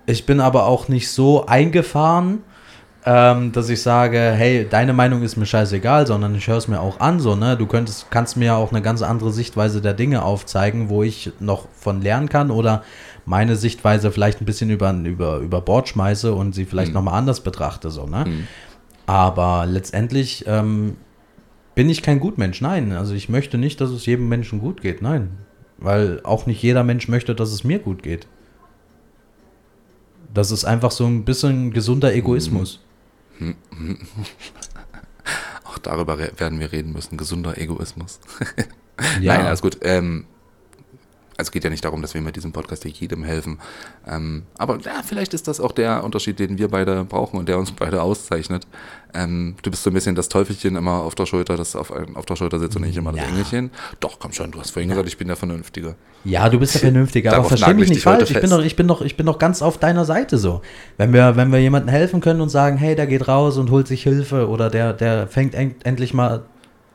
Ich 0.06 0.26
bin 0.26 0.42
aber 0.42 0.66
auch 0.66 0.90
nicht 0.90 1.10
so 1.10 1.46
eingefahren, 1.46 2.44
ähm, 3.06 3.52
dass 3.52 3.70
ich 3.70 3.82
sage, 3.84 4.18
hey, 4.18 4.68
deine 4.70 4.92
Meinung 4.94 5.22
ist 5.22 5.36
mir 5.36 5.46
scheißegal, 5.46 6.08
sondern 6.08 6.34
ich 6.34 6.48
höre 6.48 6.58
es 6.58 6.68
mir 6.68 6.80
auch 6.82 7.00
an, 7.00 7.20
so, 7.20 7.36
ne? 7.36 7.56
Du 7.56 7.68
könntest, 7.68 8.10
kannst 8.10 8.36
mir 8.36 8.46
ja 8.46 8.56
auch 8.56 8.72
eine 8.72 8.82
ganz 8.82 9.02
andere 9.04 9.32
Sichtweise 9.32 9.80
der 9.82 9.94
Dinge 9.94 10.24
aufzeigen, 10.24 10.90
wo 10.90 11.04
ich 11.04 11.32
noch 11.40 11.68
von 11.74 12.02
lernen 12.02 12.30
kann 12.30 12.50
oder 12.50 12.84
meine 13.26 13.56
Sichtweise 13.56 14.12
vielleicht 14.12 14.42
ein 14.42 14.46
bisschen 14.46 14.70
über, 14.72 14.92
über, 14.92 15.38
über 15.38 15.62
Bord 15.62 15.88
schmeiße 15.90 16.34
und 16.34 16.56
sie 16.56 16.66
vielleicht 16.66 16.90
Mhm. 16.90 16.96
nochmal 16.96 17.14
anders 17.20 17.42
betrachte, 17.42 17.92
so, 17.92 18.08
ne? 18.08 18.26
Mhm. 18.28 18.48
Aber 19.06 19.66
letztendlich 19.68 20.46
ähm, 20.48 20.98
bin 21.76 21.90
ich 21.90 22.02
kein 22.02 22.20
Gutmensch, 22.20 22.60
nein. 22.62 22.92
Also 22.92 23.14
ich 23.14 23.30
möchte 23.30 23.60
nicht, 23.60 23.80
dass 23.82 23.92
es 23.92 24.08
jedem 24.08 24.30
Menschen 24.30 24.60
gut 24.60 24.82
geht, 24.82 25.04
nein. 25.04 25.30
Weil 25.78 26.22
auch 26.24 26.48
nicht 26.48 26.64
jeder 26.64 26.84
Mensch 26.84 27.08
möchte, 27.08 27.36
dass 27.36 27.52
es 27.52 27.64
mir 27.64 27.78
gut 27.80 28.02
geht. 28.02 28.28
Das 30.34 30.50
ist 30.52 30.66
einfach 30.66 30.92
so 30.92 31.06
ein 31.06 31.24
bisschen 31.24 31.72
gesunder 31.72 32.14
Egoismus. 32.14 32.80
Auch 35.66 35.78
darüber 35.80 36.18
werden 36.20 36.60
wir 36.60 36.72
reden 36.72 36.94
müssen. 36.94 37.18
Gesunder 37.18 37.58
Egoismus. 37.58 38.20
Ja. 39.20 39.36
Nein, 39.36 39.48
alles 39.48 39.62
gut. 39.62 39.80
Ähm, 39.82 40.26
also 41.38 41.50
es 41.50 41.52
geht 41.52 41.64
ja 41.64 41.70
nicht 41.70 41.84
darum, 41.84 42.02
dass 42.02 42.14
wir 42.14 42.22
mit 42.22 42.36
diesem 42.36 42.52
Podcast 42.52 42.84
hier 42.84 42.92
jedem 42.92 43.24
helfen. 43.24 43.60
Ähm, 44.08 44.44
aber 44.58 44.78
ja, 44.80 45.02
vielleicht 45.06 45.34
ist 45.34 45.48
das 45.48 45.60
auch 45.60 45.72
der 45.74 46.04
Unterschied, 46.04 46.40
den 46.40 46.58
wir 46.58 46.70
beide 46.70 47.04
brauchen 47.04 47.38
und 47.40 47.50
der 47.50 47.58
uns 47.60 47.72
beide 47.72 48.02
auszeichnet. 48.02 48.66
Ähm, 49.14 49.56
du 49.62 49.70
bist 49.72 49.84
so 49.84 49.90
ein 49.90 49.94
bisschen 49.94 50.16
das 50.16 50.28
Teufelchen 50.30 50.76
immer 50.76 51.02
auf 51.04 51.16
der 51.16 51.26
Schulter, 51.26 51.56
das 51.58 51.76
auf, 51.76 51.92
ein- 51.92 52.16
auf 52.16 52.26
der 52.26 52.36
Schulter 52.36 52.60
sitzt 52.60 52.76
und 52.76 52.84
nicht 52.84 52.98
immer 52.98 53.12
das 53.12 53.22
Ja. 53.22 53.28
Engelchen. 53.28 53.72
Doch, 54.00 54.20
komm 54.20 54.34
schon, 54.34 54.52
du 54.52 54.60
hast 54.60 54.72
vorhin 54.72 54.90
gesagt, 54.90 55.08
ich 55.08 55.18
bin 55.18 55.28
der 55.28 55.38
Vernünftige. 55.38 55.96
Ja, 56.26 56.50
du 56.50 56.58
bist 56.60 56.74
ja 56.74 56.80
vernünftig, 56.82 57.30
aber 57.32 57.44
versteh 57.46 57.74
mich 57.74 57.86
ich 57.86 57.90
nicht 57.92 58.04
falsch. 58.04 58.30
Ich 58.32 58.40
bin, 58.42 58.50
doch, 58.50 58.64
ich, 58.64 58.76
bin 58.76 58.88
doch, 58.88 59.02
ich 59.02 59.16
bin 59.18 59.26
doch 59.26 59.40
ganz 59.40 59.62
auf 59.62 59.78
deiner 59.78 60.04
Seite 60.06 60.38
so. 60.38 60.62
Wenn 60.98 61.14
wir, 61.14 61.36
wenn 61.38 61.52
wir 61.52 61.60
jemandem 61.60 61.90
helfen 61.90 62.20
können 62.22 62.42
und 62.42 62.50
sagen, 62.50 62.78
hey, 62.78 62.96
der 62.96 63.08
geht 63.08 63.28
raus 63.28 63.58
und 63.58 63.72
holt 63.72 63.88
sich 63.88 64.04
Hilfe 64.04 64.50
oder 64.50 64.70
der, 64.70 64.92
der 64.94 65.28
fängt 65.28 65.54
en 65.56 65.76
endlich 65.84 66.14
mal 66.14 66.44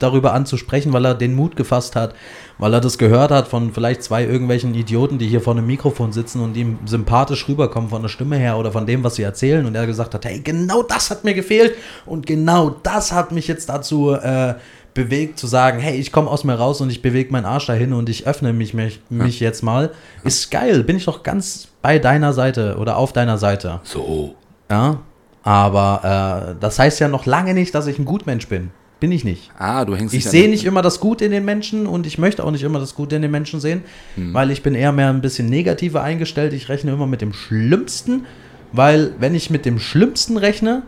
darüber 0.03 0.33
an 0.33 0.45
zu 0.45 0.57
sprechen, 0.57 0.93
weil 0.93 1.05
er 1.05 1.15
den 1.15 1.35
Mut 1.35 1.55
gefasst 1.55 1.95
hat, 1.95 2.15
weil 2.57 2.73
er 2.73 2.81
das 2.81 2.97
gehört 2.97 3.31
hat 3.31 3.47
von 3.47 3.73
vielleicht 3.73 4.03
zwei 4.03 4.23
irgendwelchen 4.23 4.73
Idioten, 4.73 5.17
die 5.17 5.27
hier 5.27 5.41
vor 5.41 5.53
einem 5.53 5.67
Mikrofon 5.67 6.11
sitzen 6.11 6.41
und 6.41 6.55
ihm 6.55 6.79
sympathisch 6.85 7.47
rüberkommen 7.47 7.89
von 7.89 8.01
der 8.01 8.09
Stimme 8.09 8.37
her 8.37 8.57
oder 8.57 8.71
von 8.71 8.85
dem, 8.85 9.03
was 9.03 9.15
sie 9.15 9.23
erzählen 9.23 9.65
und 9.65 9.75
er 9.75 9.87
gesagt 9.87 10.13
hat, 10.13 10.25
hey, 10.25 10.39
genau 10.39 10.83
das 10.83 11.09
hat 11.09 11.23
mir 11.23 11.33
gefehlt 11.33 11.75
und 12.05 12.25
genau 12.25 12.69
das 12.69 13.11
hat 13.11 13.31
mich 13.31 13.47
jetzt 13.47 13.69
dazu 13.69 14.11
äh, 14.13 14.55
bewegt 14.93 15.39
zu 15.39 15.47
sagen, 15.47 15.79
hey, 15.79 15.95
ich 15.95 16.11
komme 16.11 16.29
aus 16.29 16.43
mir 16.43 16.55
raus 16.55 16.81
und 16.81 16.89
ich 16.89 17.01
bewege 17.01 17.31
meinen 17.31 17.45
Arsch 17.45 17.67
dahin 17.67 17.93
und 17.93 18.09
ich 18.09 18.27
öffne 18.27 18.53
mich, 18.53 18.73
mich, 18.73 19.01
mich 19.09 19.39
jetzt 19.39 19.63
mal. 19.63 19.91
Ist 20.23 20.51
geil, 20.51 20.83
bin 20.83 20.97
ich 20.97 21.05
doch 21.05 21.23
ganz 21.23 21.69
bei 21.81 21.99
deiner 21.99 22.33
Seite 22.33 22.77
oder 22.77 22.97
auf 22.97 23.13
deiner 23.13 23.37
Seite. 23.37 23.79
So. 23.83 24.35
Ja, 24.69 24.99
aber 25.43 26.53
äh, 26.53 26.59
das 26.59 26.77
heißt 26.79 26.99
ja 26.99 27.07
noch 27.07 27.25
lange 27.25 27.53
nicht, 27.53 27.73
dass 27.73 27.87
ich 27.87 27.99
ein 27.99 28.05
Gutmensch 28.05 28.47
bin. 28.47 28.71
Bin 29.01 29.11
ich 29.11 29.23
nicht. 29.23 29.49
Ah, 29.57 29.83
du 29.83 29.95
hängst 29.95 30.13
Ich 30.13 30.25
sehe 30.25 30.47
nicht 30.47 30.63
immer 30.63 30.83
das 30.83 30.99
Gute 30.99 31.25
in 31.25 31.31
den 31.31 31.43
Menschen 31.43 31.87
und 31.87 32.05
ich 32.05 32.19
möchte 32.19 32.43
auch 32.43 32.51
nicht 32.51 32.61
immer 32.61 32.79
das 32.79 32.93
Gute 32.93 33.15
in 33.15 33.23
den 33.23 33.31
Menschen 33.31 33.59
sehen, 33.59 33.81
weil 34.15 34.51
ich 34.51 34.61
bin 34.61 34.75
eher 34.75 34.91
mehr 34.91 35.09
ein 35.09 35.21
bisschen 35.21 35.49
negativer 35.49 36.03
eingestellt. 36.03 36.53
Ich 36.53 36.69
rechne 36.69 36.91
immer 36.91 37.07
mit 37.07 37.19
dem 37.19 37.33
Schlimmsten, 37.33 38.27
weil 38.71 39.15
wenn 39.17 39.33
ich 39.33 39.49
mit 39.49 39.65
dem 39.65 39.79
Schlimmsten 39.79 40.37
rechne, 40.37 40.83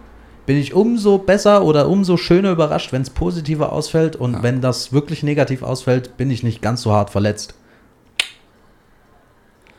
bin 0.46 0.58
ich 0.58 0.76
umso 0.76 1.18
besser 1.18 1.64
oder 1.64 1.90
umso 1.90 2.18
schöner 2.18 2.52
überrascht, 2.52 2.92
wenn 2.92 3.02
es 3.02 3.10
positiver 3.10 3.74
ausfällt 3.74 4.16
und 4.16 4.44
wenn 4.44 4.62
das 4.62 4.94
wirklich 4.94 5.24
negativ 5.24 5.64
ausfällt, 5.64 6.16
bin 6.16 6.30
ich 6.30 6.44
nicht 6.44 6.62
ganz 6.62 6.84
so 6.84 6.92
hart 6.92 7.10
verletzt. 7.10 7.56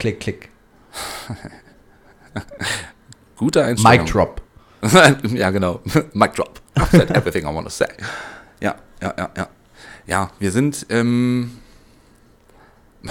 Klick, 0.00 0.18
klick. 0.18 0.48
Gute 3.36 3.64
Einstellung. 3.64 4.04
Mic 4.04 4.10
drop. 4.10 4.43
ja, 5.34 5.50
genau. 5.50 5.80
Mic 6.12 6.34
drop. 6.34 6.60
I've 6.76 6.90
said 6.90 7.10
everything 7.10 7.44
I 7.44 7.54
want 7.54 7.66
to 7.66 7.70
say. 7.70 7.86
Ja, 8.60 8.74
ja, 9.02 9.14
ja, 9.16 9.30
ja. 9.36 9.48
Ja, 10.06 10.30
wir 10.38 10.52
sind, 10.52 10.84
ähm, 10.90 11.52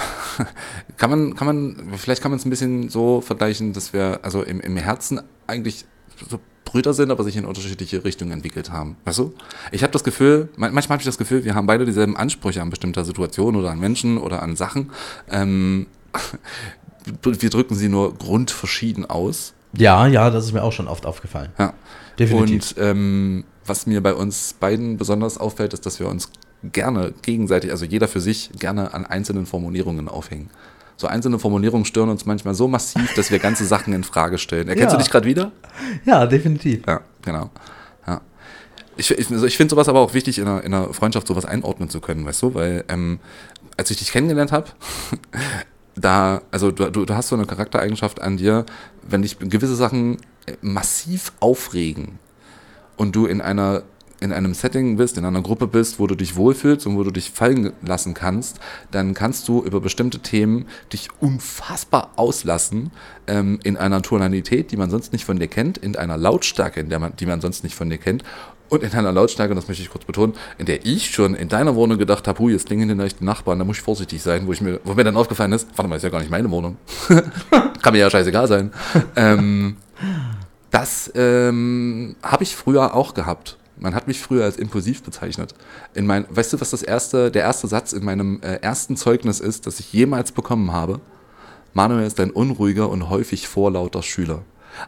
kann 0.96 1.10
man, 1.10 1.34
kann 1.34 1.46
man, 1.46 1.92
vielleicht 1.98 2.22
kann 2.22 2.30
man 2.30 2.38
es 2.38 2.44
ein 2.44 2.50
bisschen 2.50 2.88
so 2.88 3.20
vergleichen, 3.20 3.72
dass 3.72 3.92
wir 3.92 4.20
also 4.22 4.42
im, 4.42 4.60
im 4.60 4.76
Herzen 4.76 5.20
eigentlich 5.46 5.84
so 6.30 6.38
Brüder 6.64 6.94
sind, 6.94 7.10
aber 7.10 7.24
sich 7.24 7.36
in 7.36 7.44
unterschiedliche 7.44 8.04
Richtungen 8.04 8.32
entwickelt 8.32 8.70
haben. 8.70 8.96
Weißt 9.04 9.18
du? 9.18 9.34
Ich 9.72 9.82
habe 9.82 9.92
das 9.92 10.04
Gefühl, 10.04 10.48
man- 10.56 10.72
manchmal 10.72 10.96
habe 10.96 11.02
ich 11.02 11.06
das 11.06 11.18
Gefühl, 11.18 11.44
wir 11.44 11.54
haben 11.54 11.66
beide 11.66 11.84
dieselben 11.84 12.16
Ansprüche 12.16 12.62
an 12.62 12.70
bestimmter 12.70 13.04
Situationen 13.04 13.60
oder 13.60 13.70
an 13.70 13.78
Menschen 13.80 14.18
oder 14.18 14.42
an 14.42 14.56
Sachen. 14.56 14.90
Ähm, 15.30 15.86
wir 17.22 17.50
drücken 17.50 17.74
sie 17.74 17.88
nur 17.88 18.14
grundverschieden 18.16 19.04
aus. 19.08 19.53
Ja, 19.76 20.06
ja, 20.06 20.30
das 20.30 20.44
ist 20.44 20.52
mir 20.52 20.62
auch 20.62 20.72
schon 20.72 20.88
oft 20.88 21.06
aufgefallen. 21.06 21.50
Ja. 21.58 21.72
Definitiv. 22.18 22.72
Und 22.76 22.82
ähm, 22.82 23.44
was 23.66 23.86
mir 23.86 24.02
bei 24.02 24.14
uns 24.14 24.54
beiden 24.54 24.96
besonders 24.96 25.38
auffällt, 25.38 25.72
ist, 25.72 25.84
dass 25.86 25.98
wir 25.98 26.08
uns 26.08 26.30
gerne 26.62 27.12
gegenseitig, 27.22 27.70
also 27.70 27.84
jeder 27.84 28.08
für 28.08 28.20
sich, 28.20 28.50
gerne 28.58 28.94
an 28.94 29.04
einzelnen 29.04 29.46
Formulierungen 29.46 30.08
aufhängen. 30.08 30.50
So 30.96 31.08
einzelne 31.08 31.38
Formulierungen 31.40 31.84
stören 31.84 32.08
uns 32.08 32.24
manchmal 32.24 32.54
so 32.54 32.68
massiv, 32.68 33.14
dass 33.14 33.30
wir 33.32 33.38
ganze 33.40 33.64
Sachen 33.64 33.92
in 33.92 34.04
Frage 34.04 34.38
stellen. 34.38 34.68
Erkennst 34.68 34.92
Ja. 34.92 34.96
du 34.98 35.02
dich 35.02 35.10
gerade 35.10 35.26
wieder? 35.26 35.50
Ja, 36.04 36.24
definitiv. 36.26 36.86
Ja, 36.86 37.00
genau. 37.22 37.50
Ja. 38.06 38.20
Ich, 38.96 39.10
ich, 39.10 39.30
also 39.30 39.44
ich 39.44 39.56
finde 39.56 39.72
sowas 39.72 39.88
aber 39.88 39.98
auch 40.00 40.14
wichtig, 40.14 40.38
in 40.38 40.46
einer, 40.46 40.62
in 40.62 40.72
einer 40.72 40.94
Freundschaft 40.94 41.26
sowas 41.26 41.44
einordnen 41.44 41.90
zu 41.90 42.00
können, 42.00 42.24
weißt 42.24 42.42
du? 42.42 42.54
Weil 42.54 42.84
ähm, 42.88 43.18
als 43.76 43.90
ich 43.90 43.96
dich 43.96 44.12
kennengelernt 44.12 44.52
habe, 44.52 44.68
da, 45.96 46.42
also 46.50 46.70
du, 46.70 46.90
du, 46.90 47.14
hast 47.14 47.28
so 47.28 47.36
eine 47.36 47.46
Charaktereigenschaft 47.46 48.20
an 48.20 48.36
dir, 48.36 48.66
wenn 49.02 49.22
dich 49.22 49.38
gewisse 49.38 49.76
Sachen 49.76 50.18
äh, 50.46 50.54
massiv 50.60 51.32
aufregen 51.40 52.18
und 52.96 53.14
du 53.14 53.26
in 53.26 53.40
einer 53.40 53.82
in 54.20 54.32
einem 54.32 54.54
Setting 54.54 54.96
bist, 54.96 55.18
in 55.18 55.24
einer 55.24 55.42
Gruppe 55.42 55.66
bist, 55.66 55.98
wo 55.98 56.06
du 56.06 56.14
dich 56.14 56.34
wohlfühlst 56.34 56.86
und 56.86 56.96
wo 56.96 57.02
du 57.02 57.10
dich 57.10 57.30
fallen 57.30 57.72
lassen 57.82 58.14
kannst, 58.14 58.58
dann 58.90 59.12
kannst 59.12 59.46
du 59.48 59.62
über 59.62 59.80
bestimmte 59.80 60.20
Themen 60.20 60.66
dich 60.92 61.08
unfassbar 61.20 62.12
auslassen 62.16 62.90
ähm, 63.26 63.58
in 63.64 63.76
einer 63.76 64.00
Tonalität, 64.00 64.72
die 64.72 64.76
man 64.76 64.88
sonst 64.88 65.12
nicht 65.12 65.24
von 65.24 65.38
dir 65.38 65.48
kennt, 65.48 65.76
in 65.76 65.96
einer 65.96 66.16
Lautstärke, 66.16 66.80
in 66.80 66.88
der 66.88 67.00
man, 67.00 67.14
die 67.16 67.26
man 67.26 67.40
sonst 67.40 67.64
nicht 67.64 67.74
von 67.74 67.90
dir 67.90 67.98
kennt 67.98 68.24
und 68.68 68.82
in 68.82 68.92
einer 68.92 69.12
Lautstärke, 69.12 69.52
und 69.52 69.56
das 69.56 69.68
möchte 69.68 69.82
ich 69.82 69.90
kurz 69.90 70.04
betonen, 70.04 70.34
in 70.58 70.66
der 70.66 70.84
ich 70.84 71.10
schon 71.10 71.34
in 71.34 71.48
deiner 71.48 71.74
Wohnung 71.74 71.98
gedacht 71.98 72.26
habe, 72.26 72.38
hu, 72.38 72.48
jetzt 72.48 72.66
klingen 72.66 72.88
die 72.88 73.24
Nachbarn, 73.24 73.58
da 73.58 73.64
muss 73.64 73.76
ich 73.76 73.82
vorsichtig 73.82 74.22
sein, 74.22 74.46
wo, 74.46 74.52
ich 74.52 74.60
mir, 74.60 74.80
wo 74.84 74.94
mir 74.94 75.04
dann 75.04 75.16
aufgefallen 75.16 75.52
ist, 75.52 75.68
warte 75.76 75.88
mal, 75.88 75.96
ist 75.96 76.02
ja 76.02 76.08
gar 76.08 76.20
nicht 76.20 76.30
meine 76.30 76.50
Wohnung. 76.50 76.76
Kann 77.82 77.92
mir 77.92 77.98
ja 77.98 78.10
scheißegal 78.10 78.48
sein. 78.48 78.72
ähm, 79.16 79.76
das 80.70 81.12
ähm, 81.14 82.16
habe 82.22 82.42
ich 82.42 82.56
früher 82.56 82.94
auch 82.94 83.14
gehabt. 83.14 83.56
Man 83.76 83.94
hat 83.94 84.08
mich 84.08 84.20
früher 84.20 84.44
als 84.44 84.56
impulsiv 84.56 85.02
bezeichnet. 85.02 85.54
In 85.94 86.06
mein, 86.06 86.26
weißt 86.30 86.52
du, 86.52 86.60
was 86.60 86.70
das 86.70 86.82
erste, 86.82 87.30
der 87.30 87.42
erste 87.42 87.66
Satz 87.66 87.92
in 87.92 88.04
meinem 88.04 88.40
äh, 88.42 88.56
ersten 88.56 88.96
Zeugnis 88.96 89.40
ist, 89.40 89.66
das 89.66 89.80
ich 89.80 89.92
jemals 89.92 90.32
bekommen 90.32 90.72
habe? 90.72 91.00
Manuel 91.74 92.06
ist 92.06 92.20
ein 92.20 92.30
unruhiger 92.30 92.88
und 92.88 93.10
häufig 93.10 93.48
vorlauter 93.48 94.02
Schüler. 94.02 94.42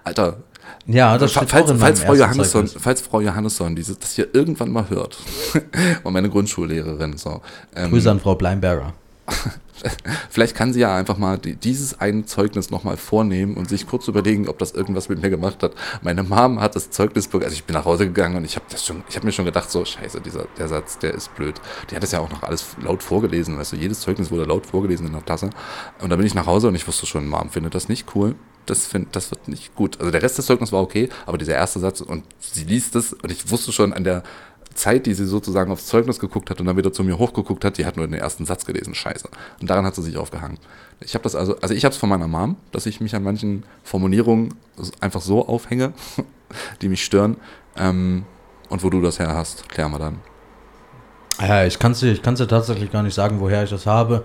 Alter, 0.05 0.39
Ja, 0.87 1.18
das 1.18 1.32
Fa- 1.32 1.41
steht 1.41 1.51
falls, 1.51 1.66
auch 1.66 1.74
in 1.74 1.78
falls, 1.80 2.01
Frau 2.01 2.14
Johannesson, 2.14 2.68
falls 2.68 3.01
Frau 3.01 3.20
Johannesson 3.20 3.74
dieses, 3.74 3.99
das 3.99 4.12
hier 4.12 4.28
irgendwann 4.32 4.70
mal 4.70 4.89
hört, 4.89 5.18
und 6.05 6.12
meine 6.12 6.30
Grundschullehrerin, 6.30 7.16
so, 7.16 7.41
ähm, 7.74 7.91
Grüße 7.91 8.11
an 8.11 8.20
Frau 8.20 8.34
Bleinberger. 8.34 8.93
vielleicht 10.30 10.55
kann 10.55 10.72
sie 10.72 10.80
ja 10.80 10.97
einfach 10.97 11.18
mal 11.18 11.39
die, 11.39 11.57
dieses 11.57 12.01
eine 12.01 12.24
Zeugnis 12.24 12.70
nochmal 12.70 12.97
vornehmen 12.97 13.57
und 13.57 13.68
sich 13.68 13.87
kurz 13.87 14.09
überlegen, 14.09 14.49
ob 14.49 14.59
das 14.59 14.72
irgendwas 14.72 15.09
mit 15.09 15.20
mir 15.20 15.30
gemacht 15.30 15.62
hat. 15.62 15.72
Meine 16.03 16.22
Mom 16.22 16.61
hat 16.61 16.76
das 16.76 16.91
Zeugnis, 16.91 17.28
also 17.32 17.47
ich 17.49 17.64
bin 17.64 17.74
nach 17.74 17.84
Hause 17.84 18.07
gegangen 18.07 18.37
und 18.37 18.45
ich 18.45 18.57
habe 18.57 18.66
das 18.70 18.84
habe 19.16 19.26
mir 19.26 19.32
schon 19.32 19.45
gedacht, 19.45 19.70
so 19.70 19.84
scheiße, 19.84 20.20
dieser, 20.20 20.47
der 20.59 20.68
Satz, 20.68 20.99
der 20.99 21.14
ist 21.14 21.34
blöd. 21.34 21.61
Die 21.91 21.97
hat 21.97 22.03
das 22.03 22.12
ja 22.12 22.20
auch 22.20 22.30
noch 22.30 22.43
alles 22.43 22.64
laut 22.80 23.03
vorgelesen, 23.03 23.59
du, 23.72 23.76
jedes 23.76 24.01
Zeugnis 24.01 24.30
wurde 24.30 24.45
laut 24.45 24.66
vorgelesen 24.66 25.07
in 25.07 25.12
der 25.12 25.24
Tasse. 25.24 25.51
Und 26.01 26.11
dann 26.11 26.18
bin 26.18 26.26
ich 26.26 26.34
nach 26.34 26.47
Hause 26.47 26.68
und 26.68 26.74
ich 26.74 26.87
wusste 26.87 27.07
schon, 27.07 27.26
Mom 27.26 27.51
findet 27.51 27.74
das 27.74 27.89
nicht 27.89 28.14
cool. 28.14 28.34
Das, 28.67 28.87
find, 28.87 29.14
das 29.14 29.31
wird 29.31 29.49
nicht 29.49 29.75
gut. 29.75 29.99
Also 30.01 30.11
der 30.11 30.23
Rest 30.23 30.39
des 30.39 30.47
Zeugnisses 30.47 30.73
war 30.73 30.83
okay, 30.83 31.09
aber 31.25 31.39
dieser 31.39 31.55
erste 31.55 31.79
Satz 31.79 32.01
und 32.01 32.25
sie 32.41 32.64
liest 32.64 32.97
es 32.97 33.12
und 33.12 33.31
ich 33.31 33.51
wusste 33.51 33.73
schon 33.73 33.93
an 33.93 34.05
der 34.05 34.23
Zeit, 34.77 35.07
die 35.07 35.14
sie 35.14 35.27
sozusagen 35.27 35.73
aufs 35.73 35.87
Zeugnis 35.87 36.19
geguckt 36.19 36.51
hat 36.51 36.61
und 36.61 36.67
dann 36.67 36.77
wieder 36.77 36.93
zu 36.93 37.03
mir 37.03 37.19
hochgeguckt 37.19 37.64
hat, 37.64 37.79
die 37.79 37.87
hat 37.87 37.97
nur 37.97 38.07
den 38.07 38.14
ersten 38.14 38.45
Satz 38.45 38.64
gelesen, 38.64 38.95
scheiße. 38.95 39.29
Und 39.61 39.71
daran 39.71 39.85
hat 39.85 39.95
sie 39.95 40.03
sich 40.03 40.17
aufgehangen. 40.17 40.59
Ich 41.01 41.14
habe 41.14 41.23
das 41.23 41.35
also, 41.35 41.59
also 41.61 41.75
ich 41.75 41.85
habe 41.85 41.93
es 41.93 41.99
von 41.99 42.09
meiner 42.09 42.29
Mom, 42.29 42.57
dass 42.73 42.87
ich 42.87 43.01
mich 43.01 43.14
an 43.14 43.23
manchen 43.23 43.64
Formulierungen 43.83 44.55
einfach 45.01 45.21
so 45.21 45.47
aufhänge, 45.47 45.93
die 46.83 46.89
mich 46.89 47.05
stören. 47.05 47.37
Ähm, 47.77 48.25
und 48.69 48.83
wo 48.83 48.91
du 48.91 49.01
das 49.01 49.19
her 49.19 49.35
hast, 49.35 49.69
klären 49.69 49.93
wir 49.93 49.99
dann. 49.99 50.19
Ja, 51.41 51.64
ich 51.64 51.79
kann 51.79 51.93
es 51.93 52.01
dir, 52.01 52.14
dir 52.14 52.49
tatsächlich 52.49 52.91
gar 52.91 53.03
nicht 53.03 53.14
sagen, 53.14 53.41
woher 53.41 53.64
ich 53.64 53.71
das 53.71 53.87
habe 53.87 54.25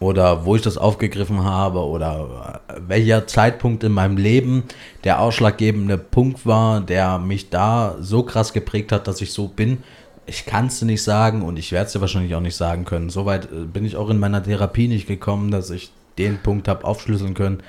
oder 0.00 0.44
wo 0.44 0.54
ich 0.56 0.62
das 0.62 0.78
aufgegriffen 0.78 1.44
habe 1.44 1.80
oder 1.80 2.60
welcher 2.86 3.26
Zeitpunkt 3.26 3.82
in 3.84 3.92
meinem 3.92 4.16
Leben 4.16 4.64
der 5.04 5.20
ausschlaggebende 5.20 5.98
Punkt 5.98 6.46
war, 6.46 6.80
der 6.80 7.18
mich 7.18 7.50
da 7.50 7.96
so 8.00 8.22
krass 8.22 8.52
geprägt 8.52 8.92
hat, 8.92 9.06
dass 9.08 9.20
ich 9.20 9.32
so 9.32 9.48
bin. 9.48 9.78
Ich 10.26 10.44
kann 10.46 10.66
es 10.66 10.78
dir 10.78 10.84
nicht 10.86 11.02
sagen 11.02 11.42
und 11.42 11.58
ich 11.58 11.72
werde 11.72 11.86
es 11.86 11.92
dir 11.92 12.00
wahrscheinlich 12.00 12.34
auch 12.34 12.40
nicht 12.40 12.56
sagen 12.56 12.84
können. 12.84 13.08
Soweit 13.10 13.46
äh, 13.50 13.64
bin 13.64 13.84
ich 13.84 13.96
auch 13.96 14.10
in 14.10 14.18
meiner 14.20 14.42
Therapie 14.42 14.86
nicht 14.86 15.06
gekommen, 15.08 15.50
dass 15.50 15.70
ich 15.70 15.90
den 16.18 16.38
Punkt 16.42 16.68
habe 16.68 16.84
aufschlüsseln 16.84 17.34
können. 17.34 17.62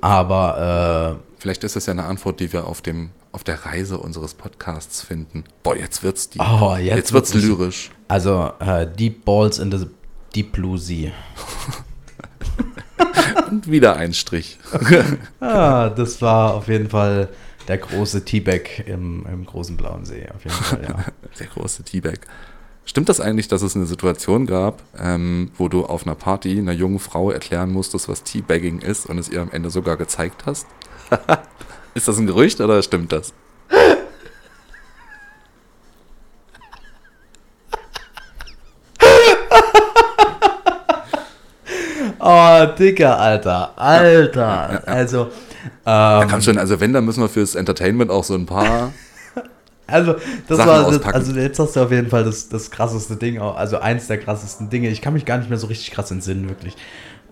Aber 0.00 1.18
äh, 1.22 1.22
Vielleicht 1.38 1.64
ist 1.64 1.76
das 1.76 1.86
ja 1.86 1.92
eine 1.92 2.04
Antwort, 2.04 2.40
die 2.40 2.52
wir 2.52 2.66
auf 2.66 2.80
dem 2.82 3.10
auf 3.32 3.44
der 3.44 3.66
Reise 3.66 3.98
unseres 3.98 4.32
Podcasts 4.32 5.02
finden. 5.02 5.44
Boah, 5.62 5.76
jetzt 5.76 6.02
wird's 6.02 6.30
die. 6.30 6.38
Oh, 6.38 6.74
jetzt 6.78 6.96
jetzt 6.96 7.12
wird's 7.12 7.34
wird's- 7.34 7.46
lyrisch. 7.46 7.90
also 8.08 8.50
äh, 8.60 8.86
Deep 8.86 9.26
Balls 9.26 9.58
in 9.58 9.70
the 9.70 9.86
Sea. 10.76 11.12
Und 13.50 13.70
wieder 13.70 13.96
ein 13.96 14.14
Strich. 14.14 14.58
Ah, 15.40 15.90
das 15.90 16.20
war 16.20 16.54
auf 16.54 16.68
jeden 16.68 16.90
Fall 16.90 17.28
der 17.68 17.78
große 17.78 18.24
T-Bag 18.24 18.84
im, 18.86 19.24
im 19.30 19.44
großen 19.46 19.76
blauen 19.76 20.04
See. 20.04 20.26
Auf 20.34 20.44
jeden 20.44 20.56
Fall, 20.56 20.82
ja. 20.82 21.04
Der 21.38 21.46
große 21.46 21.82
Teabag. 21.84 22.20
Stimmt 22.84 23.08
das 23.08 23.20
eigentlich, 23.20 23.48
dass 23.48 23.62
es 23.62 23.74
eine 23.76 23.86
Situation 23.86 24.46
gab, 24.46 24.82
ähm, 24.98 25.50
wo 25.56 25.68
du 25.68 25.84
auf 25.84 26.06
einer 26.06 26.14
Party 26.14 26.58
einer 26.58 26.72
jungen 26.72 26.98
Frau 26.98 27.30
erklären 27.30 27.70
musstest, 27.70 28.08
was 28.08 28.22
Teabagging 28.22 28.80
ist 28.80 29.06
und 29.06 29.18
es 29.18 29.28
ihr 29.28 29.42
am 29.42 29.50
Ende 29.50 29.70
sogar 29.70 29.96
gezeigt 29.96 30.46
hast? 30.46 30.66
ist 31.94 32.08
das 32.08 32.18
ein 32.18 32.26
Gerücht 32.26 32.60
oder 32.60 32.82
stimmt 32.82 33.12
das? 33.12 33.32
Oh, 42.28 42.66
Dicker, 42.76 43.18
Alter. 43.20 43.70
Alter. 43.76 44.82
Also, 44.84 45.28
ähm, 45.84 46.28
Komm 46.28 46.40
schon, 46.40 46.58
also 46.58 46.80
wenn, 46.80 46.92
dann 46.92 47.04
müssen 47.04 47.20
wir 47.20 47.28
fürs 47.28 47.54
Entertainment 47.54 48.10
auch 48.10 48.24
so 48.24 48.34
ein 48.34 48.46
paar. 48.46 48.92
also, 49.86 50.16
das 50.48 50.58
Sachen 50.58 50.68
war, 50.68 50.86
auspacken. 50.86 51.14
also 51.14 51.32
jetzt 51.34 51.58
hast 51.60 51.76
du 51.76 51.80
auf 51.82 51.92
jeden 51.92 52.08
Fall 52.08 52.24
das, 52.24 52.48
das 52.48 52.72
krasseste 52.72 53.14
Ding, 53.14 53.38
also 53.40 53.78
eins 53.78 54.08
der 54.08 54.18
krassesten 54.18 54.70
Dinge. 54.70 54.88
Ich 54.88 55.02
kann 55.02 55.12
mich 55.12 55.24
gar 55.24 55.38
nicht 55.38 55.48
mehr 55.48 55.58
so 55.58 55.68
richtig 55.68 55.92
krass 55.92 56.10
entsinnen, 56.10 56.48
wirklich. 56.48 56.76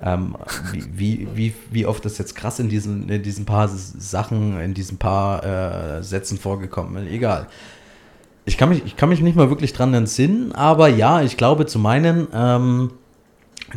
Ähm, 0.01 0.37
wie, 0.73 0.85
wie, 0.93 1.29
wie, 1.35 1.55
wie 1.73 1.87
oft 1.87 2.05
das 2.05 2.19
jetzt 2.19 2.37
krass 2.37 2.61
in 2.61 2.69
diesen, 2.69 3.09
in 3.09 3.23
diesen 3.23 3.47
paar 3.47 3.69
Sachen, 3.69 4.61
in 4.61 4.75
diesen 4.75 4.99
paar 4.99 5.45
äh, 5.45 6.03
Sätzen 6.05 6.39
vorgekommen 6.39 7.05
ist. 7.05 7.13
Egal. 7.13 7.49
Ich 8.45 8.59
kann, 8.59 8.69
mich, 8.69 8.85
ich 8.85 8.97
kann 8.97 9.09
mich 9.09 9.23
nicht 9.23 9.37
mal 9.37 9.49
wirklich 9.49 9.73
dran 9.73 9.93
entsinnen, 9.93 10.53
aber 10.53 10.87
ja, 10.87 11.23
ich 11.23 11.37
glaube 11.37 11.67
zu 11.67 11.81
meinen, 11.81 12.29
ähm, 12.33 12.91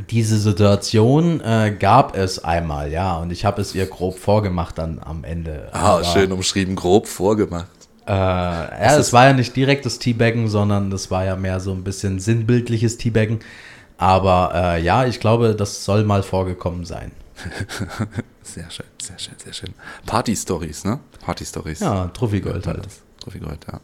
diese 0.09 0.37
Situation 0.37 1.41
äh, 1.41 1.75
gab 1.77 2.15
es 2.15 2.43
einmal, 2.43 2.91
ja, 2.91 3.17
und 3.17 3.31
ich 3.31 3.45
habe 3.45 3.61
es 3.61 3.73
ihr 3.75 3.85
grob 3.85 4.17
vorgemacht 4.19 4.77
dann 4.77 4.99
am 5.03 5.23
Ende. 5.23 5.69
Ah, 5.71 5.95
Aber, 5.95 6.03
schön 6.03 6.31
umschrieben, 6.31 6.75
grob 6.75 7.07
vorgemacht. 7.07 7.67
Äh, 8.07 8.11
ja, 8.11 8.97
es 8.97 9.11
war 9.11 9.25
ja 9.25 9.33
nicht 9.33 9.55
direktes 9.55 9.99
Teabaggen, 9.99 10.47
sondern 10.47 10.89
das 10.89 11.11
war 11.11 11.25
ja 11.25 11.35
mehr 11.35 11.59
so 11.59 11.71
ein 11.71 11.83
bisschen 11.83 12.19
sinnbildliches 12.19 12.97
Teabaggen. 12.97 13.39
Aber 13.97 14.51
äh, 14.53 14.81
ja, 14.81 15.05
ich 15.05 15.19
glaube, 15.19 15.55
das 15.55 15.83
soll 15.83 16.03
mal 16.03 16.23
vorgekommen 16.23 16.85
sein. 16.85 17.11
Sehr 18.43 18.71
schön, 18.71 18.85
sehr 18.97 19.19
schön, 19.19 19.35
sehr 19.37 19.53
schön. 19.53 19.73
Party-Stories, 20.05 20.85
ne? 20.85 20.99
Party-Stories. 21.19 21.81
Ja, 21.81 22.07
Trophy-Gold 22.07 22.65
halt. 22.65 22.87
Trophy 23.19 23.39
Gold, 23.39 23.59
ja. 23.69 23.79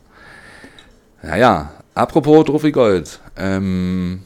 Naja, 1.22 1.72
apropos 1.94 2.46
Trophy 2.46 2.72
Gold. 2.72 3.20
Ähm, 3.36 4.24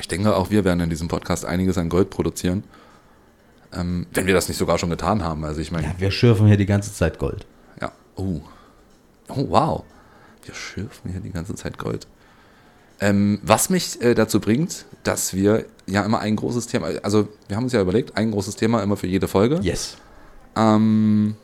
ich 0.00 0.08
denke, 0.08 0.34
auch 0.36 0.50
wir 0.50 0.64
werden 0.64 0.80
in 0.80 0.90
diesem 0.90 1.08
Podcast 1.08 1.44
einiges 1.44 1.78
an 1.78 1.88
Gold 1.88 2.10
produzieren. 2.10 2.64
Ähm, 3.72 4.06
wenn 4.12 4.26
wir 4.26 4.34
das 4.34 4.48
nicht 4.48 4.58
sogar 4.58 4.78
schon 4.78 4.90
getan 4.90 5.22
haben. 5.22 5.44
Also 5.44 5.60
ich 5.60 5.70
meine, 5.72 5.86
Ja, 5.86 5.94
wir 5.98 6.10
schürfen 6.10 6.46
hier 6.46 6.56
die 6.58 6.66
ganze 6.66 6.92
Zeit 6.92 7.18
Gold. 7.18 7.46
ja. 7.80 7.90
Oh. 8.16 8.40
Oh, 9.28 9.46
wow. 9.48 9.84
Wir 10.44 10.54
schürfen 10.54 11.10
hier 11.10 11.20
die 11.20 11.30
ganze 11.30 11.54
Zeit 11.54 11.78
Gold. 11.78 12.06
Ähm, 13.00 13.40
was 13.42 13.70
mich 13.70 14.00
äh, 14.02 14.14
dazu 14.14 14.40
bringt, 14.40 14.84
dass 15.04 15.32
wir 15.34 15.64
ja 15.86 16.04
immer 16.04 16.18
ein 16.20 16.36
großes 16.36 16.66
Thema, 16.66 16.88
also 17.02 17.28
wir 17.48 17.56
haben 17.56 17.64
uns 17.64 17.72
ja 17.72 17.80
überlegt, 17.80 18.16
ein 18.16 18.30
großes 18.30 18.56
Thema 18.56 18.82
immer 18.82 18.96
für 18.96 19.06
jede 19.06 19.26
Folge. 19.28 19.58
Yes. 19.62 19.96
Ähm, 20.54 21.34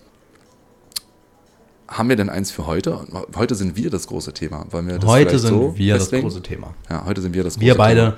haben 1.89 2.09
wir 2.09 2.16
denn 2.16 2.28
eins 2.28 2.51
für 2.51 2.66
heute? 2.66 3.01
Heute 3.36 3.55
sind 3.55 3.76
wir 3.76 3.91
das 3.91 4.07
große 4.07 4.32
Thema. 4.34 4.66
Wollen 4.70 4.86
wir 4.89 4.99
das 4.99 5.09
Heute 5.09 5.39
sind 5.39 5.51
so 5.51 5.74
wir 5.76 5.95
das 5.95 6.03
festlegen? 6.05 6.22
große 6.28 6.43
Thema. 6.43 6.74
Ja, 6.91 7.05
heute 7.07 7.20
sind 7.22 7.34
wir 7.34 7.43
das 7.45 7.55
große 7.55 7.64
Wir 7.66 7.74
beide, 7.76 8.01
Thema. 8.01 8.16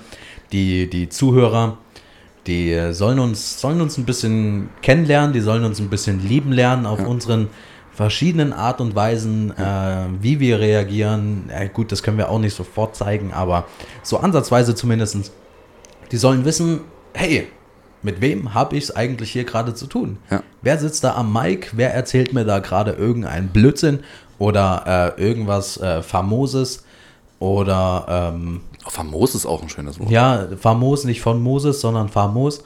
die, 0.53 0.91
die 0.91 1.09
Zuhörer, 1.09 1.79
die 2.47 2.93
sollen 2.93 3.19
uns, 3.19 3.61
sollen 3.61 3.81
uns 3.81 3.97
ein 3.97 4.05
bisschen 4.05 4.71
kennenlernen, 4.83 5.33
die 5.33 5.41
sollen 5.41 5.65
uns 5.65 5.79
ein 5.79 5.89
bisschen 5.89 6.27
lieben 6.27 6.53
lernen 6.53 6.87
auf 6.87 7.07
unseren 7.07 7.49
verschiedenen 7.93 8.53
Art 8.53 8.81
und 8.81 8.95
Weisen, 8.95 9.51
äh, 9.57 10.07
wie 10.21 10.41
wir 10.41 10.59
reagieren. 10.59 11.51
Äh, 11.51 11.69
gut, 11.69 11.93
das 11.93 12.03
können 12.03 12.17
wir 12.19 12.31
auch 12.31 12.39
nicht 12.39 12.57
sofort 12.57 12.97
zeigen, 12.97 13.33
aber 13.33 13.67
so 14.03 14.19
ansatzweise 14.19 14.75
zumindest. 14.75 15.33
Die 16.11 16.17
sollen 16.17 16.45
wissen, 16.45 16.81
hey, 17.15 17.47
mit 18.03 18.21
wem 18.21 18.55
habe 18.55 18.77
ich 18.77 18.85
es 18.85 18.97
eigentlich 18.97 19.31
hier 19.33 19.45
gerade 19.45 19.75
zu 19.75 19.87
tun? 19.87 20.19
Ja. 20.31 20.43
Wer 20.63 20.79
sitzt 20.79 21.05
da 21.05 21.15
am 21.15 21.33
Mic? 21.33 21.71
Wer 21.73 21.95
erzählt 21.95 22.33
mir 22.33 22.45
da 22.45 22.59
gerade 22.59 22.93
irgendeinen 22.93 23.49
Blödsinn 23.49 24.01
oder 24.39 25.15
äh, 25.19 25.23
irgendwas 25.23 25.77
äh, 25.79 26.03
Famoses? 26.03 26.85
Oder 27.39 28.33
ähm, 28.35 28.61
Oh, 28.87 28.91
famos 28.91 29.35
ist 29.35 29.45
auch 29.45 29.63
ein 29.63 29.69
schönes 29.69 30.01
Wort. 30.01 30.11
ja, 30.11 30.47
famos, 30.59 31.05
nicht 31.05 31.21
von 31.21 31.43
Moses, 31.43 31.81
sondern 31.83 32.09
famos. 32.09 32.57
Famos. 32.59 32.65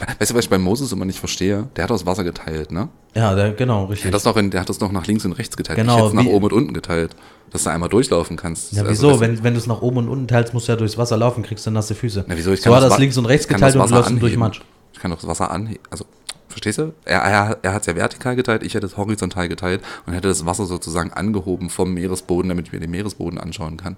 Ja. 0.00 0.06
Weißt 0.18 0.30
du, 0.32 0.34
was 0.34 0.44
ich 0.44 0.50
bei 0.50 0.58
Moses 0.58 0.90
immer 0.92 1.04
nicht 1.04 1.18
verstehe? 1.20 1.68
Der 1.76 1.84
hat 1.84 1.90
das 1.90 2.04
Wasser 2.04 2.24
geteilt, 2.24 2.72
ne? 2.72 2.88
Ja, 3.14 3.34
der, 3.34 3.52
genau, 3.52 3.82
Der 3.82 3.90
richtig. 3.90 4.06
hat 4.06 4.14
das 4.14 4.24
noch, 4.24 4.36
in, 4.36 4.50
der 4.50 4.60
hat 4.60 4.68
das 4.68 4.80
noch 4.80 4.90
nach 4.90 5.06
links 5.06 5.24
und 5.24 5.32
rechts 5.32 5.56
geteilt. 5.56 5.78
Genau, 5.78 5.92
ich 5.92 5.98
hätte 5.98 6.08
es 6.18 6.24
nach 6.24 6.32
oben 6.32 6.44
und 6.46 6.52
unten 6.52 6.74
geteilt. 6.74 7.14
Dass 7.50 7.62
du 7.62 7.70
einmal 7.70 7.88
durchlaufen 7.88 8.36
kannst. 8.36 8.72
ja, 8.72 8.80
Also, 8.82 8.90
wieso? 8.90 9.10
das- 9.10 9.20
wenn 9.20 9.44
wenn 9.44 9.54
du 9.54 9.60
es 9.60 9.68
nach 9.68 9.80
oben 9.82 9.98
und 9.98 10.08
unten 10.08 10.26
teilst, 10.26 10.52
musst 10.52 10.66
du 10.66 10.72
ja 10.72 10.76
durchs 10.76 10.98
Wasser 10.98 11.16
laufen, 11.16 11.44
kriegst 11.44 11.64
du 11.66 11.70
nasse 11.70 11.94
Füße. 11.94 12.24
Na, 12.26 12.36
wieso? 12.36 12.52
Ich 12.52 12.60
so 12.62 12.70
kann 12.70 12.82
hat 12.82 12.90
das 12.90 12.98
links 12.98 13.16
und 13.16 13.26
rechts 13.26 13.46
geteilt 13.46 13.74
und 13.76 13.78
du 13.80 13.84
Wasser 13.84 13.94
läufst 14.10 14.20
durch. 14.22 14.36
Matsch. 14.36 14.60
Ich 14.92 14.98
kann 14.98 15.12
doch 15.12 15.18
das 15.18 15.28
Wasser 15.28 15.52
anheben. 15.52 15.80
Also, 15.90 16.04
verstehst 16.48 16.78
du? 16.78 16.92
Er, 17.04 17.20
er, 17.20 17.58
er 17.62 17.72
hat 17.74 17.82
es 17.82 17.86
ja 17.86 17.94
vertikal 17.94 18.34
geteilt, 18.34 18.64
ich 18.64 18.74
hätte 18.74 18.86
es 18.86 18.96
horizontal 18.96 19.48
geteilt 19.48 19.80
und 20.06 20.12
hätte 20.14 20.26
das 20.26 20.44
Wasser 20.44 20.66
sozusagen 20.66 21.12
angehoben 21.12 21.70
vom 21.70 21.94
Meeresboden, 21.94 22.48
damit 22.48 22.66
ich 22.66 22.72
mir 22.72 22.80
den 22.80 22.90
Meeresboden 22.90 23.38
anschauen 23.38 23.76
kann. 23.76 23.96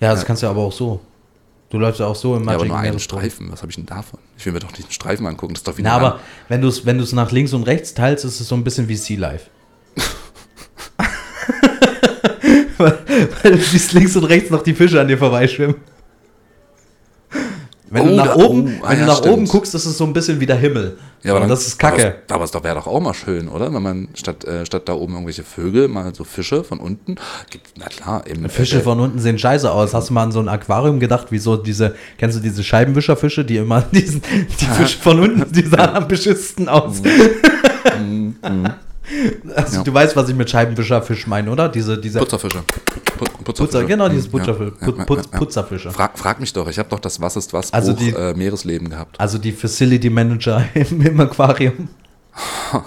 Ja, 0.00 0.10
das 0.10 0.20
Ja. 0.20 0.26
kannst 0.26 0.42
du 0.42 0.46
aber 0.48 0.60
auch 0.60 0.72
so. 0.72 1.00
Du 1.70 1.78
läufst 1.78 2.00
ja 2.00 2.06
auch 2.06 2.16
so 2.16 2.34
im 2.34 2.44
Ja, 2.44 2.54
aber 2.54 2.64
nur 2.64 2.78
einen. 2.78 2.98
Streifen. 2.98 3.52
Was 3.52 3.60
habe 3.60 3.70
ich 3.70 3.76
denn 3.76 3.86
davon? 3.86 4.18
Ich 4.38 4.46
will 4.46 4.52
mir 4.54 4.60
doch 4.60 4.70
nicht 4.70 4.84
einen 4.84 4.92
Streifen 4.92 5.26
angucken. 5.26 5.54
Das 5.54 5.60
ist 5.60 5.68
doch 5.68 5.76
wie 5.76 5.82
Na, 5.82 5.92
aber 5.92 6.20
wenn 6.48 6.62
du 6.62 6.68
es 6.68 6.86
wenn 6.86 6.98
du's 6.98 7.12
nach 7.12 7.30
links 7.30 7.52
und 7.52 7.64
rechts 7.64 7.92
teilst, 7.94 8.24
ist 8.24 8.40
es 8.40 8.48
so 8.48 8.54
ein 8.54 8.64
bisschen 8.64 8.88
wie 8.88 8.96
Sea 8.96 9.18
Life. 9.18 9.50
weil, 12.78 12.98
weil 13.42 13.52
du 13.52 13.58
siehst 13.58 13.92
links 13.92 14.16
und 14.16 14.24
rechts 14.24 14.50
noch 14.50 14.62
die 14.62 14.74
Fische 14.74 15.00
an 15.00 15.08
dir 15.08 15.18
vorbeischwimmen. 15.18 15.76
Wenn 17.90 18.06
du 18.06 18.12
Oh, 18.12 18.16
nach 18.16 18.26
da- 18.36 18.44
oben, 18.44 18.78
oh, 18.80 18.84
ah, 18.84 18.90
wenn 18.90 18.98
ja, 18.98 19.04
du 19.04 19.10
nach 19.10 19.18
stimmt. 19.18 19.34
oben 19.34 19.46
guckst, 19.48 19.74
ist 19.74 19.84
es 19.86 19.96
so 19.96 20.04
ein 20.04 20.12
bisschen 20.12 20.40
wie 20.40 20.46
der 20.46 20.56
Himmel. 20.56 20.98
Ja, 21.22 21.32
aber 21.32 21.40
dann, 21.40 21.48
das 21.48 21.66
ist 21.66 21.78
kacke. 21.78 22.16
Aber, 22.30 22.44
es 22.44 22.52
wäre 22.54 22.74
doch 22.74 22.86
auch 22.86 23.00
mal 23.00 23.14
schön, 23.14 23.48
oder? 23.48 23.72
Wenn 23.72 23.82
man 23.82 24.08
statt, 24.14 24.44
äh, 24.44 24.64
statt 24.66 24.82
da 24.88 24.92
oben 24.94 25.14
irgendwelche 25.14 25.42
Vögel 25.42 25.88
mal 25.88 26.14
so 26.14 26.24
Fische 26.24 26.64
von 26.64 26.78
unten 26.80 27.16
gibt. 27.50 27.66
Na 27.78 27.86
klar, 27.86 28.26
eben. 28.26 28.48
Fische 28.48 28.78
äh, 28.78 28.82
von 28.82 29.00
unten 29.00 29.18
sehen 29.18 29.38
scheiße 29.38 29.70
aus. 29.70 29.94
Hast 29.94 30.10
du 30.10 30.14
mal 30.14 30.24
an 30.24 30.32
so 30.32 30.40
ein 30.40 30.48
Aquarium 30.48 31.00
gedacht, 31.00 31.32
wie 31.32 31.38
so 31.38 31.56
diese, 31.56 31.94
kennst 32.18 32.36
du 32.36 32.42
diese 32.42 32.62
Scheibenwischerfische, 32.62 33.44
die 33.44 33.56
immer 33.56 33.80
diesen, 33.92 34.22
die 34.60 34.64
Fische 34.66 34.98
von 34.98 35.18
unten, 35.20 35.50
die 35.52 35.66
sahen 35.66 35.94
am 35.96 36.06
beschissten 36.08 36.68
aus. 36.68 37.02
also, 39.56 39.76
Ja. 39.78 39.82
Du 39.84 39.94
weißt, 39.94 40.14
was 40.16 40.28
ich 40.28 40.34
mit 40.34 40.50
Scheibenwischerfisch 40.50 41.26
meine, 41.26 41.50
oder? 41.50 41.68
Diese, 41.68 41.98
diese 41.98 42.18
Putzerfische. 42.18 42.62
Pu- 43.18 43.44
Putzer, 43.44 43.64
Putzerfische. 43.64 43.86
genau, 43.86 44.08
dieses 44.08 44.28
Putzerfisch, 44.28 44.72
ja, 44.80 44.88
ja, 44.88 44.94
ja. 44.98 45.38
Putzerfische. 45.38 45.90
Frag, 45.90 46.18
frag 46.18 46.40
mich 46.40 46.52
doch, 46.52 46.68
ich 46.68 46.78
habe 46.78 46.88
doch 46.88 47.00
das 47.00 47.20
Was 47.20 47.36
ist 47.36 47.52
was 47.52 47.72
Also 47.72 47.92
Buch 47.92 47.98
die- 48.00 48.10
äh, 48.14 48.34
Meeresleben 48.34 48.88
gehabt. 48.90 49.18
Also 49.20 49.38
die 49.38 49.52
Facility 49.52 50.10
Manager 50.10 50.64
im, 50.74 51.00
im 51.02 51.20
Aquarium. 51.20 51.88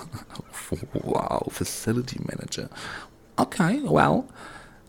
Wow, 0.93 1.51
Facility 1.51 2.19
Manager. 2.23 2.69
Okay, 3.35 3.81
well. 3.85 4.23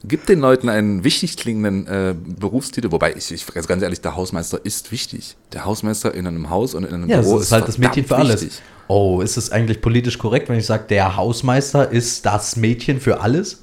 Gib 0.05 0.27
den 0.27 0.41
Leuten 0.41 0.69
einen 0.69 1.05
wichtig 1.05 1.37
klingenden 1.37 1.87
äh, 1.87 2.15
Berufstitel, 2.17 2.91
wobei 2.91 3.15
ich, 3.17 3.31
ich 3.33 3.47
ganz 3.47 3.83
ehrlich, 3.83 4.01
der 4.01 4.17
Hausmeister 4.17 4.65
ist 4.65 4.91
wichtig. 4.91 5.37
Der 5.53 5.65
Hausmeister 5.65 6.13
in 6.15 6.27
einem 6.27 6.51
Haus 6.51 6.75
und 6.75 6.85
in 6.85 6.93
einem 6.95 7.09
Ja, 7.09 7.21
Büro 7.21 7.39
ist 7.39 7.53
halt 7.53 7.67
das 7.69 7.79
Mädchen 7.79 8.05
für 8.05 8.17
alles. 8.17 8.43
wichtig. 8.43 8.61
Oh, 8.89 9.21
ist 9.21 9.37
es 9.37 9.51
eigentlich 9.53 9.81
politisch 9.81 10.19
korrekt, 10.19 10.49
wenn 10.49 10.59
ich 10.59 10.67
sage, 10.67 10.85
der 10.89 11.17
Hausmeister 11.17 11.91
ist 11.91 12.27
das 12.27 12.57
Mädchen 12.57 13.01
für 13.01 13.21
alles? 13.21 13.63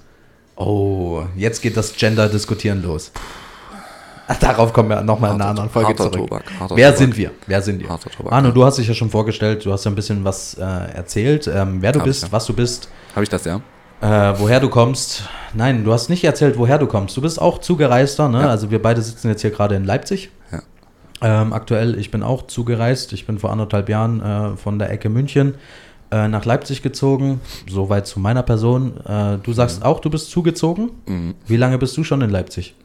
Oh, 0.60 1.24
jetzt 1.38 1.62
geht 1.62 1.78
das 1.78 1.96
Gender-Diskutieren 1.96 2.84
los. 2.84 3.14
Darauf 4.42 4.74
kommen 4.74 4.90
wir 4.90 5.02
nochmal 5.02 5.34
in 5.34 5.42
einer 5.42 5.52
anderen 5.52 5.70
Folge 5.70 5.96
zurück. 5.96 6.12
Tobak, 6.12 6.44
Wer 6.76 6.88
Tobak. 6.90 6.98
sind 6.98 7.18
wir? 7.18 7.32
Wer 7.48 7.62
sind 7.62 7.80
wir? 7.80 7.88
Harter 7.88 8.10
Tobak, 8.10 8.34
Arno, 8.34 8.50
ja. 8.50 8.54
du 8.54 8.66
hast 8.66 8.78
dich 8.78 8.88
ja 8.88 8.94
schon 8.94 9.10
vorgestellt, 9.10 9.64
du 9.66 9.72
hast 9.72 9.86
ja 9.86 9.92
ein 9.92 9.96
bisschen 9.96 10.26
was 10.26 10.56
äh, 10.56 10.62
erzählt, 10.62 11.48
ähm, 11.48 11.82
wer 11.82 11.94
du 11.94 12.00
Hab 12.00 12.06
ich, 12.06 12.12
bist, 12.12 12.24
ja. 12.24 12.32
was 12.34 12.46
du 12.46 12.54
bist, 12.54 12.90
Habe 13.16 13.24
ich 13.24 13.30
das 13.30 13.46
ja? 13.46 13.62
äh, 14.02 14.38
woher 14.38 14.60
du 14.60 14.70
kommst. 14.70 15.24
Nein, 15.54 15.86
du 15.86 15.94
hast 15.94 16.10
nicht 16.10 16.26
erzählt, 16.26 16.58
woher 16.58 16.78
du 16.78 16.88
kommst. 16.88 17.16
Du 17.16 17.22
bist 17.22 17.42
auch 17.42 17.60
Zugereister, 17.60 18.28
ne? 18.28 18.42
Ja. 18.42 18.50
Also 18.50 18.70
wir 18.70 18.82
beide 18.82 19.02
sitzen 19.02 19.30
jetzt 19.30 19.42
hier 19.42 19.52
gerade 19.52 19.76
in 19.76 19.86
Leipzig. 19.86 20.30
Ja. 20.52 20.62
Ähm, 21.22 21.54
aktuell, 21.54 21.98
ich 21.98 22.12
bin 22.12 22.22
auch 22.22 22.48
zugereist. 22.48 23.14
Ich 23.14 23.26
bin 23.26 23.40
vor 23.40 23.52
anderthalb 23.52 23.88
Jahren 23.88 24.22
äh, 24.22 24.58
von 24.58 24.78
der 24.78 24.92
Ecke 24.92 25.08
München 25.08 25.56
äh, 26.12 26.28
nach 26.28 26.46
Leipzig 26.46 26.82
gezogen. 26.82 27.42
Soweit 27.70 28.08
zu 28.08 28.20
meiner 28.20 28.44
Person. 28.44 28.98
Äh, 29.06 29.38
du 29.38 29.54
sagst 29.54 29.84
auch, 29.84 30.00
du 30.00 30.10
bist 30.10 30.32
zugezogen. 30.32 30.92
Mhm. 31.08 31.36
Wie 31.46 31.58
lange 31.58 31.78
bist 31.78 31.96
du 31.98 32.04
schon 32.04 32.22
in 32.22 32.30
Leipzig? 32.30 32.76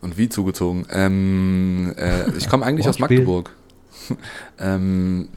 Und 0.00 0.16
wie 0.16 0.28
zugezogen? 0.28 0.86
Ähm, 0.90 1.94
äh, 1.96 2.30
ich 2.36 2.48
komme 2.48 2.64
eigentlich 2.66 2.88
aus. 2.88 2.98
Magdeburg. 2.98 3.50
ähm, 4.58 5.28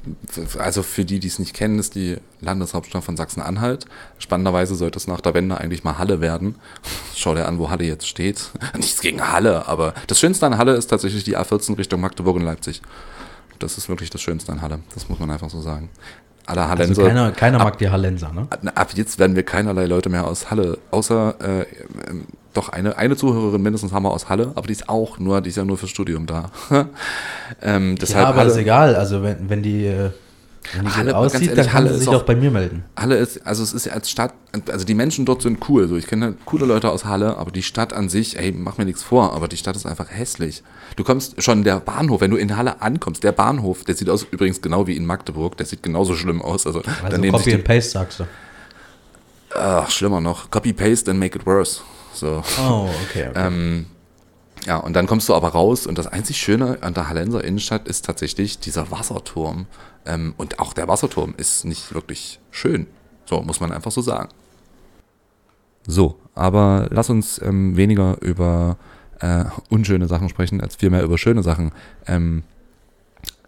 also 0.58 0.84
für 0.84 1.06
die, 1.06 1.20
die 1.20 1.28
es 1.28 1.40
nicht 1.40 1.54
kennen, 1.54 1.80
ist 1.80 1.96
die 1.96 2.18
Landeshauptstadt 2.40 3.04
von 3.04 3.18
Sachsen-Anhalt. 3.18 3.86
Spannenderweise 4.18 4.76
sollte 4.76 4.98
es 4.98 5.08
nach 5.08 5.22
der 5.22 5.34
Wende 5.34 5.58
eigentlich 5.58 5.84
mal 5.84 5.98
Halle 5.98 6.22
werden. 6.22 6.56
Schau 7.16 7.36
dir 7.36 7.48
an, 7.48 7.60
wo 7.60 7.70
Halle 7.70 7.86
jetzt 7.86 8.08
steht. 8.08 8.52
Nichts 8.76 9.02
gegen 9.02 9.32
Halle, 9.32 9.68
aber 9.68 9.94
das 10.08 10.20
Schönste 10.20 10.46
an 10.46 10.58
Halle 10.58 10.74
ist 10.74 10.88
tatsächlich 10.88 11.24
die 11.24 11.38
A14 11.38 11.78
Richtung 11.78 12.02
Magdeburg 12.02 12.36
und 12.36 12.44
Leipzig. 12.44 12.82
Das 13.60 13.78
ist 13.78 13.90
wirklich 13.90 14.10
das 14.10 14.22
Schönste 14.22 14.52
an 14.52 14.62
Halle. 14.62 14.80
Das 14.94 15.08
muss 15.08 15.20
man 15.20 15.30
einfach 15.30 15.50
so 15.50 15.62
sagen. 15.62 15.90
Alle 16.46 16.62
Also 16.62 16.72
Hallenser. 16.72 17.08
keiner, 17.08 17.32
keiner 17.32 17.60
ab, 17.60 17.66
mag 17.66 17.78
die 17.78 17.90
Hallenser, 17.90 18.32
ne? 18.34 18.48
ab 18.76 18.90
jetzt 18.96 19.20
werden 19.20 19.36
wir 19.36 19.44
keinerlei 19.44 19.86
Leute 19.86 20.10
mehr 20.10 20.26
aus 20.26 20.50
Halle, 20.50 20.78
außer 20.90 21.36
äh, 21.40 21.66
ähm, 22.10 22.26
doch 22.54 22.70
eine, 22.70 22.98
eine 22.98 23.16
Zuhörerin 23.16 23.62
mindestens 23.62 23.94
haben 23.94 24.04
wir 24.04 24.12
aus 24.12 24.30
Halle, 24.30 24.52
aber 24.56 24.68
die 24.68 24.74
ist 24.74 24.90
auch 24.90 25.20
nur, 25.20 25.42
die 25.42 25.50
ist 25.50 25.56
ja 25.56 25.64
nur 25.64 25.78
fürs 25.78 25.92
Studium 25.92 26.26
da. 26.26 26.52
ähm, 27.62 27.96
deshalb 28.00 28.24
ja, 28.24 28.30
aber 28.30 28.40
Halle, 28.40 28.52
ist 28.52 28.58
egal. 28.58 28.96
Also 28.96 29.24
wenn, 29.24 29.50
wenn 29.50 29.64
die, 29.64 29.86
äh, 29.86 30.10
wenn 30.74 30.86
die 30.86 30.92
Halle, 30.92 31.12
ganz 31.12 31.34
aussieht, 31.34 31.50
ehrlich, 31.50 31.56
dann 31.56 31.66
kann 31.66 31.74
Halle 31.86 31.98
sich 31.98 32.08
auch- 32.08 32.14
auch 32.16 32.24
bei 32.24 32.36
mir 32.36 32.52
melden. 32.52 32.84
Halle 32.96 33.18
ist, 33.18 33.46
also 33.48 33.64
es 33.64 33.74
ist 33.74 33.86
ja 33.86 33.94
als 33.94 34.10
Stadt, 34.10 34.34
also 34.72 34.86
die 34.86 34.94
Menschen 34.94 35.26
dort 35.26 35.42
sind 35.42 35.60
cool, 35.70 35.88
so 35.88 35.96
ich 35.98 36.08
kenne 36.08 36.36
coole 36.46 36.66
Leute 36.66 36.90
aus 36.90 37.06
Halle, 37.06 37.38
aber 37.38 37.52
die 37.52 37.64
Stadt 37.64 37.94
an 37.94 38.10
sich, 38.10 38.38
ey, 38.38 38.52
mach 38.52 38.78
mir 38.78 38.86
nichts 38.86 39.02
vor, 39.04 39.34
aber 39.34 39.48
die 39.48 39.58
Stadt 39.58 39.76
ist 39.76 39.86
einfach 39.86 40.10
hässlich. 40.10 40.64
Du 40.96 41.04
kommst 41.04 41.42
schon 41.42 41.64
der 41.64 41.80
Bahnhof, 41.80 42.22
wenn 42.22 42.32
du 42.32 42.38
in 42.38 42.56
Halle 42.58 42.82
ankommst, 42.82 43.24
der 43.24 43.32
Bahnhof, 43.32 43.84
der 43.86 43.96
sieht 43.96 44.10
aus 44.10 44.26
übrigens 44.30 44.62
genau 44.62 44.86
wie 44.88 44.96
in 44.96 45.06
Magdeburg, 45.06 45.58
der 45.58 45.66
sieht 45.66 45.82
genauso 45.84 46.16
schlimm 46.16 46.42
aus, 46.42 46.68
also, 46.68 46.82
Also 47.04 47.22
Copy 47.22 47.54
and 47.54 47.64
Paste 47.64 47.92
sagst 47.92 48.20
du. 48.20 48.24
ach, 49.56 49.90
schlimmer 49.90 50.22
noch, 50.22 50.50
copy 50.52 50.74
paste 50.74 51.10
and 51.12 51.20
make 51.20 51.38
it 51.38 51.46
worse. 51.46 51.82
So. 52.14 52.44
Oh, 52.62 52.90
okay. 53.10 53.28
okay. 53.30 53.32
Ähm, 53.36 53.86
ja, 54.66 54.78
und 54.78 54.94
dann 54.94 55.08
kommst 55.08 55.28
du 55.30 55.34
aber 55.34 55.50
raus 55.50 55.88
und 55.88 55.98
das 55.98 56.08
einzig 56.08 56.38
Schöne 56.38 56.78
an 56.82 56.94
der 56.94 57.10
Hallenser 57.10 57.44
Innenstadt 57.44 57.88
ist 57.88 58.06
tatsächlich 58.06 58.60
dieser 58.60 58.92
Wasserturm. 58.92 59.66
Ähm, 60.06 60.34
und 60.38 60.60
auch 60.60 60.74
der 60.74 60.88
Wasserturm 60.88 61.34
ist 61.38 61.66
nicht 61.66 61.94
wirklich 61.94 62.40
schön. 62.52 62.88
So, 63.26 63.42
muss 63.42 63.60
man 63.60 63.72
einfach 63.72 63.92
so 63.92 64.02
sagen. 64.02 64.30
So, 65.88 66.18
aber 66.36 66.88
lass 66.92 67.10
uns 67.10 67.42
ähm, 67.42 67.76
weniger 67.76 68.18
über 68.22 68.78
äh, 69.20 69.46
unschöne 69.70 70.08
Sachen 70.08 70.30
sprechen, 70.30 70.62
als 70.62 70.76
vielmehr 70.76 71.04
über 71.04 71.18
schöne 71.18 71.44
Sachen. 71.44 71.72
Ähm, 72.08 72.44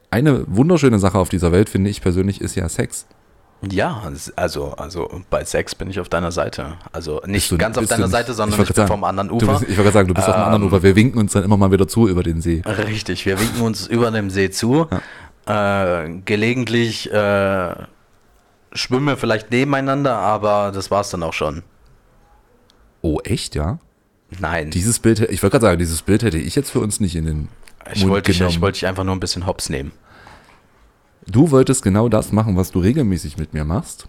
eine 0.09 0.45
wunderschöne 0.47 0.99
Sache 0.99 1.17
auf 1.17 1.29
dieser 1.29 1.51
Welt, 1.51 1.69
finde 1.69 1.89
ich 1.89 2.01
persönlich, 2.01 2.41
ist 2.41 2.55
ja 2.55 2.67
Sex. 2.69 3.05
Ja, 3.71 4.03
also, 4.35 4.73
also 4.73 5.09
bei 5.29 5.45
Sex 5.45 5.73
bin 5.73 5.89
ich 5.89 5.99
auf 6.01 6.09
deiner 6.09 6.33
Seite. 6.33 6.73
Also 6.91 7.21
nicht 7.25 7.49
du- 7.49 7.57
ganz 7.57 7.77
auf 7.77 7.85
deiner 7.85 8.03
nicht- 8.07 8.11
Seite, 8.11 8.33
sondern 8.33 8.57
wollte 8.59 8.71
ich 8.71 8.75
bin 8.75 8.85
gerade 8.85 8.87
vom 8.93 9.01
sagen, 9.01 9.09
anderen 9.19 9.31
Ufer. 9.31 9.59
bist, 9.59 9.61
ich 9.63 9.69
wollte 9.69 9.83
gerade 9.83 9.93
sagen, 9.93 10.07
du 10.09 10.13
bist 10.13 10.27
auf 10.27 10.35
dem 10.35 10.43
anderen 10.43 10.61
Ähm, 10.63 10.67
Ufer. 10.67 10.83
Wir 10.83 10.95
winken 10.97 11.17
uns 11.19 11.31
dann 11.31 11.43
immer 11.43 11.55
mal 11.55 11.71
wieder 11.71 11.87
zu 11.87 12.09
über 12.09 12.23
den 12.23 12.41
See. 12.41 12.61
Richtig, 12.65 13.25
wir 13.25 13.39
winken 13.39 13.61
uns 13.61 13.87
über 13.87 14.11
dem 14.11 14.29
See 14.29 14.49
zu. 14.49 14.87
Äh, 15.45 16.09
gelegentlich 16.25 17.11
äh, 17.11 17.75
schwimmen 18.73 19.05
wir 19.05 19.17
vielleicht 19.17 19.51
nebeneinander, 19.51 20.15
aber 20.15 20.71
das 20.73 20.89
war's 20.91 21.09
dann 21.09 21.23
auch 21.23 21.33
schon. 21.33 21.63
Oh, 23.01 23.19
echt, 23.23 23.55
ja? 23.55 23.79
Nein, 24.39 24.71
Dieses 24.71 24.99
Bild, 24.99 25.19
ich 25.19 25.43
wollte 25.43 25.51
gerade 25.59 25.65
sagen, 25.65 25.79
dieses 25.79 26.01
Bild 26.01 26.23
hätte 26.23 26.37
ich 26.37 26.55
jetzt 26.55 26.71
für 26.71 26.79
uns 26.79 26.99
nicht 26.99 27.15
in 27.15 27.25
den 27.25 27.49
ich 27.93 28.01
Mund 28.01 28.13
wollte 28.13 28.31
dich, 28.31 28.39
genommen. 28.39 28.55
ich 28.55 28.61
wollte 28.61 28.75
dich 28.79 28.87
einfach 28.87 29.03
nur 29.03 29.15
ein 29.15 29.19
bisschen 29.19 29.45
hops 29.45 29.69
nehmen. 29.69 29.91
Du 31.27 31.51
wolltest 31.51 31.83
genau 31.83 32.09
das 32.09 32.31
machen, 32.31 32.55
was 32.57 32.71
du 32.71 32.79
regelmäßig 32.79 33.37
mit 33.37 33.53
mir 33.53 33.63
machst. 33.63 34.07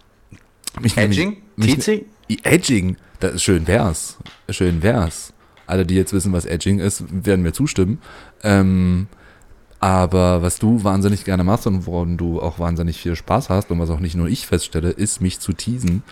Mich 0.80 0.96
Edging? 0.96 1.42
Tizi? 1.60 2.06
mich, 2.28 2.44
Edging, 2.46 2.96
das 3.20 3.34
ist 3.34 3.42
schön 3.42 3.66
wär's. 3.66 4.18
Schön 4.48 4.82
wär's. 4.82 5.32
Alle, 5.66 5.86
die 5.86 5.94
jetzt 5.94 6.12
wissen, 6.12 6.32
was 6.32 6.44
Edging 6.44 6.78
ist, 6.78 7.04
werden 7.10 7.42
mir 7.42 7.52
zustimmen. 7.52 8.00
Ähm, 8.42 9.08
aber 9.84 10.40
was 10.40 10.58
du 10.58 10.82
wahnsinnig 10.82 11.26
gerne 11.26 11.44
machst 11.44 11.66
und 11.66 11.84
woran 11.84 12.16
du 12.16 12.40
auch 12.40 12.58
wahnsinnig 12.58 12.96
viel 12.98 13.16
Spaß 13.16 13.50
hast 13.50 13.70
und 13.70 13.78
was 13.80 13.90
auch 13.90 14.00
nicht 14.00 14.14
nur 14.14 14.28
ich 14.28 14.46
feststelle, 14.46 14.88
ist 14.88 15.20
mich 15.20 15.40
zu 15.40 15.52
teasen. 15.52 16.02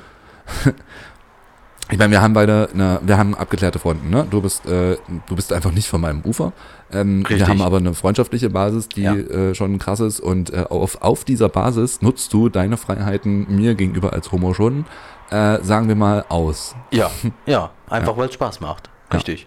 Ich 1.90 1.96
meine, 1.96 2.10
wir 2.10 2.20
haben 2.20 2.34
beide, 2.34 2.68
eine, 2.74 3.00
wir 3.02 3.16
haben 3.16 3.34
abgeklärte 3.34 3.78
Fronten, 3.78 4.10
ne? 4.10 4.26
Du 4.30 4.42
bist, 4.42 4.66
äh, 4.66 4.98
du 5.26 5.36
bist 5.36 5.54
einfach 5.54 5.72
nicht 5.72 5.88
von 5.88 6.02
meinem 6.02 6.20
Ufer. 6.20 6.52
Ähm, 6.92 7.24
wir 7.26 7.48
haben 7.48 7.62
aber 7.62 7.78
eine 7.78 7.94
freundschaftliche 7.94 8.50
Basis, 8.50 8.90
die 8.90 9.02
Ja. 9.04 9.14
äh, 9.14 9.54
schon 9.54 9.78
krass 9.78 10.00
ist. 10.00 10.20
Und 10.20 10.52
äh, 10.52 10.66
auf, 10.68 11.00
auf 11.00 11.24
dieser 11.24 11.48
Basis 11.48 12.02
nutzt 12.02 12.30
du 12.34 12.50
deine 12.50 12.76
Freiheiten 12.76 13.46
mir 13.56 13.74
gegenüber 13.74 14.12
als 14.12 14.32
Homo 14.32 14.52
schon, 14.52 14.84
äh, 15.30 15.62
sagen 15.62 15.88
wir 15.88 15.96
mal, 15.96 16.26
aus. 16.28 16.76
Ja, 16.90 17.10
ja, 17.46 17.70
einfach 17.88 18.18
weil 18.18 18.28
es 18.28 18.34
Spaß 18.34 18.60
macht. 18.60 18.90
Ja. 19.10 19.16
Richtig. 19.16 19.46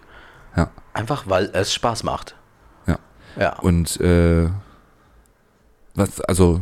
Ja. 0.57 0.71
Einfach 0.93 1.26
weil 1.28 1.51
es 1.53 1.71
Spaß 1.76 2.03
macht. 2.03 2.36
Ja. 3.39 3.59
Und 3.59 3.99
äh, 4.01 4.49
was, 5.95 6.21
also 6.21 6.61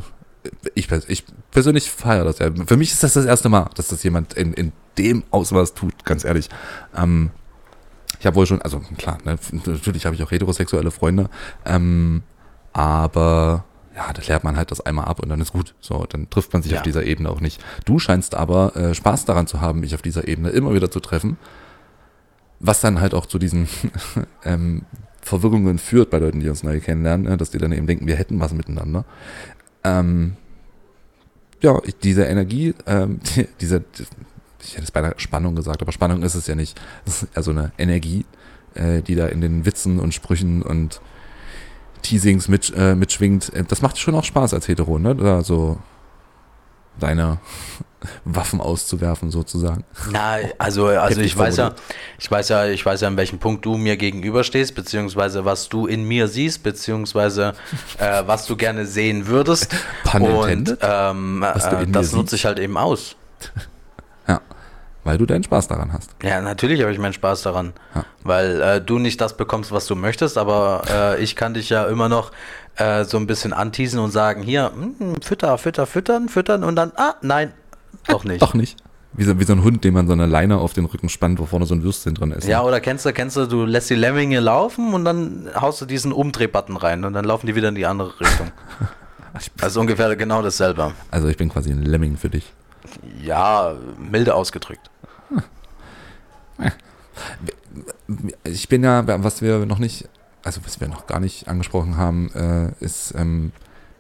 ich, 0.76 0.92
ich 0.92 1.24
persönlich 1.52 1.90
feiere 1.90 2.26
das 2.26 2.40
ja. 2.40 2.50
Für 2.66 2.78
mich 2.78 2.92
ist 2.92 3.04
das 3.04 3.14
das 3.14 3.26
erste 3.26 3.50
Mal, 3.50 3.70
dass 3.76 3.88
das 3.88 4.04
jemand 4.04 4.34
in, 4.34 4.54
in 4.54 4.72
dem 4.98 5.24
Ausmaß 5.32 5.74
tut, 5.74 6.06
ganz 6.06 6.24
ehrlich. 6.26 6.50
Ähm, 6.96 7.32
ich 8.20 8.26
habe 8.26 8.36
wohl 8.36 8.46
schon, 8.46 8.62
also 8.62 8.80
klar, 8.98 9.18
ne, 9.26 9.38
natürlich 9.66 10.06
habe 10.06 10.16
ich 10.16 10.24
auch 10.24 10.32
heterosexuelle 10.32 10.92
Freunde, 10.92 11.30
ähm, 11.66 12.24
aber 12.72 13.66
ja, 13.96 14.12
da 14.12 14.22
lernt 14.28 14.44
man 14.44 14.58
halt 14.58 14.72
das 14.72 14.82
einmal 14.82 15.06
ab 15.06 15.20
und 15.20 15.30
dann 15.30 15.40
ist 15.42 15.54
gut. 15.54 15.76
So, 15.80 16.06
dann 16.10 16.30
trifft 16.30 16.54
man 16.54 16.64
sich 16.64 16.72
Ja. 16.72 16.80
auf 16.80 16.84
dieser 16.84 17.04
Ebene 17.04 17.30
auch 17.30 17.42
nicht. 17.42 17.64
Du 17.86 18.00
scheinst 18.00 18.34
aber 18.36 18.76
äh, 18.76 18.94
Spaß 18.96 19.26
daran 19.26 19.46
zu 19.48 19.62
haben, 19.62 19.82
mich 19.82 19.94
auf 19.94 20.02
dieser 20.02 20.28
Ebene 20.28 20.50
immer 20.50 20.74
wieder 20.74 20.90
zu 20.90 21.00
treffen, 21.00 21.38
was 22.60 22.82
dann 22.82 23.02
halt 23.02 23.14
auch 23.14 23.26
zu 23.28 23.38
diesen 23.40 23.68
ähm, 24.44 24.84
Verwirrungen 25.24 25.78
führt 25.78 26.10
bei 26.10 26.20
Leuten, 26.20 26.40
die 26.40 26.50
uns 26.50 26.64
neu 26.64 26.80
kennenlernen, 26.80 27.28
ne, 27.28 27.38
dass 27.38 27.52
die 27.52 27.58
dann 27.58 27.72
eben 27.72 27.88
denken, 27.88 28.08
wir 28.08 28.16
hätten 28.16 28.40
was 28.40 28.54
miteinander. 28.54 29.06
Ähm, 29.84 30.34
ja, 31.62 31.80
ich, 31.86 31.96
diese 31.98 32.26
Energie, 32.26 32.74
ähm, 32.86 33.20
die, 33.36 33.48
diese, 33.62 33.84
ich 34.62 34.74
hätte 34.74 34.84
es 34.84 34.92
beinahe 34.92 35.14
Spannung 35.18 35.56
gesagt, 35.56 35.82
aber 35.82 35.92
Spannung 35.92 36.24
ist 36.24 36.36
es 36.36 36.48
ja 36.48 36.56
nicht. 36.56 36.80
Es 37.06 37.24
ist 37.24 37.36
eher 37.36 37.44
so 37.44 37.52
eine 37.52 37.72
Energie, 37.78 38.26
äh, 38.76 39.02
die 39.02 39.16
da 39.16 39.28
in 39.28 39.42
den 39.42 39.66
Witzen 39.66 40.00
und 40.00 40.14
Sprüchen 40.14 40.62
und 40.62 41.02
Teasings 42.02 42.50
mit, 42.50 42.74
äh, 42.76 42.96
mitschwingt. 42.96 43.54
Äh, 43.54 43.64
Das 43.64 43.82
macht 43.82 43.98
schon 43.98 44.16
auch 44.16 44.26
Spaß 44.26 44.54
als 44.54 44.68
Hetero, 44.68 45.00
ne? 45.00 45.16
Da 45.16 45.42
so 45.44 45.78
deine 47.00 47.40
Waffen 48.26 48.60
auszuwerfen, 48.60 49.32
sozusagen. 49.32 49.84
Na, 50.12 50.38
also, 50.58 50.88
also 50.88 51.22
ich 51.22 51.38
weiß 51.38 51.58
ja, 51.58 51.74
ich 52.20 52.30
weiß 52.30 52.50
ja, 52.50 52.66
ich 52.68 52.86
weiß 52.86 53.02
ja, 53.02 53.08
an 53.08 53.18
welchem 53.18 53.40
Punkt 53.40 53.66
du 53.66 53.78
mir 53.78 53.98
gegenüberstehst, 53.98 54.76
beziehungsweise 54.76 55.46
was 55.46 55.70
du 55.70 55.88
in 55.88 56.04
mir 56.06 56.28
siehst, 56.28 56.64
beziehungsweise 56.64 57.54
äh, 57.98 58.24
was 58.26 58.46
du 58.46 58.56
gerne 58.56 58.86
sehen 58.86 59.28
würdest. 59.28 59.74
Pun 60.04 60.22
Und 60.22 60.78
ähm, 60.82 61.44
äh, 61.44 61.88
das 61.88 62.12
nutze 62.12 62.36
ich 62.36 62.46
halt 62.46 62.60
eben 62.60 62.78
aus. 62.78 63.16
Weil 65.04 65.18
du 65.18 65.26
deinen 65.26 65.44
Spaß 65.44 65.68
daran 65.68 65.92
hast. 65.92 66.12
Ja, 66.24 66.40
natürlich 66.42 66.82
habe 66.82 66.92
ich 66.94 66.98
meinen 67.00 67.14
Spaß 67.14 67.42
daran, 67.42 67.74
Ja. 67.94 68.06
weil 68.24 68.62
äh, 68.62 68.82
du 68.82 69.00
nicht 69.00 69.20
das 69.20 69.36
bekommst, 69.36 69.72
was 69.72 69.86
du 69.86 69.96
möchtest, 69.96 70.38
aber 70.38 70.84
äh, 70.90 71.22
ich 71.24 71.36
kann 71.36 71.54
dich 71.54 71.70
ja 71.70 71.86
immer 71.86 72.08
noch 72.08 72.32
äh, 72.78 73.04
so 73.04 73.18
ein 73.18 73.28
bisschen 73.28 73.52
anteasen 73.54 74.00
und 74.00 74.12
sagen, 74.12 74.42
hier, 74.44 74.70
mm, 74.72 75.22
fütter, 75.22 75.58
fütter, 75.58 75.86
füttern, 75.86 76.30
füttern 76.30 76.64
und 76.64 76.76
dann, 76.78 76.94
ah, 76.96 77.16
nein, 77.22 77.52
doch 78.08 78.24
nicht. 78.24 78.42
Doch 78.42 78.54
nicht. 78.54 78.78
Wie 79.16 79.26
so, 79.26 79.40
wie 79.40 79.44
so 79.44 79.54
ein 79.54 79.64
Hund, 79.64 79.84
dem 79.84 79.94
man 79.94 80.08
so 80.08 80.14
eine 80.14 80.26
Leine 80.26 80.58
auf 80.58 80.74
den 80.74 80.86
Rücken 80.86 81.08
spannt, 81.08 81.38
wo 81.40 81.46
vorne 81.46 81.66
so 81.68 81.76
ein 81.76 81.84
Würstchen 81.84 82.16
drin 82.16 82.32
ist. 82.32 82.48
Ja, 82.48 82.64
oder 82.64 82.80
kennst 82.80 83.06
du, 83.06 83.14
kennst 83.14 83.38
du, 83.38 83.46
du 83.46 83.64
lässt 83.66 83.90
die 83.92 83.96
Lemminge 83.96 84.40
laufen 84.40 84.94
und 84.94 85.06
dann 85.06 85.50
haust 85.56 85.82
du 85.82 85.86
diesen 85.86 86.12
Umdrehbutton 86.12 86.78
rein 86.78 87.04
und 87.04 87.14
dann 87.14 87.24
laufen 87.26 87.46
die 87.46 87.56
wieder 87.56 87.70
in 87.70 87.76
die 87.76 87.86
andere 87.86 88.20
Richtung. 88.20 88.52
Also 89.62 89.80
ungefähr 89.80 90.16
genau 90.16 90.44
dasselbe. 90.44 90.92
Also 91.10 91.28
ich 91.28 91.38
bin 91.38 91.50
quasi 91.50 91.72
ein 91.72 91.82
Lemming 91.82 92.18
für 92.18 92.30
dich. 92.30 92.54
Ja, 93.20 93.74
milde 93.98 94.36
ausgedrückt. 94.36 94.92
Ich 98.44 98.70
bin 98.70 98.84
ja, 98.84 99.04
was 99.24 99.42
wir 99.42 99.66
noch 99.66 99.80
nicht, 99.80 100.08
also 100.44 100.62
was 100.66 100.80
wir 100.80 100.88
noch 100.88 101.08
gar 101.08 101.20
nicht 101.20 101.48
angesprochen 101.48 101.98
haben, 101.98 102.32
äh, 102.34 102.72
ist, 102.84 103.14
ähm, 103.18 103.52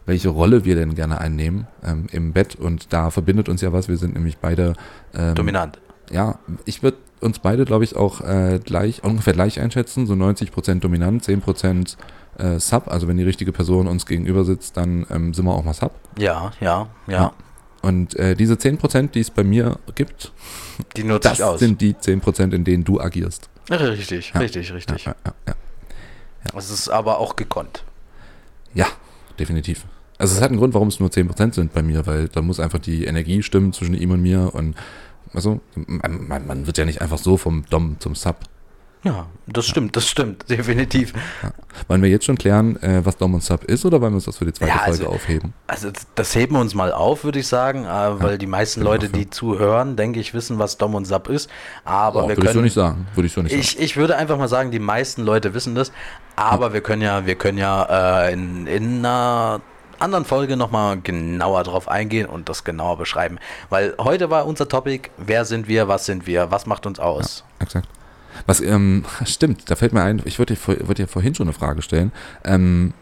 welche 0.06 0.30
Rolle 0.30 0.66
wir 0.66 0.76
denn 0.76 0.96
gerne 0.96 1.20
einnehmen 1.20 1.68
ähm, 1.84 2.08
im 2.12 2.34
Bett. 2.34 2.56
Und 2.56 2.92
da 2.92 3.10
verbindet 3.10 3.50
uns 3.50 3.62
ja 3.62 3.72
was. 3.74 3.88
Wir 3.88 3.98
sind 3.98 4.14
nämlich 4.14 4.38
beide 4.38 4.74
ähm, 5.14 5.36
Dominant. 5.36 5.80
ja, 6.12 6.40
ich 6.66 6.84
würde 6.84 6.98
uns 7.22 7.40
beide, 7.40 7.66
glaube 7.66 7.86
ich, 7.86 7.96
auch 7.96 8.22
äh, 8.22 8.60
gleich, 8.64 9.04
ungefähr 9.04 9.34
gleich 9.34 9.60
einschätzen. 9.60 10.06
So 10.06 10.14
90% 10.14 10.80
dominant, 10.82 11.24
10% 11.24 11.96
äh, 12.38 12.60
Sub. 12.60 12.90
Also 12.90 13.08
wenn 13.08 13.18
die 13.18 13.24
richtige 13.24 13.54
Person 13.54 13.88
uns 13.88 14.06
gegenüber 14.06 14.44
sitzt, 14.44 14.78
dann 14.78 15.06
ähm, 15.10 15.34
sind 15.34 15.46
wir 15.46 15.54
auch 15.54 15.64
mal 15.64 15.74
Sub. 15.74 15.94
Ja, 16.18 16.52
ja, 16.60 16.88
ja. 17.08 17.14
Ja. 17.14 17.34
Und 17.84 18.16
äh, 18.16 18.34
diese 18.36 18.56
10%, 18.56 19.12
die 19.12 19.20
es 19.20 19.30
bei 19.30 19.44
mir 19.44 19.78
gibt, 19.94 20.32
Die 20.98 21.04
nutze 21.04 21.30
das 21.30 21.40
ich 21.40 21.44
aus. 21.44 21.60
sind 21.60 21.80
die 21.82 21.94
10%, 21.94 22.52
in 22.54 22.64
denen 22.64 22.84
du 22.86 23.00
agierst. 23.00 23.50
Ja, 23.70 23.76
richtig, 23.76 24.34
richtig, 24.36 24.74
richtig. 24.74 25.06
Ja, 25.06 25.16
ja. 25.48 25.54
Es 26.58 26.72
ist 26.72 26.90
aber 26.90 27.20
auch 27.20 27.36
gekonnt. 27.36 27.84
ja, 28.74 28.88
definitiv. 29.38 29.86
Also 30.18 30.36
es 30.36 30.42
hat 30.42 30.50
einen 30.50 30.60
Grund, 30.60 30.74
warum 30.74 30.88
es 30.88 31.00
nur 31.00 31.10
10% 31.10 31.54
sind 31.54 31.74
bei 31.74 31.82
mir, 31.84 32.06
weil 32.06 32.30
da 32.30 32.42
muss 32.42 32.60
einfach 32.60 32.80
die 32.80 33.04
Energie 33.06 33.44
stimmen 33.44 33.74
zwischen 33.74 33.96
ihm 33.96 34.12
und 34.12 34.22
mir 34.22 34.54
und 34.54 34.76
also 35.34 35.60
man, 35.76 36.46
man 36.48 36.68
wird 36.68 36.78
ja 36.78 36.86
nicht 36.86 37.02
einfach 37.02 37.18
so 37.18 37.36
vom 37.38 37.66
Dom 37.70 37.98
zum 38.00 38.16
Sub. 38.16 38.38
Ja, 39.04 39.26
das 39.48 39.66
stimmt, 39.68 39.98
das 39.98 40.08
stimmt, 40.08 40.46
definitiv. 40.50 41.12
Wollen 41.90 42.02
wir 42.02 42.10
jetzt 42.10 42.24
schon 42.26 42.38
klären, 42.38 42.82
äh, 42.82 43.06
was 43.06 43.18
Dom 43.18 43.34
und 43.34 43.44
Sub 43.44 43.64
ist 43.66 43.84
oder 43.86 44.00
wollen 44.00 44.14
wir 44.14 44.16
uns 44.16 44.26
das 44.26 44.38
für 44.38 44.46
die 44.46 44.54
zweite 44.54 44.72
Ja, 44.72 44.78
Folge 44.78 44.92
also- 45.04 45.08
aufheben? 45.10 45.54
Also 45.68 45.92
das- 46.16 46.34
heben 46.36 46.56
wir 46.56 46.62
uns 46.62 46.74
mal 46.74 46.94
auf, 46.94 47.26
würde 47.26 47.40
ich 47.40 47.48
sagen, 47.48 47.84
äh, 47.84 47.88
weil 48.24 48.38
die 48.38 48.48
meisten 48.48 48.82
Leute, 48.82 49.10
die 49.10 49.30
zuhören, 49.30 49.98
denke 49.98 50.22
ich, 50.22 50.34
wissen, 50.34 50.58
was 50.58 50.78
Dom 50.78 50.96
und 50.96 51.04
Sub 51.06 51.28
ist. 51.28 51.50
Aber 51.84 52.24
Oh, 52.26 52.30
wir 52.30 52.38
würde 52.38 52.42
ich 52.44 52.48
so 52.48 52.54
können, 52.54 52.64
nicht 52.64 52.74
sagen. 52.74 53.08
Würde 53.14 53.28
ich 53.28 53.34
so 53.34 53.42
nicht 53.42 53.52
sagen. 53.52 53.62
ich, 53.62 53.78
ich 53.80 53.98
würde 53.98 54.16
einfach 54.16 54.38
mal 54.38 54.48
sagen, 54.48 54.72
die 54.72 54.80
meisten 54.80 55.24
Leute 55.24 55.54
wissen 55.54 55.76
das. 55.76 55.92
Aber 56.38 56.72
wir 56.74 56.80
können 56.82 57.02
ja, 57.02 57.26
wir 57.26 57.36
können 57.36 57.58
ja 57.58 58.24
äh, 58.28 58.34
in, 58.34 58.68
in 58.68 59.00
einer 59.00 59.60
anderen 60.00 60.24
Folge 60.26 60.56
nochmal 60.56 61.00
genauer 61.02 61.64
drauf 61.64 61.88
eingehen 61.90 62.26
und 62.28 62.48
das 62.48 62.64
genauer 62.64 62.98
beschreiben. 62.98 63.38
Weil 63.70 63.96
heute 64.00 64.30
war 64.30 64.46
unser 64.46 64.68
Topic, 64.70 65.10
wer 65.18 65.44
sind 65.46 65.68
wir, 65.68 65.88
was 65.90 66.06
sind 66.06 66.26
wir, 66.26 66.52
was 66.52 66.66
macht 66.66 66.86
uns 66.86 67.00
aus? 67.00 67.44
Exakt. 67.60 67.88
Was, 68.46 68.60
ähm, 68.62 69.06
stimmt, 69.26 69.70
da 69.70 69.76
fällt 69.76 69.94
mir 69.94 70.04
ein, 70.04 70.22
ich 70.26 70.40
wollte 70.40 70.54
dir, 70.54 70.60
vor- 70.60 70.76
wollte 70.88 71.04
dir 71.04 71.08
vorhin 71.08 71.36
schon 71.36 71.48
eine 71.48 71.54
Frage 71.54 71.82
stellen. 71.82 72.12
Ähm, 72.44 72.94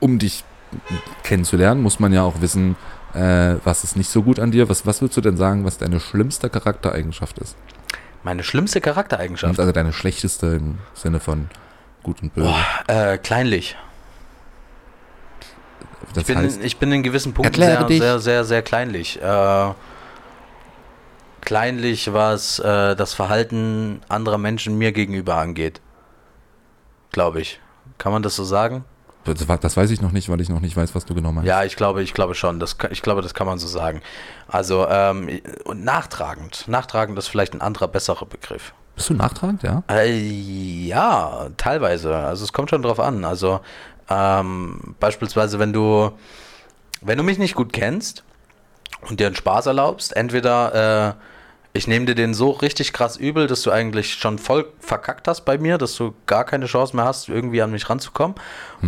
um 0.00 0.18
dich 0.18 0.44
kennenzulernen, 1.22 1.80
muss 1.82 2.00
man 2.00 2.12
ja 2.12 2.22
auch 2.22 2.40
wissen, 2.40 2.76
äh, 3.14 3.54
was 3.64 3.84
ist 3.84 3.96
nicht 3.96 4.10
so 4.10 4.22
gut 4.22 4.38
an 4.40 4.50
dir. 4.50 4.68
Was, 4.68 4.84
was 4.84 5.00
würdest 5.00 5.16
du 5.16 5.20
denn 5.20 5.36
sagen, 5.36 5.64
was 5.64 5.78
deine 5.78 6.00
schlimmste 6.00 6.50
Charaktereigenschaft 6.50 7.38
ist? 7.38 7.56
Meine 8.24 8.42
schlimmste 8.42 8.80
Charaktereigenschaft. 8.80 9.58
Also 9.60 9.70
deine 9.72 9.92
schlechteste 9.92 10.46
im 10.48 10.78
Sinne 10.94 11.20
von 11.20 11.48
gut 12.02 12.20
und 12.22 12.34
böse. 12.34 12.52
Äh, 12.88 13.18
kleinlich. 13.18 13.76
das 16.12 16.22
Ich 16.22 16.26
bin, 16.34 16.38
heißt, 16.38 16.60
ich 16.62 16.76
bin 16.78 16.90
in 16.92 17.02
gewissen 17.04 17.32
Punkten 17.32 17.54
sehr, 17.54 17.84
dich. 17.84 18.00
sehr, 18.00 18.18
sehr, 18.18 18.44
sehr 18.44 18.62
kleinlich. 18.62 19.20
Äh, 19.22 19.70
kleinlich, 21.46 22.12
was 22.12 22.58
äh, 22.58 22.94
das 22.94 23.14
Verhalten 23.14 24.02
anderer 24.08 24.36
Menschen 24.36 24.76
mir 24.76 24.92
gegenüber 24.92 25.36
angeht. 25.36 25.80
Glaube 27.12 27.40
ich. 27.40 27.60
Kann 27.96 28.12
man 28.12 28.22
das 28.22 28.36
so 28.36 28.44
sagen? 28.44 28.84
das, 29.24 29.76
weiß 29.76 29.90
ich 29.90 30.00
noch 30.00 30.12
nicht, 30.12 30.28
weil 30.28 30.40
ich 30.40 30.48
noch 30.48 30.60
nicht 30.60 30.76
weiß, 30.76 30.94
was 30.94 31.04
du 31.04 31.14
genau 31.14 31.32
meinst. 31.32 31.48
Ja, 31.48 31.64
ich 31.64 31.74
glaube, 31.76 32.02
ich 32.02 32.14
glaube 32.14 32.34
schon. 32.34 32.60
Das, 32.60 32.76
ich 32.90 33.02
glaube, 33.02 33.22
das 33.22 33.34
kann 33.34 33.46
man 33.46 33.58
so 33.58 33.66
sagen. 33.66 34.02
Also, 34.46 34.86
ähm, 34.88 35.40
und 35.64 35.82
nachtragend. 35.82 36.68
Nachtragend 36.68 37.18
ist 37.18 37.28
vielleicht 37.28 37.54
ein 37.54 37.60
anderer, 37.60 37.88
besserer 37.88 38.26
Begriff. 38.26 38.72
Bist 38.94 39.10
du 39.10 39.14
nachtragend, 39.14 39.62
ja? 39.62 39.82
Äh, 39.88 40.16
ja, 40.16 41.48
teilweise. 41.56 42.14
Also 42.14 42.44
es 42.44 42.52
kommt 42.52 42.70
schon 42.70 42.82
drauf 42.82 43.00
an. 43.00 43.24
Also 43.24 43.60
ähm, 44.08 44.94
beispielsweise, 45.00 45.58
wenn 45.58 45.72
du, 45.72 46.12
wenn 47.00 47.18
du 47.18 47.24
mich 47.24 47.38
nicht 47.38 47.54
gut 47.54 47.72
kennst 47.72 48.24
und 49.08 49.20
dir 49.20 49.26
einen 49.26 49.36
Spaß 49.36 49.66
erlaubst, 49.66 50.16
entweder 50.16 51.14
äh, 51.18 51.35
ich 51.76 51.86
nehme 51.86 52.06
dir 52.06 52.14
den 52.14 52.34
so 52.34 52.50
richtig 52.50 52.92
krass 52.92 53.16
übel, 53.16 53.46
dass 53.46 53.62
du 53.62 53.70
eigentlich 53.70 54.14
schon 54.14 54.38
voll 54.38 54.66
verkackt 54.80 55.28
hast 55.28 55.44
bei 55.44 55.58
mir, 55.58 55.78
dass 55.78 55.94
du 55.96 56.14
gar 56.26 56.44
keine 56.44 56.66
Chance 56.66 56.96
mehr 56.96 57.04
hast, 57.04 57.28
irgendwie 57.28 57.62
an 57.62 57.70
mich 57.70 57.88
ranzukommen. 57.88 58.36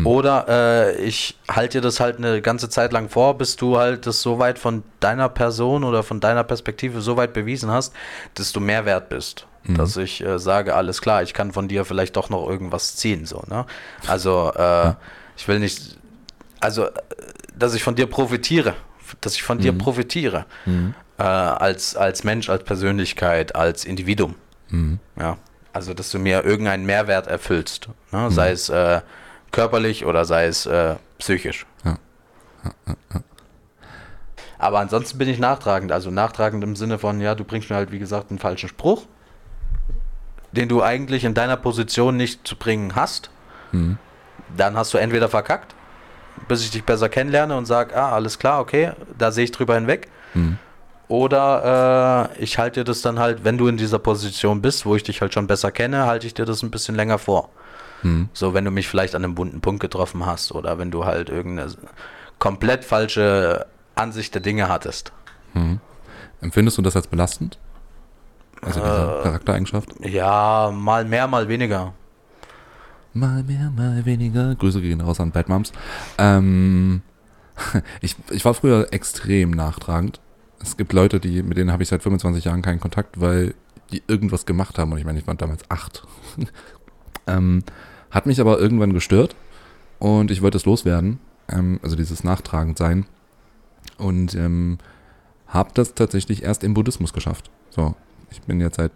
Oder 0.04 0.46
äh, 0.48 1.00
ich 1.02 1.38
halte 1.48 1.78
dir 1.78 1.82
das 1.82 2.00
halt 2.00 2.18
eine 2.18 2.40
ganze 2.42 2.68
Zeit 2.68 2.92
lang 2.92 3.08
vor, 3.08 3.38
bis 3.38 3.56
du 3.56 3.78
halt 3.78 4.06
das 4.06 4.22
so 4.22 4.38
weit 4.38 4.58
von 4.58 4.82
deiner 5.00 5.28
Person 5.28 5.84
oder 5.84 6.02
von 6.02 6.20
deiner 6.20 6.44
Perspektive 6.44 7.00
so 7.00 7.16
weit 7.16 7.32
bewiesen 7.32 7.70
hast, 7.70 7.94
dass 8.34 8.52
du 8.52 8.60
mehr 8.60 8.84
wert 8.84 9.08
bist. 9.08 9.46
Dass 9.76 9.96
ich 9.96 10.24
äh, 10.24 10.38
sage, 10.38 10.74
alles 10.74 11.02
klar, 11.02 11.22
ich 11.22 11.34
kann 11.34 11.52
von 11.52 11.68
dir 11.68 11.84
vielleicht 11.84 12.16
doch 12.16 12.30
noch 12.30 12.48
irgendwas 12.48 12.96
ziehen. 12.96 13.26
So, 13.26 13.42
ne? 13.48 13.66
Also 14.06 14.50
äh, 14.54 14.94
ich 15.36 15.46
will 15.46 15.58
nicht, 15.58 15.98
also 16.60 16.84
äh, 16.84 16.92
dass 17.54 17.74
ich 17.74 17.82
von 17.82 17.94
dir 17.94 18.06
profitiere, 18.06 18.74
dass 19.20 19.34
ich 19.34 19.42
von 19.42 19.58
dir 19.58 19.72
profitiere. 19.76 20.46
Äh, 21.18 21.22
als, 21.22 21.96
als 21.96 22.24
Mensch, 22.24 22.48
als 22.48 22.64
Persönlichkeit, 22.64 23.56
als 23.56 23.84
Individuum. 23.84 24.36
Ja. 25.18 25.36
Also, 25.72 25.94
dass 25.94 26.10
du 26.10 26.18
mir 26.18 26.44
irgendeinen 26.44 26.86
Mehrwert 26.86 27.26
erfüllst. 27.26 27.88
Ne? 28.12 28.30
Sei 28.30 28.50
es 28.50 28.68
äh, 28.68 29.00
körperlich 29.50 30.04
oder 30.04 30.24
sei 30.24 30.46
es 30.46 30.66
äh, 30.66 30.96
psychisch. 31.18 31.66
Ja. 31.84 31.98
Aber 34.58 34.80
ansonsten 34.80 35.18
bin 35.18 35.28
ich 35.28 35.38
nachtragend. 35.38 35.92
Also 35.92 36.10
nachtragend 36.10 36.64
im 36.64 36.76
Sinne 36.76 36.98
von, 36.98 37.20
ja, 37.20 37.34
du 37.34 37.44
bringst 37.44 37.70
mir 37.70 37.76
halt, 37.76 37.92
wie 37.92 37.98
gesagt, 37.98 38.30
einen 38.30 38.38
falschen 38.38 38.68
Spruch, 38.68 39.06
den 40.52 40.68
du 40.68 40.82
eigentlich 40.82 41.24
in 41.24 41.34
deiner 41.34 41.56
Position 41.56 42.16
nicht 42.16 42.46
zu 42.46 42.56
bringen 42.56 42.94
hast. 42.94 43.30
Mhm. 43.72 43.98
Dann 44.56 44.76
hast 44.76 44.94
du 44.94 44.98
entweder 44.98 45.28
verkackt, 45.28 45.74
bis 46.48 46.64
ich 46.64 46.70
dich 46.70 46.84
besser 46.84 47.08
kennenlerne 47.08 47.56
und 47.56 47.66
sage, 47.66 47.96
ah, 47.96 48.12
alles 48.12 48.38
klar, 48.38 48.60
okay, 48.60 48.92
da 49.16 49.30
sehe 49.30 49.44
ich 49.44 49.52
drüber 49.52 49.74
hinweg. 49.74 50.08
Mhm. 50.34 50.58
Oder 51.08 52.30
äh, 52.36 52.42
ich 52.42 52.58
halte 52.58 52.80
dir 52.80 52.84
das 52.84 53.00
dann 53.00 53.18
halt, 53.18 53.42
wenn 53.44 53.56
du 53.56 53.66
in 53.68 53.76
dieser 53.78 53.98
Position 53.98 54.60
bist, 54.60 54.84
wo 54.84 54.94
ich 54.94 55.02
dich 55.02 55.20
halt 55.22 55.32
schon 55.32 55.46
besser 55.46 55.70
kenne, 55.70 56.06
halte 56.06 56.26
ich 56.26 56.34
dir 56.34 56.44
das 56.44 56.62
ein 56.62 56.70
bisschen 56.70 56.94
länger 56.94 57.18
vor. 57.18 57.48
Mhm. 58.02 58.28
So, 58.34 58.52
wenn 58.54 58.64
du 58.64 58.70
mich 58.70 58.88
vielleicht 58.88 59.14
an 59.14 59.24
einem 59.24 59.34
bunten 59.34 59.60
Punkt 59.60 59.80
getroffen 59.80 60.26
hast 60.26 60.52
oder 60.52 60.78
wenn 60.78 60.90
du 60.90 61.04
halt 61.06 61.30
irgendeine 61.30 61.72
komplett 62.38 62.84
falsche 62.84 63.66
Ansicht 63.94 64.34
der 64.34 64.42
Dinge 64.42 64.68
hattest. 64.68 65.12
Mhm. 65.54 65.80
Empfindest 66.40 66.76
du 66.78 66.82
das 66.82 66.94
als 66.94 67.06
belastend? 67.06 67.58
Also 68.60 68.80
diese 68.80 68.92
Äh, 69.20 69.22
Charaktereigenschaft? 69.22 69.88
Ja, 70.00 70.70
mal 70.74 71.04
mehr, 71.04 71.26
mal 71.26 71.48
weniger. 71.48 71.94
Mal 73.14 73.42
mehr, 73.42 73.70
mal 73.74 74.04
weniger. 74.04 74.54
Grüße 74.54 74.80
gehen 74.80 75.00
raus 75.00 75.18
an 75.20 75.30
Bad 75.32 75.48
Moms. 75.48 75.72
Ähm, 76.18 77.02
ich, 78.00 78.14
ich 78.30 78.44
war 78.44 78.54
früher 78.54 78.88
extrem 78.92 79.52
nachtragend. 79.52 80.20
Es 80.60 80.76
gibt 80.76 80.92
Leute, 80.92 81.20
die, 81.20 81.42
mit 81.42 81.56
denen 81.56 81.72
habe 81.72 81.82
ich 81.82 81.88
seit 81.88 82.02
25 82.02 82.44
Jahren 82.44 82.62
keinen 82.62 82.80
Kontakt, 82.80 83.20
weil 83.20 83.54
die 83.92 84.02
irgendwas 84.06 84.46
gemacht 84.46 84.78
haben. 84.78 84.92
Und 84.92 84.98
ich 84.98 85.04
meine, 85.04 85.18
ich 85.18 85.26
war 85.26 85.34
damals 85.34 85.62
acht. 85.70 86.06
ähm, 87.26 87.62
hat 88.10 88.26
mich 88.26 88.40
aber 88.40 88.58
irgendwann 88.58 88.92
gestört 88.92 89.36
und 89.98 90.30
ich 90.30 90.42
wollte 90.42 90.56
es 90.56 90.64
loswerden. 90.64 91.20
Ähm, 91.48 91.78
also 91.82 91.96
dieses 91.96 92.24
nachtragend 92.24 92.78
sein. 92.78 93.06
Und 93.96 94.34
ähm, 94.34 94.78
habe 95.46 95.70
das 95.74 95.94
tatsächlich 95.94 96.42
erst 96.42 96.64
im 96.64 96.74
Buddhismus 96.74 97.12
geschafft. 97.12 97.50
So, 97.70 97.94
ich 98.30 98.42
bin 98.42 98.60
jetzt 98.60 98.76
seit 98.76 98.92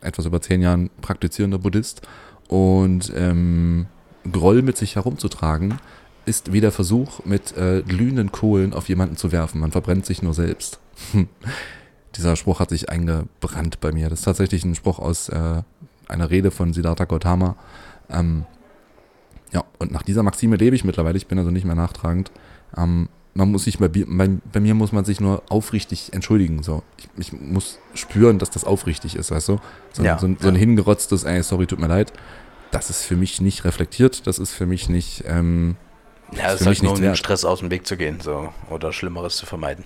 etwas 0.00 0.26
über 0.26 0.40
zehn 0.40 0.60
Jahren 0.60 0.90
praktizierender 1.00 1.58
Buddhist 1.58 2.02
und 2.48 3.12
ähm, 3.16 3.86
Groll 4.30 4.62
mit 4.62 4.76
sich 4.76 4.96
herumzutragen 4.96 5.78
ist 6.26 6.52
wie 6.52 6.60
der 6.60 6.72
Versuch, 6.72 7.24
mit 7.24 7.56
äh, 7.56 7.82
glühenden 7.82 8.32
Kohlen 8.32 8.72
auf 8.72 8.88
jemanden 8.88 9.16
zu 9.16 9.32
werfen. 9.32 9.60
Man 9.60 9.72
verbrennt 9.72 10.06
sich 10.06 10.22
nur 10.22 10.34
selbst. 10.34 10.80
Dieser 12.16 12.36
Spruch 12.36 12.60
hat 12.60 12.70
sich 12.70 12.88
eingebrannt 12.90 13.80
bei 13.80 13.90
mir. 13.92 14.08
Das 14.08 14.20
ist 14.20 14.24
tatsächlich 14.24 14.64
ein 14.64 14.74
Spruch 14.76 14.98
aus 15.00 15.28
äh, 15.28 15.62
einer 16.08 16.30
Rede 16.30 16.50
von 16.50 16.72
Siddhartha 16.72 17.04
Gautama. 17.06 17.56
Ähm, 18.08 18.44
ja, 19.52 19.64
und 19.78 19.90
nach 19.92 20.02
dieser 20.02 20.22
Maxime 20.22 20.56
lebe 20.56 20.76
ich 20.76 20.84
mittlerweile. 20.84 21.16
Ich 21.16 21.26
bin 21.26 21.38
also 21.38 21.50
nicht 21.50 21.64
mehr 21.64 21.74
nachtragend. 21.74 22.30
Ähm, 22.76 23.08
man 23.36 23.50
muss 23.50 23.64
sich 23.64 23.78
bei, 23.78 23.88
bei, 23.88 24.28
bei, 24.52 24.60
mir 24.60 24.74
muss 24.74 24.92
man 24.92 25.04
sich 25.04 25.20
nur 25.20 25.42
aufrichtig 25.48 26.12
entschuldigen. 26.12 26.62
So. 26.62 26.84
Ich, 26.98 27.08
ich 27.16 27.32
muss 27.32 27.78
spüren, 27.94 28.38
dass 28.38 28.50
das 28.50 28.62
aufrichtig 28.64 29.16
ist, 29.16 29.32
weißt 29.32 29.48
du? 29.48 29.60
So, 29.92 30.04
Ja, 30.04 30.16
so, 30.18 30.26
ein- 30.28 30.36
so 30.40 30.46
ein 30.48 30.54
hingerotztes, 30.54 31.24
ey, 31.24 31.42
sorry, 31.42 31.66
tut 31.66 31.80
mir 31.80 31.88
leid. 31.88 32.12
Das 32.70 32.90
ist 32.90 33.02
für 33.04 33.16
mich 33.16 33.40
nicht 33.40 33.64
reflektiert, 33.64 34.26
das 34.28 34.38
ist 34.38 34.52
für 34.52 34.66
mich 34.66 34.88
nicht, 34.88 35.24
ähm, 35.26 35.76
Ja, 36.32 36.52
es 36.52 36.54
für 36.54 36.54
ist 36.54 36.60
mich 36.60 36.66
halt 36.78 36.82
nur, 36.82 36.92
um 36.92 37.00
wert. 37.02 37.18
Stress 37.18 37.44
aus 37.44 37.58
dem 37.60 37.70
Weg 37.72 37.86
zu 37.86 37.96
gehen 37.96 38.20
so, 38.20 38.52
oder 38.70 38.92
Schlimmeres 38.92 39.36
zu 39.36 39.46
vermeiden. 39.46 39.84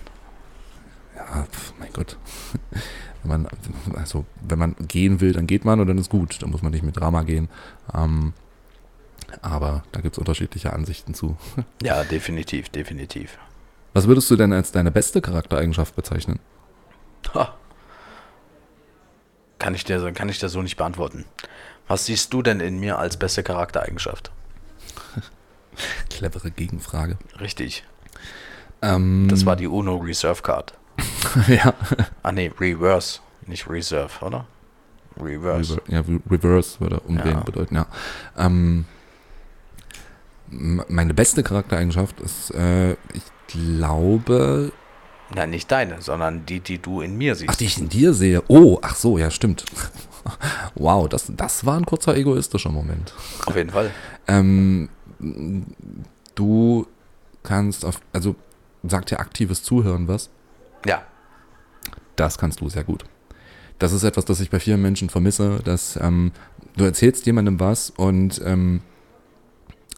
Ja, 1.18 1.42
pf, 1.44 1.72
mein 1.78 1.92
Gott. 1.92 2.16
Wenn 3.24 3.42
man, 3.42 3.48
also, 3.96 4.24
wenn 4.40 4.58
man 4.60 4.76
gehen 4.78 5.20
will, 5.20 5.32
dann 5.32 5.46
geht 5.48 5.64
man 5.64 5.80
und 5.80 5.88
dann 5.88 5.98
ist 5.98 6.08
gut. 6.08 6.40
Dann 6.40 6.50
muss 6.50 6.62
man 6.62 6.70
nicht 6.72 6.84
mit 6.84 6.96
Drama 6.96 7.22
gehen. 7.24 7.48
Ähm, 7.92 8.32
aber 9.42 9.82
da 9.90 10.00
gibt 10.00 10.14
es 10.14 10.18
unterschiedliche 10.18 10.72
Ansichten 10.72 11.14
zu. 11.14 11.36
Ja, 11.82 12.04
definitiv, 12.04 12.68
definitiv. 12.68 13.36
Was 13.92 14.06
würdest 14.06 14.30
du 14.30 14.36
denn 14.36 14.52
als 14.52 14.70
deine 14.70 14.92
beste 14.92 15.20
Charaktereigenschaft 15.20 15.96
bezeichnen? 15.96 16.38
Ha. 17.34 17.54
Kann 19.58 19.74
ich, 19.74 19.82
dir, 19.84 19.98
so- 20.00 20.12
kann 20.12 20.28
ich 20.28 20.38
dir 20.38 20.48
so 20.48 20.62
nicht 20.62 20.76
beantworten. 20.76 21.24
Was 21.88 22.06
siehst 22.06 22.32
du 22.32 22.42
denn 22.42 22.60
in 22.60 22.78
mir 22.78 22.98
als 22.98 23.16
beste 23.16 23.42
Charaktereigenschaft? 23.42 24.30
Clevere 26.10 26.52
Gegenfrage. 26.52 27.18
Richtig. 27.40 27.84
Ähm, 28.80 29.26
Das 29.28 29.44
war 29.44 29.56
die 29.56 29.66
UNO 29.66 29.96
Reserve 29.96 30.40
Card. 30.42 30.74
ja. 31.48 31.74
Ah 32.22 32.32
nee, 32.32 32.50
Reverse, 32.58 33.20
nicht 33.46 33.68
Reserve, 33.68 34.10
oder? 34.24 34.46
Reverse. 35.20 35.74
Rever 35.74 35.82
ja, 35.92 36.00
Re- 36.00 36.20
Reverse 36.30 36.80
würde 36.80 37.00
umdrehen 37.00 37.38
Ja. 37.38 37.44
bedeuten, 37.44 37.74
ja. 37.74 37.86
Ähm, 38.36 38.84
meine 40.50 41.12
beste 41.14 41.42
Charaktereigenschaft 41.42 42.20
ist, 42.20 42.50
äh, 42.54 42.92
ich 42.92 43.22
glaube, 43.48 44.72
Nein, 45.34 45.50
nicht 45.50 45.70
deine, 45.70 46.00
sondern 46.00 46.46
die, 46.46 46.60
die 46.60 46.78
du 46.80 47.02
in 47.02 47.18
mir 47.18 47.34
siehst. 47.34 47.50
ach, 47.50 47.56
die 47.56 47.66
ich 47.66 47.76
in 47.78 47.90
dir 47.90 48.14
sehe. 48.14 48.42
Oh, 48.48 48.78
ach 48.80 48.94
so, 48.94 49.18
ja, 49.18 49.30
stimmt. 49.30 49.66
wow, 50.74 51.06
das, 51.06 51.30
das 51.36 51.66
war 51.66 51.76
ein 51.76 51.84
kurzer 51.84 52.16
egoistischer 52.16 52.70
Moment. 52.70 53.12
Auf 53.44 53.54
jeden 53.54 53.68
Fall. 53.68 53.90
Ähm, 54.26 54.88
du 56.34 56.86
kannst 57.42 57.84
auf, 57.84 58.00
also 58.14 58.36
sagt 58.84 59.10
dir 59.10 59.20
aktives 59.20 59.62
Zuhören 59.62 60.08
was? 60.08 60.30
Ja. 60.86 61.02
Das 62.16 62.38
kannst 62.38 62.60
du 62.60 62.68
sehr 62.68 62.84
gut. 62.84 63.04
Das 63.78 63.92
ist 63.92 64.02
etwas, 64.02 64.24
das 64.24 64.40
ich 64.40 64.50
bei 64.50 64.58
vielen 64.58 64.82
Menschen 64.82 65.08
vermisse, 65.08 65.60
dass 65.64 65.96
ähm, 66.02 66.32
du 66.76 66.84
erzählst 66.84 67.26
jemandem 67.26 67.60
was 67.60 67.90
und 67.90 68.40
ähm, 68.44 68.80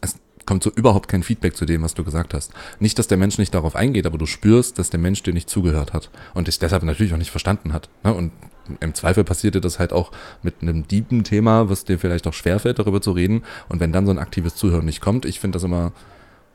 es 0.01 0.15
kommt 0.45 0.63
so 0.63 0.71
überhaupt 0.71 1.07
kein 1.07 1.23
Feedback 1.23 1.55
zu 1.55 1.65
dem, 1.65 1.81
was 1.81 1.95
du 1.95 2.03
gesagt 2.03 2.33
hast. 2.33 2.53
Nicht, 2.79 2.99
dass 2.99 3.07
der 3.07 3.17
Mensch 3.17 3.37
nicht 3.39 3.53
darauf 3.53 3.75
eingeht, 3.75 4.05
aber 4.05 4.19
du 4.19 4.27
spürst, 4.27 4.77
dass 4.77 4.91
der 4.91 4.99
Mensch 4.99 5.23
dir 5.23 5.33
nicht 5.33 5.49
zugehört 5.49 5.93
hat 5.93 6.11
und 6.35 6.47
dich 6.47 6.59
deshalb 6.59 6.83
natürlich 6.83 7.13
auch 7.13 7.17
nicht 7.17 7.31
verstanden 7.31 7.73
hat. 7.73 7.89
Ne? 8.03 8.13
Und 8.13 8.31
im 8.79 8.93
Zweifel 8.93 9.23
passiert 9.23 9.55
dir 9.55 9.61
das 9.61 9.79
halt 9.79 9.93
auch 9.93 10.11
mit 10.43 10.61
einem 10.61 10.87
deepen 10.87 11.23
Thema, 11.23 11.69
was 11.69 11.85
dir 11.85 11.97
vielleicht 11.97 12.27
auch 12.27 12.33
schwerfällt, 12.33 12.79
darüber 12.79 13.01
zu 13.01 13.11
reden. 13.11 13.43
Und 13.67 13.79
wenn 13.79 13.91
dann 13.91 14.05
so 14.05 14.11
ein 14.11 14.19
aktives 14.19 14.55
Zuhören 14.55 14.85
nicht 14.85 15.01
kommt, 15.01 15.25
ich 15.25 15.39
finde 15.39 15.55
das 15.55 15.63
immer, 15.63 15.91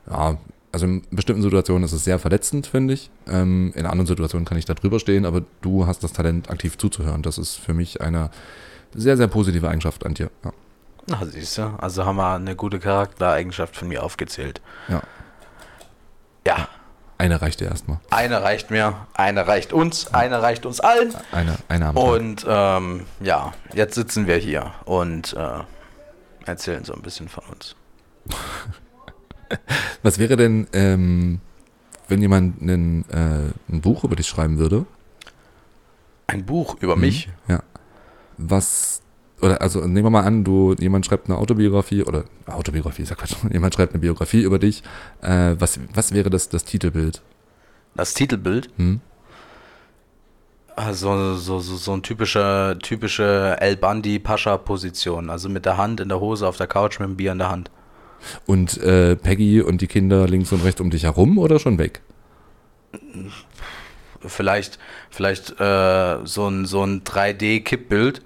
ja, 0.09 0.39
also 0.77 0.85
in 0.85 1.03
bestimmten 1.11 1.41
Situationen 1.41 1.85
ist 1.85 1.93
es 1.93 2.05
sehr 2.05 2.19
verletzend, 2.19 2.67
finde 2.67 2.93
ich. 2.93 3.09
Ähm, 3.27 3.73
in 3.75 3.87
anderen 3.87 4.07
Situationen 4.07 4.45
kann 4.45 4.59
ich 4.59 4.67
da 4.67 4.75
drüber 4.75 5.01
stehen, 5.01 5.25
aber 5.25 5.41
du 5.63 5.87
hast 5.87 6.05
das 6.05 6.13
Talent, 6.13 6.51
aktiv 6.51 6.77
zuzuhören. 6.77 7.23
Das 7.23 7.39
ist 7.39 7.55
für 7.57 7.73
mich 7.73 8.03
eine 8.03 8.29
sehr, 8.95 9.17
sehr 9.17 9.27
positive 9.27 9.71
Eigenschaft 9.71 10.05
an 10.05 10.13
dir. 10.13 10.31
Ja. 10.45 10.53
Na, 11.07 11.25
siehst 11.25 11.57
du, 11.57 11.63
also 11.79 12.05
haben 12.05 12.17
wir 12.17 12.35
eine 12.35 12.55
gute 12.57 12.79
Charaktereigenschaft 12.79 13.75
von 13.75 13.89
mir 13.89 14.03
aufgezählt. 14.03 14.61
Ja. 14.89 15.01
Ja, 16.47 16.69
Eine 17.17 17.41
reicht 17.41 17.61
dir 17.61 17.69
erstmal. 17.69 17.99
eine 18.11 18.43
reicht 18.43 18.71
mir, 18.71 19.07
eine 19.15 19.47
reicht 19.49 19.73
uns, 19.73 20.13
eine 20.13 20.43
reicht 20.43 20.67
uns 20.67 20.81
allen. 20.81 21.15
Eine, 21.33 21.57
eine 21.69 21.87
am 21.87 21.95
Tag. 21.95 22.05
Und 22.05 22.47
ähm, 22.47 23.07
ja, 23.21 23.55
jetzt 23.73 23.95
sitzen 23.95 24.27
wir 24.27 24.37
hier 24.37 24.75
und 24.85 25.33
äh, 25.33 25.61
erzählen 26.45 26.85
so 26.85 26.93
ein 26.93 27.01
bisschen 27.01 27.31
von 27.31 27.45
uns. 27.47 27.75
Was 30.03 30.19
wäre 30.19 30.37
denn, 30.37 30.67
ähm, 30.73 31.41
wenn 32.09 32.21
jemand 32.21 32.61
einen, 32.63 33.05
äh, 33.11 33.53
ein 33.73 33.81
Buch 33.81 34.05
über 34.05 34.17
dich 34.17 34.27
schreiben 34.29 34.59
würde? 34.59 34.87
Ein 36.27 36.45
Buch 36.45 36.77
über 36.81 36.97
Mhm. 36.97 37.01
mich. 37.03 37.29
Ja. 37.49 37.63
Was, 38.39 39.01
oder 39.41 39.61
also 39.63 39.81
nehmen 39.81 40.05
wir 40.07 40.11
mal 40.11 40.25
an, 40.25 40.45
du, 40.45 40.75
jemand 40.79 41.07
schreibt 41.07 41.29
eine 41.29 41.39
Autobiografie, 41.39 42.03
oder 42.03 42.25
Autobiografie, 42.47 43.03
ist 43.03 43.11
ja 43.11 43.17
Quatsch, 43.17 43.37
jemand 43.53 43.75
schreibt 43.75 43.93
eine 43.93 44.01
Biografie 44.01 44.43
über 44.43 44.59
dich. 44.59 44.83
Äh, 45.23 45.57
was, 45.59 45.79
was 45.95 46.13
wäre 46.13 46.31
das, 46.31 46.49
das 46.49 46.65
Titelbild? 46.65 47.23
Das 47.95 48.13
Titelbild, 48.15 48.69
Hm? 48.77 49.01
also 50.75 51.35
so, 51.37 51.59
so, 51.61 51.77
so 51.77 51.93
ein 51.95 52.03
typischer, 52.03 52.79
typische 52.79 53.57
El 53.61 53.77
Bandi 53.77 54.19
Pascha 54.19 54.59
Position, 54.59 55.31
also 55.31 55.49
mit 55.49 55.65
der 55.65 55.79
Hand 55.79 56.01
in 56.01 56.11
der 56.11 56.21
Hose 56.21 56.47
auf 56.47 56.59
der 56.59 56.67
Couch 56.67 57.01
mit 57.01 57.09
dem 57.09 57.17
Bier 57.17 57.33
in 57.33 57.39
der 57.39 57.49
Hand. 57.49 57.71
Und 58.47 58.79
äh, 58.79 59.17
Peggy 59.17 59.61
und 59.61 59.81
die 59.81 59.87
Kinder 59.87 60.27
links 60.27 60.53
und 60.53 60.65
rechts 60.65 60.81
um 60.81 60.91
dich 60.91 61.05
herum 61.05 61.39
oder 61.39 61.59
schon 61.59 61.79
weg? 61.79 62.01
Vielleicht, 64.21 64.79
vielleicht 65.11 65.61
äh, 65.61 66.19
so 66.25 66.49
ein, 66.49 66.67
so 66.67 66.83
ein 66.83 67.05
3D-Kippbild. 67.05 68.23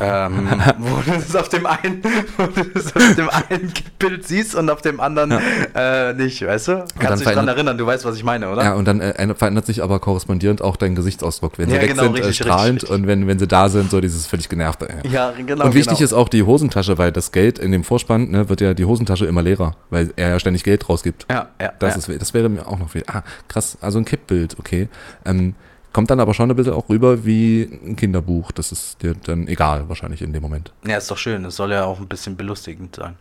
Ähm, 0.00 0.48
wo 0.78 0.96
du 1.02 1.12
das 1.12 1.34
auf 1.36 1.48
dem 1.48 1.66
einen, 1.66 2.02
wo 2.36 2.46
du 2.46 2.64
das 2.74 2.94
auf 2.94 3.14
dem 3.14 3.28
einen 3.28 3.72
Bild 3.98 4.26
siehst 4.26 4.54
und 4.54 4.70
auf 4.70 4.82
dem 4.82 5.00
anderen 5.00 5.32
äh, 5.74 6.14
nicht, 6.14 6.46
weißt 6.46 6.68
du? 6.68 6.84
Kannst 6.98 7.24
dich 7.24 7.32
dran 7.32 7.48
erinnern, 7.48 7.76
du 7.78 7.86
weißt, 7.86 8.04
was 8.04 8.16
ich 8.16 8.24
meine, 8.24 8.50
oder? 8.50 8.62
Ja, 8.62 8.74
und 8.74 8.86
dann 8.86 9.00
äh, 9.00 9.10
ändert- 9.16 9.38
verändert 9.38 9.66
sich 9.66 9.82
aber 9.82 9.98
korrespondierend 9.98 10.62
auch 10.62 10.76
dein 10.76 10.94
Gesichtsausdruck. 10.94 11.58
Wenn 11.58 11.68
sie 11.68 11.76
Ja, 11.76 11.82
weg 11.82 11.90
genau, 11.90 12.04
sind, 12.04 12.16
äh, 12.18 12.24
richtig, 12.24 12.46
strahlend 12.46 12.82
richtig, 12.82 12.90
und 12.90 13.06
wenn, 13.06 13.26
wenn 13.26 13.38
sie 13.38 13.48
da 13.48 13.68
sind, 13.68 13.90
so 13.90 14.00
dieses 14.00 14.26
völlig 14.26 14.48
genervte. 14.48 14.88
Ja, 15.10 15.32
genau. 15.32 15.64
und 15.64 15.74
wichtig 15.74 15.98
genau. 15.98 16.04
ist 16.04 16.12
auch 16.12 16.28
die 16.28 16.42
Hosentasche, 16.42 16.98
weil 16.98 17.12
das 17.12 17.32
Geld 17.32 17.58
in 17.58 17.72
dem 17.72 17.84
Vorspann 17.84 18.30
ne, 18.30 18.48
wird 18.48 18.60
ja 18.60 18.74
die 18.74 18.84
Hosentasche 18.84 19.26
immer 19.26 19.42
leerer, 19.42 19.76
weil 19.90 20.12
er 20.16 20.30
ja 20.30 20.38
ständig 20.38 20.64
Geld 20.64 20.88
rausgibt. 20.88 21.26
Ja, 21.30 21.48
ja. 21.60 21.72
Das, 21.78 22.06
ja. 22.06 22.12
ist, 22.14 22.22
das 22.22 22.34
wäre 22.34 22.48
mir 22.48 22.66
auch 22.66 22.78
noch 22.78 22.90
viel. 22.90 23.04
Ah, 23.06 23.22
krass, 23.48 23.76
also 23.80 23.98
ein 23.98 24.04
Kippbild, 24.04 24.58
okay. 24.58 24.88
Ähm, 25.24 25.54
kommt 25.92 26.10
dann 26.10 26.20
aber 26.20 26.34
schon 26.34 26.50
ein 26.50 26.56
bisschen 26.56 26.72
auch 26.74 26.88
rüber 26.88 27.24
wie 27.24 27.62
ein 27.84 27.96
Kinderbuch. 27.96 28.52
Das 28.52 28.72
ist 28.72 29.02
dir 29.02 29.14
dann 29.14 29.46
egal, 29.48 29.88
wahrscheinlich 29.88 30.22
in 30.22 30.32
dem 30.32 30.42
Moment. 30.42 30.72
ja, 30.86 30.96
ist 30.96 31.10
doch 31.10 31.18
schön. 31.18 31.44
Es 31.44 31.56
soll 31.56 31.72
ja 31.72 31.84
auch 31.84 32.00
ein 32.00 32.08
bisschen 32.08 32.36
belustigend 32.36 32.96
sein. 32.96 33.16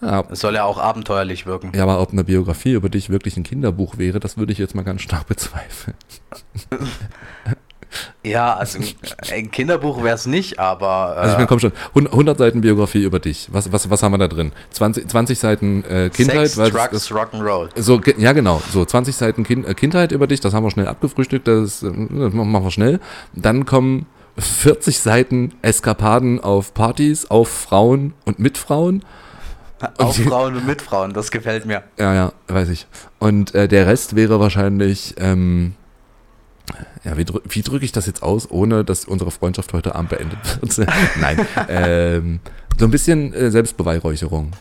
Ja, 0.00 0.24
Es 0.30 0.40
soll 0.40 0.54
ja 0.54 0.64
auch 0.64 0.78
abenteuerlich 0.78 1.46
wirken. 1.46 1.72
ja, 1.74 1.82
aber 1.84 2.00
ob 2.00 2.12
eine 2.12 2.24
Biografie 2.24 2.72
über 2.72 2.88
dich 2.88 3.08
wirklich 3.10 3.36
ein 3.36 3.42
Kinderbuch 3.42 3.96
wäre, 3.96 4.20
das 4.20 4.36
würde 4.36 4.52
ich 4.52 4.58
jetzt 4.58 4.74
mal 4.74 4.82
ganz 4.82 5.00
stark 5.02 5.26
bezweifeln. 5.28 5.96
Ja, 8.22 8.54
also 8.54 8.78
ein 9.32 9.50
Kinderbuch 9.50 10.02
wäre 10.02 10.14
es 10.14 10.26
nicht, 10.26 10.58
aber. 10.58 11.14
Äh, 11.16 11.20
Also 11.20 11.30
ich 11.32 11.36
meine, 11.36 11.46
komm 11.46 11.60
schon, 11.60 11.72
100 11.94 12.38
Seiten 12.38 12.60
Biografie 12.60 13.02
über 13.04 13.18
dich. 13.18 13.48
Was, 13.52 13.70
was, 13.72 13.88
was 13.90 14.02
haben 14.02 14.12
wir 14.12 14.18
da 14.18 14.28
drin? 14.28 14.52
20, 14.70 15.08
20 15.08 15.38
Seiten 15.38 15.84
äh, 15.84 16.10
Kindheit. 16.10 16.48
Sex, 16.48 16.72
Drugs, 16.72 17.10
Rock'n'Roll. 17.10 17.68
so, 17.76 18.00
ja 18.16 18.32
genau, 18.32 18.62
so 18.72 18.84
20 18.84 19.14
Seiten 19.14 19.44
kind, 19.44 19.66
äh, 19.66 19.74
Kindheit 19.74 20.12
über 20.12 20.26
dich, 20.26 20.40
das 20.40 20.54
haben 20.54 20.64
wir 20.64 20.70
schnell 20.70 20.88
abgefrühstückt, 20.88 21.46
das, 21.48 21.82
äh, 21.82 21.86
das 21.90 22.32
machen 22.32 22.64
wir 22.64 22.70
schnell. 22.70 23.00
Dann 23.34 23.66
kommen 23.66 24.06
40 24.38 24.98
Seiten 24.98 25.52
Eskapaden 25.62 26.40
auf 26.40 26.74
Partys, 26.74 27.30
auf 27.30 27.48
Frauen 27.48 28.14
und 28.24 28.38
mit 28.38 28.58
Frauen. 28.58 29.04
Auf 29.98 30.16
Frauen 30.16 30.56
und 30.56 30.66
mit 30.66 30.80
Frauen, 30.80 31.12
das 31.12 31.30
gefällt 31.30 31.66
mir. 31.66 31.82
Ja, 31.98 32.14
ja, 32.14 32.32
weiß 32.48 32.70
ich. 32.70 32.86
Und 33.18 33.54
äh, 33.54 33.68
der 33.68 33.86
Rest 33.86 34.16
wäre 34.16 34.40
wahrscheinlich, 34.40 35.14
ähm, 35.18 35.74
ja, 37.04 37.16
wie, 37.16 37.24
drück, 37.24 37.42
wie 37.48 37.62
drücke 37.62 37.84
ich 37.84 37.92
das 37.92 38.06
jetzt 38.06 38.22
aus, 38.22 38.50
ohne 38.50 38.84
dass 38.84 39.04
unsere 39.04 39.30
Freundschaft 39.30 39.72
heute 39.72 39.94
Abend 39.94 40.10
beendet 40.10 40.38
wird? 40.60 40.88
Nein, 41.20 41.46
ähm, 41.68 42.40
so 42.78 42.86
ein 42.86 42.90
bisschen 42.90 43.32
äh, 43.34 43.50
Selbstbeweihräucherung, 43.50 44.52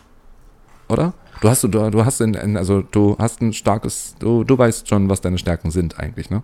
oder? 0.89 1.13
Du 1.41 1.49
hast, 1.49 1.63
du, 1.63 1.67
du 1.67 2.05
hast 2.05 2.21
ein, 2.21 2.35
ein, 2.35 2.57
also 2.57 2.81
du 2.81 3.17
hast 3.19 3.41
ein 3.41 3.53
starkes, 3.53 4.15
du, 4.19 4.43
du 4.43 4.57
weißt 4.57 4.87
schon, 4.87 5.09
was 5.09 5.21
deine 5.21 5.37
Stärken 5.37 5.71
sind 5.71 5.99
eigentlich, 5.99 6.29
ne? 6.29 6.43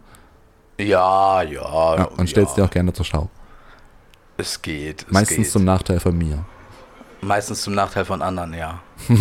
Ja, 0.77 1.41
ja. 1.41 1.97
Ja, 1.97 2.03
und 2.05 2.29
stellst 2.29 2.57
ja. 2.57 2.63
dir 2.63 2.69
auch 2.69 2.71
gerne 2.71 2.93
zur 2.93 3.05
Schau. 3.05 3.29
Es 4.37 4.61
geht. 4.61 5.03
Es 5.03 5.11
Meistens 5.11 5.37
geht. 5.37 5.51
zum 5.51 5.65
Nachteil 5.65 5.99
von 5.99 6.17
mir. 6.17 6.45
Meistens 7.21 7.61
zum 7.61 7.75
Nachteil 7.75 8.05
von 8.05 8.21
anderen, 8.21 8.53
ja. 8.53 8.81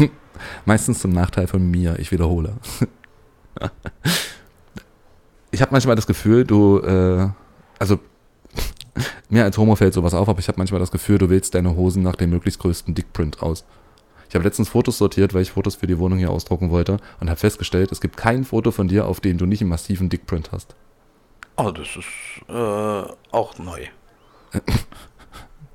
Meistens 0.64 1.00
zum 1.00 1.12
Nachteil 1.12 1.48
von 1.48 1.68
mir, 1.68 1.98
ich 1.98 2.12
wiederhole. 2.12 2.54
ich 5.50 5.60
habe 5.60 5.72
manchmal 5.72 5.96
das 5.96 6.06
Gefühl, 6.06 6.44
du, 6.44 6.78
äh, 6.80 7.28
also 7.78 7.98
mir 9.28 9.44
als 9.44 9.58
Homo 9.58 9.76
fällt 9.76 9.94
sowas 9.94 10.14
auf, 10.14 10.28
aber 10.28 10.38
ich 10.38 10.48
habe 10.48 10.58
manchmal 10.58 10.80
das 10.80 10.90
Gefühl, 10.90 11.18
du 11.18 11.30
wählst 11.30 11.54
deine 11.54 11.76
Hosen 11.76 12.02
nach 12.02 12.16
dem 12.16 12.30
möglichst 12.30 12.60
größten 12.60 12.94
Dickprint 12.94 13.42
aus. 13.42 13.64
Ich 14.28 14.34
habe 14.34 14.44
letztens 14.44 14.68
Fotos 14.68 14.98
sortiert, 14.98 15.32
weil 15.32 15.42
ich 15.42 15.52
Fotos 15.52 15.76
für 15.76 15.86
die 15.86 15.98
Wohnung 15.98 16.18
hier 16.18 16.30
ausdrucken 16.30 16.70
wollte 16.70 16.98
und 17.20 17.30
habe 17.30 17.40
festgestellt, 17.40 17.92
es 17.92 18.00
gibt 18.00 18.16
kein 18.16 18.44
Foto 18.44 18.70
von 18.70 18.88
dir, 18.88 19.06
auf 19.06 19.20
dem 19.20 19.38
du 19.38 19.46
nicht 19.46 19.62
einen 19.62 19.70
massiven 19.70 20.10
Dickprint 20.10 20.52
hast. 20.52 20.74
Oh, 21.56 21.70
das 21.70 21.88
ist 21.96 22.48
äh, 22.48 23.12
auch 23.32 23.58
neu. 23.58 23.86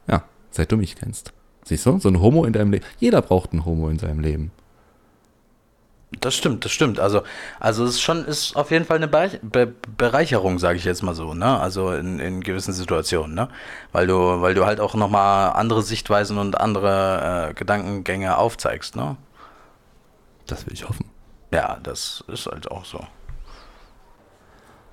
Ja, 0.05 0.25
seit 0.51 0.69
du 0.69 0.75
mich 0.75 0.97
kennst. 0.97 1.31
Siehst 1.63 1.85
du, 1.85 1.97
so 1.97 2.09
ein 2.09 2.19
Homo 2.19 2.43
in 2.43 2.51
deinem 2.51 2.71
Leben. 2.71 2.85
Jeder 2.99 3.21
braucht 3.21 3.53
einen 3.53 3.63
Homo 3.63 3.87
in 3.87 3.99
seinem 3.99 4.19
Leben. 4.19 4.51
Das 6.19 6.35
stimmt, 6.35 6.63
das 6.65 6.71
stimmt. 6.71 6.99
Also, 6.99 7.23
also 7.59 7.83
es 7.83 7.91
ist 7.91 8.01
schon, 8.01 8.25
ist 8.25 8.55
auf 8.55 8.71
jeden 8.71 8.85
Fall 8.85 8.97
eine 8.97 9.07
Be 9.07 9.73
Bereicherung, 9.97 10.59
sage 10.59 10.77
ich 10.77 10.85
jetzt 10.85 11.01
mal 11.01 11.15
so, 11.15 11.33
ne? 11.33 11.59
Also 11.59 11.91
in, 11.91 12.19
in 12.19 12.41
gewissen 12.41 12.73
Situationen, 12.73 13.35
ne? 13.35 13.49
Weil 13.91 14.07
du, 14.07 14.41
weil 14.41 14.53
du 14.53 14.65
halt 14.65 14.79
auch 14.79 14.93
nochmal 14.93 15.53
andere 15.53 15.81
Sichtweisen 15.81 16.37
und 16.37 16.59
andere 16.59 17.49
äh, 17.49 17.53
Gedankengänge 17.53 18.37
aufzeigst, 18.37 18.95
ne? 18.95 19.17
Das 20.47 20.65
will 20.65 20.73
ich 20.73 20.87
hoffen. 20.87 21.05
Ja, 21.51 21.77
das 21.83 22.23
ist 22.27 22.47
halt 22.47 22.69
auch 22.69 22.85
so. 22.85 23.05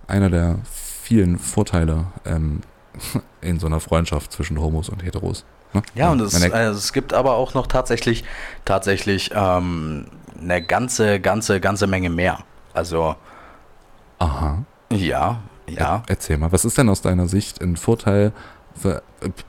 Einer 0.07 0.31
der 0.31 0.59
vielen 0.65 1.39
Vorteile 1.39 2.07
ähm, 2.25 2.61
in 3.41 3.59
so 3.59 3.67
einer 3.67 3.81
Freundschaft 3.81 4.33
zwischen 4.33 4.61
Homos 4.61 4.89
und 4.89 5.03
Heteros. 5.03 5.45
Ne? 5.73 5.83
Ja, 5.95 6.11
und 6.11 6.21
es, 6.21 6.35
also 6.51 6.79
es 6.79 6.93
gibt 6.93 7.15
aber 7.15 7.35
auch 7.35 7.55
noch 7.55 7.67
tatsächlich, 7.67 8.25
tatsächlich 8.65 9.31
ähm, 9.35 10.07
eine 10.41 10.63
ganze, 10.63 11.21
ganze, 11.21 11.61
ganze 11.61 11.87
Menge 11.87 12.11
mehr. 12.11 12.39
Also, 12.73 13.17
Aha. 14.19 14.65
ja, 14.93 15.41
ja. 15.69 16.03
Erzähl 16.09 16.39
mal, 16.39 16.53
was 16.53 16.65
ist 16.65 16.79
denn 16.79 16.89
aus 16.89 17.03
deiner 17.03 17.29
Sicht 17.29 17.61
ein 17.63 17.77
Vorteil? 17.77 18.33
Für, 18.75 19.03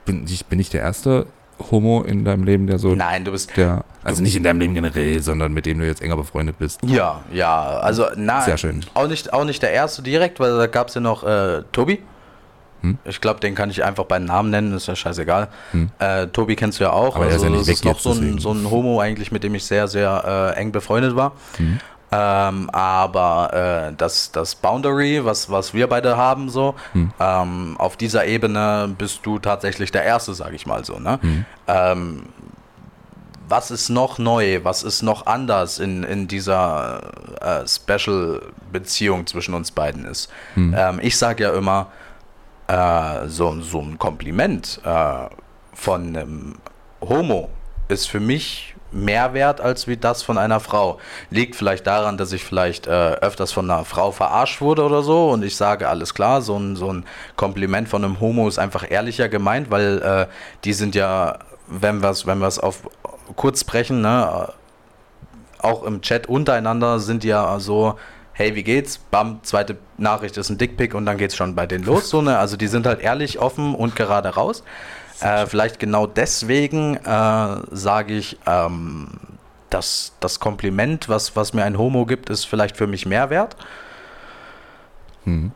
bin, 0.06 0.26
ich, 0.28 0.46
bin 0.46 0.60
ich 0.60 0.70
der 0.70 0.82
erste 0.82 1.28
Homo 1.70 2.02
in 2.02 2.26
deinem 2.26 2.44
Leben, 2.44 2.68
der 2.68 2.80
so. 2.80 2.96
Nein, 2.96 3.24
du 3.24 3.32
bist, 3.32 3.56
Der, 3.56 3.84
also 4.04 4.24
nicht 4.24 4.36
in 4.36 4.44
deinem 4.44 4.60
Leben 4.60 4.74
generell, 4.74 5.22
sondern 5.22 5.54
mit 5.54 5.66
dem 5.66 5.80
du 5.80 5.86
jetzt 5.86 6.02
enger 6.02 6.18
befreundet 6.18 6.58
bist. 6.58 6.80
Ja, 6.84 7.22
ja, 7.32 7.80
also 7.80 8.08
na, 8.16 8.42
Sehr 8.42 8.58
schön. 8.58 8.84
Auch 8.94 9.08
nicht, 9.08 9.32
auch 9.34 9.46
nicht 9.46 9.62
der 9.62 9.72
erste 9.72 10.02
direkt, 10.02 10.40
weil 10.40 10.58
da 10.58 10.68
gab 10.68 10.88
es 10.88 10.96
ja 10.96 11.02
noch 11.02 11.24
äh, 11.24 11.64
Tobi. 11.72 12.00
Hm? 12.82 12.98
Ich 13.06 13.22
glaube, 13.22 13.40
den 13.40 13.56
kann 13.56 13.70
ich 13.70 13.84
einfach 13.84 14.06
beim 14.06 14.26
Namen 14.26 14.50
nennen, 14.50 14.74
ist 14.74 14.88
ja 14.88 14.96
scheißegal. 14.96 15.48
Hm. 15.72 15.90
Äh, 16.00 16.28
Tobi 16.28 16.56
kennst 16.56 16.80
du 16.80 16.84
ja 16.84 16.92
auch. 16.92 17.16
Aber 17.16 17.28
er 17.28 17.36
ist 17.36 17.44
ja 17.44 17.50
das 17.50 17.68
ist 17.68 17.86
noch 17.86 18.00
so 18.00 18.12
ein, 18.12 18.40
so 18.40 18.52
ein 18.52 18.70
Homo 18.70 19.00
eigentlich, 19.00 19.32
mit 19.32 19.44
dem 19.44 19.56
ich 19.56 19.66
sehr, 19.66 19.88
sehr 19.88 20.54
äh, 20.56 20.60
eng 20.60 20.72
befreundet 20.72 21.16
war. 21.16 21.34
Hm. 21.58 21.80
Ähm, 22.14 22.70
aber 22.72 23.90
äh, 23.92 23.94
das, 23.96 24.34
das 24.34 24.56
Boundary, 24.56 25.24
was, 25.24 25.50
was 25.50 25.74
wir 25.74 25.88
beide 25.88 26.18
haben, 26.18 26.50
so, 26.50 26.76
Hm. 26.92 27.12
ähm, 27.20 27.76
auf 27.78 27.96
dieser 27.96 28.26
Ebene 28.26 28.94
bist 28.98 29.22
du 29.24 29.40
tatsächlich 29.40 29.92
der 29.92 30.04
Erste, 30.04 30.34
sage 30.34 30.56
ich 30.56 30.66
mal 30.66 30.84
so. 30.84 31.00
Ne? 31.00 31.20
Hm. 31.22 31.46
Ähm, 31.68 32.24
was 33.48 33.72
ist 33.72 33.90
noch 33.90 34.18
neu? 34.18 34.60
Was 34.64 34.84
ist 34.84 35.04
noch 35.04 35.26
anders 35.26 35.80
in, 35.80 36.04
in 36.04 36.28
dieser 36.28 37.02
äh, 37.42 37.68
Special-Beziehung 37.68 39.28
zwischen 39.28 39.54
uns 39.54 39.72
beiden 39.72 40.06
ist? 40.06 40.30
Hm. 40.56 40.76
Ähm, 40.78 41.00
ich 41.02 41.18
sage 41.18 41.44
ja 41.44 41.54
immer, 41.54 41.88
äh, 42.72 43.28
so, 43.28 43.60
so 43.62 43.80
ein 43.80 44.00
Kompliment 44.00 44.80
äh, 44.86 45.28
von 45.74 46.16
einem 46.16 46.56
Homo 47.02 47.50
ist 47.90 48.08
für 48.08 48.22
mich 48.22 48.76
mehr 48.94 49.34
wert 49.34 49.60
als 49.62 49.88
wie 49.88 49.98
das 49.98 50.24
von 50.24 50.38
einer 50.38 50.60
Frau. 50.60 51.00
Liegt 51.30 51.56
vielleicht 51.56 51.86
daran, 51.88 52.18
dass 52.18 52.32
ich 52.32 52.44
vielleicht 52.44 52.88
äh, 52.88 52.90
öfters 52.90 53.52
von 53.52 53.70
einer 53.70 53.84
Frau 53.84 54.12
verarscht 54.12 54.62
wurde 54.62 54.84
oder 54.84 55.02
so 55.02 55.32
und 55.32 55.44
ich 55.44 55.56
sage, 55.56 55.90
alles 55.90 56.14
klar, 56.14 56.42
so 56.42 56.58
ein, 56.58 56.76
so 56.76 56.92
ein 56.92 57.06
Kompliment 57.36 57.90
von 57.90 58.04
einem 58.04 58.20
Homo 58.20 58.48
ist 58.48 58.60
einfach 58.60 58.90
ehrlicher 58.90 59.28
gemeint, 59.28 59.70
weil 59.70 60.02
äh, 60.02 60.28
die 60.64 60.74
sind 60.74 60.96
ja, 60.96 61.40
wenn 61.68 62.02
wir 62.02 62.10
es 62.10 62.26
wenn 62.26 62.42
auf 62.42 62.88
kurz 63.36 63.64
brechen, 63.64 64.02
ne, 64.02 64.50
auch 65.60 65.84
im 65.84 66.02
Chat 66.02 66.28
untereinander 66.28 67.00
sind 67.00 67.24
die 67.24 67.30
ja 67.30 67.60
so, 67.60 67.98
hey, 68.42 68.56
wie 68.56 68.64
geht's? 68.64 68.98
Bam, 68.98 69.40
zweite 69.44 69.78
Nachricht 69.98 70.36
ist 70.38 70.50
ein 70.50 70.58
Dickpick 70.58 70.96
und 70.96 71.06
dann 71.06 71.18
geht's 71.18 71.36
schon 71.36 71.54
bei 71.56 71.68
denen 71.68 71.86
los. 71.86 72.10
So, 72.10 72.22
ne? 72.22 72.38
Also 72.40 72.58
die 72.58 72.68
sind 72.68 72.88
halt 72.88 73.00
ehrlich, 73.00 73.40
offen 73.40 73.76
und 73.76 73.96
gerade 73.96 74.30
raus. 74.30 74.64
Äh, 75.20 75.46
vielleicht 75.46 75.80
genau 75.80 76.08
deswegen 76.08 76.96
äh, 76.96 77.58
sage 77.72 78.16
ich, 78.16 78.40
ähm, 78.48 79.10
dass 79.70 80.14
das 80.20 80.40
Kompliment, 80.40 81.08
was, 81.08 81.36
was 81.36 81.54
mir 81.54 81.64
ein 81.64 81.78
Homo 81.78 82.06
gibt, 82.06 82.30
ist 82.30 82.46
vielleicht 82.46 82.78
für 82.78 82.88
mich 82.88 83.06
mehr 83.06 83.30
wert. 83.30 83.56
Hm. 85.26 85.52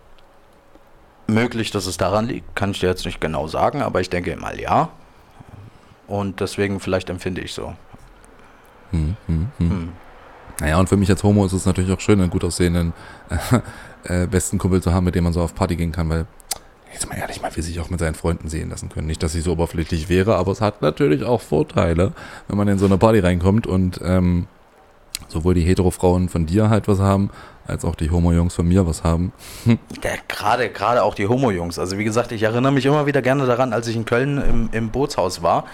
Möglich, 1.28 1.72
dass 1.72 1.88
es 1.88 1.98
daran 1.98 2.28
liegt, 2.28 2.56
kann 2.56 2.72
ich 2.72 2.80
dir 2.82 2.88
jetzt 2.88 3.06
nicht 3.06 3.20
genau 3.20 3.48
sagen, 3.48 3.82
aber 3.82 4.00
ich 4.00 4.12
denke 4.12 4.36
mal 4.38 4.60
ja. 4.60 4.90
Und 6.08 6.40
deswegen 6.40 6.80
vielleicht 6.80 7.10
empfinde 7.10 7.42
ich 7.42 7.54
so. 7.54 7.74
Hm, 8.92 9.18
hm, 9.26 9.52
hm. 9.58 9.70
Hm. 9.70 9.94
Naja, 10.60 10.80
und 10.80 10.88
für 10.88 10.98
mich 10.98 11.10
als 11.10 11.24
Homo 11.24 11.46
ist 11.46 11.54
es 11.54 11.66
natürlich 11.66 11.92
auch 11.92 12.00
schön, 12.00 12.20
einen 12.22 12.30
gut 12.30 12.44
aussehenden 12.44 12.94
äh, 14.06 14.28
besten 14.28 14.58
Kumpel 14.58 14.82
zu 14.82 14.94
haben, 14.94 15.06
mit 15.06 15.16
dem 15.16 15.24
man 15.24 15.34
so 15.34 15.42
auf 15.42 15.54
Party 15.54 15.76
gehen 15.76 15.92
kann, 15.92 16.10
weil, 16.10 16.26
jetzt 16.94 17.10
mal 17.10 17.18
ehrlich, 17.18 17.42
man 17.42 17.56
will 17.56 17.64
sich 17.64 17.80
auch 17.80 17.90
mit 17.90 18.00
seinen 18.00 18.16
Freunden 18.16 18.48
sehen 18.48 18.70
lassen 18.70 18.90
können. 18.90 19.08
Nicht, 19.08 19.22
dass 19.24 19.36
ich 19.36 19.44
so 19.44 19.54
oberflächlich 19.54 20.08
wäre, 20.08 20.36
aber 20.36 20.52
es 20.52 20.62
hat 20.62 20.82
natürlich 20.82 21.24
auch 21.24 21.42
Vorteile, 21.42 22.14
wenn 22.48 22.58
man 22.58 22.68
in 22.68 22.78
so 22.78 22.86
eine 22.86 22.98
Party 22.98 23.20
reinkommt 23.20 23.68
und 23.68 24.00
ähm, 24.04 24.48
sowohl 25.28 25.56
die 25.56 25.64
Hetero-Frauen 25.64 26.30
von 26.30 26.46
dir 26.46 26.70
halt 26.70 26.88
was 26.88 27.00
haben, 27.00 27.32
als 27.68 27.84
auch 27.84 27.96
die 27.96 28.12
Homo-Jungs 28.12 28.54
von 28.54 28.68
mir 28.68 28.86
was 28.88 29.04
haben. 29.04 29.34
Ja, 30.04 30.12
gerade, 30.28 30.70
gerade 30.70 31.04
auch 31.04 31.16
die 31.16 31.28
Homo-Jungs. 31.28 31.80
Also 31.80 31.98
wie 31.98 32.04
gesagt, 32.04 32.32
ich 32.32 32.44
erinnere 32.44 32.72
mich 32.72 32.86
immer 32.86 33.06
wieder 33.08 33.22
gerne 33.22 33.46
daran, 33.46 33.74
als 33.74 33.88
ich 33.88 33.96
in 33.96 34.06
Köln 34.06 34.38
im, 34.38 34.70
im 34.72 34.90
Bootshaus 34.92 35.42
war. 35.42 35.66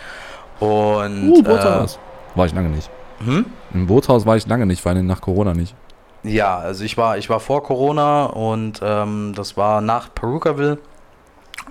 Und 0.60 1.30
Uh, 1.30 1.44
Bootshaus. 1.44 2.00
War 2.36 2.46
ich 2.46 2.54
lange 2.54 2.70
nicht. 2.70 2.90
Hm? 3.26 3.46
Im 3.74 3.88
Bootshaus 3.88 4.26
war 4.26 4.38
ich 4.38 4.48
lange 4.48 4.66
nicht, 4.66 4.82
vor 4.82 4.92
allem 4.92 5.08
nach 5.08 5.22
Corona 5.22 5.54
nicht. 5.54 5.76
Ja, 6.24 6.58
also 6.58 6.84
ich 6.84 6.98
war, 6.98 7.18
ich 7.18 7.30
war 7.30 7.40
vor 7.40 7.64
Corona 7.64 8.26
und 8.26 8.80
ähm, 8.84 9.34
das 9.36 9.58
war 9.58 9.82
nach 9.82 10.14
Perukaville. 10.14 10.78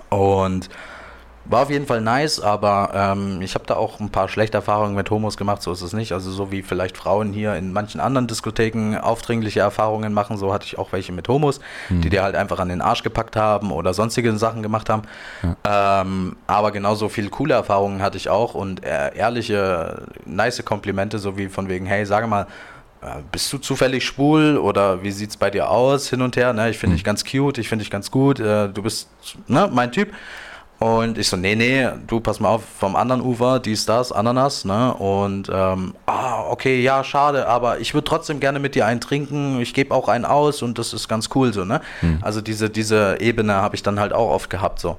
Und 0.09 0.69
war 1.45 1.63
auf 1.63 1.69
jeden 1.69 1.85
Fall 1.85 2.01
nice, 2.01 2.39
aber 2.39 2.91
ähm, 2.93 3.41
ich 3.41 3.55
habe 3.55 3.65
da 3.65 3.75
auch 3.75 3.99
ein 3.99 4.09
paar 4.09 4.29
schlechte 4.29 4.57
Erfahrungen 4.57 4.95
mit 4.95 5.09
Homos 5.09 5.37
gemacht, 5.37 5.61
so 5.61 5.71
ist 5.71 5.81
es 5.81 5.93
nicht. 5.93 6.11
Also 6.11 6.31
so 6.31 6.51
wie 6.51 6.61
vielleicht 6.61 6.97
Frauen 6.97 7.33
hier 7.33 7.55
in 7.55 7.73
manchen 7.73 7.99
anderen 7.99 8.27
Diskotheken 8.27 8.97
aufdringliche 8.97 9.59
Erfahrungen 9.59 10.13
machen, 10.13 10.37
so 10.37 10.53
hatte 10.53 10.65
ich 10.65 10.77
auch 10.77 10.91
welche 10.91 11.11
mit 11.11 11.27
Homos, 11.27 11.59
die 11.89 12.09
dir 12.09 12.23
halt 12.23 12.35
einfach 12.35 12.59
an 12.59 12.69
den 12.69 12.81
Arsch 12.81 13.03
gepackt 13.03 13.35
haben 13.35 13.71
oder 13.71 13.93
sonstige 13.93 14.35
Sachen 14.37 14.61
gemacht 14.61 14.89
haben. 14.89 15.03
Ähm, 15.63 16.35
aber 16.47 16.71
genauso 16.71 17.09
viel 17.09 17.29
coole 17.29 17.53
Erfahrungen 17.53 18.01
hatte 18.01 18.17
ich 18.17 18.29
auch 18.29 18.53
und 18.53 18.83
äh, 18.83 19.15
ehrliche, 19.15 20.03
nice 20.25 20.63
Komplimente, 20.63 21.19
so 21.19 21.37
wie 21.37 21.47
von 21.47 21.69
wegen, 21.69 21.85
hey, 21.85 22.05
sage 22.05 22.27
mal, 22.27 22.47
äh, 23.01 23.21
bist 23.31 23.51
du 23.51 23.57
zufällig 23.57 24.05
schwul 24.05 24.57
oder 24.57 25.01
wie 25.01 25.11
sieht's 25.11 25.35
bei 25.35 25.49
dir 25.49 25.69
aus 25.69 26.09
hin 26.09 26.21
und 26.21 26.37
her? 26.37 26.53
Ne? 26.53 26.69
Ich 26.69 26.77
finde 26.77 26.95
dich 26.95 27.03
ganz 27.03 27.25
cute, 27.25 27.57
ich 27.57 27.67
finde 27.67 27.83
dich 27.83 27.91
ganz 27.91 28.11
gut, 28.11 28.39
äh, 28.39 28.69
du 28.69 28.83
bist 28.83 29.09
ne, 29.47 29.69
mein 29.71 29.91
Typ. 29.91 30.13
Und 30.81 31.19
ich 31.19 31.29
so, 31.29 31.37
nee, 31.37 31.53
nee, 31.53 31.87
du 32.07 32.19
pass 32.21 32.39
mal 32.39 32.49
auf, 32.49 32.63
vom 32.79 32.95
anderen 32.95 33.21
Ufer, 33.21 33.59
dies, 33.59 33.85
das, 33.85 34.11
Ananas, 34.11 34.65
ne? 34.65 34.91
Und, 34.95 35.47
ähm, 35.53 35.93
ah, 36.07 36.45
okay, 36.49 36.81
ja, 36.81 37.03
schade, 37.03 37.47
aber 37.47 37.79
ich 37.79 37.93
würde 37.93 38.05
trotzdem 38.05 38.39
gerne 38.39 38.57
mit 38.57 38.73
dir 38.73 38.87
einen 38.87 38.99
trinken, 38.99 39.61
ich 39.61 39.75
gebe 39.75 39.93
auch 39.93 40.07
einen 40.07 40.25
aus 40.25 40.63
und 40.63 40.79
das 40.79 40.93
ist 40.93 41.07
ganz 41.07 41.29
cool, 41.35 41.53
so, 41.53 41.65
ne? 41.65 41.81
Also 42.23 42.41
diese, 42.41 42.71
diese 42.71 43.17
Ebene 43.19 43.53
habe 43.53 43.75
ich 43.75 43.83
dann 43.83 43.99
halt 43.99 44.11
auch 44.11 44.31
oft 44.31 44.49
gehabt, 44.49 44.79
so. 44.79 44.97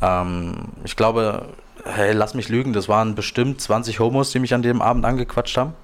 Ähm, 0.00 0.54
ich 0.82 0.96
glaube, 0.96 1.46
hey, 1.84 2.12
lass 2.14 2.34
mich 2.34 2.48
lügen, 2.48 2.72
das 2.72 2.88
waren 2.88 3.14
bestimmt 3.14 3.60
20 3.60 4.00
Homos, 4.00 4.32
die 4.32 4.40
mich 4.40 4.54
an 4.54 4.62
dem 4.62 4.82
Abend 4.82 5.04
angequatscht 5.04 5.56
haben. 5.56 5.74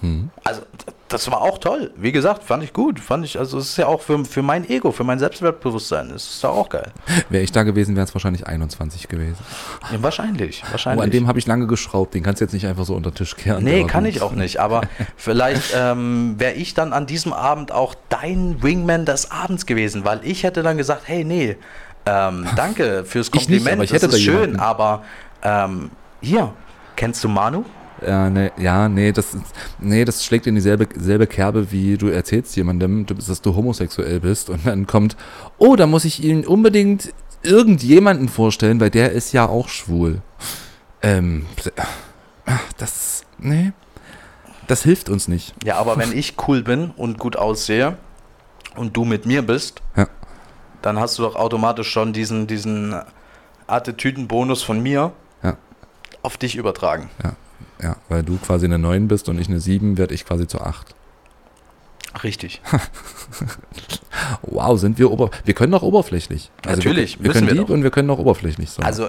Hm. 0.00 0.30
Also, 0.44 0.62
das 1.08 1.30
war 1.30 1.40
auch 1.40 1.58
toll. 1.58 1.92
Wie 1.96 2.10
gesagt, 2.12 2.42
fand 2.42 2.64
ich 2.64 2.72
gut. 2.72 2.98
Fand 3.00 3.24
ich, 3.24 3.38
also, 3.38 3.58
es 3.58 3.70
ist 3.70 3.76
ja 3.78 3.86
auch 3.86 4.02
für, 4.02 4.24
für 4.24 4.42
mein 4.42 4.68
Ego, 4.68 4.90
für 4.92 5.04
mein 5.04 5.18
Selbstwertbewusstsein, 5.18 6.10
ist 6.10 6.28
es 6.30 6.40
doch 6.40 6.50
auch 6.56 6.68
geil. 6.68 6.90
Wäre 7.30 7.44
ich 7.44 7.52
da 7.52 7.62
gewesen, 7.62 7.94
wäre 7.96 8.04
es 8.06 8.14
wahrscheinlich 8.14 8.46
21 8.46 9.08
gewesen. 9.08 9.38
Ja, 9.92 10.02
wahrscheinlich, 10.02 10.62
Oh, 10.66 10.72
wahrscheinlich. 10.72 11.04
an 11.04 11.10
dem 11.10 11.28
habe 11.28 11.38
ich 11.38 11.46
lange 11.46 11.66
geschraubt, 11.66 12.14
den 12.14 12.22
kannst 12.22 12.40
du 12.40 12.44
jetzt 12.44 12.52
nicht 12.52 12.66
einfach 12.66 12.84
so 12.84 12.94
unter 12.94 13.10
den 13.10 13.16
Tisch 13.16 13.36
kehren. 13.36 13.62
Nee, 13.64 13.84
kann 13.84 14.04
ich 14.04 14.20
auch 14.20 14.32
nicht, 14.32 14.58
aber 14.58 14.82
vielleicht 15.16 15.72
ähm, 15.76 16.34
wäre 16.38 16.54
ich 16.54 16.74
dann 16.74 16.92
an 16.92 17.06
diesem 17.06 17.32
Abend 17.32 17.70
auch 17.72 17.94
dein 18.08 18.62
Wingman 18.62 19.04
des 19.06 19.30
Abends 19.30 19.64
gewesen, 19.66 20.04
weil 20.04 20.20
ich 20.24 20.42
hätte 20.42 20.62
dann 20.62 20.76
gesagt, 20.76 21.02
hey, 21.06 21.24
nee, 21.24 21.56
ähm, 22.04 22.46
danke 22.56 23.04
fürs 23.04 23.28
Ich 23.28 23.32
nicht, 23.48 23.64
Kompliment, 23.64 23.74
aber 23.74 23.84
ich 23.84 23.92
hätte 23.92 24.06
das 24.06 24.16
ist 24.16 24.26
da 24.26 24.32
schön, 24.32 24.40
jemanden. 24.40 24.60
aber 24.60 25.04
ähm, 25.42 25.90
hier, 26.20 26.52
kennst 26.96 27.22
du 27.24 27.28
Manu? 27.28 27.64
Ja, 28.06 28.28
nee, 28.28 28.50
ja, 28.58 28.88
nee, 28.88 29.12
das, 29.12 29.34
ist- 29.34 29.44
nee, 29.78 30.04
das 30.04 30.24
schlägt 30.24 30.46
in 30.46 30.54
dieselbe 30.54 30.86
selbe 30.98 31.26
Kerbe, 31.26 31.70
wie 31.72 31.96
du 31.96 32.08
erzählst 32.08 32.54
jemandem, 32.56 33.06
dass 33.06 33.40
du 33.40 33.54
homosexuell 33.54 34.20
bist 34.20 34.50
und 34.50 34.66
dann 34.66 34.86
kommt, 34.86 35.16
oh, 35.58 35.76
da 35.76 35.86
muss 35.86 36.04
ich 36.04 36.22
Ihnen 36.22 36.46
unbedingt 36.46 37.12
irgendjemanden 37.42 38.28
vorstellen, 38.28 38.80
weil 38.80 38.90
der 38.90 39.12
ist 39.12 39.32
ja 39.32 39.46
auch 39.48 39.68
schwul. 39.68 40.20
Ähm, 41.02 41.46
das, 42.76 43.22
nee, 43.38 43.72
das 44.66 44.82
hilft 44.82 45.08
uns 45.08 45.28
nicht. 45.28 45.54
Ja, 45.64 45.76
aber 45.78 45.96
wenn 45.96 46.12
ich 46.16 46.34
cool 46.48 46.62
bin 46.62 46.90
und 46.90 47.18
gut 47.18 47.36
aussehe 47.36 47.96
und 48.76 48.96
du 48.96 49.04
mit 49.04 49.24
mir 49.26 49.42
bist, 49.42 49.80
Ja. 49.96 50.06
dann 50.82 50.98
hast 51.00 51.18
du 51.18 51.22
doch 51.22 51.36
automatisch 51.36 51.88
schon 51.90 52.12
diesen, 52.12 52.46
diesen 52.46 52.94
Attitüdenbonus 53.66 54.62
von 54.62 54.80
mir 54.82 55.12
Ja. 55.42 55.56
auf 56.22 56.36
dich 56.36 56.56
übertragen. 56.56 57.08
Ja, 57.24 57.32
weil 58.08 58.22
du 58.22 58.36
quasi 58.38 58.66
eine 58.66 58.78
9 58.78 59.08
bist 59.08 59.28
und 59.28 59.38
ich 59.40 59.48
eine 59.48 59.60
7, 59.60 59.98
werde 59.98 60.14
ich 60.14 60.24
quasi 60.26 60.46
zur 60.46 60.66
8. 60.66 60.94
Richtig. 62.24 62.60
Wow, 64.42 64.78
sind 64.80 64.98
wir 64.98 65.10
ober... 65.10 65.30
Wir 65.44 65.54
können 65.54 65.72
doch 65.72 65.82
oberflächlich. 65.82 66.50
Natürlich, 66.64 67.18
wir, 67.18 67.26
wir 67.26 67.32
können 67.32 67.46
wir 67.46 67.54
lieb 67.54 67.66
doch. 67.66 67.74
und 67.74 67.82
wir 67.82 67.90
können 67.90 68.08
auch 68.10 68.18
oberflächlich 68.18 68.70
sein. 68.70 68.84
Also 68.84 69.06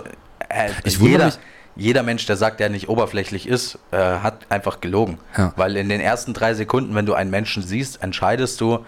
äh, 0.49 0.69
Ich 0.83 0.97
jeder, 0.99 1.25
mich- 1.27 1.39
jeder 1.75 2.03
Mensch, 2.03 2.25
der 2.25 2.35
sagt, 2.37 2.59
der 2.59 2.69
nicht 2.69 2.89
oberflächlich 2.89 3.47
ist, 3.47 3.79
äh, 3.91 3.97
hat 3.97 4.45
einfach 4.49 4.81
gelogen. 4.81 5.17
Ja. 5.37 5.53
Weil 5.55 5.77
in 5.77 5.89
den 5.89 6.01
ersten 6.01 6.33
drei 6.33 6.53
Sekunden, 6.53 6.93
wenn 6.95 7.05
du 7.05 7.13
einen 7.13 7.29
Menschen 7.31 7.63
siehst, 7.63 8.03
entscheidest 8.03 8.59
du, 8.61 8.79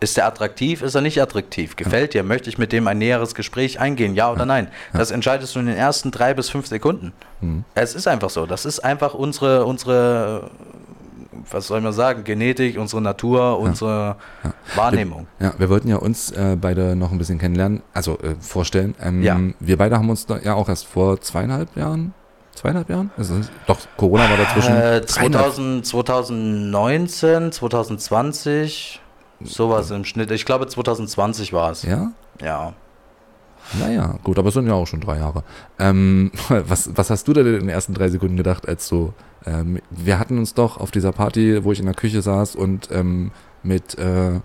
ist 0.00 0.18
er 0.18 0.26
attraktiv, 0.26 0.82
ist 0.82 0.94
er 0.94 1.00
nicht 1.00 1.20
attraktiv? 1.22 1.76
Gefällt 1.76 2.12
dir? 2.14 2.22
Möchte 2.22 2.50
ich 2.50 2.58
mit 2.58 2.72
dem 2.72 2.86
ein 2.88 2.98
näheres 2.98 3.34
Gespräch 3.34 3.80
eingehen? 3.80 4.14
Ja 4.14 4.30
oder 4.30 4.44
nein? 4.44 4.68
Das 4.92 5.10
entscheidest 5.10 5.54
du 5.54 5.60
in 5.60 5.66
den 5.66 5.76
ersten 5.76 6.10
drei 6.10 6.34
bis 6.34 6.50
fünf 6.50 6.66
Sekunden. 6.66 7.12
Mhm. 7.40 7.64
Es 7.74 7.94
ist 7.94 8.06
einfach 8.06 8.30
so. 8.30 8.44
Das 8.46 8.64
ist 8.66 8.80
einfach 8.80 9.14
unsere, 9.14 9.64
unsere, 9.64 10.50
was 11.50 11.66
soll 11.68 11.80
man 11.80 11.92
sagen, 11.92 12.24
Genetik, 12.24 12.78
unsere 12.78 13.00
Natur, 13.00 13.58
unsere 13.58 14.16
Wahrnehmung. 14.74 15.26
Ja, 15.40 15.54
wir 15.58 15.70
wollten 15.70 15.88
ja 15.88 15.96
uns 15.96 16.30
äh, 16.32 16.56
beide 16.60 16.96
noch 16.96 17.10
ein 17.12 17.18
bisschen 17.18 17.38
kennenlernen, 17.38 17.82
also 17.94 18.18
äh, 18.18 18.34
vorstellen. 18.40 18.94
Ähm, 19.00 19.22
Ja. 19.22 19.38
Wir 19.60 19.76
beide 19.78 19.96
haben 19.96 20.10
uns 20.10 20.26
da 20.26 20.38
ja 20.38 20.54
auch 20.54 20.68
erst 20.68 20.86
vor 20.86 21.20
zweieinhalb 21.20 21.74
Jahren, 21.76 22.12
zweieinhalb 22.54 22.88
Jahren? 22.90 23.10
Also, 23.16 23.40
doch, 23.66 23.78
Corona 23.96 24.28
war 24.28 24.36
dazwischen. 24.36 24.74
Äh, 24.76 25.00
Dreieinhalb- 25.00 25.06
2000, 25.08 25.86
2019, 25.86 27.52
2020, 27.52 29.00
sowas 29.44 29.90
im 29.90 30.04
Schnitt. 30.04 30.30
Ich 30.30 30.44
glaube 30.44 30.66
2020 30.66 31.52
war 31.52 31.70
es. 31.70 31.82
Ja? 31.82 32.12
Ja. 32.40 32.74
Naja, 33.78 34.16
gut, 34.22 34.38
aber 34.38 34.48
es 34.48 34.54
sind 34.54 34.66
ja 34.66 34.74
auch 34.74 34.86
schon 34.86 35.00
drei 35.00 35.18
Jahre. 35.18 35.42
Ähm, 35.78 36.30
was, 36.48 36.90
was 36.94 37.10
hast 37.10 37.26
du 37.28 37.32
denn 37.32 37.46
in 37.46 37.60
den 37.60 37.68
ersten 37.68 37.94
drei 37.94 38.08
Sekunden 38.08 38.36
gedacht, 38.36 38.68
als 38.68 38.88
du, 38.88 39.12
ähm, 39.46 39.80
wir 39.90 40.18
hatten 40.18 40.38
uns 40.38 40.54
doch 40.54 40.78
auf 40.78 40.90
dieser 40.90 41.12
Party, 41.12 41.64
wo 41.64 41.72
ich 41.72 41.80
in 41.80 41.86
der 41.86 41.94
Küche 41.94 42.22
saß 42.22 42.56
und 42.56 42.90
ähm, 42.92 43.30
mit 43.62 43.98
äh, 43.98 44.40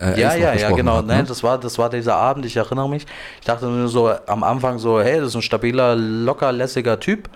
äh, 0.00 0.20
Ja, 0.20 0.34
ja, 0.34 0.54
ja, 0.54 0.70
genau. 0.72 0.96
hab, 0.96 1.06
ne? 1.06 1.14
Nein, 1.14 1.26
das 1.26 1.42
war, 1.42 1.58
das 1.58 1.78
war 1.78 1.88
dieser 1.88 2.16
Abend, 2.16 2.44
ich 2.46 2.56
erinnere 2.56 2.88
mich. 2.88 3.06
Ich 3.40 3.46
dachte 3.46 3.66
nur 3.66 3.88
so 3.88 4.10
am 4.26 4.42
Anfang 4.42 4.78
so, 4.78 5.00
hey, 5.00 5.18
das 5.18 5.28
ist 5.28 5.36
ein 5.36 5.42
stabiler, 5.42 5.94
locker 5.94 6.52
lässiger 6.52 6.98
Typ. 6.98 7.28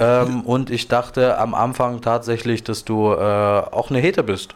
Ähm, 0.00 0.42
und 0.42 0.70
ich 0.70 0.88
dachte 0.88 1.38
am 1.38 1.54
Anfang 1.54 2.00
tatsächlich, 2.00 2.64
dass 2.64 2.84
du 2.84 3.12
äh, 3.12 3.16
auch 3.16 3.90
eine 3.90 4.00
Hete 4.00 4.22
bist. 4.22 4.54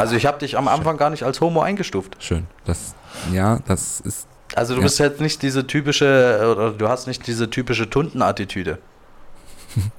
Also 0.00 0.16
ich 0.16 0.24
habe 0.26 0.38
dich 0.38 0.56
am 0.56 0.66
Anfang 0.66 0.96
gar 0.96 1.10
nicht 1.10 1.22
als 1.24 1.40
Homo 1.40 1.60
eingestuft. 1.60 2.16
Schön. 2.20 2.46
Das, 2.64 2.94
ja, 3.32 3.58
das 3.66 4.00
ist, 4.00 4.26
Also 4.54 4.74
du 4.74 4.80
Ja. 4.80 4.84
bist 4.84 4.98
jetzt 4.98 5.20
nicht 5.20 5.42
diese 5.42 5.66
typische, 5.66 6.48
oder 6.50 6.70
du 6.72 6.88
hast 6.88 7.06
nicht 7.06 7.26
diese 7.26 7.50
typische 7.50 7.88
Tundenattitüde. 7.88 8.78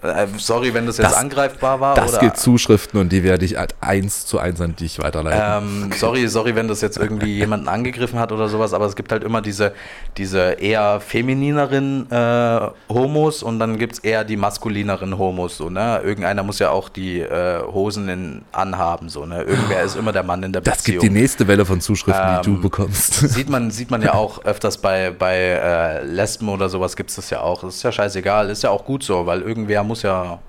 Äh, 0.01 0.27
sorry, 0.37 0.73
wenn 0.73 0.85
das 0.85 0.97
jetzt 0.97 1.11
Das- 1.11 1.17
angreifbar 1.17 1.79
war. 1.79 1.95
das 1.95 2.11
oder, 2.13 2.19
gibt 2.19 2.37
Zuschriften 2.37 2.99
und 2.99 3.11
die 3.11 3.23
werde 3.23 3.45
ich 3.45 3.57
halt 3.57 3.75
eins 3.81 4.25
zu 4.25 4.39
eins 4.39 4.59
an 4.61 4.75
dich 4.75 4.99
weiterleiten. 4.99 5.67
Ähm, 5.83 5.91
sorry, 5.97 6.27
sorry, 6.27 6.55
wenn 6.55 6.67
das 6.67 6.81
jetzt 6.81 6.97
irgendwie 6.97 7.37
jemanden 7.37 7.67
angegriffen 7.67 8.19
hat 8.19 8.31
oder 8.31 8.49
sowas, 8.49 8.73
aber 8.73 8.85
es 8.85 8.95
gibt 8.95 9.11
halt 9.11 9.23
immer 9.23 9.41
diese, 9.41 9.73
diese 10.17 10.39
eher 10.53 10.99
feminineren 10.99 12.11
äh, 12.11 12.67
Homos 12.89 13.43
und 13.43 13.59
dann 13.59 13.77
gibt 13.77 13.93
es 13.93 13.99
eher 13.99 14.23
die 14.23 14.37
maskulineren 14.37 15.17
Homos. 15.17 15.57
So, 15.57 15.69
ne? 15.69 16.01
Irgendeiner 16.03 16.43
muss 16.43 16.59
ja 16.59 16.69
auch 16.71 16.89
die 16.89 17.19
äh, 17.21 17.61
Hosen 17.63 18.09
in, 18.09 18.41
anhaben. 18.51 19.09
So, 19.09 19.25
ne? 19.25 19.43
Irgendwer 19.43 19.83
ist 19.83 19.95
immer 19.95 20.11
der 20.11 20.23
Mann 20.23 20.43
in 20.43 20.51
der 20.51 20.61
das 20.61 20.77
Beziehung. 20.79 21.01
gibt 21.01 21.11
die 21.15 21.19
nächste 21.19 21.47
Welle 21.47 21.65
von 21.65 21.81
Zuschriften, 21.81 22.39
die 22.41 22.45
du 22.49 22.55
Ähm, 22.55 22.61
bekommst. 22.61 23.13
Sieht 23.31 23.49
man, 23.49 23.71
sieht 23.71 23.91
man 23.91 24.01
ja 24.01 24.13
auch 24.15 24.43
öfters 24.45 24.77
bei, 24.77 25.11
bei 25.11 25.35
äh, 25.37 26.03
Lesben 26.03 26.49
oder 26.49 26.69
sowas 26.69 26.95
gibt 26.95 27.09
es 27.09 27.15
das 27.15 27.29
ja 27.29 27.41
auch. 27.41 27.61
Das 27.61 27.75
ist 27.75 27.83
ja 27.83 27.91
scheißegal, 27.91 28.49
ist 28.49 28.63
ja 28.63 28.69
auch 28.69 28.85
gut 28.85 29.03
so, 29.03 29.25
weil 29.25 29.41
irgendwer 29.61 29.83
muss 29.83 30.01
ja, 30.01 30.39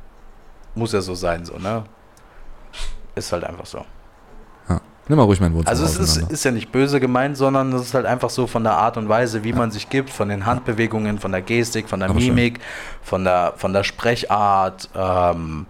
muss 0.75 0.93
ja 0.93 1.01
so 1.01 1.15
sein, 1.15 1.45
so, 1.45 1.59
ne? 1.59 1.85
Ist 3.15 3.31
halt 3.33 3.45
einfach 3.45 3.67
so. 3.67 3.85
Ja. 4.69 4.81
Nimm 5.09 5.19
mal 5.19 5.25
ruhig 5.25 5.41
mein 5.41 5.53
Wohnzimmer 5.53 5.71
Also 5.71 5.85
es 5.85 5.99
ist, 6.17 6.31
ist 6.31 6.45
ja 6.45 6.51
nicht 6.51 6.73
böse 6.73 6.99
gemeint, 6.99 7.37
sondern 7.37 7.73
es 7.75 7.83
ist 7.83 7.95
halt 7.95 8.07
einfach 8.07 8.31
so 8.31 8.47
von 8.47 8.65
der 8.65 8.73
Art 8.73 8.97
und 8.97 9.09
Weise, 9.09 9.45
wie 9.45 9.53
man 9.53 9.71
sich 9.71 9.91
gibt, 9.91 10.09
von 10.09 10.29
den 10.29 10.47
Handbewegungen, 10.47 11.19
von 11.19 11.33
der 11.33 11.43
Gestik, 11.43 11.89
von 11.89 12.01
der 12.01 12.09
Aber 12.09 12.21
schön. 12.21 12.35
Mimik, 12.35 12.61
von 13.03 13.25
der, 13.25 13.53
von 13.57 13.73
der 13.75 13.85
Sprechart. 13.85 14.89
Ähm, 14.95 15.67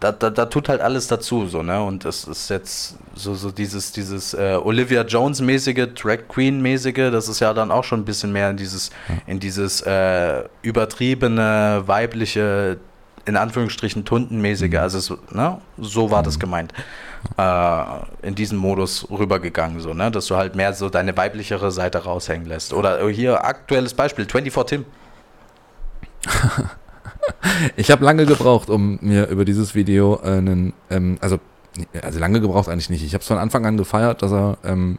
da, 0.00 0.12
da, 0.12 0.30
da 0.30 0.46
tut 0.46 0.68
halt 0.68 0.80
alles 0.80 1.06
dazu, 1.08 1.46
so, 1.46 1.62
ne? 1.62 1.82
Und 1.82 2.06
es 2.06 2.24
ist 2.24 2.48
jetzt 2.48 2.96
so, 3.14 3.34
so 3.34 3.50
dieses, 3.50 3.92
dieses 3.92 4.32
äh, 4.32 4.58
Olivia 4.62 5.02
Jones-mäßige, 5.02 5.88
Drag 5.94 6.26
Queen-mäßige, 6.28 7.10
das 7.12 7.28
ist 7.28 7.40
ja 7.40 7.52
dann 7.52 7.70
auch 7.70 7.84
schon 7.84 8.00
ein 8.00 8.04
bisschen 8.06 8.32
mehr 8.32 8.50
in 8.50 8.56
dieses, 8.56 8.90
in 9.26 9.38
dieses 9.38 9.82
äh, 9.82 10.44
übertriebene, 10.62 11.82
weibliche, 11.86 12.78
in 13.26 13.36
Anführungsstrichen 13.36 14.06
tuntenmäßige, 14.06 14.76
also 14.76 14.98
es, 14.98 15.34
ne? 15.34 15.60
so 15.76 16.10
war 16.10 16.22
das 16.22 16.38
gemeint, 16.38 16.72
äh, 17.36 17.82
in 18.22 18.34
diesen 18.34 18.56
Modus 18.56 19.06
rübergegangen, 19.10 19.80
so, 19.80 19.92
ne? 19.92 20.10
Dass 20.10 20.26
du 20.26 20.36
halt 20.36 20.56
mehr 20.56 20.72
so 20.72 20.88
deine 20.88 21.14
weiblichere 21.14 21.70
Seite 21.70 21.98
raushängen 22.04 22.46
lässt. 22.48 22.72
Oder 22.72 23.06
hier 23.10 23.44
aktuelles 23.44 23.92
Beispiel, 23.92 24.24
24 24.24 24.78
Tim. 24.78 24.86
Ich 27.76 27.90
habe 27.90 28.04
lange 28.04 28.26
gebraucht, 28.26 28.70
um 28.70 28.98
mir 29.02 29.28
über 29.28 29.44
dieses 29.44 29.74
Video 29.74 30.18
einen, 30.20 30.72
ähm, 30.90 31.18
also, 31.20 31.38
also 32.02 32.18
lange 32.18 32.40
gebraucht 32.40 32.68
eigentlich 32.68 32.90
nicht. 32.90 33.04
Ich 33.04 33.14
habe 33.14 33.22
es 33.22 33.28
von 33.28 33.38
Anfang 33.38 33.66
an 33.66 33.76
gefeiert, 33.76 34.22
dass 34.22 34.32
er 34.32 34.58
ähm, 34.64 34.98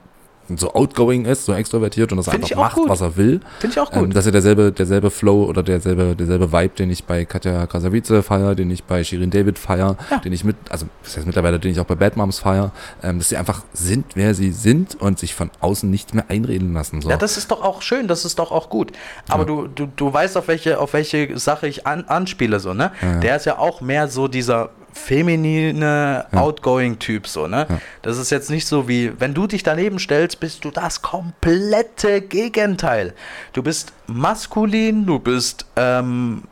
so 0.58 0.74
outgoing 0.74 1.26
ist, 1.26 1.46
so 1.46 1.54
extrovertiert 1.54 2.12
und 2.12 2.24
Find 2.24 2.36
einfach 2.44 2.56
macht, 2.56 2.76
gut. 2.76 2.90
was 2.90 3.02
er 3.02 3.16
will. 3.18 3.40
Finde 3.60 3.74
ich 3.76 3.80
auch 3.80 3.92
Ähm, 3.94 4.06
gut. 4.06 4.16
dass 4.16 4.26
er 4.26 4.32
derselbe, 4.32 4.72
derselbe 4.72 5.10
Flow 5.12 5.46
oder 5.46 5.64
derselbe, 5.64 6.16
derselbe 6.16 6.52
Vibe, 6.52 6.76
den 6.76 6.90
ich 6.92 7.04
bei 7.04 7.26
Katja 7.26 7.68
Krasavice 7.68 8.24
feier, 8.24 8.56
den 8.56 8.70
ich 8.72 8.84
bei 8.84 9.04
Shirin 9.04 9.30
David 9.30 9.58
feier, 9.60 9.98
Ja. 10.10 10.18
den 10.18 10.34
ich 10.34 10.44
mit, 10.44 10.56
also 10.70 10.86
das 11.04 11.18
heißt 11.18 11.26
mittlerweile, 11.26 11.60
den 11.60 11.72
ich 11.72 11.80
auch 11.80 11.86
bei 11.86 11.96
Bad 11.96 12.18
Moms 12.18 12.40
feier, 12.40 12.72
ähm, 13.04 13.20
dass 13.20 13.30
sie 13.30 13.38
einfach 13.38 13.64
sind, 13.74 14.06
wer 14.16 14.34
sie 14.34 14.52
sind 14.52 14.96
und 15.02 15.20
sich 15.20 15.34
von 15.36 15.52
außen 15.60 15.90
nicht 15.90 16.14
mehr 16.14 16.26
einreden 16.30 16.74
lassen. 16.74 17.02
So. 17.02 17.10
Ja, 17.10 17.18
das 17.18 17.38
ist 17.38 17.52
doch 17.52 17.62
auch 17.64 17.82
schön, 17.82 18.08
das 18.08 18.26
ist 18.26 18.40
doch 18.40 18.52
auch 18.52 18.70
gut. 18.70 18.92
Aber 19.30 19.46
du, 19.46 19.68
du, 19.68 19.88
du 19.96 20.14
weißt, 20.14 20.38
auf 20.38 20.48
welche, 20.48 20.80
auf 20.80 20.94
welche 20.94 21.38
Sache 21.40 21.68
ich 21.68 21.86
an, 21.88 22.06
anspiele, 22.06 22.60
so, 22.60 22.74
ne? 22.74 22.92
Ja, 23.02 23.08
ja. 23.14 23.20
Der 23.20 23.36
ist 23.36 23.46
ja 23.46 23.58
auch 23.58 23.82
mehr 23.82 24.08
so 24.08 24.28
dieser 24.28 24.70
feminine, 24.94 26.26
outgoing 26.32 27.00
Typ, 27.00 27.28
so, 27.28 27.48
ne? 27.48 27.68
Das 28.02 28.18
ist 28.18 28.30
jetzt 28.30 28.50
nicht 28.50 28.68
so 28.68 28.88
wie, 28.88 29.20
wenn 29.20 29.34
du 29.34 29.48
dich 29.48 29.64
daneben 29.64 30.00
stellst, 30.00 30.40
bist 30.40 30.66
du 30.66 30.72
das 30.72 31.02
komplette 31.02 32.22
Gegenteil. 32.22 33.14
Du 33.54 33.64
bist 33.64 33.94
maskulin, 34.08 35.06
du 35.06 35.20
bist, 35.20 35.66
ähm, 35.76 36.44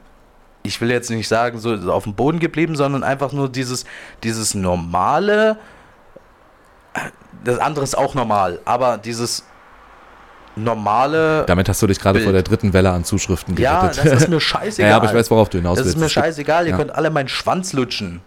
ich 0.63 0.79
will 0.81 0.91
jetzt 0.91 1.09
nicht 1.09 1.27
sagen, 1.27 1.59
so 1.59 1.73
auf 1.91 2.03
dem 2.03 2.13
Boden 2.13 2.39
geblieben, 2.39 2.75
sondern 2.75 3.03
einfach 3.03 3.31
nur 3.31 3.49
dieses, 3.49 3.85
dieses 4.23 4.53
normale, 4.53 5.57
das 7.43 7.59
andere 7.59 7.83
ist 7.83 7.97
auch 7.97 8.15
normal, 8.15 8.59
aber 8.65 8.97
dieses 8.97 9.43
normale. 10.55 11.45
Damit 11.45 11.69
hast 11.69 11.81
du 11.81 11.87
dich 11.87 11.99
gerade 11.99 12.19
vor 12.19 12.33
der 12.33 12.43
dritten 12.43 12.73
Welle 12.73 12.91
an 12.91 13.03
Zuschriften 13.03 13.55
ja, 13.57 13.81
gerettet. 13.81 14.05
das 14.05 14.21
ist 14.23 14.29
mir 14.29 14.39
scheißegal. 14.39 14.89
ja, 14.91 14.97
aber 14.97 15.05
ich 15.07 15.13
weiß, 15.13 15.31
worauf 15.31 15.49
du 15.49 15.57
hinaus 15.57 15.77
Das 15.77 15.85
willst. 15.85 15.97
ist 15.97 16.01
mir 16.01 16.09
scheißegal, 16.09 16.65
ihr 16.65 16.71
ja. 16.71 16.77
könnt 16.77 16.93
alle 16.93 17.09
meinen 17.09 17.29
Schwanz 17.29 17.73
lutschen. 17.73 18.21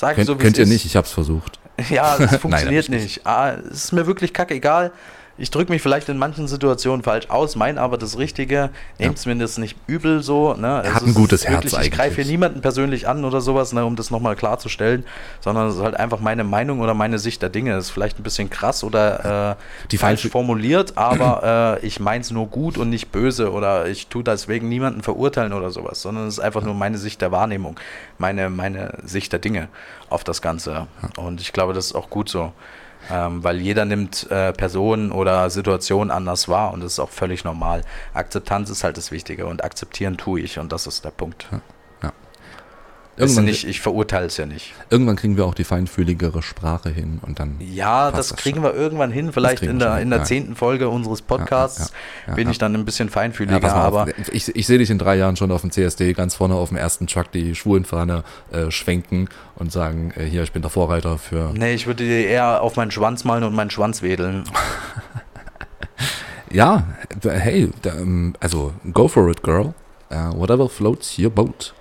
Sag 0.00 0.14
Könnt, 0.14 0.28
so, 0.28 0.36
könnt 0.36 0.52
es 0.52 0.58
ihr 0.58 0.62
ist. 0.64 0.70
nicht, 0.70 0.86
ich 0.86 0.96
hab's 0.96 1.12
versucht. 1.12 1.58
Ja, 1.90 2.16
das 2.16 2.36
funktioniert 2.40 2.84
ich 2.84 2.90
nicht. 2.90 3.26
Ah, 3.26 3.52
es 3.70 3.84
ist 3.84 3.92
mir 3.92 4.06
wirklich 4.06 4.32
kackegal. 4.32 4.92
Ich 5.40 5.50
drücke 5.50 5.72
mich 5.72 5.80
vielleicht 5.80 6.10
in 6.10 6.18
manchen 6.18 6.46
Situationen 6.46 7.02
falsch 7.02 7.30
aus, 7.30 7.56
meine 7.56 7.80
aber 7.80 7.96
das 7.96 8.18
Richtige. 8.18 8.68
Nehmt 8.98 9.16
es 9.16 9.24
mir 9.24 9.34
das 9.36 9.56
nicht 9.56 9.74
übel 9.86 10.22
so. 10.22 10.52
Ne? 10.52 10.82
Er 10.84 10.94
hat 10.94 11.02
ein 11.02 11.08
es 11.08 11.14
gutes 11.14 11.48
Herz 11.48 11.64
Ich 11.64 11.90
greife 11.90 12.16
hier 12.16 12.24
eigentlich. 12.24 12.26
niemanden 12.28 12.60
persönlich 12.60 13.08
an 13.08 13.24
oder 13.24 13.40
sowas, 13.40 13.72
ne, 13.72 13.86
um 13.86 13.96
das 13.96 14.10
nochmal 14.10 14.36
klarzustellen, 14.36 15.06
sondern 15.40 15.68
es 15.68 15.76
ist 15.76 15.82
halt 15.82 15.94
einfach 15.94 16.20
meine 16.20 16.44
Meinung 16.44 16.80
oder 16.80 16.92
meine 16.92 17.18
Sicht 17.18 17.40
der 17.40 17.48
Dinge. 17.48 17.72
Das 17.72 17.86
ist 17.86 17.90
vielleicht 17.90 18.20
ein 18.20 18.22
bisschen 18.22 18.50
krass 18.50 18.84
oder 18.84 19.52
äh, 19.52 19.88
Die 19.90 19.96
falsch 19.96 20.28
formuliert, 20.28 20.98
aber 20.98 21.78
äh, 21.80 21.86
ich 21.86 22.00
meine 22.00 22.20
es 22.20 22.30
nur 22.30 22.46
gut 22.48 22.76
und 22.76 22.90
nicht 22.90 23.10
böse 23.10 23.50
oder 23.50 23.86
ich 23.86 24.08
tue 24.08 24.22
deswegen 24.22 24.68
niemanden 24.68 25.02
verurteilen 25.02 25.54
oder 25.54 25.70
sowas, 25.70 26.02
sondern 26.02 26.26
es 26.26 26.34
ist 26.34 26.40
einfach 26.40 26.62
nur 26.62 26.74
meine 26.74 26.98
Sicht 26.98 27.22
der 27.22 27.32
Wahrnehmung, 27.32 27.80
meine, 28.18 28.50
meine 28.50 28.98
Sicht 29.06 29.32
der 29.32 29.38
Dinge 29.38 29.68
auf 30.10 30.22
das 30.22 30.42
Ganze. 30.42 30.86
Und 31.16 31.40
ich 31.40 31.54
glaube, 31.54 31.72
das 31.72 31.86
ist 31.86 31.94
auch 31.94 32.10
gut 32.10 32.28
so. 32.28 32.52
Ähm, 33.12 33.42
weil 33.42 33.60
jeder 33.60 33.84
nimmt 33.84 34.30
äh, 34.30 34.52
Personen 34.52 35.12
oder 35.12 35.50
Situationen 35.50 36.10
anders 36.10 36.48
wahr 36.48 36.72
und 36.72 36.80
das 36.80 36.92
ist 36.92 37.00
auch 37.00 37.10
völlig 37.10 37.44
normal. 37.44 37.82
Akzeptanz 38.14 38.70
ist 38.70 38.84
halt 38.84 38.96
das 38.96 39.10
Wichtige 39.10 39.46
und 39.46 39.64
akzeptieren 39.64 40.16
tue 40.16 40.40
ich 40.40 40.58
und 40.58 40.72
das 40.72 40.86
ist 40.86 41.04
der 41.04 41.10
Punkt. 41.10 41.48
Ja 41.50 41.60
Irgendwann, 43.20 43.44
nicht, 43.44 43.66
ich 43.66 43.80
verurteile 43.80 44.26
es 44.26 44.36
ja 44.36 44.46
nicht. 44.46 44.74
irgendwann 44.88 45.16
kriegen 45.16 45.36
wir 45.36 45.44
auch 45.44 45.54
die 45.54 45.64
feinfühligere 45.64 46.42
Sprache 46.42 46.90
hin 46.90 47.20
und 47.22 47.38
dann. 47.38 47.56
Ja, 47.60 48.10
das 48.10 48.30
das 48.30 48.36
kriegen 48.36 48.62
wir 48.62 48.74
irgendwann 48.74 49.10
hin. 49.10 49.32
Vielleicht 49.32 49.62
in 49.62 49.78
der, 49.78 50.00
in 50.00 50.10
der 50.10 50.24
zehnten 50.24 50.56
Folge 50.56 50.88
unseres 50.88 51.22
Podcasts 51.22 51.92
ja, 52.26 52.34
bin 52.34 52.46
ja. 52.46 52.52
ich 52.52 52.58
dann 52.58 52.74
ein 52.74 52.84
bisschen 52.84 53.08
feinfühliger. 53.08 53.72
Aber 53.72 54.02
auf. 54.02 54.08
Ich, 54.32 54.54
ich 54.54 54.66
sehe 54.66 54.78
dich 54.78 54.90
in 54.90 54.98
drei 54.98 55.16
Jahren 55.16 55.36
schon 55.36 55.50
auf 55.50 55.60
dem 55.60 55.70
CSD 55.70 56.12
ganz 56.12 56.34
vorne 56.34 56.54
auf 56.54 56.68
dem 56.68 56.78
ersten 56.78 57.06
Truck 57.06 57.32
die 57.32 57.54
Schwulenfahne 57.54 58.24
äh, 58.52 58.70
schwenken 58.70 59.28
und 59.56 59.72
sagen, 59.72 60.12
äh, 60.16 60.24
hier, 60.24 60.42
ich 60.42 60.52
bin 60.52 60.62
der 60.62 60.70
Vorreiter 60.70 61.18
für. 61.18 61.52
nee, 61.54 61.74
ich 61.74 61.86
würde 61.86 62.04
dir 62.04 62.26
eher 62.26 62.62
auf 62.62 62.76
meinen 62.76 62.90
Schwanz 62.90 63.24
malen 63.24 63.44
und 63.44 63.54
meinen 63.54 63.70
Schwanz 63.70 64.02
wedeln. 64.02 64.44
Ja, 66.52 66.82
hey, 67.22 67.70
ähm, 67.84 68.34
also 68.40 68.72
go 68.92 69.06
for 69.06 69.30
it, 69.30 69.42
girl. 69.42 69.72
Uh, 70.10 70.32
whatever 70.34 70.68
floats 70.68 71.16
your 71.16 71.30
boat. 71.30 71.72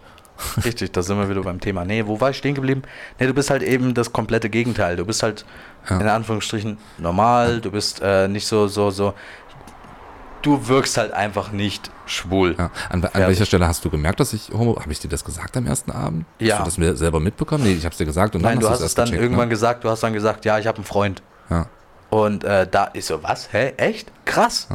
Richtig, 0.66 0.92
da 0.94 1.02
sind 1.02 1.18
wir 1.20 1.30
wieder 1.30 1.42
beim 1.42 1.60
Thema. 1.60 1.84
Nee, 1.86 2.06
wo 2.08 2.20
war 2.22 2.30
ich 2.30 2.38
stehen 2.38 2.56
geblieben? 2.56 2.84
Nee, 3.20 3.28
du 3.28 3.34
bist 3.34 3.50
halt 3.50 3.62
eben 3.64 3.94
das 3.94 4.14
komplette 4.14 4.50
Gegenteil. 4.50 4.96
Du 4.96 5.06
bist 5.06 5.22
halt 5.24 5.46
Ja. 5.90 6.00
in 6.00 6.08
Anführungsstrichen 6.08 6.78
normal, 6.98 7.62
du 7.62 7.72
bist 7.72 8.02
äh, 8.02 8.28
nicht 8.28 8.48
so, 8.48 8.68
so, 8.68 8.92
so. 8.92 9.14
Du 10.42 10.68
wirkst 10.70 10.98
halt 10.98 11.12
einfach 11.12 11.52
nicht 11.52 11.92
schwul. 12.06 12.56
Ja. 12.58 12.72
An, 12.90 13.04
an 13.04 13.10
Ja. 13.22 13.28
welcher 13.28 13.46
Stelle 13.46 13.68
hast 13.68 13.84
du 13.84 13.90
gemerkt, 13.90 14.22
dass 14.22 14.32
ich 14.32 14.50
homo... 14.54 14.80
Habe 14.80 14.92
ich 14.94 15.00
dir 15.00 15.10
das 15.10 15.26
gesagt 15.26 15.58
am 15.58 15.68
ersten 15.68 15.92
Abend? 15.92 16.26
Ja. 16.40 16.56
Hast 16.56 16.62
du 16.62 16.66
das 16.66 16.78
mir 16.78 16.96
selber 16.96 17.20
mitbekommen? 17.20 17.66
Nee, 17.66 17.74
ich 17.74 17.84
habe 17.84 17.92
es 17.92 17.98
dir 17.98 18.06
gesagt 18.06 18.36
und 18.36 18.42
Nein, 18.44 18.54
dann 18.54 18.60
du 18.62 18.70
hast 18.70 18.80
es 18.80 18.96
dann 18.96 19.06
gecheckt, 19.06 19.22
irgendwann 19.22 19.48
Ne? 19.50 19.54
gesagt, 19.54 19.84
du 19.84 19.90
hast 19.90 20.02
dann 20.02 20.14
gesagt, 20.14 20.46
ja, 20.46 20.58
ich 20.58 20.66
habe 20.68 20.78
einen 20.78 20.86
Freund. 20.86 21.22
Ja. 21.50 21.66
Und 22.10 22.46
äh, 22.46 22.66
da 22.72 22.86
ist 22.86 23.08
so, 23.08 23.22
was? 23.22 23.52
Hä? 23.52 23.74
Echt? 23.76 24.12
Krass. 24.24 24.70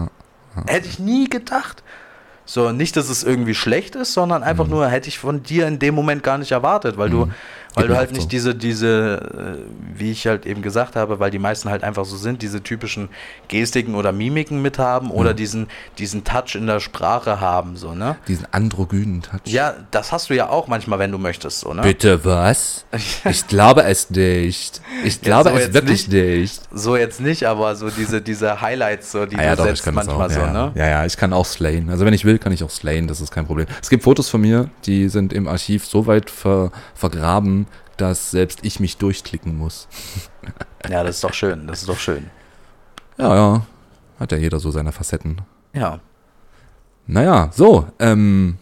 Hätte 0.66 0.86
ich 0.86 0.98
nie 0.98 1.28
gedacht. 1.30 1.82
So, 2.46 2.72
nicht, 2.72 2.96
dass 2.96 3.08
es 3.08 3.22
irgendwie 3.24 3.54
schlecht 3.54 3.96
ist, 3.96 4.12
sondern 4.12 4.42
Mhm. 4.42 4.48
einfach 4.48 4.68
nur, 4.68 4.86
hätte 4.88 5.08
ich 5.08 5.18
von 5.18 5.42
dir 5.42 5.66
in 5.66 5.78
dem 5.78 5.94
Moment 5.94 6.22
gar 6.22 6.36
nicht 6.38 6.52
erwartet, 6.52 6.98
weil 6.98 7.08
du, 7.08 7.28
weil 7.74 7.84
Geht 7.84 7.90
du 7.92 7.96
halt 7.96 8.12
nicht 8.12 8.22
so. 8.22 8.28
diese, 8.28 8.54
diese, 8.54 9.58
äh, 9.58 9.98
wie 9.98 10.10
ich 10.12 10.26
halt 10.26 10.46
eben 10.46 10.62
gesagt 10.62 10.96
habe, 10.96 11.18
weil 11.18 11.30
die 11.30 11.38
meisten 11.38 11.68
halt 11.70 11.82
einfach 11.84 12.04
so 12.04 12.16
sind, 12.16 12.40
diese 12.42 12.62
typischen 12.62 13.08
Gestiken 13.48 13.94
oder 13.94 14.12
Mimiken 14.12 14.62
mit 14.62 14.78
haben 14.78 15.10
oder 15.10 15.32
Mhm. 15.32 15.36
diesen, 15.36 15.66
diesen 15.98 16.24
Touch 16.24 16.54
in 16.54 16.66
der 16.66 16.80
Sprache 16.80 17.40
haben, 17.40 17.76
so, 17.76 17.94
ne? 17.94 18.16
Diesen 18.28 18.46
androgynen 18.52 19.22
Touch. 19.22 19.40
Ja, 19.46 19.74
das 19.90 20.12
hast 20.12 20.30
du 20.30 20.34
ja 20.34 20.48
auch 20.48 20.68
manchmal, 20.68 20.98
wenn 20.98 21.10
du 21.12 21.18
möchtest, 21.18 21.60
so, 21.60 21.74
ne? 21.74 21.82
Bitte 21.82 22.24
was? 22.24 22.84
Ich 23.28 23.46
glaube 23.48 23.82
es 23.84 24.10
nicht. 24.10 24.80
Ich 25.04 25.20
glaube 25.20 25.50
so 25.50 25.56
es 25.56 25.72
wirklich 25.74 26.08
nicht. 26.08 26.60
So 26.72 26.96
jetzt 26.96 27.20
nicht, 27.20 27.44
aber 27.46 27.74
so 27.76 27.90
diese, 27.90 28.20
diese 28.22 28.60
Highlights, 28.60 29.12
so, 29.12 29.26
die 29.26 29.36
Ah, 29.36 29.42
ja, 29.44 29.50
du 29.56 29.56
doch, 29.56 29.64
setzt 29.76 29.90
manchmal 29.92 30.26
auch. 30.26 30.30
so, 30.30 30.40
ja, 30.40 30.52
ne? 30.52 30.72
ja, 30.74 30.86
ja, 30.88 31.06
ich 31.06 31.16
kann 31.16 31.32
auch 31.32 31.44
slayen. 31.46 31.90
Also 31.90 32.04
wenn 32.06 32.14
ich 32.14 32.24
will, 32.24 32.38
kann 32.38 32.52
ich 32.52 32.62
auch 32.62 32.70
slayen, 32.70 33.08
das 33.08 33.20
ist 33.20 33.30
kein 33.32 33.46
Problem. 33.46 33.66
Es 33.82 33.90
gibt 33.90 34.04
Fotos 34.04 34.28
von 34.28 34.40
mir, 34.40 34.68
die 34.86 35.08
sind 35.08 35.32
im 35.32 35.48
Archiv 35.48 35.84
so 35.86 36.06
weit 36.06 36.30
ver, 36.30 36.70
vergraben, 36.94 37.63
dass 37.96 38.30
selbst 38.30 38.60
ich 38.62 38.80
mich 38.80 38.96
durchklicken 38.98 39.56
muss. 39.56 39.88
Ja, 40.90 41.02
das 41.02 41.16
ist 41.16 41.24
doch 41.24 41.32
schön, 41.32 41.66
das 41.66 41.80
ist 41.80 41.88
doch 41.88 41.98
schön. 41.98 42.28
Ja, 43.16 43.34
ja. 43.34 43.66
Hat 44.20 44.32
ja 44.32 44.36
jeder 44.38 44.60
so 44.60 44.70
seine 44.70 44.92
Facetten. 44.92 45.40
Ja. 45.72 46.00
Naja, 47.06 47.48
so, 47.54 47.86
ähm. 47.98 48.58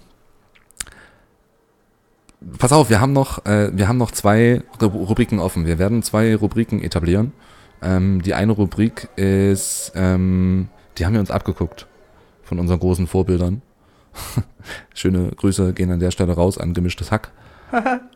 Pass 2.58 2.72
auf, 2.72 2.90
wir 2.90 3.00
haben 3.00 3.12
noch, 3.12 3.44
äh, 3.44 3.70
wir 3.76 3.88
haben 3.88 3.98
noch 3.98 4.10
zwei 4.12 4.62
Ru- 4.80 4.86
Rubriken 5.06 5.38
offen. 5.40 5.66
Wir 5.66 5.78
werden 5.80 6.02
zwei 6.02 6.34
Rubriken 6.36 6.80
etablieren. 6.82 7.32
Ähm, 7.82 8.22
die 8.22 8.34
eine 8.34 8.52
Rubrik 8.52 9.08
ist, 9.16 9.90
ähm, 9.96 10.68
die 10.98 11.04
haben 11.06 11.12
wir 11.14 11.20
uns 11.20 11.30
abgeguckt 11.32 11.86
von 12.44 12.58
unseren 12.60 12.78
großen 12.80 13.06
Vorbildern. 13.08 13.62
Schöne 14.94 15.30
Grüße 15.36 15.72
gehen 15.72 15.90
an 15.90 15.98
der 16.00 16.10
Stelle 16.12 16.34
raus 16.34 16.58
an 16.58 16.72
gemischtes 16.74 17.10
Hack. 17.10 17.32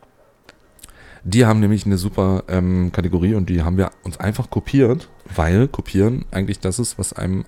Die 1.29 1.45
haben 1.45 1.59
nämlich 1.59 1.85
eine 1.87 1.99
super 1.99 2.45
ähm, 2.47 2.93
Kategorie 2.93 3.35
und 3.35 3.51
die 3.51 3.65
haben 3.65 3.77
wir 3.77 3.91
uns 4.05 4.17
einfach 4.21 4.49
kopiert, 4.49 5.09
weil 5.35 5.67
kopieren 5.67 6.25
eigentlich 6.31 6.61
das 6.61 6.79
ist, 6.79 7.01
was 7.01 7.13
einem, 7.13 7.45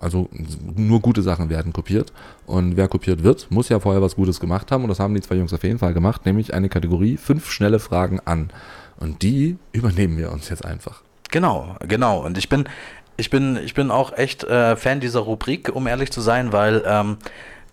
also 0.00 0.28
nur 0.76 1.00
gute 1.00 1.22
Sachen 1.22 1.50
werden 1.50 1.72
kopiert. 1.72 2.12
Und 2.46 2.76
wer 2.76 2.86
kopiert 2.86 3.24
wird, 3.24 3.50
muss 3.50 3.70
ja 3.70 3.80
vorher 3.80 4.02
was 4.02 4.14
Gutes 4.14 4.38
gemacht 4.38 4.70
haben 4.70 4.84
und 4.84 4.88
das 4.88 5.00
haben 5.00 5.14
die 5.14 5.20
zwei 5.20 5.34
Jungs 5.34 5.52
auf 5.52 5.64
jeden 5.64 5.80
Fall 5.80 5.94
gemacht, 5.94 6.26
nämlich 6.26 6.54
eine 6.54 6.68
Kategorie 6.68 7.16
fünf 7.16 7.50
schnelle 7.50 7.80
Fragen 7.80 8.20
an. 8.24 8.50
Und 9.00 9.22
die 9.22 9.56
übernehmen 9.72 10.16
wir 10.16 10.30
uns 10.30 10.48
jetzt 10.48 10.64
einfach. 10.64 11.02
Genau, 11.32 11.74
genau. 11.88 12.24
Und 12.24 12.38
ich 12.38 12.48
bin, 12.48 12.68
ich 13.16 13.30
bin, 13.30 13.56
ich 13.64 13.74
bin 13.74 13.90
auch 13.90 14.16
echt 14.16 14.44
äh, 14.44 14.76
Fan 14.76 15.00
dieser 15.00 15.20
Rubrik, 15.20 15.74
um 15.74 15.88
ehrlich 15.88 16.12
zu 16.12 16.20
sein, 16.20 16.52
weil 16.52 16.84
ähm, 16.86 17.16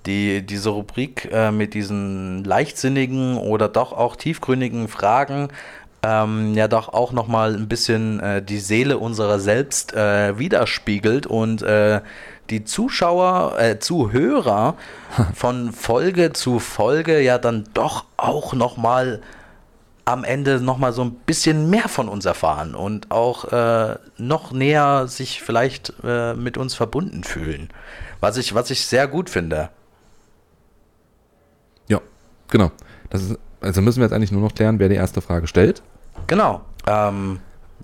die, 0.05 0.45
diese 0.45 0.69
Rubrik 0.69 1.29
äh, 1.31 1.51
mit 1.51 1.73
diesen 1.73 2.43
leichtsinnigen 2.43 3.37
oder 3.37 3.69
doch 3.69 3.93
auch 3.93 4.15
tiefgründigen 4.15 4.87
Fragen 4.87 5.49
ähm, 6.03 6.53
ja 6.53 6.67
doch 6.67 6.89
auch 6.89 7.11
nochmal 7.13 7.55
ein 7.55 7.67
bisschen 7.67 8.19
äh, 8.19 8.41
die 8.43 8.59
Seele 8.59 8.97
unserer 8.97 9.39
selbst 9.39 9.93
äh, 9.93 10.37
widerspiegelt 10.37 11.25
und 11.25 11.61
äh, 11.61 12.01
die 12.49 12.65
Zuschauer, 12.65 13.57
äh, 13.57 13.79
Zuhörer 13.79 14.75
von 15.33 15.71
Folge 15.71 16.33
zu 16.33 16.59
Folge 16.59 17.21
ja 17.21 17.37
dann 17.37 17.65
doch 17.73 18.05
auch 18.17 18.53
nochmal 18.53 19.21
am 20.05 20.25
Ende 20.25 20.59
nochmal 20.59 20.91
so 20.91 21.01
ein 21.01 21.11
bisschen 21.11 21.69
mehr 21.69 21.87
von 21.87 22.09
uns 22.09 22.25
erfahren 22.25 22.75
und 22.75 23.09
auch 23.09 23.45
äh, 23.53 23.95
noch 24.17 24.51
näher 24.51 25.07
sich 25.07 25.41
vielleicht 25.41 25.93
äh, 26.03 26.33
mit 26.33 26.57
uns 26.57 26.75
verbunden 26.75 27.23
fühlen. 27.23 27.69
Was 28.19 28.35
ich, 28.35 28.53
was 28.53 28.69
ich 28.69 28.85
sehr 28.85 29.07
gut 29.07 29.29
finde. 29.29 29.69
Genau. 32.53 32.71
Ist, 33.09 33.35
also 33.61 33.81
müssen 33.81 33.97
wir 33.99 34.05
jetzt 34.05 34.13
eigentlich 34.13 34.31
nur 34.31 34.41
noch 34.41 34.53
klären, 34.53 34.77
wer 34.77 34.87
die 34.87 34.95
erste 34.95 35.21
Frage 35.21 35.47
stellt. 35.47 35.81
Genau. 36.27 36.61
Ähm, 36.85 37.39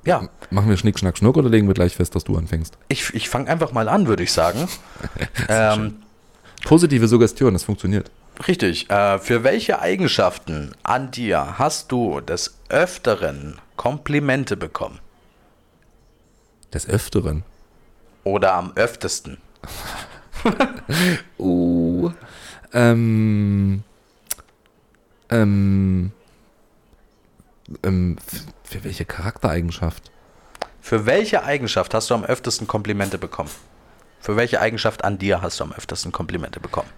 ja, 0.05 0.29
Machen 0.51 0.69
wir 0.69 0.77
Schnick, 0.77 0.99
Schnack, 0.99 1.17
Schnuck 1.17 1.37
oder 1.37 1.49
legen 1.49 1.65
wir 1.67 1.73
gleich 1.73 1.95
fest, 1.95 2.13
dass 2.15 2.23
du 2.23 2.37
anfängst? 2.37 2.77
ich, 2.87 3.13
ich 3.15 3.29
fange 3.29 3.49
einfach 3.49 3.71
mal 3.71 3.89
an, 3.89 4.05
würde 4.07 4.21
ich 4.21 4.31
sagen. 4.31 4.67
ähm, 5.49 5.95
Positive 6.63 7.07
Suggestion, 7.07 7.53
das 7.53 7.63
funktioniert. 7.63 8.11
richtig. 8.47 8.89
Äh, 8.91 9.17
für 9.17 9.43
welche 9.43 9.79
Eigenschaften 9.81 10.73
an 10.83 11.09
dir 11.09 11.57
hast 11.57 11.91
du 11.91 12.21
des 12.21 12.55
Öfteren 12.69 13.57
Komplimente 13.75 14.55
bekommen? 14.55 14.99
Des 16.73 16.87
Öfteren. 16.87 17.43
Oder 18.23 18.53
am 18.53 18.71
öftesten? 18.75 19.39
Oh. 21.39 22.11
Ähm. 22.71 23.83
Ähm. 25.29 26.11
Ähm, 27.83 28.17
für 28.63 28.83
welche 28.83 29.05
Charaktereigenschaft? 29.05 30.11
Für 30.81 31.05
welche 31.05 31.43
Eigenschaft 31.43 31.93
hast 31.93 32.09
du 32.09 32.15
am 32.15 32.23
öftesten 32.23 32.67
Komplimente 32.67 33.17
bekommen? 33.17 33.49
Für 34.21 34.35
welche 34.35 34.59
Eigenschaft 34.59 35.03
an 35.03 35.17
dir 35.17 35.41
hast 35.41 35.59
du 35.59 35.63
am 35.65 35.71
öftesten 35.73 36.11
Komplimente 36.11 36.59
bekommen? 36.59 36.89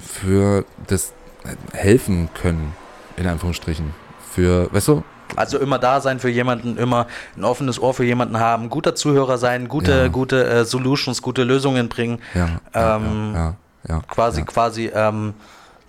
Für 0.00 0.64
das 0.86 1.12
äh, 1.44 1.76
Helfen 1.76 2.28
können, 2.34 2.74
in 3.16 3.26
Anführungsstrichen. 3.26 3.94
Für, 4.32 4.72
weißt 4.72 4.88
du? 4.88 5.04
Also 5.36 5.58
immer 5.58 5.78
da 5.78 6.00
sein 6.00 6.20
für 6.20 6.30
jemanden, 6.30 6.78
immer 6.78 7.06
ein 7.36 7.44
offenes 7.44 7.78
Ohr 7.78 7.92
für 7.92 8.04
jemanden 8.04 8.38
haben, 8.40 8.70
guter 8.70 8.94
Zuhörer 8.94 9.36
sein, 9.36 9.68
gute, 9.68 9.92
Ja. 9.92 10.08
gute 10.08 10.44
äh, 10.48 10.64
Solutions, 10.64 11.20
gute 11.20 11.44
Lösungen 11.44 11.88
bringen. 11.90 12.20
Ja. 12.34 12.60
Ähm, 12.72 13.32
ja, 13.34 13.54
ja, 13.88 14.00
Quasi, 14.08 14.42
quasi 14.44 14.90
ähm, 14.94 15.34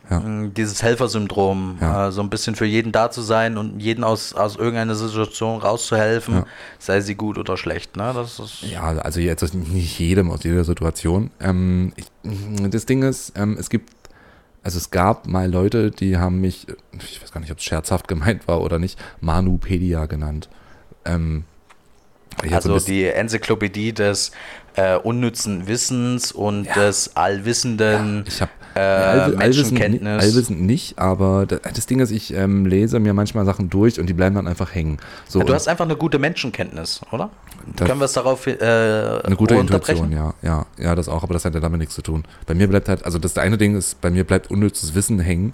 Ja. 0.09 0.19
mh, 0.21 0.49
dieses 0.57 0.81
Helfersyndrom, 0.81 1.77
Ja. 1.81 2.07
äh, 2.07 2.11
so 2.11 2.21
ein 2.21 2.29
bisschen 2.29 2.55
für 2.55 2.65
jeden 2.65 2.91
da 2.91 3.11
zu 3.11 3.21
sein 3.21 3.57
und 3.57 3.79
jeden 3.79 4.03
aus, 4.03 4.33
aus 4.33 4.55
irgendeiner 4.55 4.95
Situation 4.95 5.59
rauszuhelfen, 5.61 6.33
Ja. 6.35 6.45
sei 6.79 7.01
sie 7.01 7.15
gut 7.15 7.37
oder 7.37 7.57
schlecht. 7.57 7.95
Ne? 7.95 8.11
Das 8.15 8.39
ist, 8.39 8.61
Ja, 8.63 8.83
also 8.83 9.19
jetzt 9.19 9.53
nicht 9.53 9.99
jedem 9.99 10.31
aus 10.31 10.43
jeder 10.43 10.63
Situation. 10.63 11.29
Ähm, 11.39 11.93
ich, 11.95 12.05
das 12.69 12.85
Ding 12.85 13.03
ist, 13.03 13.33
ähm, 13.35 13.55
es 13.59 13.69
gibt, 13.69 13.93
also 14.63 14.77
es 14.77 14.89
gab 14.91 15.27
mal 15.27 15.49
Leute, 15.49 15.91
die 15.91 16.17
haben 16.17 16.41
mich, 16.41 16.65
ich 16.93 17.21
weiß 17.21 17.31
gar 17.31 17.39
nicht, 17.41 17.51
ob 17.51 17.59
es 17.59 17.63
scherzhaft 17.63 18.07
gemeint 18.07 18.47
war 18.47 18.61
oder 18.61 18.79
nicht, 18.79 18.99
Manupedia 19.21 20.05
genannt. 20.07 20.49
Ähm, 21.05 21.43
so 22.47 22.55
also 22.55 22.79
die 22.79 23.05
Enzyklopädie 23.05 23.91
des 23.93 24.31
äh, 24.75 24.95
unnützen 24.97 25.67
Wissens 25.67 26.31
und 26.31 26.65
Ja. 26.65 26.73
des 26.75 27.15
allwissenden 27.17 28.23
ich 28.27 28.41
äh, 28.79 29.29
Menschenkenntnis. 29.37 30.23
allwissend 30.23 30.61
nicht, 30.61 30.97
aber 30.99 31.45
da- 31.45 31.57
das 31.57 31.85
Ding 31.85 31.99
ist, 31.99 32.11
ich 32.11 32.33
ähm, 32.33 32.65
lese 32.65 32.99
mir 32.99 33.13
manchmal 33.13 33.45
Sachen 33.45 33.69
durch 33.69 33.99
und 33.99 34.07
die 34.07 34.13
bleiben 34.13 34.35
dann 34.35 34.47
einfach 34.47 34.73
hängen. 34.73 34.97
So, 35.27 35.39
du 35.39 35.47
und 35.47 35.53
hast 35.53 35.67
einfach 35.67 35.85
eine 35.85 35.95
gute 35.95 36.19
Menschenkenntnis, 36.19 37.01
oder? 37.11 37.29
Können 37.77 37.99
wir 37.99 38.05
es 38.05 38.13
darauf 38.13 38.47
äh, 38.47 38.53
eine 39.23 39.35
gute? 39.35 39.55
Intuition, 39.55 40.11
ja, 40.11 40.33
ja, 40.41 40.65
ja, 40.77 40.95
das 40.95 41.09
auch, 41.09 41.23
aber 41.23 41.33
das 41.33 41.45
hat 41.45 41.53
ja 41.53 41.59
damit 41.59 41.79
nichts 41.79 41.95
zu 41.95 42.01
tun. 42.01 42.23
Bei 42.47 42.55
mir 42.55 42.67
bleibt 42.67 42.87
halt, 42.89 43.05
also 43.05 43.19
das 43.19 43.37
eine 43.37 43.57
Ding 43.57 43.75
ist, 43.75 43.99
bei 44.01 44.09
mir 44.09 44.23
bleibt 44.23 44.49
unnützes 44.51 44.95
Wissen 44.95 45.19
hängen. 45.19 45.53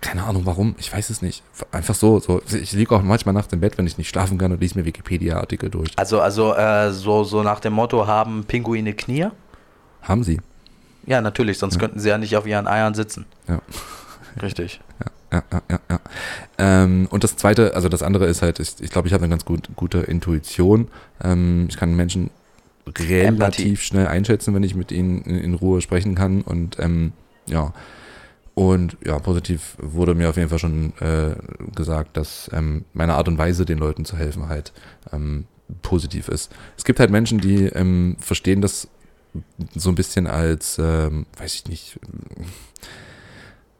Keine 0.00 0.24
Ahnung 0.24 0.46
warum, 0.46 0.74
ich 0.78 0.92
weiß 0.92 1.10
es 1.10 1.20
nicht. 1.20 1.42
Einfach 1.70 1.94
so, 1.94 2.18
so. 2.18 2.40
Ich 2.50 2.72
liege 2.72 2.94
auch 2.94 3.02
manchmal 3.02 3.34
nachts 3.34 3.52
im 3.52 3.60
Bett, 3.60 3.76
wenn 3.76 3.86
ich 3.86 3.98
nicht 3.98 4.08
schlafen 4.08 4.38
kann 4.38 4.52
und 4.52 4.60
lese 4.60 4.78
mir 4.78 4.84
Wikipedia-Artikel 4.84 5.68
durch. 5.70 5.90
Also, 5.96 6.20
also 6.20 6.54
äh, 6.54 6.92
so, 6.92 7.24
so 7.24 7.42
nach 7.42 7.60
dem 7.60 7.72
Motto, 7.74 8.06
haben 8.06 8.44
Pinguine 8.44 8.94
Knie? 8.94 9.26
Haben 10.02 10.22
sie. 10.24 10.40
Ja, 11.06 11.20
natürlich, 11.20 11.58
sonst 11.58 11.78
könnten 11.78 11.98
sie 11.98 12.08
ja 12.08 12.18
nicht 12.18 12.36
auf 12.36 12.46
ihren 12.46 12.66
Eiern 12.66 12.94
sitzen. 12.94 13.26
Ja. 13.48 13.60
Richtig. 14.42 14.80
Ja, 15.32 15.42
ja, 15.50 15.62
ja, 15.70 15.80
ja. 15.90 16.00
Ähm, 16.58 17.08
und 17.10 17.24
das 17.24 17.36
zweite, 17.36 17.74
also 17.74 17.88
das 17.88 18.02
andere 18.02 18.26
ist 18.26 18.42
halt, 18.42 18.58
ich, 18.60 18.76
ich 18.80 18.90
glaube, 18.90 19.08
ich 19.08 19.14
habe 19.14 19.24
eine 19.24 19.30
ganz 19.30 19.44
gut, 19.44 19.68
gute 19.76 19.98
Intuition. 19.98 20.88
Ähm, 21.22 21.66
ich 21.68 21.76
kann 21.76 21.94
Menschen 21.94 22.30
relativ 22.86 23.28
Empathie. 23.28 23.76
schnell 23.76 24.06
einschätzen, 24.06 24.54
wenn 24.54 24.62
ich 24.62 24.74
mit 24.74 24.92
ihnen 24.92 25.22
in, 25.22 25.38
in 25.38 25.54
Ruhe 25.54 25.80
sprechen 25.80 26.14
kann. 26.14 26.42
Und 26.42 26.78
ähm, 26.78 27.12
ja. 27.46 27.72
Und 28.54 28.96
ja, 29.04 29.18
positiv 29.18 29.76
wurde 29.80 30.14
mir 30.14 30.30
auf 30.30 30.36
jeden 30.36 30.48
Fall 30.48 30.60
schon 30.60 30.92
äh, 31.00 31.34
gesagt, 31.74 32.16
dass 32.16 32.48
ähm, 32.52 32.84
meine 32.92 33.14
Art 33.14 33.26
und 33.26 33.36
Weise, 33.36 33.64
den 33.64 33.78
Leuten 33.78 34.04
zu 34.04 34.16
helfen, 34.16 34.48
halt 34.48 34.72
ähm, 35.12 35.46
positiv 35.82 36.28
ist. 36.28 36.52
Es 36.76 36.84
gibt 36.84 37.00
halt 37.00 37.10
Menschen, 37.10 37.40
die 37.40 37.64
ähm, 37.64 38.16
verstehen 38.20 38.60
das 38.60 38.88
so 39.74 39.88
ein 39.90 39.94
bisschen 39.94 40.26
als, 40.26 40.78
ähm, 40.78 41.26
weiß 41.38 41.54
ich 41.54 41.66
nicht, 41.66 41.98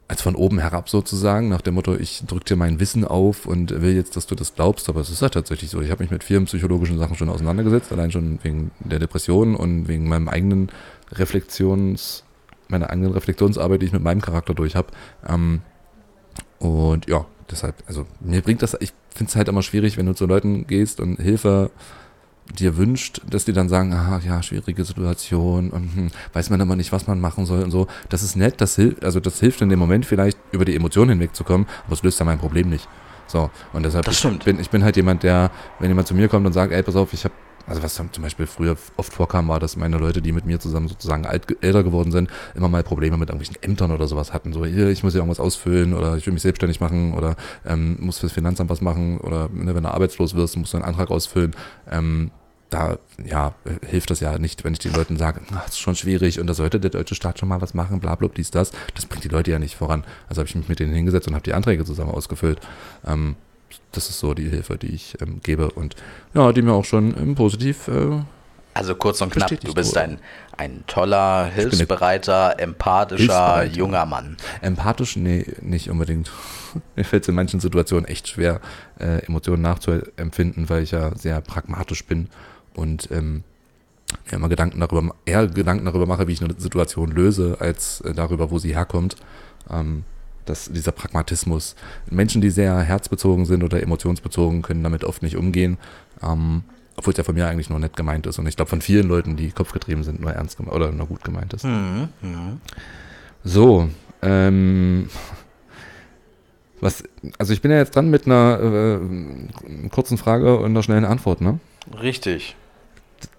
als 0.09 0.23
von 0.23 0.35
oben 0.35 0.59
herab 0.59 0.89
sozusagen, 0.89 1.49
nach 1.49 1.63
dem 1.63 1.75
Motto, 1.75 1.95
ich 1.95 2.25
drücke 2.27 2.45
dir 2.45 2.57
mein 2.57 2.79
Wissen 2.79 3.05
auf 3.05 3.47
und 3.47 3.81
will 3.81 3.95
jetzt, 3.95 4.17
dass 4.17 4.27
du 4.27 4.35
das 4.35 4.55
glaubst, 4.55 4.89
aber 4.89 5.01
es 5.01 5.11
ist 5.11 5.23
ja 5.23 5.29
tatsächlich 5.29 5.71
so. 5.71 5.81
Ich 5.81 5.91
habe 5.91 6.03
mich 6.03 6.11
mit 6.11 6.23
vielen 6.23 6.45
psychologischen 6.45 6.99
Sachen 6.99 7.17
schon 7.17 7.31
auseinandergesetzt, 7.31 7.91
allein 7.91 8.11
schon 8.11 8.39
wegen 8.43 8.71
der 8.81 8.99
Depression 8.99 9.57
und 9.57 9.89
wegen 9.89 10.07
meinem 10.09 10.29
eigenen 10.29 10.71
Reflexions, 11.13 12.25
meiner 12.69 12.91
eigenen 12.91 13.13
Reflexionsarbeit, 13.13 13.81
die 13.81 13.87
ich 13.87 13.93
mit 13.93 14.03
meinem 14.03 14.21
Charakter 14.21 14.53
durch 14.53 14.77
habe. 14.77 14.89
Ähm, 15.27 15.63
und 16.59 17.09
ja, 17.09 17.25
deshalb, 17.51 17.83
also 17.87 18.07
mir 18.21 18.43
bringt 18.43 18.63
das, 18.63 18.77
ich 18.81 18.93
finde 19.09 19.31
es 19.31 19.37
halt 19.37 19.49
immer 19.49 19.63
schwierig, 19.63 19.97
wenn 19.97 20.07
du 20.07 20.15
zu 20.15 20.27
Leuten 20.27 20.67
gehst 20.67 21.01
und 21.01 21.17
Hilfe 21.17 21.71
dir 22.59 22.77
wünscht, 22.77 23.21
dass 23.29 23.45
die 23.45 23.53
dann 23.53 23.69
sagen, 23.69 23.93
ah 23.93 24.21
ja, 24.25 24.43
schwierige 24.43 24.85
Situation 24.85 25.71
und 25.71 25.95
hm, 25.95 26.11
weiß 26.33 26.51
man 26.51 26.61
aber 26.61 26.77
nicht, 26.77 26.93
was 26.93 27.07
man 27.07 27.21
machen 27.21 27.47
soll 27.47 27.63
und 27.63 27.71
so. 27.71 27.87
Das 28.09 28.23
ist 28.23 28.37
nett, 28.37 28.61
das 28.61 28.77
hilft, 28.77 29.05
also 29.05 29.21
das 29.21 29.41
hilft 29.41 29.61
in 29.63 29.69
dem 29.69 29.79
Moment 29.79 30.07
vielleicht 30.07 30.39
über 30.53 30.65
die 30.65 30.77
Emotionen 30.77 31.11
hinwegzukommen, 31.11 31.67
aber 31.87 31.95
es 31.95 32.03
löst 32.03 32.21
ja 32.21 32.27
mein 32.27 32.39
Problem 32.39 32.69
nicht. 32.69 32.89
So, 33.27 33.51
und 33.73 33.85
deshalb. 33.85 34.07
Ich 34.09 34.23
bin 34.45 34.61
ich 34.61 34.71
bin 34.71 34.85
halt 34.85 34.97
jemand, 34.97 35.23
der, 35.23 35.51
wenn 35.79 35.89
jemand 35.89 36.07
zu 36.07 36.15
mir 36.15 36.29
kommt 36.29 36.47
und 36.47 36.53
sagt, 36.53 36.73
ey, 36.73 36.83
pass 36.83 36.97
auf, 36.97 37.13
ich 37.13 37.25
habe 37.25 37.35
also 37.67 37.83
was 37.83 37.95
zum 37.95 38.09
Beispiel 38.23 38.47
früher 38.47 38.77
oft 38.97 39.13
vorkam, 39.13 39.49
war, 39.49 39.61
dass 39.61 39.77
meine 39.77 39.99
Leute, 39.99 40.23
die 40.23 40.33
mit 40.33 40.47
mir 40.47 40.61
zusammen 40.61 40.89
sozusagen 40.89 41.27
alt, 41.27 41.57
älter 41.63 41.83
geworden 41.83 42.13
sind, 42.13 42.31
immer 42.55 42.69
mal 42.69 42.83
Probleme 42.83 43.17
mit 43.17 43.31
irgendwelchen 43.31 43.63
Ämtern 43.63 43.91
oder 43.91 44.07
sowas 44.07 44.33
hatten. 44.33 44.53
So, 44.53 44.65
hier, 44.65 44.89
ich 44.89 45.03
muss 45.03 45.13
hier 45.13 45.21
irgendwas 45.21 45.41
ausfüllen 45.41 45.95
oder 45.95 46.17
ich 46.17 46.27
will 46.27 46.33
mich 46.33 46.43
selbstständig 46.43 46.81
machen 46.81 47.15
oder 47.15 47.37
ähm, 47.67 47.97
muss 48.01 48.19
fürs 48.19 48.33
Finanzamt 48.33 48.71
was 48.71 48.81
machen 48.81 49.19
oder 49.19 49.49
ne, 49.53 49.75
wenn 49.75 49.83
du 49.83 49.93
arbeitslos 49.93 50.35
wirst, 50.35 50.57
musst 50.57 50.73
du 50.73 50.79
einen 50.79 50.87
Antrag 50.87 51.11
ausfüllen. 51.11 51.55
Ähm, 51.91 52.31
da 52.71 52.99
ja, 53.25 53.55
hilft 53.87 54.11
das 54.11 54.21
ja 54.21 54.39
nicht, 54.39 54.65
wenn 54.65 54.73
ich 54.73 54.81
den 54.81 54.93
Leuten 54.95 55.17
sage, 55.17 55.41
"Ah, 55.53 55.63
das 55.65 55.75
ist 55.75 55.79
schon 55.79 55.95
schwierig 55.95 56.41
und 56.41 56.47
da 56.49 56.55
sollte 56.55 56.81
der 56.81 56.91
deutsche 56.91 57.15
Staat 57.15 57.39
schon 57.39 57.49
mal 57.49 57.61
was 57.61 57.73
machen, 57.73 58.01
bla 58.01 58.17
bla, 58.17 58.29
dies, 58.29 58.51
das. 58.51 58.73
Das 58.95 59.07
bringt 59.07 59.23
die 59.23 59.29
Leute 59.29 59.53
ja 59.53 59.59
nicht 59.59 59.77
voran. 59.77 60.05
Also 60.29 60.41
habe 60.41 60.49
ich 60.49 60.55
mich 60.57 60.69
mit 60.69 60.81
denen 60.81 60.93
hingesetzt 60.93 61.29
und 61.29 61.35
habe 61.35 61.45
die 61.45 61.55
Anträge 61.55 61.85
zusammen 61.85 62.11
ausgefüllt. 62.11 62.61
Ähm, 63.07 63.37
das 63.93 64.11
ist 64.11 64.19
so 64.19 64.35
die 64.35 64.49
Hilfe, 64.49 64.77
die 64.77 64.95
ich 64.95 65.17
ähm, 65.21 65.41
gebe 65.43 65.71
und 65.71 65.97
ja, 66.35 66.53
die 66.53 66.63
mir 66.63 66.73
auch 66.73 66.85
schon 66.85 67.15
ähm, 67.17 67.35
positiv 67.35 67.89
äh, 67.89 68.21
Also 68.75 68.95
kurz 68.95 69.21
und 69.21 69.33
knapp, 69.33 69.51
du 69.61 69.73
bist 69.75 69.97
ein, 69.97 70.19
ein 70.57 70.85
toller, 70.87 71.47
hilfsbereiter, 71.47 72.59
empathischer, 72.59 73.59
Hilfsbereiter. 73.61 73.77
junger 73.77 74.07
Mann. 74.07 74.37
Empathisch, 74.63 75.17
nee, 75.17 75.47
nicht 75.61 75.91
unbedingt. 75.91 76.31
Mir 76.97 77.05
fällt 77.05 77.23
es 77.23 77.29
in 77.29 77.37
manchen 77.37 77.61
Situationen 77.61 78.07
echt 78.07 78.29
schwer, 78.29 78.61
äh, 78.99 79.25
Emotionen 79.27 79.63
nachzuempfinden, 79.63 80.69
weil 80.69 80.83
ich 80.83 80.91
ja 80.91 81.15
sehr 81.17 81.41
pragmatisch 81.41 82.05
bin 82.05 82.29
und 82.75 83.11
ähm, 83.13 83.45
mir 84.27 84.37
immer 84.37 84.49
Gedanken 84.49 84.81
darüber, 84.81 85.15
eher 85.25 85.47
Gedanken 85.47 85.85
darüber 85.85 86.07
mache, 86.07 86.27
wie 86.27 86.33
ich 86.33 86.43
eine 86.43 86.55
Situation 86.59 87.11
löse, 87.13 87.57
als 87.61 88.01
äh, 88.01 88.13
darüber, 88.13 88.51
wo 88.51 88.59
sie 88.59 88.75
herkommt. 88.75 89.17
Ähm, 89.71 90.05
dass 90.47 90.71
dieser 90.71 90.93
Pragmatismus. 90.93 91.75
Menschen, 92.11 92.41
die 92.41 92.51
sehr 92.51 92.79
herzbezogen 92.81 93.45
sind 93.47 93.63
oder 93.63 93.83
emotionsbezogen, 93.83 94.63
können 94.63 94.83
damit 94.83 95.05
oft 95.05 95.23
nicht 95.23 95.37
umgehen. 95.37 95.79
Ähm, 96.23 96.65
obwohl 96.97 97.13
es 97.13 97.19
ja 97.19 97.25
von 97.25 97.35
mir 97.35 97.49
eigentlich 97.49 97.71
nur 97.71 97.79
nett 97.81 97.97
gemeint 97.97 98.27
ist. 98.27 98.39
Und 98.39 98.47
ich 98.47 98.55
glaube, 98.55 98.69
von 98.69 98.81
vielen 98.81 99.09
Leuten, 99.09 99.37
die 99.37 99.51
kopfgetrieben 99.51 100.05
sind, 100.05 100.21
nur 100.21 100.31
ernst 100.33 100.57
gemeint 100.57 100.77
oder 100.77 100.93
nur 100.93 101.07
gut 101.07 101.25
gemeint 101.25 101.53
ist. 101.53 101.65
Mhm. 101.65 102.09
Mhm. 102.23 102.61
So, 103.43 103.89
ähm, 104.23 105.09
was, 106.81 107.03
also 107.39 107.53
ich 107.53 107.63
bin 107.63 107.71
ja 107.71 107.79
jetzt 107.79 107.97
dran 107.97 108.11
mit 108.11 108.27
einer 108.27 109.01
äh, 109.01 109.89
kurzen 109.89 110.19
Frage 110.19 110.57
und 110.59 110.67
einer 110.67 110.83
schnellen 110.83 111.05
Antwort, 111.05 111.41
ne? 111.41 111.59
Richtig. 112.01 112.57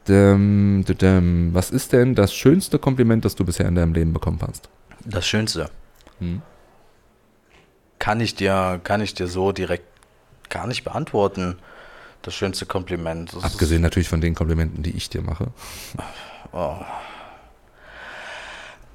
Däm, 0.08 0.84
dä- 0.86 0.94
däm, 0.96 1.54
was 1.54 1.72
ist 1.72 1.94
denn 1.94 2.14
das 2.16 2.34
schönste 2.34 2.78
Kompliment, 2.78 3.24
das 3.24 3.36
du 3.36 3.46
bisher 3.46 3.68
in 3.68 3.76
deinem 3.76 3.94
Leben 3.94 4.14
bekommen 4.14 4.40
hast? 4.46 4.70
Das 5.06 5.26
Schönste. 5.28 5.70
Hm. 6.20 6.42
Kann 8.00 8.20
ich 8.20 8.36
dir, 8.36 8.80
kann 8.84 9.02
ich 9.02 9.14
dir 9.14 9.28
so 9.28 9.52
direkt 9.52 9.86
gar 10.50 10.68
nicht 10.68 10.84
beantworten. 10.84 11.58
Das 12.22 12.34
schönste 12.34 12.66
Kompliment. 12.66 13.34
Das 13.34 13.44
Abgesehen 13.44 13.82
natürlich 13.82 14.10
von 14.10 14.22
den 14.22 14.36
Komplimenten, 14.36 14.84
die 14.84 14.92
ich 14.92 15.10
dir 15.10 15.22
mache. 15.22 15.52
Oh. 16.52 16.76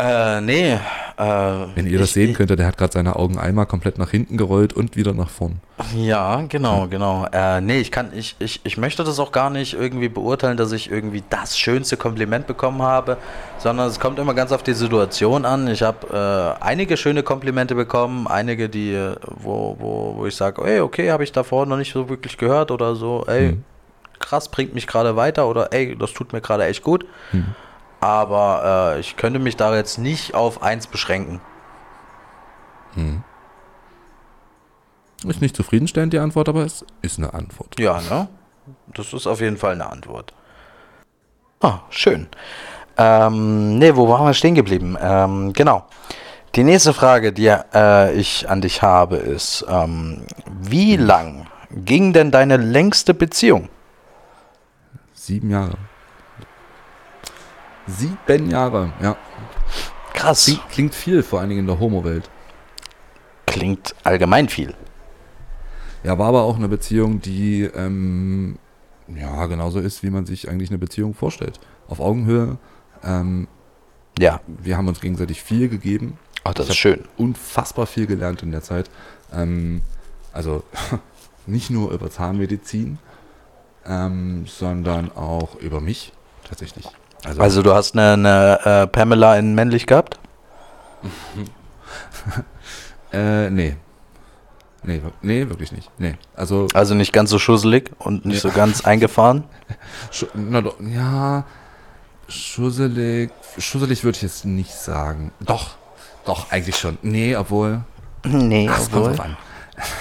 Äh, 0.01 0.41
nee. 0.41 0.73
Äh, 0.73 0.79
Wenn 1.75 1.87
ihr 1.87 1.99
das 1.99 2.09
ich- 2.09 2.15
sehen 2.15 2.33
könntet, 2.35 2.59
der 2.59 2.67
hat 2.67 2.79
gerade 2.79 2.93
seine 2.93 3.17
Augen 3.17 3.39
einmal 3.39 3.67
komplett 3.67 3.99
nach 3.99 4.11
hinten 4.11 4.39
gerollt 4.39 4.73
und 4.73 4.97
wieder 4.97 5.13
nach 5.13 5.29
vorn. 5.29 5.61
Ja, 5.95 6.43
genau, 6.49 6.87
genau. 6.89 7.27
Äh, 7.33 7.61
nee, 7.61 7.81
ich 7.81 7.91
kann, 7.93 8.11
ich, 8.15 8.37
ich, 8.39 8.61
ich 8.65 8.79
möchte 8.79 9.05
das 9.05 9.19
auch 9.19 9.31
gar 9.33 9.51
nicht 9.51 9.75
irgendwie 9.75 10.09
beurteilen, 10.09 10.57
dass 10.57 10.73
ich 10.73 10.91
irgendwie 10.91 11.23
das 11.29 11.59
schönste 11.59 11.97
Kompliment 11.99 12.47
bekommen 12.47 12.81
habe, 12.83 13.19
sondern 13.59 13.89
es 13.89 14.01
kommt 14.01 14.19
immer 14.19 14.33
ganz 14.33 14.53
auf 14.53 14.63
die 14.63 14.73
Situation 14.73 15.45
an. 15.45 15.69
Ich 15.69 15.83
habe 15.83 16.57
äh, 16.61 16.65
einige 16.65 16.97
schöne 16.97 17.23
Komplimente 17.23 17.75
bekommen, 17.75 18.27
einige, 18.27 18.69
die, 18.71 18.93
äh, 18.95 19.17
wo, 19.27 19.77
wo, 19.79 20.15
wo 20.17 20.27
ich 20.27 20.37
sage, 20.37 20.63
ey, 20.65 20.81
okay, 20.81 21.11
habe 21.11 21.25
ich 21.25 21.33
davor 21.33 21.67
noch 21.67 21.77
nicht 21.77 21.93
so 21.93 22.09
wirklich 22.09 22.39
gehört 22.39 22.71
oder 22.71 22.95
so, 22.95 23.25
ey, 23.27 23.53
Mhm. 23.53 23.65
krass, 24.19 24.49
bringt 24.49 24.75
mich 24.75 24.87
gerade 24.87 25.17
weiter 25.17 25.47
oder 25.49 25.73
ey, 25.73 25.97
das 25.99 26.13
tut 26.15 26.33
mir 26.33 26.41
gerade 26.41 26.65
echt 26.65 26.83
gut. 26.83 27.05
Mhm. 27.33 27.55
Aber 28.01 28.95
äh, 28.97 29.01
ich 29.01 29.17
könnte 29.17 29.39
mich 29.39 29.57
da 29.57 29.75
jetzt 29.77 29.99
nicht 29.99 30.35
auf 30.35 30.63
eins 30.63 30.87
beschränken. 30.87 31.41
Hm. 32.95 33.23
Ist 35.27 35.43
nicht 35.43 35.55
zufriedenstellend 35.55 36.13
die 36.13 36.19
Antwort, 36.19 36.49
aber 36.49 36.65
es 36.65 36.85
ist 37.03 37.19
eine 37.19 37.35
Antwort. 37.35 37.79
Ja, 37.79 38.01
ne? 38.01 38.29
Das 38.95 39.13
ist 39.13 39.27
auf 39.27 39.41
jeden 39.41 39.59
Fall 39.59 39.73
eine 39.73 39.91
Antwort. 39.91 40.33
Ah, 41.61 41.81
schön. 41.91 42.27
Ähm, 42.97 43.79
ne, 43.79 43.97
wo 43.97 44.09
waren 44.09 44.27
wir 44.27 44.35
stehen 44.35 44.55
geblieben? 44.55 44.97
Ähm, 45.01 45.53
genau. 45.53 45.85
Die 46.55 46.65
nächste 46.65 46.95
Frage, 46.95 47.33
die 47.33 47.47
äh, 47.47 48.13
ich 48.15 48.49
an 48.49 48.61
dich 48.63 48.83
habe, 48.83 49.17
ist, 49.17 49.65
ähm, 49.69 50.23
wie 50.47 50.97
lang 50.97 51.47
ging 51.71 52.13
denn 52.13 52.31
deine 52.31 52.57
längste 52.57 53.15
Beziehung? 53.15 53.69
Sieben 55.13 55.51
Jahre. 55.51 55.77
Sieben 57.97 58.51
Jahre, 58.51 58.93
ja. 59.03 59.17
Krass. 60.15 60.45
Klingt, 60.45 60.69
klingt 60.71 60.95
viel, 60.95 61.23
vor 61.23 61.41
allen 61.41 61.49
Dingen 61.49 61.63
in 61.63 61.67
der 61.67 61.79
Homo-Welt. 61.81 62.29
Klingt 63.47 63.95
allgemein 64.05 64.49
viel. 64.49 64.75
Ja, 66.05 66.19
war 66.19 66.29
aber 66.29 66.43
auch 66.43 66.57
eine 66.57 66.69
Beziehung, 66.69 67.21
die 67.21 67.63
ähm, 67.63 68.59
ja 69.09 69.47
genauso 69.47 69.81
ist, 69.81 70.03
wie 70.03 70.11
man 70.11 70.27
sich 70.27 70.49
eigentlich 70.49 70.71
eine 70.71 70.79
Beziehung 70.79 71.15
vorstellt. 71.15 71.59
Auf 71.89 72.01
Augenhöhe. 72.01 72.59
Ähm, 73.03 73.49
Ja, 74.19 74.41
wir 74.47 74.77
haben 74.77 74.89
uns 74.89 75.01
gegenseitig 75.01 75.43
viel 75.43 75.69
gegeben. 75.69 76.19
Ach, 76.45 76.55
das 76.55 76.67
Ich 76.67 76.71
ist 76.73 76.77
schön. 76.77 77.05
Unfassbar 77.17 77.87
viel 77.87 78.07
gelernt 78.07 78.43
in 78.43 78.51
der 78.51 78.63
Zeit. 78.63 78.91
Ähm, 79.33 79.83
also 80.33 80.63
nicht 81.47 81.71
nur 81.71 81.93
über 81.93 82.11
Zahnmedizin, 82.11 82.99
ähm, 83.87 84.47
sondern 84.47 85.11
auch 85.13 85.57
über 85.57 85.81
mich 85.81 86.13
tatsächlich. 86.49 86.87
Also, 87.25 87.41
Also 87.41 87.63
du 87.63 87.75
hast 87.75 87.97
eine, 87.97 88.13
eine 88.15 88.83
äh, 88.83 88.87
Pamela 88.87 89.37
in 89.37 89.55
männlich 89.55 89.87
gehabt? 89.87 90.19
äh, 93.13 93.51
nee. 93.51 93.77
Nee, 94.83 95.03
nee, 95.21 95.49
wirklich 95.49 95.73
nicht. 95.73 95.91
Nee. 95.99 96.15
Also 96.35 96.67
Also 96.73 96.95
nicht 96.95 97.13
ganz 97.13 97.29
so 97.31 97.39
schusselig 97.39 97.91
und 97.99 98.25
nicht 98.25 98.43
Ja. 98.43 98.51
so 98.51 98.57
ganz 98.57 98.81
eingefahren? 98.85 99.45
Schu 100.11 100.27
na 100.35 100.63
doch, 100.63 100.77
ja, 100.81 101.45
schusselig, 102.29 103.31
schusselig 103.59 104.05
würde 104.05 104.17
ich 104.17 104.23
jetzt 104.23 104.47
nicht 104.47 104.75
sagen. 104.75 105.33
Doch, 105.41 105.73
doch, 106.25 106.51
eigentlich 106.51 106.77
schon. 106.77 106.97
Nee, 107.03 107.37
obwohl, 107.37 107.83
Nee, 108.25 108.69
ach, 108.71 108.79
es 108.81 108.91
kommt 108.91 109.07
drauf 109.07 109.21
an. 109.21 109.37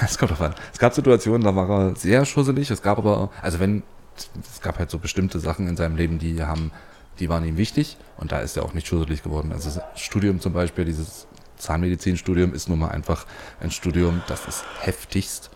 Es 0.03 0.17
kommt 0.17 0.31
drauf 0.31 0.41
an. 0.41 0.55
Es 0.73 0.79
gab 0.79 0.93
Situationen, 0.93 1.41
da 1.41 1.55
war 1.55 1.69
er 1.69 1.95
sehr 1.95 2.25
schusselig. 2.25 2.69
Es 2.69 2.81
gab 2.81 2.97
aber, 2.97 3.29
also 3.41 3.61
wenn, 3.61 3.83
es 4.17 4.59
gab 4.61 4.77
halt 4.77 4.89
so 4.91 4.97
bestimmte 4.97 5.39
Sachen 5.39 5.69
in 5.69 5.77
seinem 5.77 5.95
Leben, 5.95 6.19
die 6.19 6.43
haben, 6.43 6.71
die 7.19 7.29
waren 7.29 7.45
ihm 7.45 7.57
wichtig 7.57 7.97
und 8.17 8.31
da 8.31 8.39
ist 8.39 8.57
er 8.57 8.63
auch 8.63 8.73
nicht 8.73 8.87
schusselig 8.87 9.23
geworden. 9.23 9.51
Also 9.51 9.69
das 9.69 9.99
Studium 9.99 10.39
zum 10.39 10.53
Beispiel, 10.53 10.85
dieses 10.85 11.27
Zahnmedizinstudium 11.57 12.53
ist 12.53 12.69
nun 12.69 12.79
mal 12.79 12.89
einfach 12.89 13.25
ein 13.59 13.71
Studium, 13.71 14.21
das 14.27 14.47
ist 14.47 14.63
heftigst. 14.81 15.51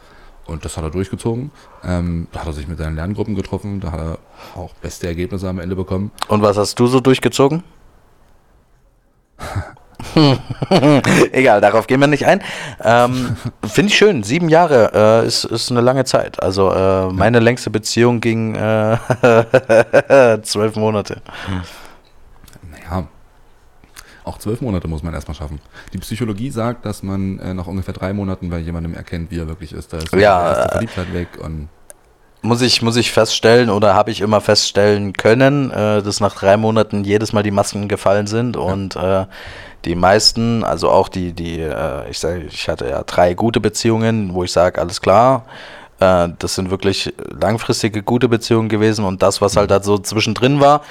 Und 0.46 0.66
das 0.66 0.76
hat 0.76 0.84
er 0.84 0.90
durchgezogen. 0.90 1.52
Ähm, 1.86 2.28
da 2.34 2.42
hat 2.42 2.48
er 2.48 2.54
sich 2.54 2.68
mit 2.68 2.78
seinen 2.78 2.98
Lerngruppen 2.98 3.34
getroffen. 3.34 3.80
Da 3.80 3.94
hat 3.94 4.00
er 4.02 4.20
auch 4.56 4.74
beste 4.76 5.08
Ergebnisse 5.08 5.48
am 5.48 5.58
Ende 5.58 5.78
bekommen. 5.78 6.12
Und 6.28 6.42
was 6.42 6.58
hast 6.58 6.78
du 6.82 6.88
so 6.88 7.00
durchgezogen? 7.00 7.64
Egal, 11.32 11.62
darauf 11.62 11.88
gehen 11.88 12.00
wir 12.00 12.08
nicht 12.08 12.26
ein. 12.26 12.42
Ähm, 12.82 13.36
Finde 13.64 13.92
ich 13.92 13.98
schön. 13.98 14.24
Sieben 14.24 14.50
Jahre 14.50 15.24
äh, 15.24 15.28
ist, 15.28 15.46
ist 15.46 15.72
eine 15.72 15.82
lange 15.82 16.06
Zeit. 16.06 16.42
Also 16.42 16.72
äh, 16.72 17.08
meine 17.12 17.40
längste 17.40 17.70
Beziehung 17.70 18.22
ging 18.22 18.56
äh, 18.56 18.98
zwölf 20.44 20.76
Monate. 20.76 21.22
Naja, 22.72 23.08
auch 24.24 24.38
zwölf 24.38 24.62
Monate 24.62 24.88
muss 24.88 25.04
man 25.04 25.14
erstmal 25.14 25.36
schaffen. 25.36 25.60
Die 25.92 25.98
Psychologie 25.98 26.50
sagt, 26.50 26.86
dass 26.86 27.04
man 27.04 27.40
äh, 27.40 27.54
nach 27.54 27.68
ungefähr 27.68 27.94
drei 27.94 28.14
Monaten 28.14 28.50
bei 28.50 28.60
jemandem 28.60 28.94
erkennt, 28.94 29.32
wie 29.32 29.40
er 29.40 29.48
wirklich 29.48 29.74
ist. 29.74 29.92
Da 29.92 29.98
ist 29.98 30.14
Ja, 30.14 30.20
die 30.42 30.48
erste 30.50 30.66
äh, 30.66 30.72
Verliebtheit 30.72 31.14
weg 31.14 31.28
und 31.42 31.70
muss 32.44 32.62
ich, 32.62 32.82
muss 32.82 32.98
ich 32.98 33.12
feststellen 33.12 33.70
oder 33.70 33.94
habe 33.94 34.12
ich 34.12 34.22
immer 34.22 34.42
feststellen 34.42 35.14
können, 35.14 35.72
äh, 35.72 36.02
dass 36.02 36.20
nach 36.20 36.36
drei 36.36 36.58
Monaten 36.58 37.04
jedes 37.04 37.34
Mal 37.34 37.42
die 37.42 37.52
Masken 37.52 37.88
gefallen 37.88 38.28
sind 38.28 38.58
und 38.58 38.96
äh, 38.96 39.26
die 39.86 39.96
meisten, 39.96 40.64
also 40.64 40.90
auch 40.90 41.10
die, 41.10 41.34
die, 41.34 41.60
äh, 41.60 42.10
ich 42.10 42.20
sage, 42.20 42.44
ich 42.50 42.68
hatte 42.70 42.90
ja 42.90 43.04
drei 43.04 43.34
gute 43.34 43.60
Beziehungen, 43.60 44.34
wo 44.34 44.44
ich 44.44 44.52
sage, 44.52 44.80
alles 44.80 45.02
klar, 45.02 45.46
äh, 46.04 46.30
das 46.38 46.56
sind 46.56 46.70
wirklich 46.70 47.14
langfristige 47.40 48.04
gute 48.04 48.28
Beziehungen 48.28 48.70
gewesen 48.70 49.06
und 49.06 49.22
das, 49.22 49.42
was 49.42 49.56
halt 49.56 49.72
da 49.72 49.82
so 49.82 49.98
zwischendrin 49.98 50.60
war, 50.60 50.82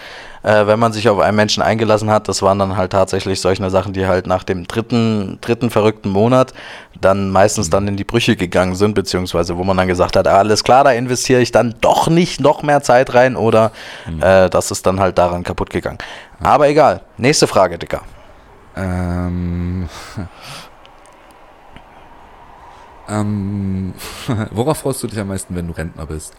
äh, 0.43 0.67
wenn 0.67 0.79
man 0.79 0.93
sich 0.93 1.09
auf 1.09 1.19
einen 1.19 1.37
Menschen 1.37 1.63
eingelassen 1.63 2.11
hat, 2.11 2.29
das 2.29 2.43
waren 2.43 2.59
dann 2.59 2.77
halt 2.77 2.93
tatsächlich 2.93 3.41
solche 3.41 3.69
Sachen, 3.71 3.93
die 3.93 4.07
halt 4.07 4.27
nach 4.27 4.43
dem 4.43 4.67
dritten, 4.67 5.39
dritten 5.41 5.71
verrückten 5.71 6.09
Monat 6.09 6.53
dann 7.01 7.31
meistens 7.31 7.71
dann 7.71 7.87
in 7.89 7.97
die 7.97 8.05
Brüche 8.05 8.37
gegangen 8.37 8.75
sind, 8.75 8.95
beziehungsweise 8.95 9.57
wo 9.57 9.65
man 9.65 9.77
dann 9.77 9.89
gesagt 9.89 10.17
hat, 10.17 10.27
alles 10.27 10.65
klar, 10.65 10.85
da 10.85 10.93
investiere 10.93 11.41
ich 11.41 11.53
dann 11.53 11.75
doch 11.81 12.09
nicht 12.09 12.41
noch 12.41 12.63
mehr 12.63 12.83
Zeit 12.83 13.15
rein 13.15 13.37
oder 13.37 13.73
äh, 14.21 14.49
das 14.49 14.71
ist 14.71 14.87
dann 14.87 15.01
halt 15.01 15.19
daran 15.19 15.43
kaputt 15.43 15.71
gegangen. 15.71 15.99
Aber 16.43 16.69
egal. 16.69 17.03
Nächste 17.19 17.47
Frage, 17.47 17.79
Dicker. 17.79 18.03
Ähm, 18.77 19.89
ähm, 23.09 23.95
worauf 24.51 24.79
freust 24.79 25.03
du 25.03 25.07
dich 25.07 25.19
am 25.19 25.29
meisten, 25.29 25.55
wenn 25.55 25.67
du 25.67 25.73
Rentner 25.73 26.07
bist? 26.07 26.35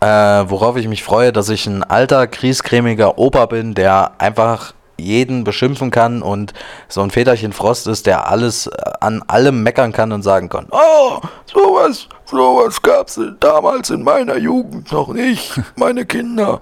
Äh, 0.00 0.06
worauf 0.50 0.76
ich 0.76 0.88
mich 0.88 1.04
freue, 1.04 1.32
dass 1.32 1.48
ich 1.48 1.66
ein 1.66 1.84
alter, 1.84 2.26
kriescremiger 2.26 3.18
Opa 3.18 3.46
bin, 3.46 3.74
der 3.74 4.12
einfach 4.18 4.74
jeden 4.98 5.44
beschimpfen 5.44 5.90
kann 5.90 6.22
und 6.22 6.52
so 6.88 7.02
ein 7.02 7.10
Väterchen 7.10 7.52
Frost 7.52 7.86
ist, 7.86 8.06
der 8.06 8.28
alles 8.28 8.66
äh, 8.66 8.72
an 9.00 9.22
allem 9.26 9.62
meckern 9.62 9.92
kann 9.92 10.12
und 10.12 10.22
sagen 10.22 10.48
kann, 10.48 10.66
oh, 10.70 11.20
sowas, 11.46 12.08
sowas 12.24 12.80
gab's 12.82 13.20
damals 13.40 13.90
in 13.90 14.02
meiner 14.02 14.36
Jugend 14.38 14.90
noch 14.92 15.08
nicht, 15.08 15.60
meine 15.76 16.04
Kinder. 16.06 16.60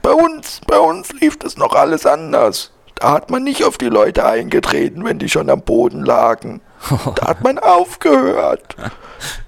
Bei 0.00 0.12
uns, 0.12 0.60
bei 0.66 0.78
uns 0.78 1.12
lief 1.20 1.38
das 1.38 1.56
noch 1.56 1.74
alles 1.74 2.06
anders. 2.06 2.70
Da 3.02 3.14
hat 3.14 3.32
man 3.32 3.42
nicht 3.42 3.64
auf 3.64 3.78
die 3.78 3.88
Leute 3.88 4.24
eingetreten, 4.24 5.04
wenn 5.04 5.18
die 5.18 5.28
schon 5.28 5.50
am 5.50 5.62
Boden 5.62 6.04
lagen. 6.04 6.60
Da 7.16 7.28
hat 7.28 7.42
man 7.42 7.58
aufgehört. 7.58 8.76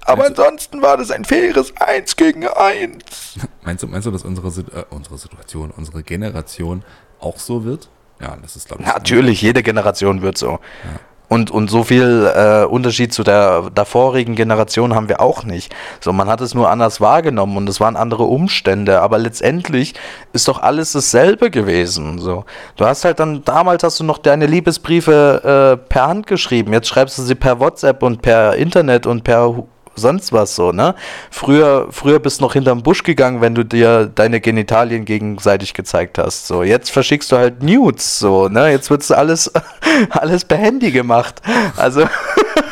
Aber 0.05 0.25
ansonsten 0.25 0.81
war 0.81 0.97
das 0.97 1.09
ein 1.09 1.23
faires 1.23 1.73
Eins 1.79 2.17
gegen 2.17 2.45
Eins. 2.47 3.37
Meinst 3.63 3.83
du, 3.83 3.87
meinst 3.87 4.07
du 4.07 4.11
dass 4.11 4.23
unsere, 4.23 4.47
äh, 4.47 4.83
unsere 4.89 5.17
Situation, 5.17 5.71
unsere 5.71 6.03
Generation 6.03 6.83
auch 7.19 7.37
so 7.37 7.63
wird? 7.63 7.89
Ja, 8.21 8.37
das 8.41 8.57
ist, 8.57 8.67
glaube 8.67 8.83
ich. 8.83 8.89
Natürlich, 8.89 9.41
jede 9.41 9.63
Generation 9.63 10.21
wird 10.21 10.37
so. 10.37 10.59
Und, 11.27 11.51
und 11.51 11.69
so 11.69 11.83
viel 11.83 12.31
äh, 12.35 12.65
Unterschied 12.65 13.13
zu 13.13 13.23
der 13.23 13.69
davorigen 13.73 14.35
Generation 14.35 14.93
haben 14.93 15.09
wir 15.09 15.21
auch 15.21 15.43
nicht. 15.43 15.73
So, 15.99 16.13
man 16.13 16.27
hat 16.27 16.41
es 16.41 16.53
nur 16.53 16.69
anders 16.69 17.01
wahrgenommen 17.01 17.57
und 17.57 17.69
es 17.69 17.79
waren 17.79 17.95
andere 17.95 18.23
Umstände, 18.23 19.01
aber 19.01 19.17
letztendlich 19.17 19.93
ist 20.33 20.47
doch 20.47 20.61
alles 20.61 20.91
dasselbe 20.91 21.49
gewesen. 21.49 22.19
So, 22.19 22.45
du 22.77 22.85
hast 22.85 23.05
halt 23.05 23.19
dann 23.19 23.43
damals 23.43 23.83
hast 23.83 23.99
du 23.99 24.03
noch 24.03 24.17
deine 24.17 24.45
Liebesbriefe 24.45 25.77
äh, 25.81 25.89
per 25.89 26.07
Hand 26.07 26.27
geschrieben. 26.27 26.73
Jetzt 26.73 26.87
schreibst 26.87 27.17
du 27.17 27.23
sie 27.23 27.35
per 27.35 27.59
WhatsApp 27.59 28.03
und 28.03 28.21
per 28.21 28.55
Internet 28.55 29.05
und 29.05 29.23
per 29.23 29.65
sonst 29.95 30.33
was 30.33 30.55
so, 30.55 30.71
ne? 30.71 30.95
Früher, 31.31 31.87
früher 31.91 32.19
bist 32.19 32.39
du 32.39 32.45
noch 32.45 32.53
hinterm 32.53 32.83
Busch 32.83 33.03
gegangen, 33.03 33.41
wenn 33.41 33.55
du 33.55 33.63
dir 33.63 34.05
deine 34.05 34.41
Genitalien 34.41 35.05
gegenseitig 35.05 35.73
gezeigt 35.73 36.17
hast. 36.17 36.47
So, 36.47 36.63
jetzt 36.63 36.91
verschickst 36.91 37.31
du 37.31 37.37
halt 37.37 37.63
Nudes, 37.63 38.19
so, 38.19 38.47
ne? 38.49 38.69
Jetzt 38.71 38.89
wird's 38.89 39.11
alles, 39.11 39.51
alles 40.09 40.45
per 40.45 40.57
Handy 40.57 40.91
gemacht. 40.91 41.41
Also, 41.77 42.05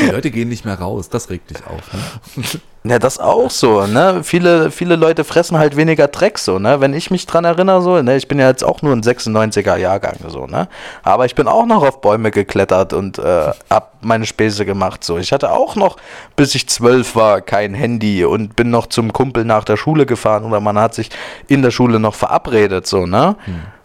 Die 0.00 0.10
Leute 0.10 0.30
gehen 0.30 0.48
nicht 0.48 0.64
mehr 0.64 0.78
raus, 0.78 1.08
das 1.08 1.30
regt 1.30 1.50
dich 1.50 1.58
auf. 1.66 1.92
Ne? 1.92 2.60
ja, 2.92 2.98
das 2.98 3.18
auch 3.18 3.50
so, 3.50 3.86
ne? 3.86 4.20
Viele, 4.22 4.70
viele 4.70 4.96
Leute 4.96 5.24
fressen 5.24 5.58
halt 5.58 5.76
weniger 5.76 6.08
Dreck, 6.08 6.38
so, 6.38 6.58
ne? 6.58 6.80
Wenn 6.80 6.94
ich 6.94 7.10
mich 7.10 7.26
dran 7.26 7.44
erinnere, 7.44 7.82
so, 7.82 8.00
ne? 8.00 8.16
Ich 8.16 8.28
bin 8.28 8.38
ja 8.38 8.48
jetzt 8.48 8.64
auch 8.64 8.82
nur 8.82 8.92
ein 8.92 9.02
96er 9.02 9.76
Jahrgang, 9.76 10.16
so, 10.28 10.46
ne? 10.46 10.68
Aber 11.02 11.26
ich 11.26 11.34
bin 11.34 11.48
auch 11.48 11.66
noch 11.66 11.82
auf 11.82 12.00
Bäume 12.00 12.30
geklettert 12.30 12.92
und 12.92 13.18
äh, 13.18 13.52
hab 13.68 14.02
meine 14.02 14.26
Späße 14.26 14.64
gemacht, 14.64 15.04
so. 15.04 15.18
Ich 15.18 15.32
hatte 15.32 15.52
auch 15.52 15.76
noch, 15.76 15.96
bis 16.36 16.54
ich 16.54 16.68
zwölf 16.68 17.16
war, 17.16 17.40
kein 17.40 17.74
Handy 17.74 18.24
und 18.24 18.56
bin 18.56 18.70
noch 18.70 18.86
zum 18.86 19.12
Kumpel 19.12 19.44
nach 19.44 19.64
der 19.64 19.76
Schule 19.76 20.06
gefahren 20.06 20.44
oder 20.44 20.60
man 20.60 20.78
hat 20.78 20.94
sich 20.94 21.10
in 21.48 21.62
der 21.62 21.70
Schule 21.70 22.00
noch 22.00 22.14
verabredet, 22.14 22.86
so, 22.86 23.06
ne? 23.06 23.36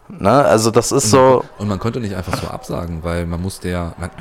Ne? 0.08 0.30
Also 0.30 0.70
das 0.70 0.92
ist 0.92 1.10
so, 1.10 1.44
Und 1.58 1.68
man 1.68 1.80
konnte 1.80 2.00
nicht 2.00 2.16
einfach 2.16 2.40
so 2.40 2.48
absagen, 2.48 3.04
weil 3.04 3.26
man 3.26 3.42
musste 3.42 3.70
ja. 3.70 3.94
Man, 3.98 4.12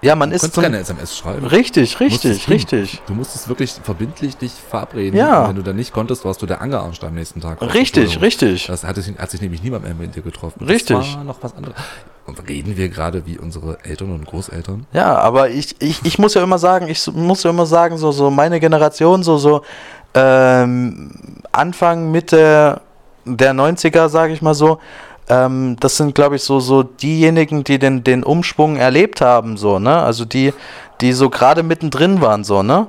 ja, 0.00 0.14
man 0.14 0.30
du 0.30 0.36
ist 0.36 0.54
so, 0.54 0.60
keine 0.60 0.78
SMS 0.78 1.16
schreiben. 1.18 1.44
richtig, 1.46 1.96
Du 1.96 2.04
richtig, 2.04 2.44
hin. 2.44 2.52
richtig. 2.54 3.02
Du 3.06 3.14
musstest 3.14 3.48
wirklich 3.48 3.72
verbindlich 3.82 4.36
dich 4.36 4.52
verabreden. 4.52 5.18
Ja. 5.18 5.42
Und 5.42 5.48
wenn 5.48 5.56
du 5.56 5.62
dann 5.62 5.74
nicht 5.76 5.92
konntest, 5.92 6.24
warst 6.24 6.40
du 6.42 6.46
der 6.46 6.60
angearscht 6.60 7.02
am 7.02 7.14
nächsten 7.14 7.40
Tag. 7.40 7.60
Richtig, 7.74 8.20
richtig. 8.20 8.68
Das 8.68 8.84
hat, 8.84 8.94
sich- 8.96 9.18
hat 9.18 9.30
sich 9.30 9.40
nämlich 9.40 9.60
niemand 9.62 9.84
mehr 9.84 9.94
mit 9.94 10.14
dir 10.14 10.22
getroffen. 10.22 10.64
Richtig. 10.64 10.96
Das 10.96 11.16
war 11.16 11.24
noch 11.24 11.38
was 11.42 11.56
anderes. 11.56 11.74
Und 12.26 12.48
reden 12.48 12.76
wir 12.76 12.88
gerade 12.88 13.26
wie 13.26 13.36
unsere 13.36 13.84
Eltern 13.84 14.12
und 14.12 14.24
Großeltern? 14.26 14.86
Ja, 14.92 15.16
aber 15.18 15.50
ich, 15.50 15.74
ich, 15.80 16.00
ich 16.06 16.18
muss 16.18 16.34
ja 16.34 16.42
immer 16.44 16.58
sagen, 16.58 16.86
ich 16.88 17.06
muss 17.12 17.42
ja 17.42 17.50
immer 17.50 17.66
sagen, 17.66 17.98
so, 17.98 18.12
so 18.12 18.30
meine 18.30 18.60
Generation, 18.60 19.22
so, 19.24 19.36
so 19.36 19.62
ähm, 20.14 21.10
Anfang, 21.52 22.10
Mitte 22.12 22.80
der 23.26 23.54
90er, 23.54 24.08
sage 24.08 24.32
ich 24.32 24.42
mal 24.42 24.54
so, 24.54 24.78
ähm, 25.28 25.76
das 25.80 25.96
sind, 25.96 26.14
glaube 26.14 26.36
ich, 26.36 26.42
so, 26.42 26.60
so 26.60 26.82
diejenigen, 26.82 27.64
die 27.64 27.78
den, 27.78 28.04
den 28.04 28.22
Umschwung 28.22 28.76
erlebt 28.76 29.20
haben, 29.20 29.56
so, 29.56 29.78
ne? 29.78 30.02
Also 30.02 30.24
die, 30.24 30.52
die 31.00 31.12
so 31.12 31.30
gerade 31.30 31.62
mittendrin 31.62 32.20
waren, 32.20 32.44
so, 32.44 32.62
ne? 32.62 32.88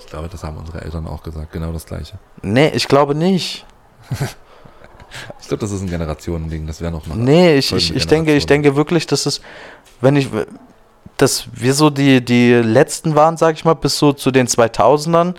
Ich 0.00 0.06
glaube, 0.06 0.28
das 0.28 0.42
haben 0.44 0.56
unsere 0.56 0.82
Eltern 0.82 1.06
auch 1.06 1.22
gesagt, 1.22 1.52
genau 1.52 1.72
das 1.72 1.86
Gleiche. 1.86 2.18
Nee, 2.42 2.68
ich 2.74 2.88
glaube 2.88 3.14
nicht. 3.14 3.66
Ich 5.40 5.48
glaube, 5.48 5.60
das 5.60 5.70
ist 5.70 5.80
ein 5.82 5.88
Generationending, 5.88 6.66
das 6.66 6.80
wäre 6.80 6.90
noch 6.90 7.06
mal. 7.06 7.16
Nee, 7.16 7.56
ich, 7.56 7.72
ich, 7.72 7.94
ich 7.94 8.06
denke, 8.06 8.34
ich 8.34 8.44
denke 8.44 8.76
wirklich, 8.76 9.06
dass 9.06 9.24
es, 9.24 9.40
wenn 10.00 10.16
ich, 10.16 10.28
dass 11.16 11.46
wir 11.52 11.74
so 11.74 11.90
die, 11.90 12.22
die 12.22 12.52
letzten 12.52 13.14
waren, 13.14 13.36
sag 13.36 13.54
ich 13.54 13.64
mal, 13.64 13.74
bis 13.74 13.98
so 13.98 14.12
zu 14.12 14.30
den 14.30 14.46
2000ern, 14.46 15.34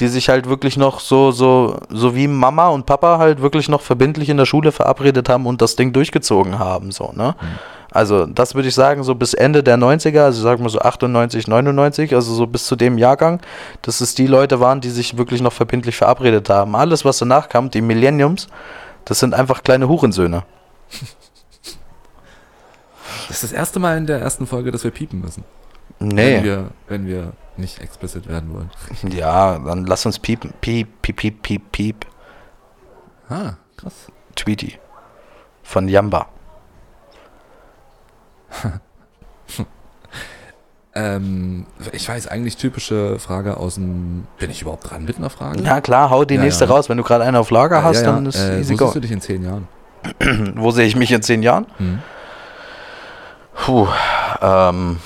die 0.00 0.08
sich 0.08 0.28
halt 0.28 0.48
wirklich 0.48 0.76
noch 0.76 1.00
so, 1.00 1.30
so, 1.30 1.78
so 1.88 2.14
wie 2.14 2.28
Mama 2.28 2.68
und 2.68 2.86
Papa 2.86 3.18
halt 3.18 3.40
wirklich 3.40 3.68
noch 3.68 3.80
verbindlich 3.80 4.28
in 4.28 4.36
der 4.36 4.44
Schule 4.44 4.72
verabredet 4.72 5.28
haben 5.28 5.46
und 5.46 5.62
das 5.62 5.76
Ding 5.76 5.92
durchgezogen 5.92 6.58
haben, 6.58 6.92
so, 6.92 7.12
ne? 7.14 7.34
Also, 7.92 8.26
das 8.26 8.54
würde 8.54 8.68
ich 8.68 8.74
sagen, 8.74 9.04
so 9.04 9.14
bis 9.14 9.32
Ende 9.32 9.62
der 9.62 9.78
90er, 9.78 10.24
also 10.24 10.42
sagen 10.42 10.62
wir 10.62 10.68
so 10.68 10.80
98, 10.80 11.48
99, 11.48 12.14
also 12.14 12.34
so 12.34 12.46
bis 12.46 12.66
zu 12.66 12.76
dem 12.76 12.98
Jahrgang, 12.98 13.40
dass 13.80 14.02
es 14.02 14.14
die 14.14 14.26
Leute 14.26 14.60
waren, 14.60 14.82
die 14.82 14.90
sich 14.90 15.16
wirklich 15.16 15.40
noch 15.40 15.54
verbindlich 15.54 15.96
verabredet 15.96 16.50
haben. 16.50 16.76
Alles, 16.76 17.06
was 17.06 17.16
danach 17.16 17.48
kam, 17.48 17.70
die 17.70 17.80
Millenniums, 17.80 18.48
das 19.06 19.20
sind 19.20 19.32
einfach 19.32 19.62
kleine 19.62 19.88
Hurensöhne. 19.88 20.42
Das 23.28 23.42
ist 23.42 23.44
das 23.44 23.52
erste 23.52 23.78
Mal 23.78 23.96
in 23.96 24.06
der 24.06 24.20
ersten 24.20 24.46
Folge, 24.46 24.70
dass 24.72 24.84
wir 24.84 24.90
piepen 24.90 25.22
müssen. 25.22 25.44
Nee. 25.98 26.36
Wenn 26.36 26.44
wir, 26.44 26.70
wenn 26.88 27.06
wir 27.06 27.32
nicht 27.58 27.80
explicit 27.80 28.28
werden 28.28 28.52
wollen. 28.54 28.70
Ja, 29.14 29.58
dann 29.58 29.86
lass 29.86 30.06
uns 30.06 30.18
piepen. 30.18 30.52
Piep, 30.60 31.02
piep, 31.02 31.16
piep, 31.16 31.42
piep, 31.42 31.72
piep. 31.72 32.06
Ah, 33.28 33.54
krass. 33.76 34.06
Tweety. 34.34 34.78
Von 35.62 35.88
Yamba. 35.88 36.28
Ähm, 40.98 41.66
ich 41.92 42.08
weiß 42.08 42.26
eigentlich 42.28 42.56
typische 42.56 43.18
Frage 43.18 43.58
aus 43.58 43.74
dem. 43.74 44.26
Bin 44.38 44.50
ich 44.50 44.62
überhaupt 44.62 44.90
dran 44.90 45.04
mit 45.04 45.18
einer 45.18 45.28
Frage? 45.28 45.62
Ja, 45.62 45.82
klar, 45.82 46.08
hau 46.08 46.24
die 46.24 46.36
Ja, 46.36 46.40
nächste 46.40 46.64
ja. 46.64 46.70
raus. 46.70 46.88
Wenn 46.88 46.96
du 46.96 47.02
gerade 47.04 47.22
eine 47.22 47.38
auf 47.38 47.50
Lager 47.50 47.82
hast, 47.84 47.96
Ja, 48.00 48.06
ja, 48.06 48.12
dann 48.12 48.24
ist 48.24 48.36
äh, 48.38 48.60
easy 48.60 48.72
wo 48.72 48.76
go. 48.78 48.84
siehst 48.86 48.96
du 48.96 49.00
dich 49.00 49.12
in 49.12 49.20
zehn 49.20 49.42
Jahren? 49.44 49.68
Wo 50.54 50.70
sehe 50.70 50.86
ich 50.86 50.96
mich 50.96 51.12
in 51.12 51.20
zehn 51.20 51.42
Jahren? 51.42 51.66
Hm. 51.76 51.98
Puh, 53.56 53.88
ähm, 54.40 54.98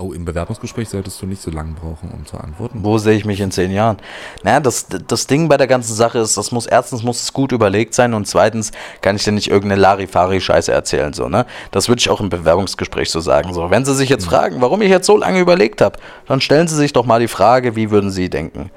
Oh, 0.00 0.12
im 0.12 0.24
Bewerbungsgespräch 0.24 0.88
solltest 0.88 1.20
du 1.20 1.26
nicht 1.26 1.42
so 1.42 1.50
lange 1.50 1.72
brauchen, 1.72 2.12
um 2.12 2.24
zu 2.24 2.38
antworten. 2.38 2.78
wo 2.84 2.98
sehe 2.98 3.16
ich 3.16 3.24
mich 3.24 3.40
in 3.40 3.50
zehn 3.50 3.72
Jahren? 3.72 3.96
Naja, 4.44 4.60
das, 4.60 4.86
das 4.86 5.26
Ding 5.26 5.48
bei 5.48 5.56
der 5.56 5.66
ganzen 5.66 5.92
Sache 5.92 6.20
ist, 6.20 6.36
das 6.36 6.52
muss 6.52 6.66
erstens 6.66 7.02
muss 7.02 7.20
es 7.20 7.32
gut 7.32 7.50
überlegt 7.50 7.94
sein 7.94 8.14
und 8.14 8.28
zweitens 8.28 8.70
kann 9.00 9.16
ich 9.16 9.24
dir 9.24 9.32
nicht 9.32 9.50
irgendeine 9.50 9.82
Larifari-Scheiße 9.82 10.70
erzählen, 10.70 11.12
so, 11.14 11.28
ne? 11.28 11.46
Das 11.72 11.88
würde 11.88 11.98
ich 11.98 12.10
auch 12.10 12.20
im 12.20 12.28
Bewerbungsgespräch 12.28 13.10
so 13.10 13.18
sagen, 13.18 13.52
so. 13.52 13.72
Wenn 13.72 13.84
sie 13.84 13.92
sich 13.92 14.08
jetzt 14.08 14.26
fragen, 14.26 14.60
warum 14.60 14.82
ich 14.82 14.88
jetzt 14.88 15.04
so 15.04 15.16
lange 15.16 15.40
überlegt 15.40 15.80
habe, 15.80 15.98
dann 16.26 16.40
stellen 16.40 16.68
sie 16.68 16.76
sich 16.76 16.92
doch 16.92 17.04
mal 17.04 17.18
die 17.18 17.26
Frage, 17.26 17.74
wie 17.74 17.90
würden 17.90 18.12
sie 18.12 18.30
denken? 18.30 18.70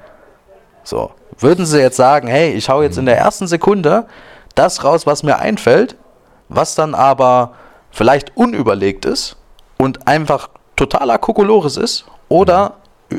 So. 0.82 1.12
Würden 1.38 1.66
sie 1.66 1.78
jetzt 1.78 1.96
sagen, 1.96 2.26
hey, 2.26 2.52
ich 2.52 2.68
hau 2.68 2.82
jetzt 2.82 2.98
in 2.98 3.06
der 3.06 3.16
ersten 3.16 3.46
Sekunde 3.46 4.06
das 4.56 4.82
raus, 4.82 5.06
was 5.06 5.22
mir 5.22 5.38
einfällt, 5.38 5.96
was 6.48 6.74
dann 6.74 6.96
aber 6.96 7.52
vielleicht 7.92 8.36
unüberlegt 8.36 9.04
ist 9.04 9.36
und 9.78 10.08
einfach 10.08 10.48
totaler 10.86 11.18
Kokolores 11.18 11.76
ist, 11.76 12.04
oder 12.28 12.74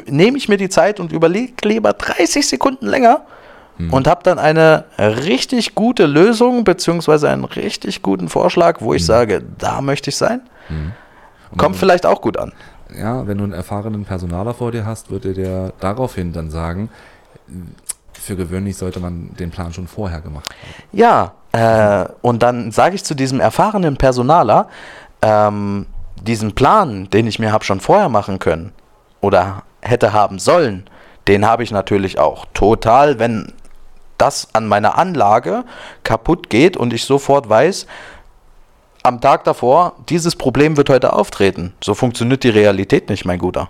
nehme 0.07 0.37
ich 0.37 0.49
mir 0.49 0.57
die 0.57 0.69
Zeit 0.69 0.99
und 0.99 1.11
überlege 1.11 1.53
lieber 1.67 1.93
30 1.93 2.47
Sekunden 2.47 2.87
länger 2.87 3.21
und 3.91 4.07
habe 4.07 4.21
dann 4.23 4.37
eine 4.37 4.85
richtig 4.97 5.75
gute 5.75 6.05
Lösung 6.05 6.63
beziehungsweise 6.63 7.29
einen 7.29 7.45
richtig 7.45 8.01
guten 8.01 8.29
Vorschlag, 8.29 8.81
wo 8.81 8.93
ich 8.93 9.05
sage, 9.05 9.43
da 9.57 9.81
möchte 9.81 10.09
ich 10.09 10.17
sein. 10.17 10.41
Kommt 11.57 11.75
vielleicht 11.75 12.05
auch 12.05 12.21
gut 12.21 12.37
an. 12.37 12.53
ja, 12.97 13.25
wenn 13.27 13.37
du 13.37 13.43
einen 13.43 13.53
erfahrenen 13.53 14.05
Personaler 14.05 14.53
vor 14.53 14.71
dir 14.71 14.85
hast, 14.85 15.09
würde 15.09 15.33
der 15.33 15.73
daraufhin 15.79 16.33
dann 16.33 16.49
sagen, 16.51 16.89
für 18.13 18.35
gewöhnlich 18.35 18.77
sollte 18.77 18.99
man 18.99 19.31
den 19.39 19.51
Plan 19.51 19.73
schon 19.73 19.87
vorher 19.87 20.21
gemacht 20.21 20.49
haben. 20.49 20.97
Ja, 20.97 21.33
äh, 21.51 22.05
und 22.21 22.41
dann 22.43 22.71
sage 22.71 22.95
ich 22.95 23.03
zu 23.03 23.15
diesem 23.15 23.39
erfahrenen 23.39 23.97
Personaler, 23.97 24.69
ähm, 25.21 25.87
diesen 26.27 26.55
Plan, 26.55 27.09
den 27.09 27.27
ich 27.27 27.39
mir 27.39 27.51
habe 27.51 27.63
schon 27.63 27.79
vorher 27.79 28.09
machen 28.09 28.39
können 28.39 28.71
oder 29.21 29.63
hätte 29.81 30.13
haben 30.13 30.39
sollen, 30.39 30.89
den 31.27 31.45
habe 31.45 31.63
ich 31.63 31.71
natürlich 31.71 32.19
auch 32.19 32.45
total, 32.53 33.19
wenn 33.19 33.53
das 34.17 34.53
an 34.53 34.67
meiner 34.67 34.97
Anlage 34.97 35.63
kaputt 36.03 36.49
geht 36.49 36.77
und 36.77 36.93
ich 36.93 37.05
sofort 37.05 37.49
weiß, 37.49 37.87
am 39.03 39.19
Tag 39.19 39.43
davor, 39.43 39.97
dieses 40.07 40.35
Problem 40.35 40.77
wird 40.77 40.89
heute 40.89 41.13
auftreten. 41.13 41.73
So 41.83 41.93
funktioniert 41.93 42.43
die 42.43 42.49
Realität 42.49 43.09
nicht, 43.09 43.25
mein 43.25 43.39
Guter. 43.39 43.69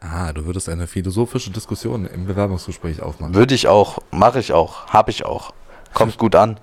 Ah, 0.00 0.32
du 0.32 0.44
würdest 0.46 0.68
eine 0.68 0.86
philosophische 0.86 1.50
Diskussion 1.50 2.06
im 2.06 2.26
Bewerbungsgespräch 2.26 3.02
aufmachen. 3.02 3.34
Würde 3.34 3.54
ich 3.54 3.68
auch, 3.68 3.98
mache 4.10 4.40
ich 4.40 4.52
auch, 4.52 4.86
habe 4.88 5.10
ich 5.10 5.24
auch. 5.24 5.52
Kommt 5.92 6.18
gut 6.18 6.34
an. 6.34 6.58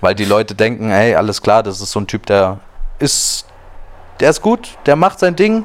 Weil 0.00 0.14
die 0.14 0.24
Leute 0.24 0.54
denken, 0.54 0.88
hey, 0.90 1.14
alles 1.14 1.40
klar, 1.40 1.62
das 1.62 1.80
ist 1.80 1.92
so 1.92 2.00
ein 2.00 2.06
Typ, 2.06 2.26
der 2.26 2.60
ist, 2.98 3.46
der 4.20 4.30
ist 4.30 4.42
gut, 4.42 4.76
der 4.86 4.96
macht 4.96 5.18
sein 5.18 5.36
Ding, 5.36 5.64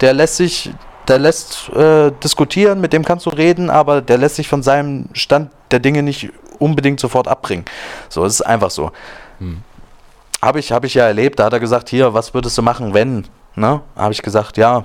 der 0.00 0.12
lässt 0.12 0.36
sich, 0.36 0.70
der 1.06 1.18
lässt 1.18 1.70
äh, 1.70 2.12
diskutieren, 2.22 2.80
mit 2.80 2.92
dem 2.92 3.04
kannst 3.04 3.26
du 3.26 3.30
reden, 3.30 3.70
aber 3.70 4.00
der 4.00 4.18
lässt 4.18 4.36
sich 4.36 4.48
von 4.48 4.62
seinem 4.62 5.08
Stand 5.12 5.50
der 5.70 5.80
Dinge 5.80 6.02
nicht 6.02 6.30
unbedingt 6.58 7.00
sofort 7.00 7.28
abbringen. 7.28 7.64
So, 8.08 8.24
es 8.24 8.34
ist 8.34 8.42
einfach 8.42 8.70
so. 8.70 8.90
Hm. 9.38 9.62
Habe 10.42 10.60
ich, 10.60 10.70
hab 10.70 10.84
ich 10.84 10.94
ja 10.94 11.04
erlebt, 11.04 11.38
da 11.38 11.46
hat 11.46 11.52
er 11.52 11.60
gesagt, 11.60 11.88
hier, 11.88 12.14
was 12.14 12.34
würdest 12.34 12.56
du 12.56 12.62
machen, 12.62 12.94
wenn? 12.94 13.26
Ne? 13.56 13.80
Habe 13.96 14.12
ich 14.12 14.22
gesagt, 14.22 14.56
ja, 14.56 14.84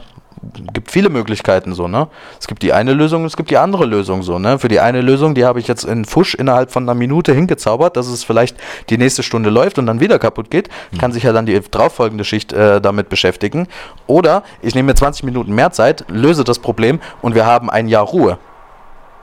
gibt 0.74 0.92
viele 0.92 1.10
Möglichkeiten 1.10 1.74
so, 1.74 1.88
ne? 1.88 2.08
Es 2.40 2.48
gibt 2.48 2.64
die 2.64 2.74
eine 2.74 2.94
Lösung, 2.94 3.26
es 3.26 3.38
gibt 3.38 3.50
die 3.50 3.58
andere 3.58 3.86
Lösung 3.86 4.24
so, 4.24 4.40
ne? 4.40 4.60
Für 4.60 4.68
die 4.68 4.80
eine 4.80 5.02
Lösung, 5.02 5.36
die 5.36 5.46
habe 5.46 5.60
ich 5.60 5.68
jetzt 5.68 5.84
in 5.84 6.06
Fusch 6.06 6.36
innerhalb 6.36 6.72
von 6.72 6.84
einer 6.84 6.94
Minute 6.94 7.34
hingezaubert, 7.34 7.98
dass 7.98 8.08
es 8.08 8.24
vielleicht 8.24 8.58
die 8.90 8.98
nächste 8.98 9.24
Stunde 9.24 9.50
läuft 9.50 9.80
und 9.80 9.86
dann 9.86 10.00
wieder 10.00 10.20
kaputt 10.20 10.50
geht, 10.50 10.70
mhm. 10.92 10.98
kann 10.98 11.12
sich 11.12 11.24
ja 11.24 11.34
dann 11.34 11.46
die 11.46 11.60
darauffolgende 11.60 12.24
Schicht 12.24 12.54
äh, 12.54 12.82
damit 12.82 13.10
beschäftigen. 13.10 13.68
Oder 14.08 14.44
ich 14.62 14.76
nehme 14.76 14.88
mir 14.88 14.96
20 14.96 15.24
Minuten 15.24 15.54
mehr 15.54 15.72
Zeit, 15.72 16.06
löse 16.10 16.44
das 16.44 16.60
Problem 16.60 17.00
und 17.22 17.36
wir 17.36 17.46
haben 17.46 17.70
ein 17.70 17.88
Jahr 17.88 18.06
Ruhe. 18.06 18.38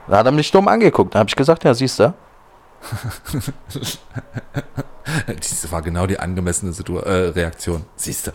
Da 0.07 0.17
hat 0.17 0.25
er 0.25 0.31
mich 0.31 0.51
dumm 0.51 0.67
angeguckt. 0.67 1.15
Da 1.15 1.19
habe 1.19 1.29
ich 1.29 1.35
gesagt, 1.35 1.63
ja, 1.63 1.73
siehst 1.73 1.99
du. 1.99 2.13
Das 5.25 5.71
war 5.71 5.81
genau 5.81 6.05
die 6.05 6.19
angemessene 6.19 6.71
Situ 6.73 6.97
äh, 6.97 7.29
Reaktion. 7.29 7.85
Siehst 7.95 8.27
du. 8.27 8.31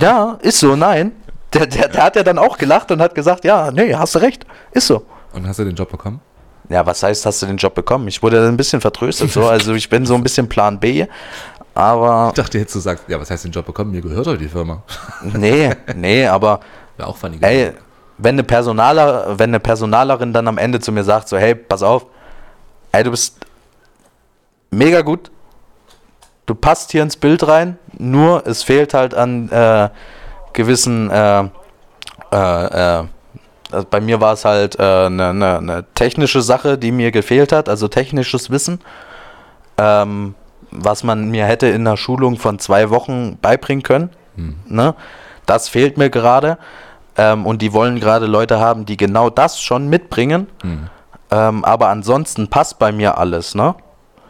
Ja, 0.00 0.38
ist 0.40 0.60
so, 0.60 0.76
nein 0.76 1.12
der, 1.54 1.66
der, 1.66 1.88
der 1.88 2.02
hat 2.02 2.16
ja 2.16 2.22
dann 2.22 2.38
auch 2.38 2.58
gelacht 2.58 2.90
und 2.90 3.00
hat 3.00 3.14
gesagt, 3.14 3.44
ja, 3.44 3.70
nee, 3.70 3.94
hast 3.94 4.14
du 4.14 4.18
recht, 4.18 4.44
ist 4.72 4.86
so. 4.86 5.04
Und 5.32 5.46
hast 5.46 5.58
du 5.58 5.64
den 5.64 5.74
Job 5.74 5.90
bekommen? 5.90 6.20
Ja, 6.68 6.84
was 6.86 7.02
heißt, 7.02 7.26
hast 7.26 7.42
du 7.42 7.46
den 7.46 7.56
Job 7.56 7.74
bekommen? 7.74 8.08
Ich 8.08 8.22
wurde 8.22 8.46
ein 8.46 8.56
bisschen 8.56 8.80
vertröstet, 8.80 9.30
so, 9.30 9.46
also 9.46 9.74
ich 9.74 9.88
bin 9.88 10.06
so 10.06 10.14
ein 10.14 10.22
bisschen 10.22 10.48
Plan 10.48 10.80
B, 10.80 11.06
aber... 11.74 12.28
Ich 12.28 12.34
dachte 12.34 12.58
jetzt, 12.58 12.74
du 12.74 12.80
sagst, 12.80 13.04
ja, 13.08 13.20
was 13.20 13.30
heißt 13.30 13.44
den 13.44 13.52
Job 13.52 13.66
bekommen? 13.66 13.90
Mir 13.90 14.00
gehört 14.00 14.26
doch 14.26 14.36
die 14.36 14.48
Firma. 14.48 14.82
Nee, 15.22 15.70
nee, 15.94 16.26
aber... 16.26 16.60
Wäre 16.96 17.08
auch 17.08 17.16
funny. 17.16 17.38
Ey, 17.40 17.72
wenn 18.18 18.36
eine, 18.36 18.44
Personaler, 18.44 19.38
wenn 19.38 19.50
eine 19.50 19.60
Personalerin 19.60 20.32
dann 20.32 20.48
am 20.48 20.58
Ende 20.58 20.80
zu 20.80 20.92
mir 20.92 21.04
sagt, 21.04 21.28
so, 21.28 21.36
hey, 21.36 21.54
pass 21.54 21.82
auf, 21.82 22.06
ey, 22.92 23.02
du 23.02 23.10
bist 23.10 23.38
mega 24.70 25.02
gut, 25.02 25.30
du 26.46 26.54
passt 26.54 26.92
hier 26.92 27.02
ins 27.02 27.16
Bild 27.16 27.46
rein, 27.46 27.78
nur 27.98 28.46
es 28.46 28.62
fehlt 28.62 28.94
halt 28.94 29.14
an... 29.14 29.50
Äh, 29.50 29.90
gewissen, 30.54 31.10
äh, 31.10 31.44
äh, 32.32 32.96
äh, 33.00 33.04
also 33.70 33.86
bei 33.90 34.00
mir 34.00 34.20
war 34.20 34.32
es 34.32 34.44
halt 34.44 34.78
eine 34.78 35.06
äh, 35.06 35.32
ne, 35.32 35.60
ne 35.60 35.84
technische 35.94 36.40
Sache, 36.40 36.78
die 36.78 36.92
mir 36.92 37.10
gefehlt 37.10 37.52
hat, 37.52 37.68
also 37.68 37.88
technisches 37.88 38.50
Wissen, 38.50 38.80
ähm, 39.76 40.34
was 40.70 41.04
man 41.04 41.28
mir 41.30 41.44
hätte 41.44 41.66
in 41.66 41.84
der 41.84 41.96
Schulung 41.96 42.38
von 42.38 42.58
zwei 42.58 42.90
Wochen 42.90 43.38
beibringen 43.40 43.82
können. 43.82 44.10
Hm. 44.36 44.56
Ne? 44.66 44.94
Das 45.46 45.68
fehlt 45.68 45.98
mir 45.98 46.10
gerade. 46.10 46.58
Ähm, 47.16 47.46
und 47.46 47.62
die 47.62 47.72
wollen 47.72 48.00
gerade 48.00 48.26
Leute 48.26 48.58
haben, 48.58 48.86
die 48.86 48.96
genau 48.96 49.30
das 49.30 49.60
schon 49.60 49.88
mitbringen. 49.88 50.48
Hm. 50.62 50.88
Ähm, 51.30 51.64
aber 51.64 51.88
ansonsten 51.88 52.48
passt 52.48 52.78
bei 52.78 52.90
mir 52.90 53.18
alles. 53.18 53.54
Ne? 53.54 53.74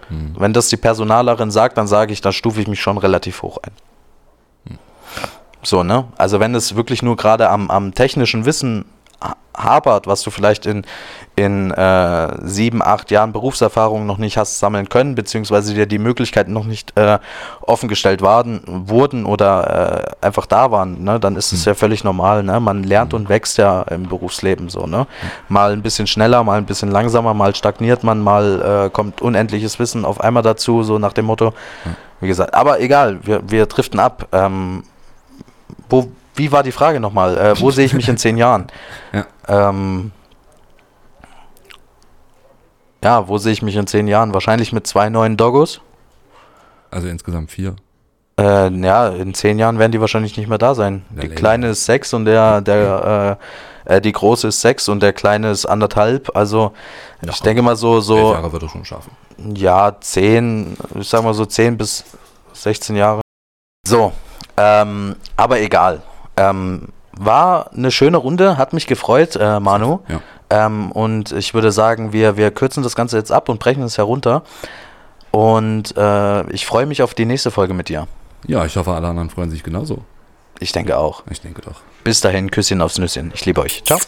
Hm. 0.09 0.35
Wenn 0.39 0.53
das 0.53 0.69
die 0.69 0.77
Personalerin 0.77 1.51
sagt, 1.51 1.79
dann 1.79 1.87
sage 1.87 2.13
ich, 2.13 2.21
dann 2.21 2.33
stufe 2.33 2.61
ich 2.61 2.69
mich 2.69 2.81
schon 2.81 2.99
relativ 2.99 3.43
hoch 3.43 3.59
ein. 3.63 3.73
So, 5.65 5.83
ne? 5.83 6.05
Also 6.17 6.41
wenn 6.41 6.55
es 6.55 6.77
wirklich 6.77 7.03
nur 7.03 7.17
gerade 7.17 7.49
am, 7.51 7.71
am 7.71 7.95
technischen 7.95 8.45
Wissen 8.45 8.85
hapert, 9.57 10.07
was 10.07 10.23
du 10.23 10.31
vielleicht 10.31 10.67
in, 10.67 10.85
in 11.37 11.71
äh, 11.71 12.29
sieben, 12.47 12.83
acht 12.83 13.11
Jahren 13.11 13.33
Berufserfahrung 13.33 14.07
noch 14.07 14.19
nicht 14.19 14.37
hast 14.37 14.59
sammeln 14.59 14.89
können, 14.89 15.15
beziehungsweise 15.15 15.75
dir 15.75 15.87
die 15.87 15.99
Möglichkeiten 15.99 16.53
noch 16.53 16.65
nicht 16.65 16.97
äh, 16.99 17.19
offengestellt 17.63 18.21
waren, 18.21 18.61
wurden 18.67 19.25
oder 19.25 20.17
äh, 20.21 20.27
einfach 20.27 20.47
da 20.47 20.71
waren, 20.71 21.05
ne, 21.05 21.21
dann 21.21 21.37
ist 21.37 21.53
es 21.53 21.65
mhm. 21.65 21.71
ja 21.71 21.75
völlig 21.75 22.05
normal. 22.05 22.43
Ne? 22.43 22.59
Man 22.61 22.83
lernt 22.83 23.13
mhm. 23.13 23.21
und 23.21 23.29
wächst 23.29 23.59
ja 23.59 23.83
im 23.83 24.09
Berufsleben 24.09 24.69
so. 24.69 24.87
Ne? 24.87 24.99
Mhm. 24.99 25.05
Mal 25.49 25.73
ein 25.73 25.83
bisschen 25.83 26.07
schneller, 26.07 26.43
mal 26.43 26.59
ein 26.59 26.67
bisschen 26.67 26.91
langsamer, 26.91 27.35
mal 27.35 27.55
stagniert 27.55 28.03
man, 28.03 28.21
mal 28.21 28.87
äh, 28.87 28.91
kommt 28.91 29.23
unendliches 29.23 29.79
Wissen 29.79 30.05
auf 30.05 30.21
einmal 30.21 30.43
dazu, 30.43 30.83
so 30.83 30.99
nach 30.99 31.13
dem 31.13 31.27
Motto. 31.27 31.53
Wie 32.21 32.29
gesagt, 32.29 32.55
aber 32.55 32.81
egal, 32.81 33.19
wir, 33.23 33.43
wir 33.49 33.67
driften 33.67 34.01
ab. 34.01 34.29
Ähm, 34.33 34.83
wo, 35.89 36.11
wie 36.35 36.53
war 36.53 36.63
die 36.63 36.73
Frage 36.73 37.01
nochmal? 37.01 37.37
Äh, 37.37 37.61
wo 37.61 37.71
sehe 37.71 37.85
ich 37.85 37.95
mich 37.95 38.09
in 38.09 38.17
zehn 38.17 38.37
Jahren? 38.37 38.67
Ja. 39.13 39.27
Ähm, 39.69 40.11
ja, 43.03 43.29
wo 43.29 43.37
sehe 43.37 43.53
ich 43.53 43.61
mich 43.61 43.77
in 43.77 43.87
zehn 43.87 44.09
Jahren? 44.09 44.33
Wahrscheinlich 44.33 44.73
mit 44.73 44.87
zwei 44.87 45.11
neuen 45.11 45.37
Doggos. 45.37 45.83
Also 46.91 47.09
insgesamt 47.09 47.51
vier. 47.51 47.77
Äh, 48.41 48.71
ja, 48.71 49.09
in 49.09 49.35
zehn 49.35 49.59
Jahren 49.59 49.79
werden 49.79 49.93
die 49.93 50.01
wahrscheinlich 50.01 50.37
nicht 50.37 50.49
mehr 50.49 50.59
da 50.59 50.75
sein. 50.75 51.05
Die 51.11 51.29
kleine 51.29 51.69
ist 51.69 51.85
sechs 51.85 52.15
und 52.15 52.25
der, 52.25 52.63
der, 52.63 53.39
äh, 53.87 53.97
äh, 53.97 54.01
die 54.01 54.11
große 54.11 54.49
ist 54.49 54.61
sechs 54.61 54.89
und 54.89 55.03
der 55.03 55.13
kleine 55.13 55.51
ist 55.51 55.67
anderthalb. 55.67 56.35
Also 56.35 56.73
ja, 57.23 57.31
ich 57.31 57.41
denke 57.43 57.63
mal 57.63 57.77
so, 57.77 58.01
so. 58.01 58.33
Jahre 58.33 58.53
wird 58.53 58.63
er 58.63 58.69
schon 58.69 58.85
schaffen. 58.85 59.13
Ja, 59.55 59.95
zehn, 60.01 60.77
ich 60.99 61.09
sag 61.09 61.23
mal 61.23 61.35
so 61.35 61.45
zehn 61.45 61.77
bis 61.77 62.05
16 62.55 62.97
Jahre. 62.97 63.21
So, 63.87 64.13
ähm, 64.57 65.17
aber 65.37 65.61
egal. 65.61 66.03
Ähm, 66.37 66.89
war 67.17 67.71
eine 67.73 67.91
schöne 67.91 68.17
Runde, 68.17 68.57
hat 68.57 68.73
mich 68.73 68.87
gefreut, 68.87 69.37
äh, 69.37 69.61
Manu. 69.61 70.01
Ja. 70.09 70.21
Ähm, 70.51 70.91
und 70.93 71.33
ich 71.33 71.55
würde 71.55 71.73
sagen, 71.73 72.13
wir, 72.13 72.37
wir 72.37 72.51
kürzen 72.51 72.83
das 72.83 72.97
Ganze 72.97 73.17
jetzt 73.17 73.33
ab 73.33 73.49
und 73.49 73.61
brechen 73.61 73.83
es 73.83 73.99
herunter. 73.99 74.43
Und 75.31 75.97
äh, 75.97 76.51
ich 76.51 76.67
freue 76.67 76.87
mich 76.87 77.03
auf 77.03 77.15
die 77.15 77.25
nächste 77.25 77.51
Folge 77.51 77.75
mit 77.75 77.89
dir. 77.89 78.07
Ja, 78.47 78.65
ich 78.65 78.77
hoffe, 78.77 78.93
alle 78.93 79.09
anderen 79.09 79.31
freuen 79.31 79.51
sich 79.51 79.63
genauso. 79.63 79.99
Ich 80.61 80.73
denke 80.73 80.97
auch. 80.97 81.23
Ich 81.31 81.41
denke 81.41 81.63
doch. 81.63 81.81
Bis 82.05 82.21
dahin, 82.21 82.51
Küsschen 82.51 82.81
aufs 82.81 82.99
Nüsschen. 82.99 83.33
Ich 83.35 83.45
liebe 83.45 83.61
euch. 83.61 83.83
Ciao. 83.85 83.99